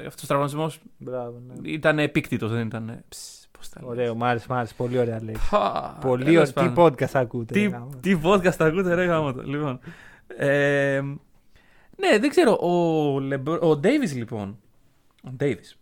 αυτός 0.08 0.24
ο 0.24 0.28
τραυματισμός 0.28 0.80
Μπράβο, 0.98 1.42
ναι. 1.48 1.70
ήταν 1.70 2.00
επίκτητος, 2.00 2.52
δεν 2.52 2.66
ήταν. 2.68 3.04
Πώς 3.52 3.70
τα 3.70 3.80
λέω. 3.82 3.90
Ωραίο, 3.90 4.16
μ' 4.16 4.24
άρεσε, 4.24 4.46
μ' 4.50 4.54
άρεσε. 4.54 4.74
Πολύ 4.78 4.98
ωραία 5.00 5.24
λέξη. 5.24 5.48
Πα, 5.50 5.98
Πολύ 6.02 6.24
τέλος 6.24 6.50
ωραία. 6.50 6.68
Τι 6.70 6.74
πάντων. 6.76 6.94
podcast 6.94 7.10
ακούτε. 7.14 7.54
Τι, 7.54 7.60
ρε 7.62 7.68
γάμο. 7.68 7.90
τι 8.02 8.20
podcast 8.24 8.56
ακούτε, 8.60 8.94
ρε 8.94 9.06
γάμο 9.06 9.34
το. 9.34 9.42
Λοιπόν. 9.42 9.80
Ε, 10.38 11.02
ναι, 11.98 12.18
δεν 12.20 12.30
ξέρω. 12.30 12.52
Ο, 12.62 13.20
Λεμπρο- 13.20 13.64
ο 13.64 13.80
Davis 13.84 14.14
λοιπόν. 14.16 14.58
Ο 15.24 15.30
Davis. 15.40 15.76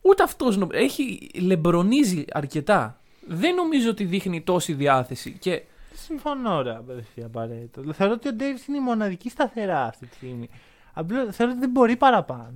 Ούτε 0.00 0.22
αυτός 0.22 0.56
νο- 0.56 0.68
έχει 0.72 1.30
λεμπρονίζει 1.40 2.24
αρκετά. 2.32 2.99
Δεν 3.32 3.54
νομίζω 3.54 3.90
ότι 3.90 4.04
δείχνει 4.04 4.40
τόση 4.42 4.72
διάθεση. 4.72 5.32
Και 5.38 5.62
Συμφωνώ, 5.94 6.62
ρε 6.62 6.74
αδερφή, 6.74 7.22
απαραίτητο. 7.24 7.92
Θεωρώ 7.92 8.12
ότι 8.12 8.28
ο 8.28 8.32
Ντέιβις 8.32 8.66
είναι 8.66 8.76
η 8.76 8.80
μοναδική 8.80 9.30
σταθερά 9.30 9.84
αυτή 9.84 10.06
τη 10.06 10.14
στιγμή. 10.14 10.48
Απλά 10.92 11.32
θεωρώ 11.32 11.52
ότι 11.52 11.60
δεν 11.60 11.70
μπορεί 11.70 11.96
παραπάνω. 11.96 12.54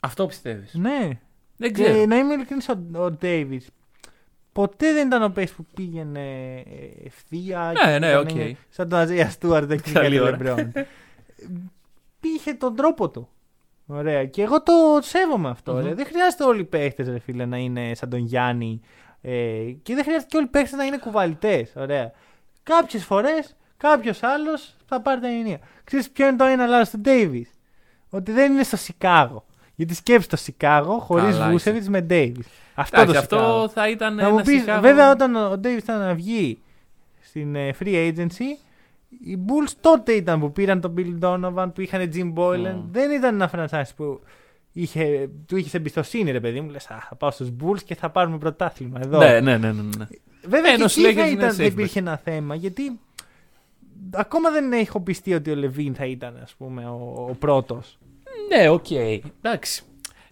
αυτό 0.00 0.26
πιστεύεις; 0.26 0.74
Ναι. 0.74 1.08
Δεν 1.56 1.72
Και 1.72 1.82
ξέρω. 1.82 2.06
να 2.06 2.16
είμαι 2.16 2.34
ειλικρινής, 2.34 2.68
ο, 2.68 2.78
ο 2.98 3.10
Ντέιβις 3.10 3.68
ποτέ 4.52 4.92
δεν 4.92 5.06
ήταν 5.06 5.22
ο 5.22 5.28
παίκτης 5.30 5.54
που 5.56 5.66
πήγαινε 5.74 6.56
ε, 6.58 7.06
ευθεία. 7.06 7.72
Ναι, 7.84 7.92
και 7.92 7.98
ναι, 7.98 8.08
ήταν, 8.08 8.20
οκ. 8.20 8.34
ε, 8.34 8.56
Σαν 8.68 8.88
τον 8.88 8.98
Αζάια 8.98 9.30
Στιούαρτ 9.30 9.70
εκεί 9.70 9.92
Καλή 9.92 10.14
και 10.14 10.20
ώρα. 10.20 10.30
Λεμπρόν. 10.30 10.72
Είχε 12.20 12.52
τον 12.54 12.76
τρόπο 12.76 13.08
του. 13.10 13.28
Ωραία. 13.86 14.24
Και 14.26 14.42
εγώ 14.42 14.62
το 14.62 14.72
σέβομαι 15.00 15.48
αυτό. 15.48 15.72
Μμμ. 15.72 15.84
ρε. 15.84 15.94
Δεν 15.94 16.06
χρειάζεται 16.06 16.44
όλοι 16.44 16.60
οι 16.60 16.64
παίχτες, 16.64 17.02
ρε 17.02 17.18
φίλε, 17.18 17.44
να 17.44 17.56
είναι 17.56 17.94
σαν 17.94 18.08
τον 18.10 18.18
Γιάννη. 18.20 18.80
Ε, 19.22 19.32
και 19.82 19.94
δεν 19.94 20.04
χρειάζεται 20.04 20.26
και 20.28 20.36
όλοι 20.36 20.46
οι 20.46 20.48
παίχτε 20.48 20.76
να 20.76 20.84
είναι 20.84 20.98
κουβαλητές. 20.98 21.72
Ωραία. 21.76 22.10
Κάποιες 22.62 23.04
φορές 23.04 23.56
κάποιος 23.76 24.22
άλλος 24.22 24.76
θα 24.86 25.00
πάρει 25.00 25.20
τα 25.20 25.28
ενία. 25.28 25.58
Ξέρεις 25.84 26.10
ποιο 26.10 26.26
είναι 26.26 26.36
το 26.36 26.44
ένα 26.44 26.66
λάθος 26.66 26.90
του 26.90 26.98
Ντέιβις; 26.98 27.50
Ότι 28.10 28.32
δεν 28.32 28.52
είναι 28.52 28.62
στο 28.62 28.76
Σικάγο. 28.76 29.44
Γιατί 29.74 29.94
σκέψει 29.94 30.28
το 30.28 30.36
Σικάγο 30.36 30.98
χωρίς 30.98 31.36
Καλά, 31.36 31.50
Βούσεβιτς 31.50 31.88
με 31.88 32.00
Ντέιβις. 32.00 32.46
Αυτό 32.74 33.00
Εντάξει, 33.00 33.28
το 33.28 33.36
Σικάγο. 33.36 33.62
αυτό 33.62 33.68
θα 33.80 33.88
ήταν. 33.88 34.18
Θα 34.18 34.28
μου 34.28 34.34
ένα 34.34 34.42
πεις, 34.42 34.64
Chicago- 34.66 34.78
βέβαια, 34.80 35.10
όταν 35.10 35.36
ο 35.36 35.56
Ντέιβις 35.58 35.82
ήταν 35.82 35.98
να 35.98 36.14
βγει 36.14 36.62
στην 37.20 37.54
ε, 37.54 37.74
free 37.80 38.12
agency, 38.12 38.58
οι 39.24 39.38
Bulls 39.46 39.72
τότε 39.80 40.12
ήταν 40.12 40.40
που 40.40 40.52
πήραν 40.52 40.80
τον 40.80 40.94
Bill 40.98 41.18
Donovan, 41.24 41.70
που 41.74 41.80
είχαν 41.80 42.10
Jim 42.14 42.32
Boylan. 42.34 42.74
Mm. 42.74 42.82
Δεν 42.90 43.10
ήταν 43.10 43.34
ένα 43.34 43.50
franchise 43.54 43.90
που 43.96 44.20
είχε, 44.72 45.30
του 45.46 45.56
είχες 45.56 45.74
εμπιστοσύνη, 45.74 46.30
ρε 46.30 46.40
παιδί 46.40 46.60
μου. 46.60 46.70
Λες, 46.70 46.90
Α, 46.90 46.98
θα 47.08 47.14
πάω 47.14 47.30
στους 47.30 47.48
Bulls 47.62 47.82
και 47.84 47.94
θα 47.94 48.10
πάρουμε 48.10 48.38
πρωτάθλημα 48.38 49.00
εδώ. 49.02 49.18
Ναι, 49.18 49.40
ναι, 49.40 49.56
ναι. 49.58 49.72
ναι, 49.72 49.82
ναι. 49.98 50.06
Βέβαια, 50.46 50.72
Ε, 50.72 50.76
και 50.76 50.82
ενώ 50.82 50.84
εκεί 50.84 51.02
Lakers 51.06 51.14
θα 51.14 51.26
είναι 51.28 51.30
ήταν, 51.30 51.50
safe 51.50 51.56
δεν 51.56 51.66
bet. 51.66 51.70
υπήρχε 51.72 51.98
ένα 51.98 52.16
θέμα, 52.16 52.54
γιατί 52.54 52.98
ακόμα 54.10 54.50
δεν 54.50 54.72
έχω 54.72 55.00
πιστεί 55.00 55.34
ότι 55.34 55.50
ο 55.50 55.54
Λαβίν 55.54 55.94
θα 55.94 56.04
ήταν, 56.04 56.38
ας 56.42 56.54
πούμε, 56.54 56.86
ο, 56.86 57.26
ο 57.30 57.34
πρώτος. 57.38 57.98
Ναι, 58.48 58.68
οκ. 58.68 58.90
Εντάξει. 58.90 59.82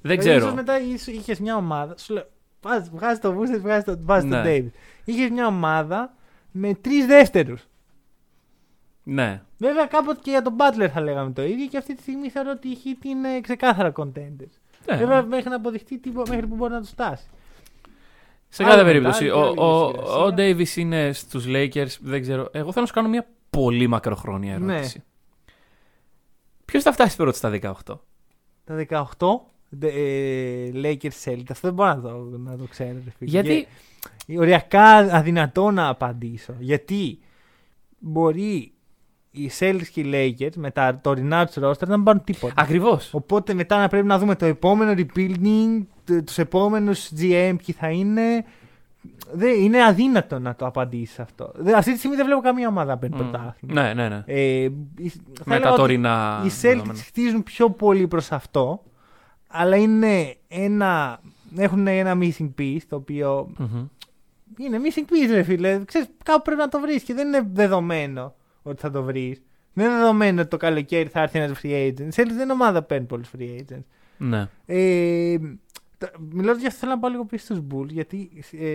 Δεν 0.03 0.19
Δηλαδή, 0.19 0.29
ίσως 0.29 0.39
ξέρω. 0.41 0.55
μετά 0.55 0.81
είχες 1.07 1.41
μια 1.41 1.57
ομάδα. 1.57 1.95
Σου 1.99 2.13
λέω, 2.13 2.25
βάζ, 2.63 2.89
βγάζει 2.93 3.21
το 3.21 3.33
Βούστερ, 3.33 3.61
βγάζει 3.61 3.85
το, 3.85 3.97
βάζει 4.01 4.27
Ναι. 4.27 4.43
τον 4.43 4.45
Davis. 4.47 4.71
Είχες 5.05 5.31
μια 5.31 5.47
ομάδα 5.47 6.15
με 6.51 6.75
τρεις 6.75 7.07
δεύτερους. 7.07 7.69
Ναι. 9.13 9.43
Βέβαια, 9.59 9.87
κάποτε 9.87 10.21
και 10.23 10.31
για 10.31 10.43
τον 10.43 10.57
Butler 10.59 10.89
θα 10.93 11.01
λέγαμε 11.01 11.33
το 11.33 11.43
ίδιο 11.45 11.67
και 11.67 11.77
αυτή 11.77 11.95
τη 11.95 12.03
στιγμή 12.03 12.31
θεωρώ 12.31 12.51
ότι 12.51 12.69
οι 12.69 12.79
Heat 12.85 13.05
είναι 13.05 13.41
ξεκάθαρα 13.41 13.93
contenders. 13.97 14.53
Ναι. 14.87 14.97
Βέβαια, 14.97 15.23
μέχρι 15.23 15.49
να 15.49 15.57
αποδειχτεί 15.57 15.99
τι, 15.99 16.11
μέχρι 16.29 16.47
που 16.47 16.55
μπορεί 16.55 16.73
να 16.73 16.81
τους 16.81 16.91
φτάσει. 16.91 17.25
Σε 18.49 18.63
κάθε 18.63 18.77
Άλλο 18.77 18.85
περίπτωση, 18.85 19.25
μετά, 19.25 19.37
ο, 19.37 19.53
και 19.55 19.61
ο, 19.61 19.87
άλλη 20.23 20.33
ο 20.33 20.35
Davis 20.59 20.77
είναι 20.77 21.13
στους 21.13 21.45
Lakers, 21.49 21.97
δεν 22.01 22.21
ξέρω. 22.23 22.49
Εγώ 22.53 22.73
θέλω 22.73 22.81
να 22.81 22.87
σου 22.87 22.93
κάνω 22.93 23.09
μια 23.09 23.27
πολύ 23.51 23.87
μακροχρόνια 23.87 24.59
Ναι. 24.59 24.73
ερώτηση. 24.75 25.03
Ποιος 26.65 26.83
θα 26.83 26.93
φτάσει 26.93 27.17
πρώτος 27.17 27.37
στα 27.37 27.51
18? 27.63 27.73
Τα 28.65 28.87
18 29.19 29.27
δε- 29.69 29.89
ε, 29.89 30.71
Lakers 30.75 31.25
Celtics. 31.25 31.51
Αυτό 31.51 31.69
δεν 31.69 31.73
μπορώ 31.75 31.95
να 31.95 32.01
το, 32.01 32.39
να 32.39 32.57
το 32.57 32.65
ξέρω. 32.65 32.99
ρε 33.05 33.11
φίλε. 33.19 33.31
Γιατί; 33.31 33.67
Και 34.27 34.39
οριακά 34.39 34.91
αδυνατό 34.97 35.71
να 35.71 35.89
απαντήσω. 35.89 36.55
Γιατί 36.59 37.19
μπορεί 37.99 38.73
οι 39.31 39.51
Celtics 39.59 39.87
και 39.93 40.01
οι 40.01 40.11
Lakers 40.41 40.55
με 40.57 40.71
τα 40.71 40.99
τωρινά 41.03 41.47
τους 41.47 41.57
roster 41.65 41.87
να 41.87 41.97
μην 41.97 42.05
πάρουν 42.05 42.25
τίποτα. 42.25 42.55
ακριβώς. 42.57 43.15
Οπότε 43.15 43.55
μετά 43.55 43.79
να 43.79 43.89
πρέπει 43.89 44.07
να 44.07 44.19
δούμε 44.19 44.35
το 44.35 44.45
επόμενο 44.45 44.93
rebuilding, 44.97 45.81
τους 46.25 46.39
επόμενους 46.39 47.09
GM 47.21 47.55
ποιοι 47.65 47.75
θα 47.79 47.89
είναι. 47.91 48.45
Δεν, 49.33 49.61
είναι 49.63 49.85
αδύνατο 49.85 50.39
να 50.39 50.55
το 50.55 50.67
απαντήσεις 50.67 51.19
αυτό. 51.19 51.53
Δεν- 51.55 51.75
αυτή 51.75 51.93
τη 51.93 51.99
στιγμή 51.99 52.17
δεν 52.17 52.25
βλέπω 52.27 52.41
καμία 52.41 52.69
ομάδα 52.69 52.93
να 52.93 52.99
παίρνει 52.99 53.17
Μμ. 53.17 53.19
πρωτάθλημα. 53.19 53.83
Ναι, 53.83 53.95
ναι, 53.95 54.09
ναι. 54.09 54.23
Ε, 54.27 54.63
η- 54.99 55.09
θα 55.09 55.43
Με 55.45 55.55
έλεγα 55.55 55.63
τα 55.63 55.71
ότι 55.71 55.81
τωρινά 55.81 56.43
Οι 56.45 56.47
Celtics 56.49 56.61
δεδομένα. 56.61 56.95
χτίζουν 56.99 57.43
πιο 57.43 57.71
πολύ 57.71 58.09
προς 58.09 58.33
αυτό, 58.33 58.83
αλλά 59.49 59.77
είναι 59.77 60.35
ένα, 60.49 61.21
έχουν 61.57 61.87
ένα 61.87 62.19
missing 62.21 62.51
piece 62.59 62.79
το 62.89 62.97
οποίο 62.97 63.51
Μμμ. 63.59 63.87
είναι 64.59 64.79
missing 64.83 65.13
piece 65.13 65.31
ρε 65.31 65.43
φίλε. 65.43 65.81
Ξέρεις, 65.85 66.09
κάπου 66.25 66.43
πρέπει 66.43 66.61
να 66.61 66.69
το 66.69 66.81
βρεις 66.81 67.03
και 67.03 67.15
δεν 67.15 67.27
είναι 67.27 67.49
δεδομένο 67.53 68.35
ότι 68.63 68.81
θα 68.81 68.91
το 68.91 69.03
βρεις. 69.03 69.43
Δεν 69.73 69.87
είναι 69.87 69.95
δεδομένο 69.97 70.41
ότι 70.41 70.51
το 70.51 70.57
καλοκαίρι 70.57 71.09
θα 71.09 71.21
έρθει 71.21 71.39
ένας 71.39 71.59
free 71.63 71.67
agent. 71.89 72.01
Οι 72.01 72.09
Celtics 72.15 72.27
δεν 72.33 72.39
είναι 72.41 72.53
ομάδα 72.53 72.81
που 72.81 72.87
παίρνει 72.87 73.07
πολλούς 73.07 73.31
free 73.39 73.59
agents. 73.61 73.85
Ναι. 74.19 74.49
Ε, 74.67 75.39
τα- 75.99 76.11
Μιλώντα 76.19 76.59
για 76.59 76.69
αυτό, 76.69 76.81
θέλω 76.81 76.93
να 76.93 76.99
πάω 76.99 77.11
λίγο 77.11 77.25
πίσω 77.25 77.45
στους 77.45 77.61
Bulls, 77.71 77.89
γιατί 77.89 78.45
ε, 78.53 78.67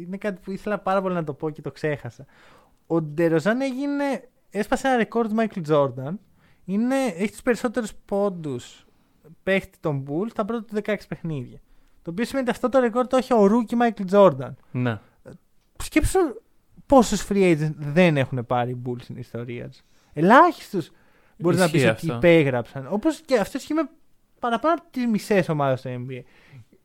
είναι 0.00 0.16
κάτι 0.16 0.40
που 0.44 0.50
ήθελα 0.50 0.78
πάρα 0.78 1.02
πολύ 1.02 1.14
να 1.14 1.24
το 1.24 1.32
πω 1.32 1.50
και 1.50 1.62
το 1.62 1.70
ξέχασα. 1.72 2.26
Ο 2.86 3.00
Ντεροζάν 3.00 3.60
έγινε. 3.60 4.04
Έσπασε 4.50 4.86
ένα 4.88 4.96
ρεκόρ 4.96 5.28
του 5.28 5.34
Michael 5.38 5.62
Jordan. 5.68 6.14
Είναι, 6.64 6.94
έχει 7.16 7.30
τους 7.30 7.42
περισσότερους 7.42 7.92
πόντους 8.04 8.86
παίχτη 9.42 9.78
των 9.80 10.04
Bulls 10.08 10.32
τα 10.34 10.44
πρώτα 10.44 10.64
του 10.64 10.82
16 10.84 10.96
παιχνίδια. 11.08 11.58
Το 12.02 12.10
οποίο 12.10 12.24
σημαίνει 12.24 12.48
ότι 12.48 12.56
αυτό 12.56 12.68
το 12.68 12.78
ρεκόρ 12.80 13.06
το 13.06 13.16
έχει 13.16 13.32
ο 13.32 13.46
Rookie 13.50 13.74
Michael 13.82 14.10
Jordan. 14.10 14.54
ναι. 14.70 14.98
Σκέψου 15.82 16.18
πόσους 16.86 17.26
free 17.28 17.52
agents 17.56 17.74
δεν 17.76 18.16
έχουν 18.16 18.46
πάρει 18.46 18.70
οι 18.70 18.76
Bulls 18.86 19.00
στην 19.02 19.16
ιστορία 19.16 19.68
τους. 19.68 19.80
Ελάχιστους 20.12 20.90
μπορείς 21.38 21.58
να 21.58 21.64
Ισχύει 21.64 21.76
πει 21.78 21.82
ότι 21.84 21.90
αυτό. 21.90 22.14
υπέγραψαν. 22.14 22.86
Όπως 22.90 23.20
και 23.24 23.38
αυτό 23.38 23.58
ισχύει 23.58 23.74
με 23.74 23.88
παραπάνω 24.38 24.74
από 24.74 24.82
τις 24.90 25.06
μισές 25.06 25.48
ομάδες 25.48 25.78
στο 25.78 25.90
NBA. 25.90 26.20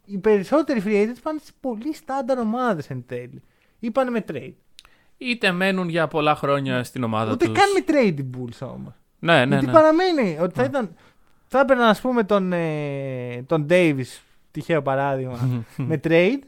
Οι 0.06 0.18
περισσότεροι 0.18 0.82
free 0.86 1.04
agents 1.06 1.20
πάνε 1.24 1.39
σε 1.43 1.52
πολύ 1.60 1.93
στάνταρ 1.95 2.38
ομάδες 2.39 2.89
εν 2.89 3.04
τέλει. 3.08 3.41
Ή 3.80 3.91
πάνε 3.91 4.10
με 4.10 4.26
trade. 4.32 4.54
Είτε 5.18 5.52
μένουν 5.52 5.89
για 5.89 6.08
πολλά 6.08 6.36
χρόνια 6.36 6.84
στην 6.84 7.04
ομάδα 7.04 7.32
Ούτε 7.32 7.45
τους. 7.45 7.54
καν 7.58 7.66
με 7.74 7.84
trade 7.88 8.20
οι 8.20 8.30
Bulls 8.38 8.68
όμως. 8.74 8.93
Ναι, 9.20 9.39
ναι, 9.39 9.45
Γιατί 9.45 9.66
ναι. 9.66 9.72
παραμένει 9.72 10.38
ότι 10.41 10.54
θα 10.56 10.64
ήταν. 10.64 10.95
Θα 11.47 11.60
έπαιρναν, 11.60 11.88
ας 11.89 12.02
πούμε, 12.02 12.24
τον, 12.24 12.54
ε, 12.54 13.43
τον 13.47 13.66
Davis, 13.70 14.20
τυχαίο 14.52 14.82
παράδειγμα, 14.82 15.64
με 15.89 16.00
trade. 16.04 16.39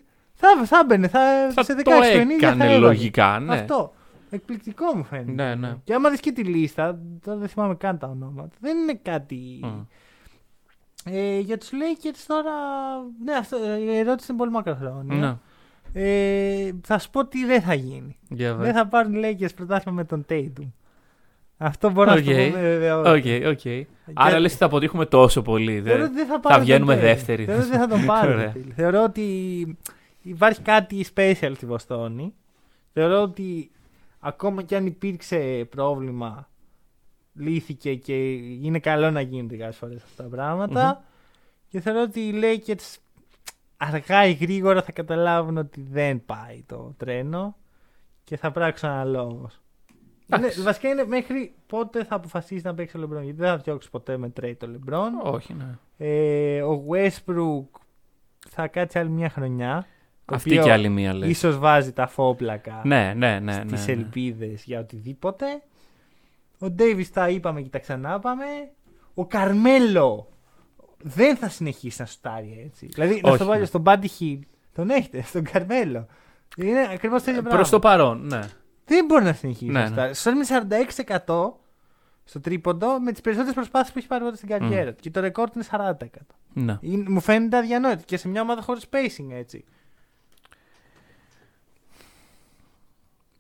Θα, 0.41 0.65
θα 0.65 0.79
έμπαινε, 0.79 1.07
θα, 1.07 1.19
Θα 1.53 1.63
σε 1.63 1.73
16 1.77 1.81
το 1.83 1.91
παιχνίδια 1.99 2.47
θα 2.47 2.53
έκανε 2.53 2.63
έβαζε. 2.63 2.79
λογικά, 2.79 3.39
ναι. 3.39 3.53
Αυτό. 3.53 3.93
Εκπληκτικό 4.29 4.85
μου 4.95 5.03
φαίνεται. 5.03 5.31
Ναι, 5.31 5.55
ναι. 5.55 5.75
Και 5.83 5.93
άμα 5.93 6.09
δεις 6.09 6.19
και 6.19 6.31
τη 6.31 6.43
λίστα, 6.43 6.99
τώρα 7.25 7.37
δεν 7.37 7.47
θυμάμαι 7.47 7.75
καν 7.75 7.97
τα 7.97 8.07
ονόματα, 8.07 8.55
δεν 8.59 8.77
είναι 8.77 8.99
κάτι... 9.03 9.59
Μμ. 9.63 9.81
Ε, 11.05 11.39
για 11.39 11.57
τους 11.57 11.69
Lakers 11.71 12.23
τώρα, 12.27 12.51
ναι, 13.25 13.33
αυτό, 13.33 13.57
η 13.79 13.97
ερώτηση 13.97 14.27
είναι 14.29 14.37
πολύ 14.39 14.51
μακροχρόνια. 14.51 15.15
Ναι. 15.15 15.35
Ε, 15.93 16.71
θα 16.83 16.99
σου 16.99 17.09
πω 17.09 17.25
τι 17.25 17.45
δεν 17.45 17.61
θα 17.61 17.73
γίνει. 17.73 18.17
Για 18.29 18.55
Δεν 18.55 18.73
θα 18.73 18.87
πάρουν 18.87 19.13
οι 19.13 19.19
Lakers 19.39 19.55
πρωτάθλημα 19.55 19.97
με 19.97 20.03
τον 20.03 20.25
Tatum. 20.29 20.71
Αυτό 21.57 21.89
μπορώ 21.91 22.11
Οκ. 22.11 22.17
να 22.17 22.23
σου 22.23 22.29
το 22.29 22.35
πω 22.51 22.57
με 22.57 22.61
βεβαιότητα. 22.61 23.11
Οκ, 23.11 23.51
οκ. 23.51 23.87
Άρα 24.13 24.39
λες 24.39 24.49
ότι 24.51 24.59
θα 24.59 24.65
αποτύχουμε 24.65 25.05
τόσο 25.05 25.41
πολύ. 25.41 25.81
Θεωρώ 25.85 25.99
δε- 25.99 26.05
ότι 26.05 26.13
δεν 26.13 26.25
θα, 26.25 26.33
θα 26.33 26.39
πάρουν 26.39 26.63
βγαίνουμε 26.63 26.93
τον 26.93 27.01
Tatum. 27.03 27.05
δεύτεροι. 27.05 27.45
Θεωρώ 27.45 27.61
ότι 27.61 27.69
δεν 27.69 27.79
θα 27.79 27.87
τον 27.87 28.05
πάρουν. 28.11 28.33
Ωραία. 28.33 28.49
φίλε. 28.51 28.73
Θεωρώ 28.73 29.03
ότι 29.03 29.23
υπάρχει 30.21 30.61
κάτι 30.61 31.05
special 31.15 31.51
στη 31.55 31.65
Βοστόνη. 31.65 32.33
Θεωρώ 32.93 33.21
ότι 33.21 33.71
ακόμα 34.19 34.63
κι 34.63 34.75
αν 34.75 34.85
υπήρξε 34.85 35.67
πρόβλημα, 35.69 36.49
λύθηκε 37.33 37.95
και 37.95 38.33
είναι 38.33 38.79
καλό 38.79 39.11
να 39.11 39.21
γίνονται 39.21 39.55
κάποιες 39.55 39.77
φορές 39.77 40.03
αυτά 40.03 40.23
τα 40.23 40.29
πράγματα. 40.29 41.03
Και 41.67 41.79
θεωρώ 41.79 42.01
ότι 42.01 42.19
οι 42.19 42.33
Lakers 42.41 42.97
αργά 43.77 44.25
ή 44.25 44.33
γρήγορα 44.33 44.81
θα 44.81 44.91
καταλάβουν 44.91 45.57
ότι 45.57 45.81
δεν 45.91 46.25
πάει 46.25 46.63
το 46.65 46.93
τρένο 46.97 47.55
και 48.23 48.37
θα 48.37 48.51
πράξουν 48.51 48.89
αναλόγως. 48.89 49.49
Εντάξει. 50.29 50.61
Βασικά 50.61 50.89
είναι 50.89 51.05
μέχρι 51.05 51.53
πότε 51.67 52.03
θα 52.03 52.15
αποφασίσει 52.15 52.65
να 52.65 52.73
παίξει 52.73 52.97
ο 52.97 52.99
Λεμπρόν. 52.99 53.23
Γιατί 53.23 53.39
δεν 53.39 53.49
θα 53.49 53.57
διώξει 53.57 53.89
ποτέ 53.89 54.17
με 54.17 54.33
trade 54.41 54.55
το 54.57 54.67
Λεμπρόν. 54.67 55.13
Όχι, 55.23 55.53
ναι. 55.53 55.77
Ε, 55.97 56.61
ο 56.61 56.85
Westbrook 56.89 57.79
θα 58.49 58.67
κάτσει 58.67 58.99
άλλη 58.99 59.09
μια 59.09 59.29
χρονιά. 59.29 59.85
Το 60.31 60.37
Αυτή 60.37 60.49
οποίο 60.51 60.63
και 60.63 60.71
άλλη 60.71 60.89
μία 60.89 61.13
λέει. 61.13 61.29
Ίσως 61.29 61.57
βάζει 61.57 61.91
τα 61.91 62.07
φόπλακα 62.07 62.81
Ναι, 62.83 63.13
ναι, 63.17 63.39
ναι. 63.39 63.39
ναι, 63.39 63.63
στις 63.67 63.87
ναι. 63.87 63.93
ελπίδες 63.93 64.63
για 64.63 64.79
οτιδήποτε. 64.79 65.45
Ο 66.59 66.67
Davis 66.79 67.05
τα 67.13 67.29
είπαμε 67.29 67.61
και 67.61 67.69
τα 67.69 67.79
ξανά 67.79 68.19
πάμε. 68.19 68.45
Ο 69.13 69.25
Καρμέλο 69.25 70.27
δεν 70.97 71.35
θα 71.35 71.49
συνεχίσει 71.49 72.01
να 72.01 72.07
σουτάρει 72.07 72.63
έτσι. 72.65 72.85
Δηλαδή 72.85 73.19
να 73.23 73.29
Όχι, 73.29 73.35
στο 73.37 73.45
βάλει 73.45 73.59
ναι. 73.59 73.65
στον 73.65 73.83
Buddy 73.85 74.05
Hill. 74.19 74.39
Τον 74.75 74.89
έχετε, 74.89 75.21
στον 75.31 75.43
Καρμέλο. 75.43 76.07
Είναι 76.57 76.89
ακριβώς 76.93 77.23
το 77.23 77.29
ίδιο 77.29 77.41
πράγμα. 77.41 77.59
Προς 77.59 77.69
το 77.69 77.79
παρόν, 77.79 78.25
ναι. 78.25 78.39
Δεν 78.85 79.05
μπορεί 79.05 79.23
να 79.23 79.33
συνεχίσει 79.33 79.71
Ναι, 79.71 79.79
να 79.79 79.87
σουτάρει. 79.87 80.15
Σουτάρει 80.15 80.37
με 80.37 80.85
46% 81.15 81.51
στο 82.23 82.39
τρίποντο 82.39 82.99
με 82.99 83.11
τις 83.11 83.21
περισσότερες 83.21 83.55
προσπάθειες 83.55 83.91
που 83.91 83.97
έχει 83.99 84.07
πάρει 84.07 84.23
ποτέ 84.23 84.35
στην 84.35 84.49
καριέρα 84.49 84.93
του. 84.93 85.01
Και 85.01 85.11
το 85.11 85.19
ρεκόρ 85.19 85.49
του 85.49 85.59
είναι 85.59 85.95
40%. 85.99 86.05
ναι. 86.53 86.77
Είναι, 86.81 87.09
μου 87.09 87.19
φαίνεται 87.19 87.57
αδιανόητο 87.57 88.03
και 88.05 88.17
σε 88.17 88.27
μια 88.27 88.41
ομάδα 88.41 88.61
χωρίς 88.61 88.85
spacing 88.91 89.31
έτσι. 89.31 89.63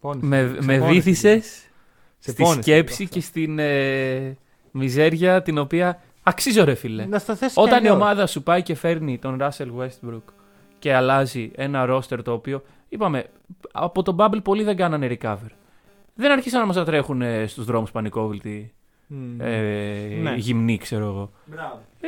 Πόνεσαι. 0.01 0.25
Με, 0.25 0.37
Σε 0.59 0.65
με 0.65 0.77
πόνεσαι, 0.77 0.87
βήθησες 0.93 1.45
Σε 2.19 2.31
στη 2.31 2.43
πόνεσαι 2.43 2.61
σκέψη 2.61 2.97
λίγο 3.01 3.11
και 3.13 3.19
αυτό. 3.19 3.29
στην 3.31 3.59
ε, 3.59 4.37
μιζέρια 4.71 5.41
την 5.41 5.57
οποία 5.57 6.01
αξίζω 6.23 6.63
ρε 6.63 6.73
φίλε. 6.75 7.05
Να 7.05 7.19
στο 7.19 7.35
θέσω 7.35 7.61
Όταν 7.61 7.77
κι 7.79 7.85
η 7.85 7.87
αλλιώς. 7.87 8.01
ομάδα 8.03 8.27
σου 8.27 8.43
πάει 8.43 8.61
και 8.61 8.75
φέρνει 8.75 9.17
τον 9.17 9.37
Russell 9.41 9.67
Westbrook 9.79 10.21
και 10.79 10.93
αλλάζει 10.93 11.51
ένα 11.55 11.85
roster 11.89 12.23
το 12.23 12.31
οποίο, 12.31 12.63
είπαμε, 12.89 13.25
από 13.71 14.03
τον 14.03 14.15
Bubble 14.19 14.43
πολλοί 14.43 14.63
δεν 14.63 14.75
κάνανε 14.75 15.17
recover. 15.21 15.49
Δεν 16.15 16.31
αρχίσαν 16.31 16.59
να 16.59 16.65
μας 16.65 16.75
τα 16.75 16.83
τρέχουν 16.83 17.21
ε, 17.21 17.47
στους 17.47 17.65
δρόμους 17.65 17.91
πανικόβλητοι, 17.91 18.73
Μμμ. 19.07 19.41
ε, 19.41 20.19
Ναι. 20.21 20.33
γυμνοί 20.37 20.77
ξέρω 20.77 21.05
εγώ. 21.05 21.31
Μπράβο. 21.45 21.81
Ε, 22.01 22.07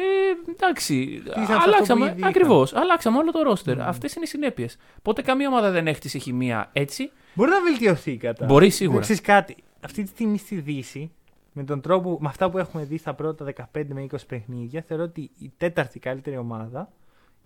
εντάξει, 0.51 1.21
Χτίσαν 1.21 1.45
σε 1.45 1.53
αυτό 1.53 1.57
που 1.57 1.61
αλλάξαμε, 1.73 2.05
ήδη 2.05 2.17
είχαν. 2.17 2.29
ακριβώς, 2.29 2.73
αλλάξαμε 2.75 3.17
όλο 3.17 3.31
το 3.31 3.39
roster. 3.51 3.75
Μμ. 3.75 3.81
Αυτές 3.81 4.13
είναι 4.15 4.25
οι 4.25 4.27
συνέπειες. 4.27 4.77
Πότε 5.01 5.21
καμία 5.21 5.47
ομάδα 5.47 5.71
δεν 5.71 5.87
έχτισε 5.87 6.17
χημεία 6.17 6.69
έτσι, 6.73 7.11
Μπορεί 7.33 7.49
να 7.49 7.61
βελτιωθεί 7.61 8.11
η 8.11 8.17
κατάσταση. 8.17 8.51
μπορεί 8.51 8.69
σίγουρα. 8.69 8.99
Ξέρεις 9.01 9.21
κάτι. 9.21 9.55
Αυτή 9.81 10.03
τη 10.03 10.09
στιγμή 10.09 10.37
στη 10.37 10.55
Δύση, 10.59 11.11
με 11.53 11.63
τον 11.63 11.81
τρόπο, 11.81 12.17
με 12.21 12.27
αυτά 12.27 12.49
που 12.49 12.57
έχουμε 12.57 12.83
δει 12.83 12.97
στα 12.97 13.13
πρώτα 13.13 13.45
15 13.73 13.85
με 13.93 14.05
20 14.11 14.15
παιχνίδια, 14.27 14.83
θεωρώ 14.87 15.03
ότι 15.03 15.31
η 15.39 15.51
τέταρτη 15.57 15.99
καλύτερη 15.99 16.37
ομάδα 16.37 16.91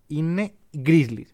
είναι 0.07 0.51
οι 0.69 0.81
Grizzlies. 0.85 1.31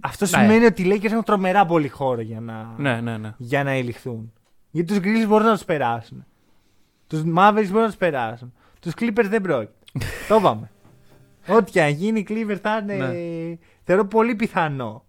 Αυτό 0.00 0.24
Ναι. 0.24 0.30
σημαίνει 0.30 0.64
ότι 0.64 0.82
οι 0.82 0.86
Lakers 0.94 1.04
έχουν 1.04 1.22
τρομερά 1.22 1.66
πολύ 1.66 1.88
χώρο 1.88 2.20
για 2.20 2.40
να, 2.40 2.74
Ναι, 2.78 3.00
ναι, 3.00 3.18
ναι. 3.18 3.34
για 3.36 3.64
να 3.64 3.70
ελιχθούν. 3.70 4.32
Γιατί 4.70 4.88
τους 4.88 5.02
Grizzlies 5.02 5.28
μπορούν 5.28 5.46
να 5.46 5.52
τους 5.52 5.64
περάσουν. 5.64 6.24
Τους 7.06 7.20
Mavericks 7.20 7.66
μπορούν 7.66 7.80
να 7.80 7.86
τους 7.86 7.96
περάσουν. 7.96 8.52
Τους 8.80 8.92
Clippers 9.00 9.26
δεν 9.28 9.40
πρόκειται. 9.42 9.72
το 10.28 10.34
είπαμε. 10.36 10.70
Ό,τι 11.48 11.70
και 11.70 11.82
αν 11.82 11.90
γίνει, 11.90 12.18
οι 12.20 12.26
Clippers 12.28 12.58
θα 12.62 12.78
είναι. 12.82 12.96
Ναι. 12.96 13.56
Θεωρώ 13.84 14.04
πολύ 14.06 14.34
πιθανό 14.34 15.04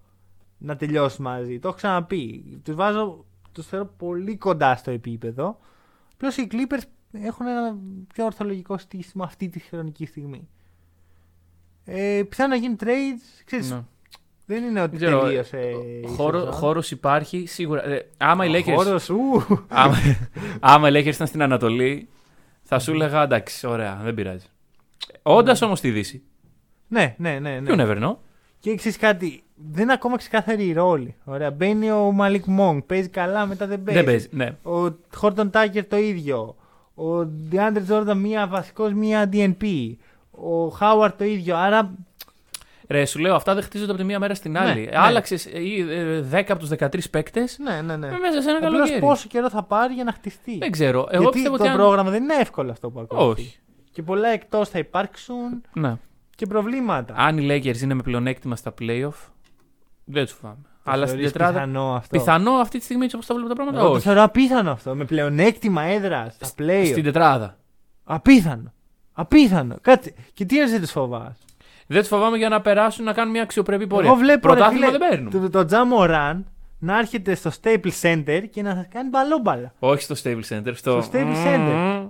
να 0.57 0.75
τελειώσουν 0.75 1.23
μαζί. 1.25 1.59
Το 1.59 1.67
έχω 1.67 1.77
ξαναπεί. 1.77 2.43
Τους 2.63 2.75
βάζω. 2.75 3.25
Τους 3.51 3.65
θεωρώ 3.67 3.85
πολύ 3.97 4.37
κοντά 4.37 4.75
στο 4.75 4.91
επίπεδο. 4.91 5.59
Απλώ 6.13 6.29
οι 6.37 6.47
Clippers 6.51 6.81
έχουν 7.11 7.47
ένα 7.47 7.77
πιο 8.13 8.25
ορθολογικό 8.25 8.77
στήσιμο 8.77 9.23
αυτή 9.23 9.49
τη 9.49 9.59
χρονική 9.59 10.05
στιγμή. 10.05 10.47
Ε, 11.85 12.21
πιθανό 12.29 12.49
να 12.49 12.55
γίνει 12.55 12.75
trades. 12.79 13.41
Ξέρεις, 13.45 13.71
Ναι. 13.71 13.83
Δεν 14.45 14.63
είναι 14.63 14.81
ότι 14.81 14.97
Δεν 14.97 15.07
ξέρω, 15.07 15.21
τελείωσε. 15.23 15.59
η 16.03 16.07
Χώρο, 16.07 16.37
σεζόν. 16.39 16.53
χώρος 16.53 16.91
υπάρχει 16.91 17.45
σίγουρα. 17.45 17.83
Ε, 17.85 18.09
άμα 18.17 18.45
οι 18.45 18.49
Ο 18.49 18.57
Lakers 18.59 18.73
χώρος, 18.75 19.09
ου. 19.09 19.43
άμα, 19.67 19.95
άμα 20.59 20.89
οι 20.89 20.91
Lakers 20.95 21.13
ήταν 21.13 21.27
στην 21.27 21.41
Ανατολή, 21.41 22.09
θα 22.63 22.79
σου 22.79 22.91
έλεγα 22.91 23.23
εντάξει, 23.23 23.67
ωραία, 23.67 23.99
δεν 24.03 24.13
πειράζει. 24.13 24.45
Όντας 25.21 25.61
όμως 25.61 25.77
στη 25.77 25.91
Δύση. 25.91 26.23
Ναι, 26.87 27.15
ναι, 27.17 27.39
ναι. 27.39 27.59
ναι. 27.59 27.71
You 27.73 27.79
never 27.79 28.03
know. 28.03 28.15
Και 28.59 28.75
ξέρεις 28.75 28.97
κάτι, 28.97 29.43
δεν 29.71 29.83
είναι 29.83 29.93
ακόμα 29.93 30.17
ξεκάθαρη 30.17 30.67
η 30.67 30.73
ρόλη. 30.73 31.15
Ωραία. 31.25 31.51
Μπαίνει 31.51 31.91
ο 31.91 32.11
Μαλικ 32.11 32.45
Μόγκ, 32.45 32.79
παίζει 32.85 33.07
καλά, 33.09 33.45
μετά 33.45 33.67
δεν 33.67 33.83
παίζει. 33.83 34.01
Δεν 34.01 34.09
παίζει. 34.11 34.27
Ναι. 34.31 34.71
Ο 34.71 34.95
Χόρτον 35.15 35.49
Τάκερ 35.49 35.85
το 35.87 35.97
ίδιο. 35.97 36.55
Ο 36.95 37.25
Ντιάντρε 37.25 37.83
Τζόρνταν 37.83 38.17
μία 38.17 38.47
βασικός, 38.47 38.93
μία 38.93 39.29
DNP. 39.33 39.93
Ο 40.31 40.67
Χάουαρτ 40.67 41.17
το 41.17 41.23
ίδιο. 41.23 41.55
Άρα 41.57 41.91
Ρε, 42.89 43.05
σου 43.05 43.19
λέω, 43.19 43.35
αυτά 43.35 43.53
δεν 43.53 43.63
χτίζονται 43.63 43.91
από 43.91 43.99
τη 43.99 44.05
μία 44.05 44.19
μέρα 44.19 44.35
στην 44.35 44.57
άλλη. 44.57 44.85
ναι. 44.85 44.97
Άλλαξες 44.97 45.47
10 46.31 46.43
από 46.47 46.59
τους 46.59 46.69
13 46.69 47.09
παίκτες 47.11 47.57
ναι, 47.59 47.81
ναι, 47.81 47.95
ναι. 47.97 48.07
μέσα 48.17 48.41
σε 48.41 48.49
ένα 48.49 48.57
Απλώς 48.57 48.71
καλοκαίρι. 48.73 48.99
πόσο 48.99 49.27
καιρό 49.27 49.49
θα 49.49 49.63
πάρει 49.63 49.93
για 49.93 50.03
να 50.03 50.11
χτιστεί. 50.11 50.57
Δεν 50.57 50.71
ξέρω. 50.71 51.07
Εγώ 51.09 51.21
Γιατί 51.21 51.33
πιστεύω 51.35 51.57
το 51.57 51.63
ότι. 51.63 51.71
αν- 51.71 51.77
πρόγραμμα 51.77 52.09
δεν 52.09 52.23
είναι 52.23 52.33
εύκολο 52.35 52.71
αυτό 52.71 52.89
που 52.89 52.99
ακούω. 52.99 53.27
Όχι. 53.29 53.57
Και 53.91 54.03
πολλά 54.03 54.27
εκτός 54.27 54.69
θα 54.69 54.79
υπάρξουν 54.79 55.61
Ναι. 55.73 55.95
και 56.35 56.45
προβλήματα. 56.45 57.13
Αν 57.17 57.37
οι 57.37 57.47
Lakers 57.49 57.81
είναι 57.81 57.93
με 57.93 58.01
πλεονέκτημα 58.01 58.55
στα 58.55 58.73
playoff, 58.81 59.29
δεν 60.07 60.25
του 60.25 60.33
φάμε. 60.41 60.57
Το 60.83 60.91
Αλλά 60.91 61.05
στην 61.05 61.17
θεωρείς 61.17 61.31
τετράδα. 61.31 61.53
Πιθανό 61.53 61.93
αυτό; 61.95 62.17
Πιθανό 62.17 62.51
αυτή 62.51 62.77
τη 62.77 62.83
στιγμή 62.83 63.03
έτσι 63.03 63.15
όπως 63.15 63.27
τα 63.27 63.33
βλέπω 63.33 63.49
τα 63.49 63.55
πράγματα. 63.55 63.79
Εγώ 63.79 63.87
το 63.87 63.95
όχι. 63.95 64.03
θεωρώ 64.05 64.23
απίθανο 64.23 64.71
αυτό. 64.71 64.95
Με 64.95 65.05
πλεονέκτημα 65.05 65.81
έδρα 65.81 66.29
στα 66.29 66.47
play. 66.57 66.85
Στην 66.85 67.03
τετράδα. 67.03 67.57
Απίθανο. 68.03 68.73
Απίθανο. 69.13 69.75
Κάτσε. 69.81 70.13
Και 70.33 70.45
τι 70.45 70.55
είναι 70.55 70.65
δεν 70.69 70.81
τους 70.81 70.91
φοβάσαι; 70.91 71.43
Δεν 71.87 71.99
τους 71.99 72.07
φοβάμαι 72.07 72.37
για 72.37 72.49
να 72.49 72.61
περάσουν 72.61 73.05
να 73.05 73.13
κάνουν 73.13 73.31
μια 73.31 73.41
αξιοπρεπή 73.41 73.87
πορεία. 73.87 74.09
Εγώ 74.09 74.17
βλέπω 74.17 74.47
ρε, 74.47 74.53
Πρωτάθλημα 74.53 74.85
φίλε, 74.85 74.97
δεν 74.97 75.09
παίρνουν. 75.09 75.31
το, 75.31 75.49
το 75.49 75.65
Τζα 75.65 76.05
Μοράν 76.05 76.45
να 76.79 76.97
έρχεται 76.97 77.35
στο 77.35 77.51
Staples 77.61 78.01
Center 78.01 78.43
και 78.51 78.61
να 78.61 78.73
σας 78.75 78.85
κάνει 78.89 79.09
μπαλόμπαλα. 79.09 79.73
Όχι 79.79 80.01
στο 80.01 80.15
Stable 80.23 80.41
Center. 80.49 80.71
Στο, 80.73 81.01
Στο 81.01 81.11
Staples 81.13 81.45
Center. 81.45 82.07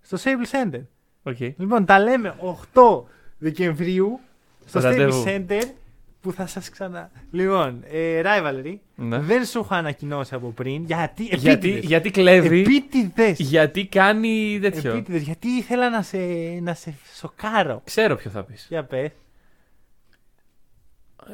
Στο 0.00 0.18
Staples 0.24 0.74
Center. 0.74 0.80
OK. 1.22 1.40
Λοιπόν, 1.40 1.84
τα 1.84 1.98
λέμε 1.98 2.34
8 2.74 3.02
Δεκεμβρίου 3.38 4.20
στο 4.66 4.80
Ραντεβού. 4.80 5.24
Staples 5.24 5.28
Center 5.28 5.62
που 6.20 6.32
θα 6.32 6.46
σας 6.46 6.70
ξανα... 6.70 7.10
Λοιπόν, 7.30 7.82
ε, 7.86 8.22
Rivalry. 8.24 8.74
Ναι. 8.94 9.18
Δεν 9.18 9.44
σου 9.44 9.60
είχα 9.60 9.76
ανακοινώσει 9.76 10.34
από 10.34 10.50
πριν. 10.50 10.84
Γιατί, 10.84 11.22
Γιατί, 11.24 11.48
επίτηδες. 11.50 11.84
γιατί 11.84 12.10
κλέβει. 12.10 12.60
Επίτηδες. 12.60 13.38
Γιατί 13.38 13.86
κάνει 13.86 14.58
τέτοιο. 14.62 14.90
Επίτηδες. 14.92 15.22
Γιατί 15.22 15.48
ήθελα 15.48 15.90
να 15.90 16.02
σε, 16.02 16.18
να 16.62 16.74
σε 16.74 16.94
σοκάρω. 17.14 17.80
Ξέρω 17.84 18.16
ποιο 18.16 18.30
θα 18.30 18.42
πεις. 18.44 18.66
Για 18.68 18.84
πες. 18.84 19.10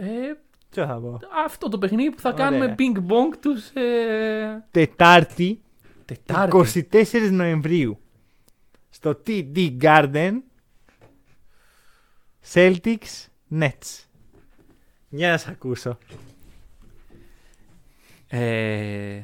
Ε, 0.01 0.35
Τι 0.71 0.81
θα 0.81 0.99
πω. 1.01 1.19
αυτό 1.45 1.69
το 1.69 1.79
παιχνίδι 1.79 2.11
που 2.11 2.21
θα 2.21 2.29
Ωραία. 2.33 2.45
κάνουμε 2.45 2.75
ping 2.79 2.97
pong 2.99 3.37
τους. 3.41 3.69
Ε... 3.69 4.65
Τετάρτη, 4.71 5.61
Τετάρτη. 6.05 6.89
24 6.93 7.29
Νοεμβρίου. 7.31 7.99
Στο 8.91 9.23
TD 9.27 9.77
Garden. 9.81 10.33
Celtics 12.53 13.27
Nets. 13.61 14.06
Για 15.09 15.31
να 15.31 15.37
σε 15.37 15.51
ακούσω. 15.51 15.99
Ε... 18.29 19.23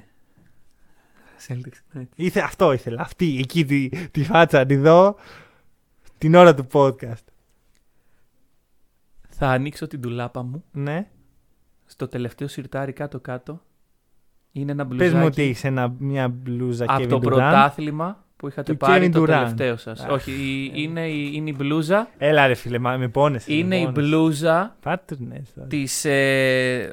Celtics. 1.49 1.81
ναι. 1.93 2.07
Ήθε, 2.15 2.41
αυτό 2.41 2.73
ήθελα. 2.73 3.01
Αυτή, 3.01 3.39
εκεί 3.39 3.65
τη, 3.65 3.89
τη 4.09 4.25
φάτσα 4.25 4.59
να 4.59 4.67
τη 4.67 4.77
δω 4.77 5.17
την 6.19 6.35
ώρα 6.35 6.55
του 6.55 6.67
podcast. 6.73 7.25
Θα 9.29 9.49
ανοίξω 9.49 9.87
την 9.87 10.01
τουλάπα 10.01 10.43
μου. 10.43 10.65
Ναι. 10.73 11.11
Στο 11.87 12.09
τελευταίο 12.09 12.49
σιρτάρι 12.49 12.93
κάτω-κάτω 12.93 13.63
είναι 14.53 14.73
ένα 14.73 14.87
Πες 14.87 14.97
μπλουζάκι 14.97 15.17
μου 15.17 15.25
ότι 15.25 15.43
έχει 15.43 15.71
μια 15.99 16.29
μπλούζα 16.29 16.85
από 16.89 17.03
Kevin 17.03 17.09
το 17.09 17.17
Durant. 17.17 17.21
πρωτάθλημα 17.23 18.25
που 18.43 18.49
είχατε 18.49 18.73
Του 18.73 18.79
πάρει 18.79 19.07
Kevin 19.07 19.13
το 19.13 19.23
Durant. 19.23 19.27
τελευταίο 19.27 19.77
σας. 19.77 20.01
Αχ, 20.05 20.11
Όχι, 20.11 20.31
η- 20.31 20.73
είναι, 20.75 21.09
η- 21.09 21.31
είναι 21.35 21.51
η 21.51 21.55
μπλούζα. 21.57 22.09
Έλα 22.19 22.47
ρε 22.47 22.55
φίλε, 22.55 22.79
μα 22.79 22.97
με 22.97 23.09
πόνεσαι. 23.09 23.53
Είναι 23.55 23.67
με 23.69 23.77
η 23.77 23.85
πόνεσαι. 23.85 24.01
μπλούζα 24.01 24.77
Πάρτε 24.83 25.17
την 25.17 25.33
έτσι 25.35 25.53
τώρα. 25.55 25.67
της, 25.69 26.05
ε, 26.05 26.93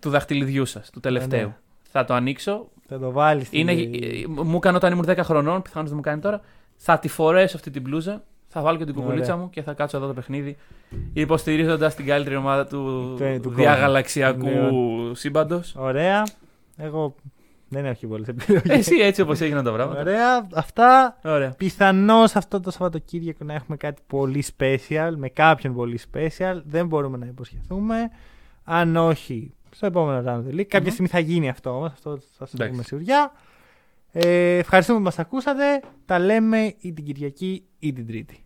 του 0.00 0.10
δαχτυλιδιού 0.10 0.64
σας, 0.66 0.90
του 0.90 1.00
τελευταίου. 1.00 1.46
ναι. 1.46 1.56
Θα 1.90 2.04
το 2.04 2.14
ανοίξω. 2.14 2.68
Θα 2.88 2.98
το 2.98 3.10
βάλεις. 3.10 3.48
Είναι, 3.50 3.72
ε, 3.72 3.78
μου 4.26 4.56
έκανε 4.56 4.76
όταν 4.76 4.92
ήμουν 4.92 5.04
10 5.04 5.16
χρονών, 5.24 5.62
πιθανώς 5.62 5.88
δεν 5.88 5.96
μου 5.96 6.02
κάνει 6.02 6.20
τώρα. 6.20 6.40
Θα 6.76 6.98
τη 6.98 7.08
φορέσω 7.08 7.56
αυτή 7.56 7.70
την 7.70 7.82
μπλούζα, 7.82 8.22
θα 8.48 8.60
βάλω 8.60 8.78
και 8.78 8.84
την 8.84 8.94
κουκουλίτσα 8.94 9.32
Ωραία. 9.32 9.44
μου 9.44 9.50
και 9.50 9.62
θα 9.62 9.72
κάτσω 9.72 9.96
εδώ 9.96 10.06
το 10.06 10.12
παιχνίδι. 10.14 10.56
Υποστηρίζοντας 11.12 11.94
την 11.94 12.06
καλύτερη 12.06 12.36
ομάδα 12.36 12.66
του, 12.66 13.14
Του- 13.18 13.40
του 13.42 13.50
διαγαλαξιακού 13.50 14.48
Ναι. 14.48 15.14
σύμπαντος. 15.14 15.74
Ωραία. 15.78 16.22
Εγώ 16.76 17.14
δεν 17.72 17.84
έχω 17.84 18.06
πολλέ 18.06 18.24
επιλογές. 18.28 18.78
Εσύ 18.78 18.96
έτσι 18.96 19.20
όπως 19.20 19.40
έγιναν 19.40 19.64
τα 19.64 19.72
πράγματα. 19.72 20.00
Ωραία. 20.00 20.46
Αυτά. 20.54 21.18
Ωραία. 21.24 21.50
Πιθανώς 21.50 22.36
αυτό 22.36 22.60
το 22.60 22.70
Σαββατοκύριακο 22.70 23.44
να 23.44 23.54
έχουμε 23.54 23.76
κάτι 23.76 24.02
πολύ 24.06 24.44
special, 24.58 25.12
με 25.16 25.28
κάποιον 25.28 25.74
πολύ 25.74 26.00
special. 26.12 26.60
Δεν 26.64 26.86
μπορούμε 26.86 27.16
να 27.16 27.26
υποσχεθούμε. 27.26 28.10
Αν 28.64 28.96
όχι, 28.96 29.54
στο 29.70 29.86
επόμενο 29.86 30.30
round 30.30 30.38
of 30.44 30.50
the 30.50 30.58
league. 30.58 30.64
Κάποια 30.64 30.80
Μμμ. 30.80 30.90
στιγμή 30.90 31.08
θα 31.08 31.18
γίνει 31.18 31.48
αυτό 31.48 31.70
όμως. 31.70 31.92
Αυτό 31.92 32.16
θα 32.16 32.26
σας 32.38 32.52
Εντάξει. 32.52 32.70
πούμε 32.72 32.82
σιγουριά. 32.82 33.32
Ε, 34.12 34.56
ευχαριστούμε 34.56 34.98
που 34.98 35.04
μας 35.04 35.18
ακούσατε. 35.18 35.80
Τα 36.04 36.18
λέμε 36.18 36.74
ή 36.78 36.92
την 36.92 37.04
Κυριακή 37.04 37.64
ή 37.78 37.92
την 37.92 38.06
Τρίτη. 38.06 38.44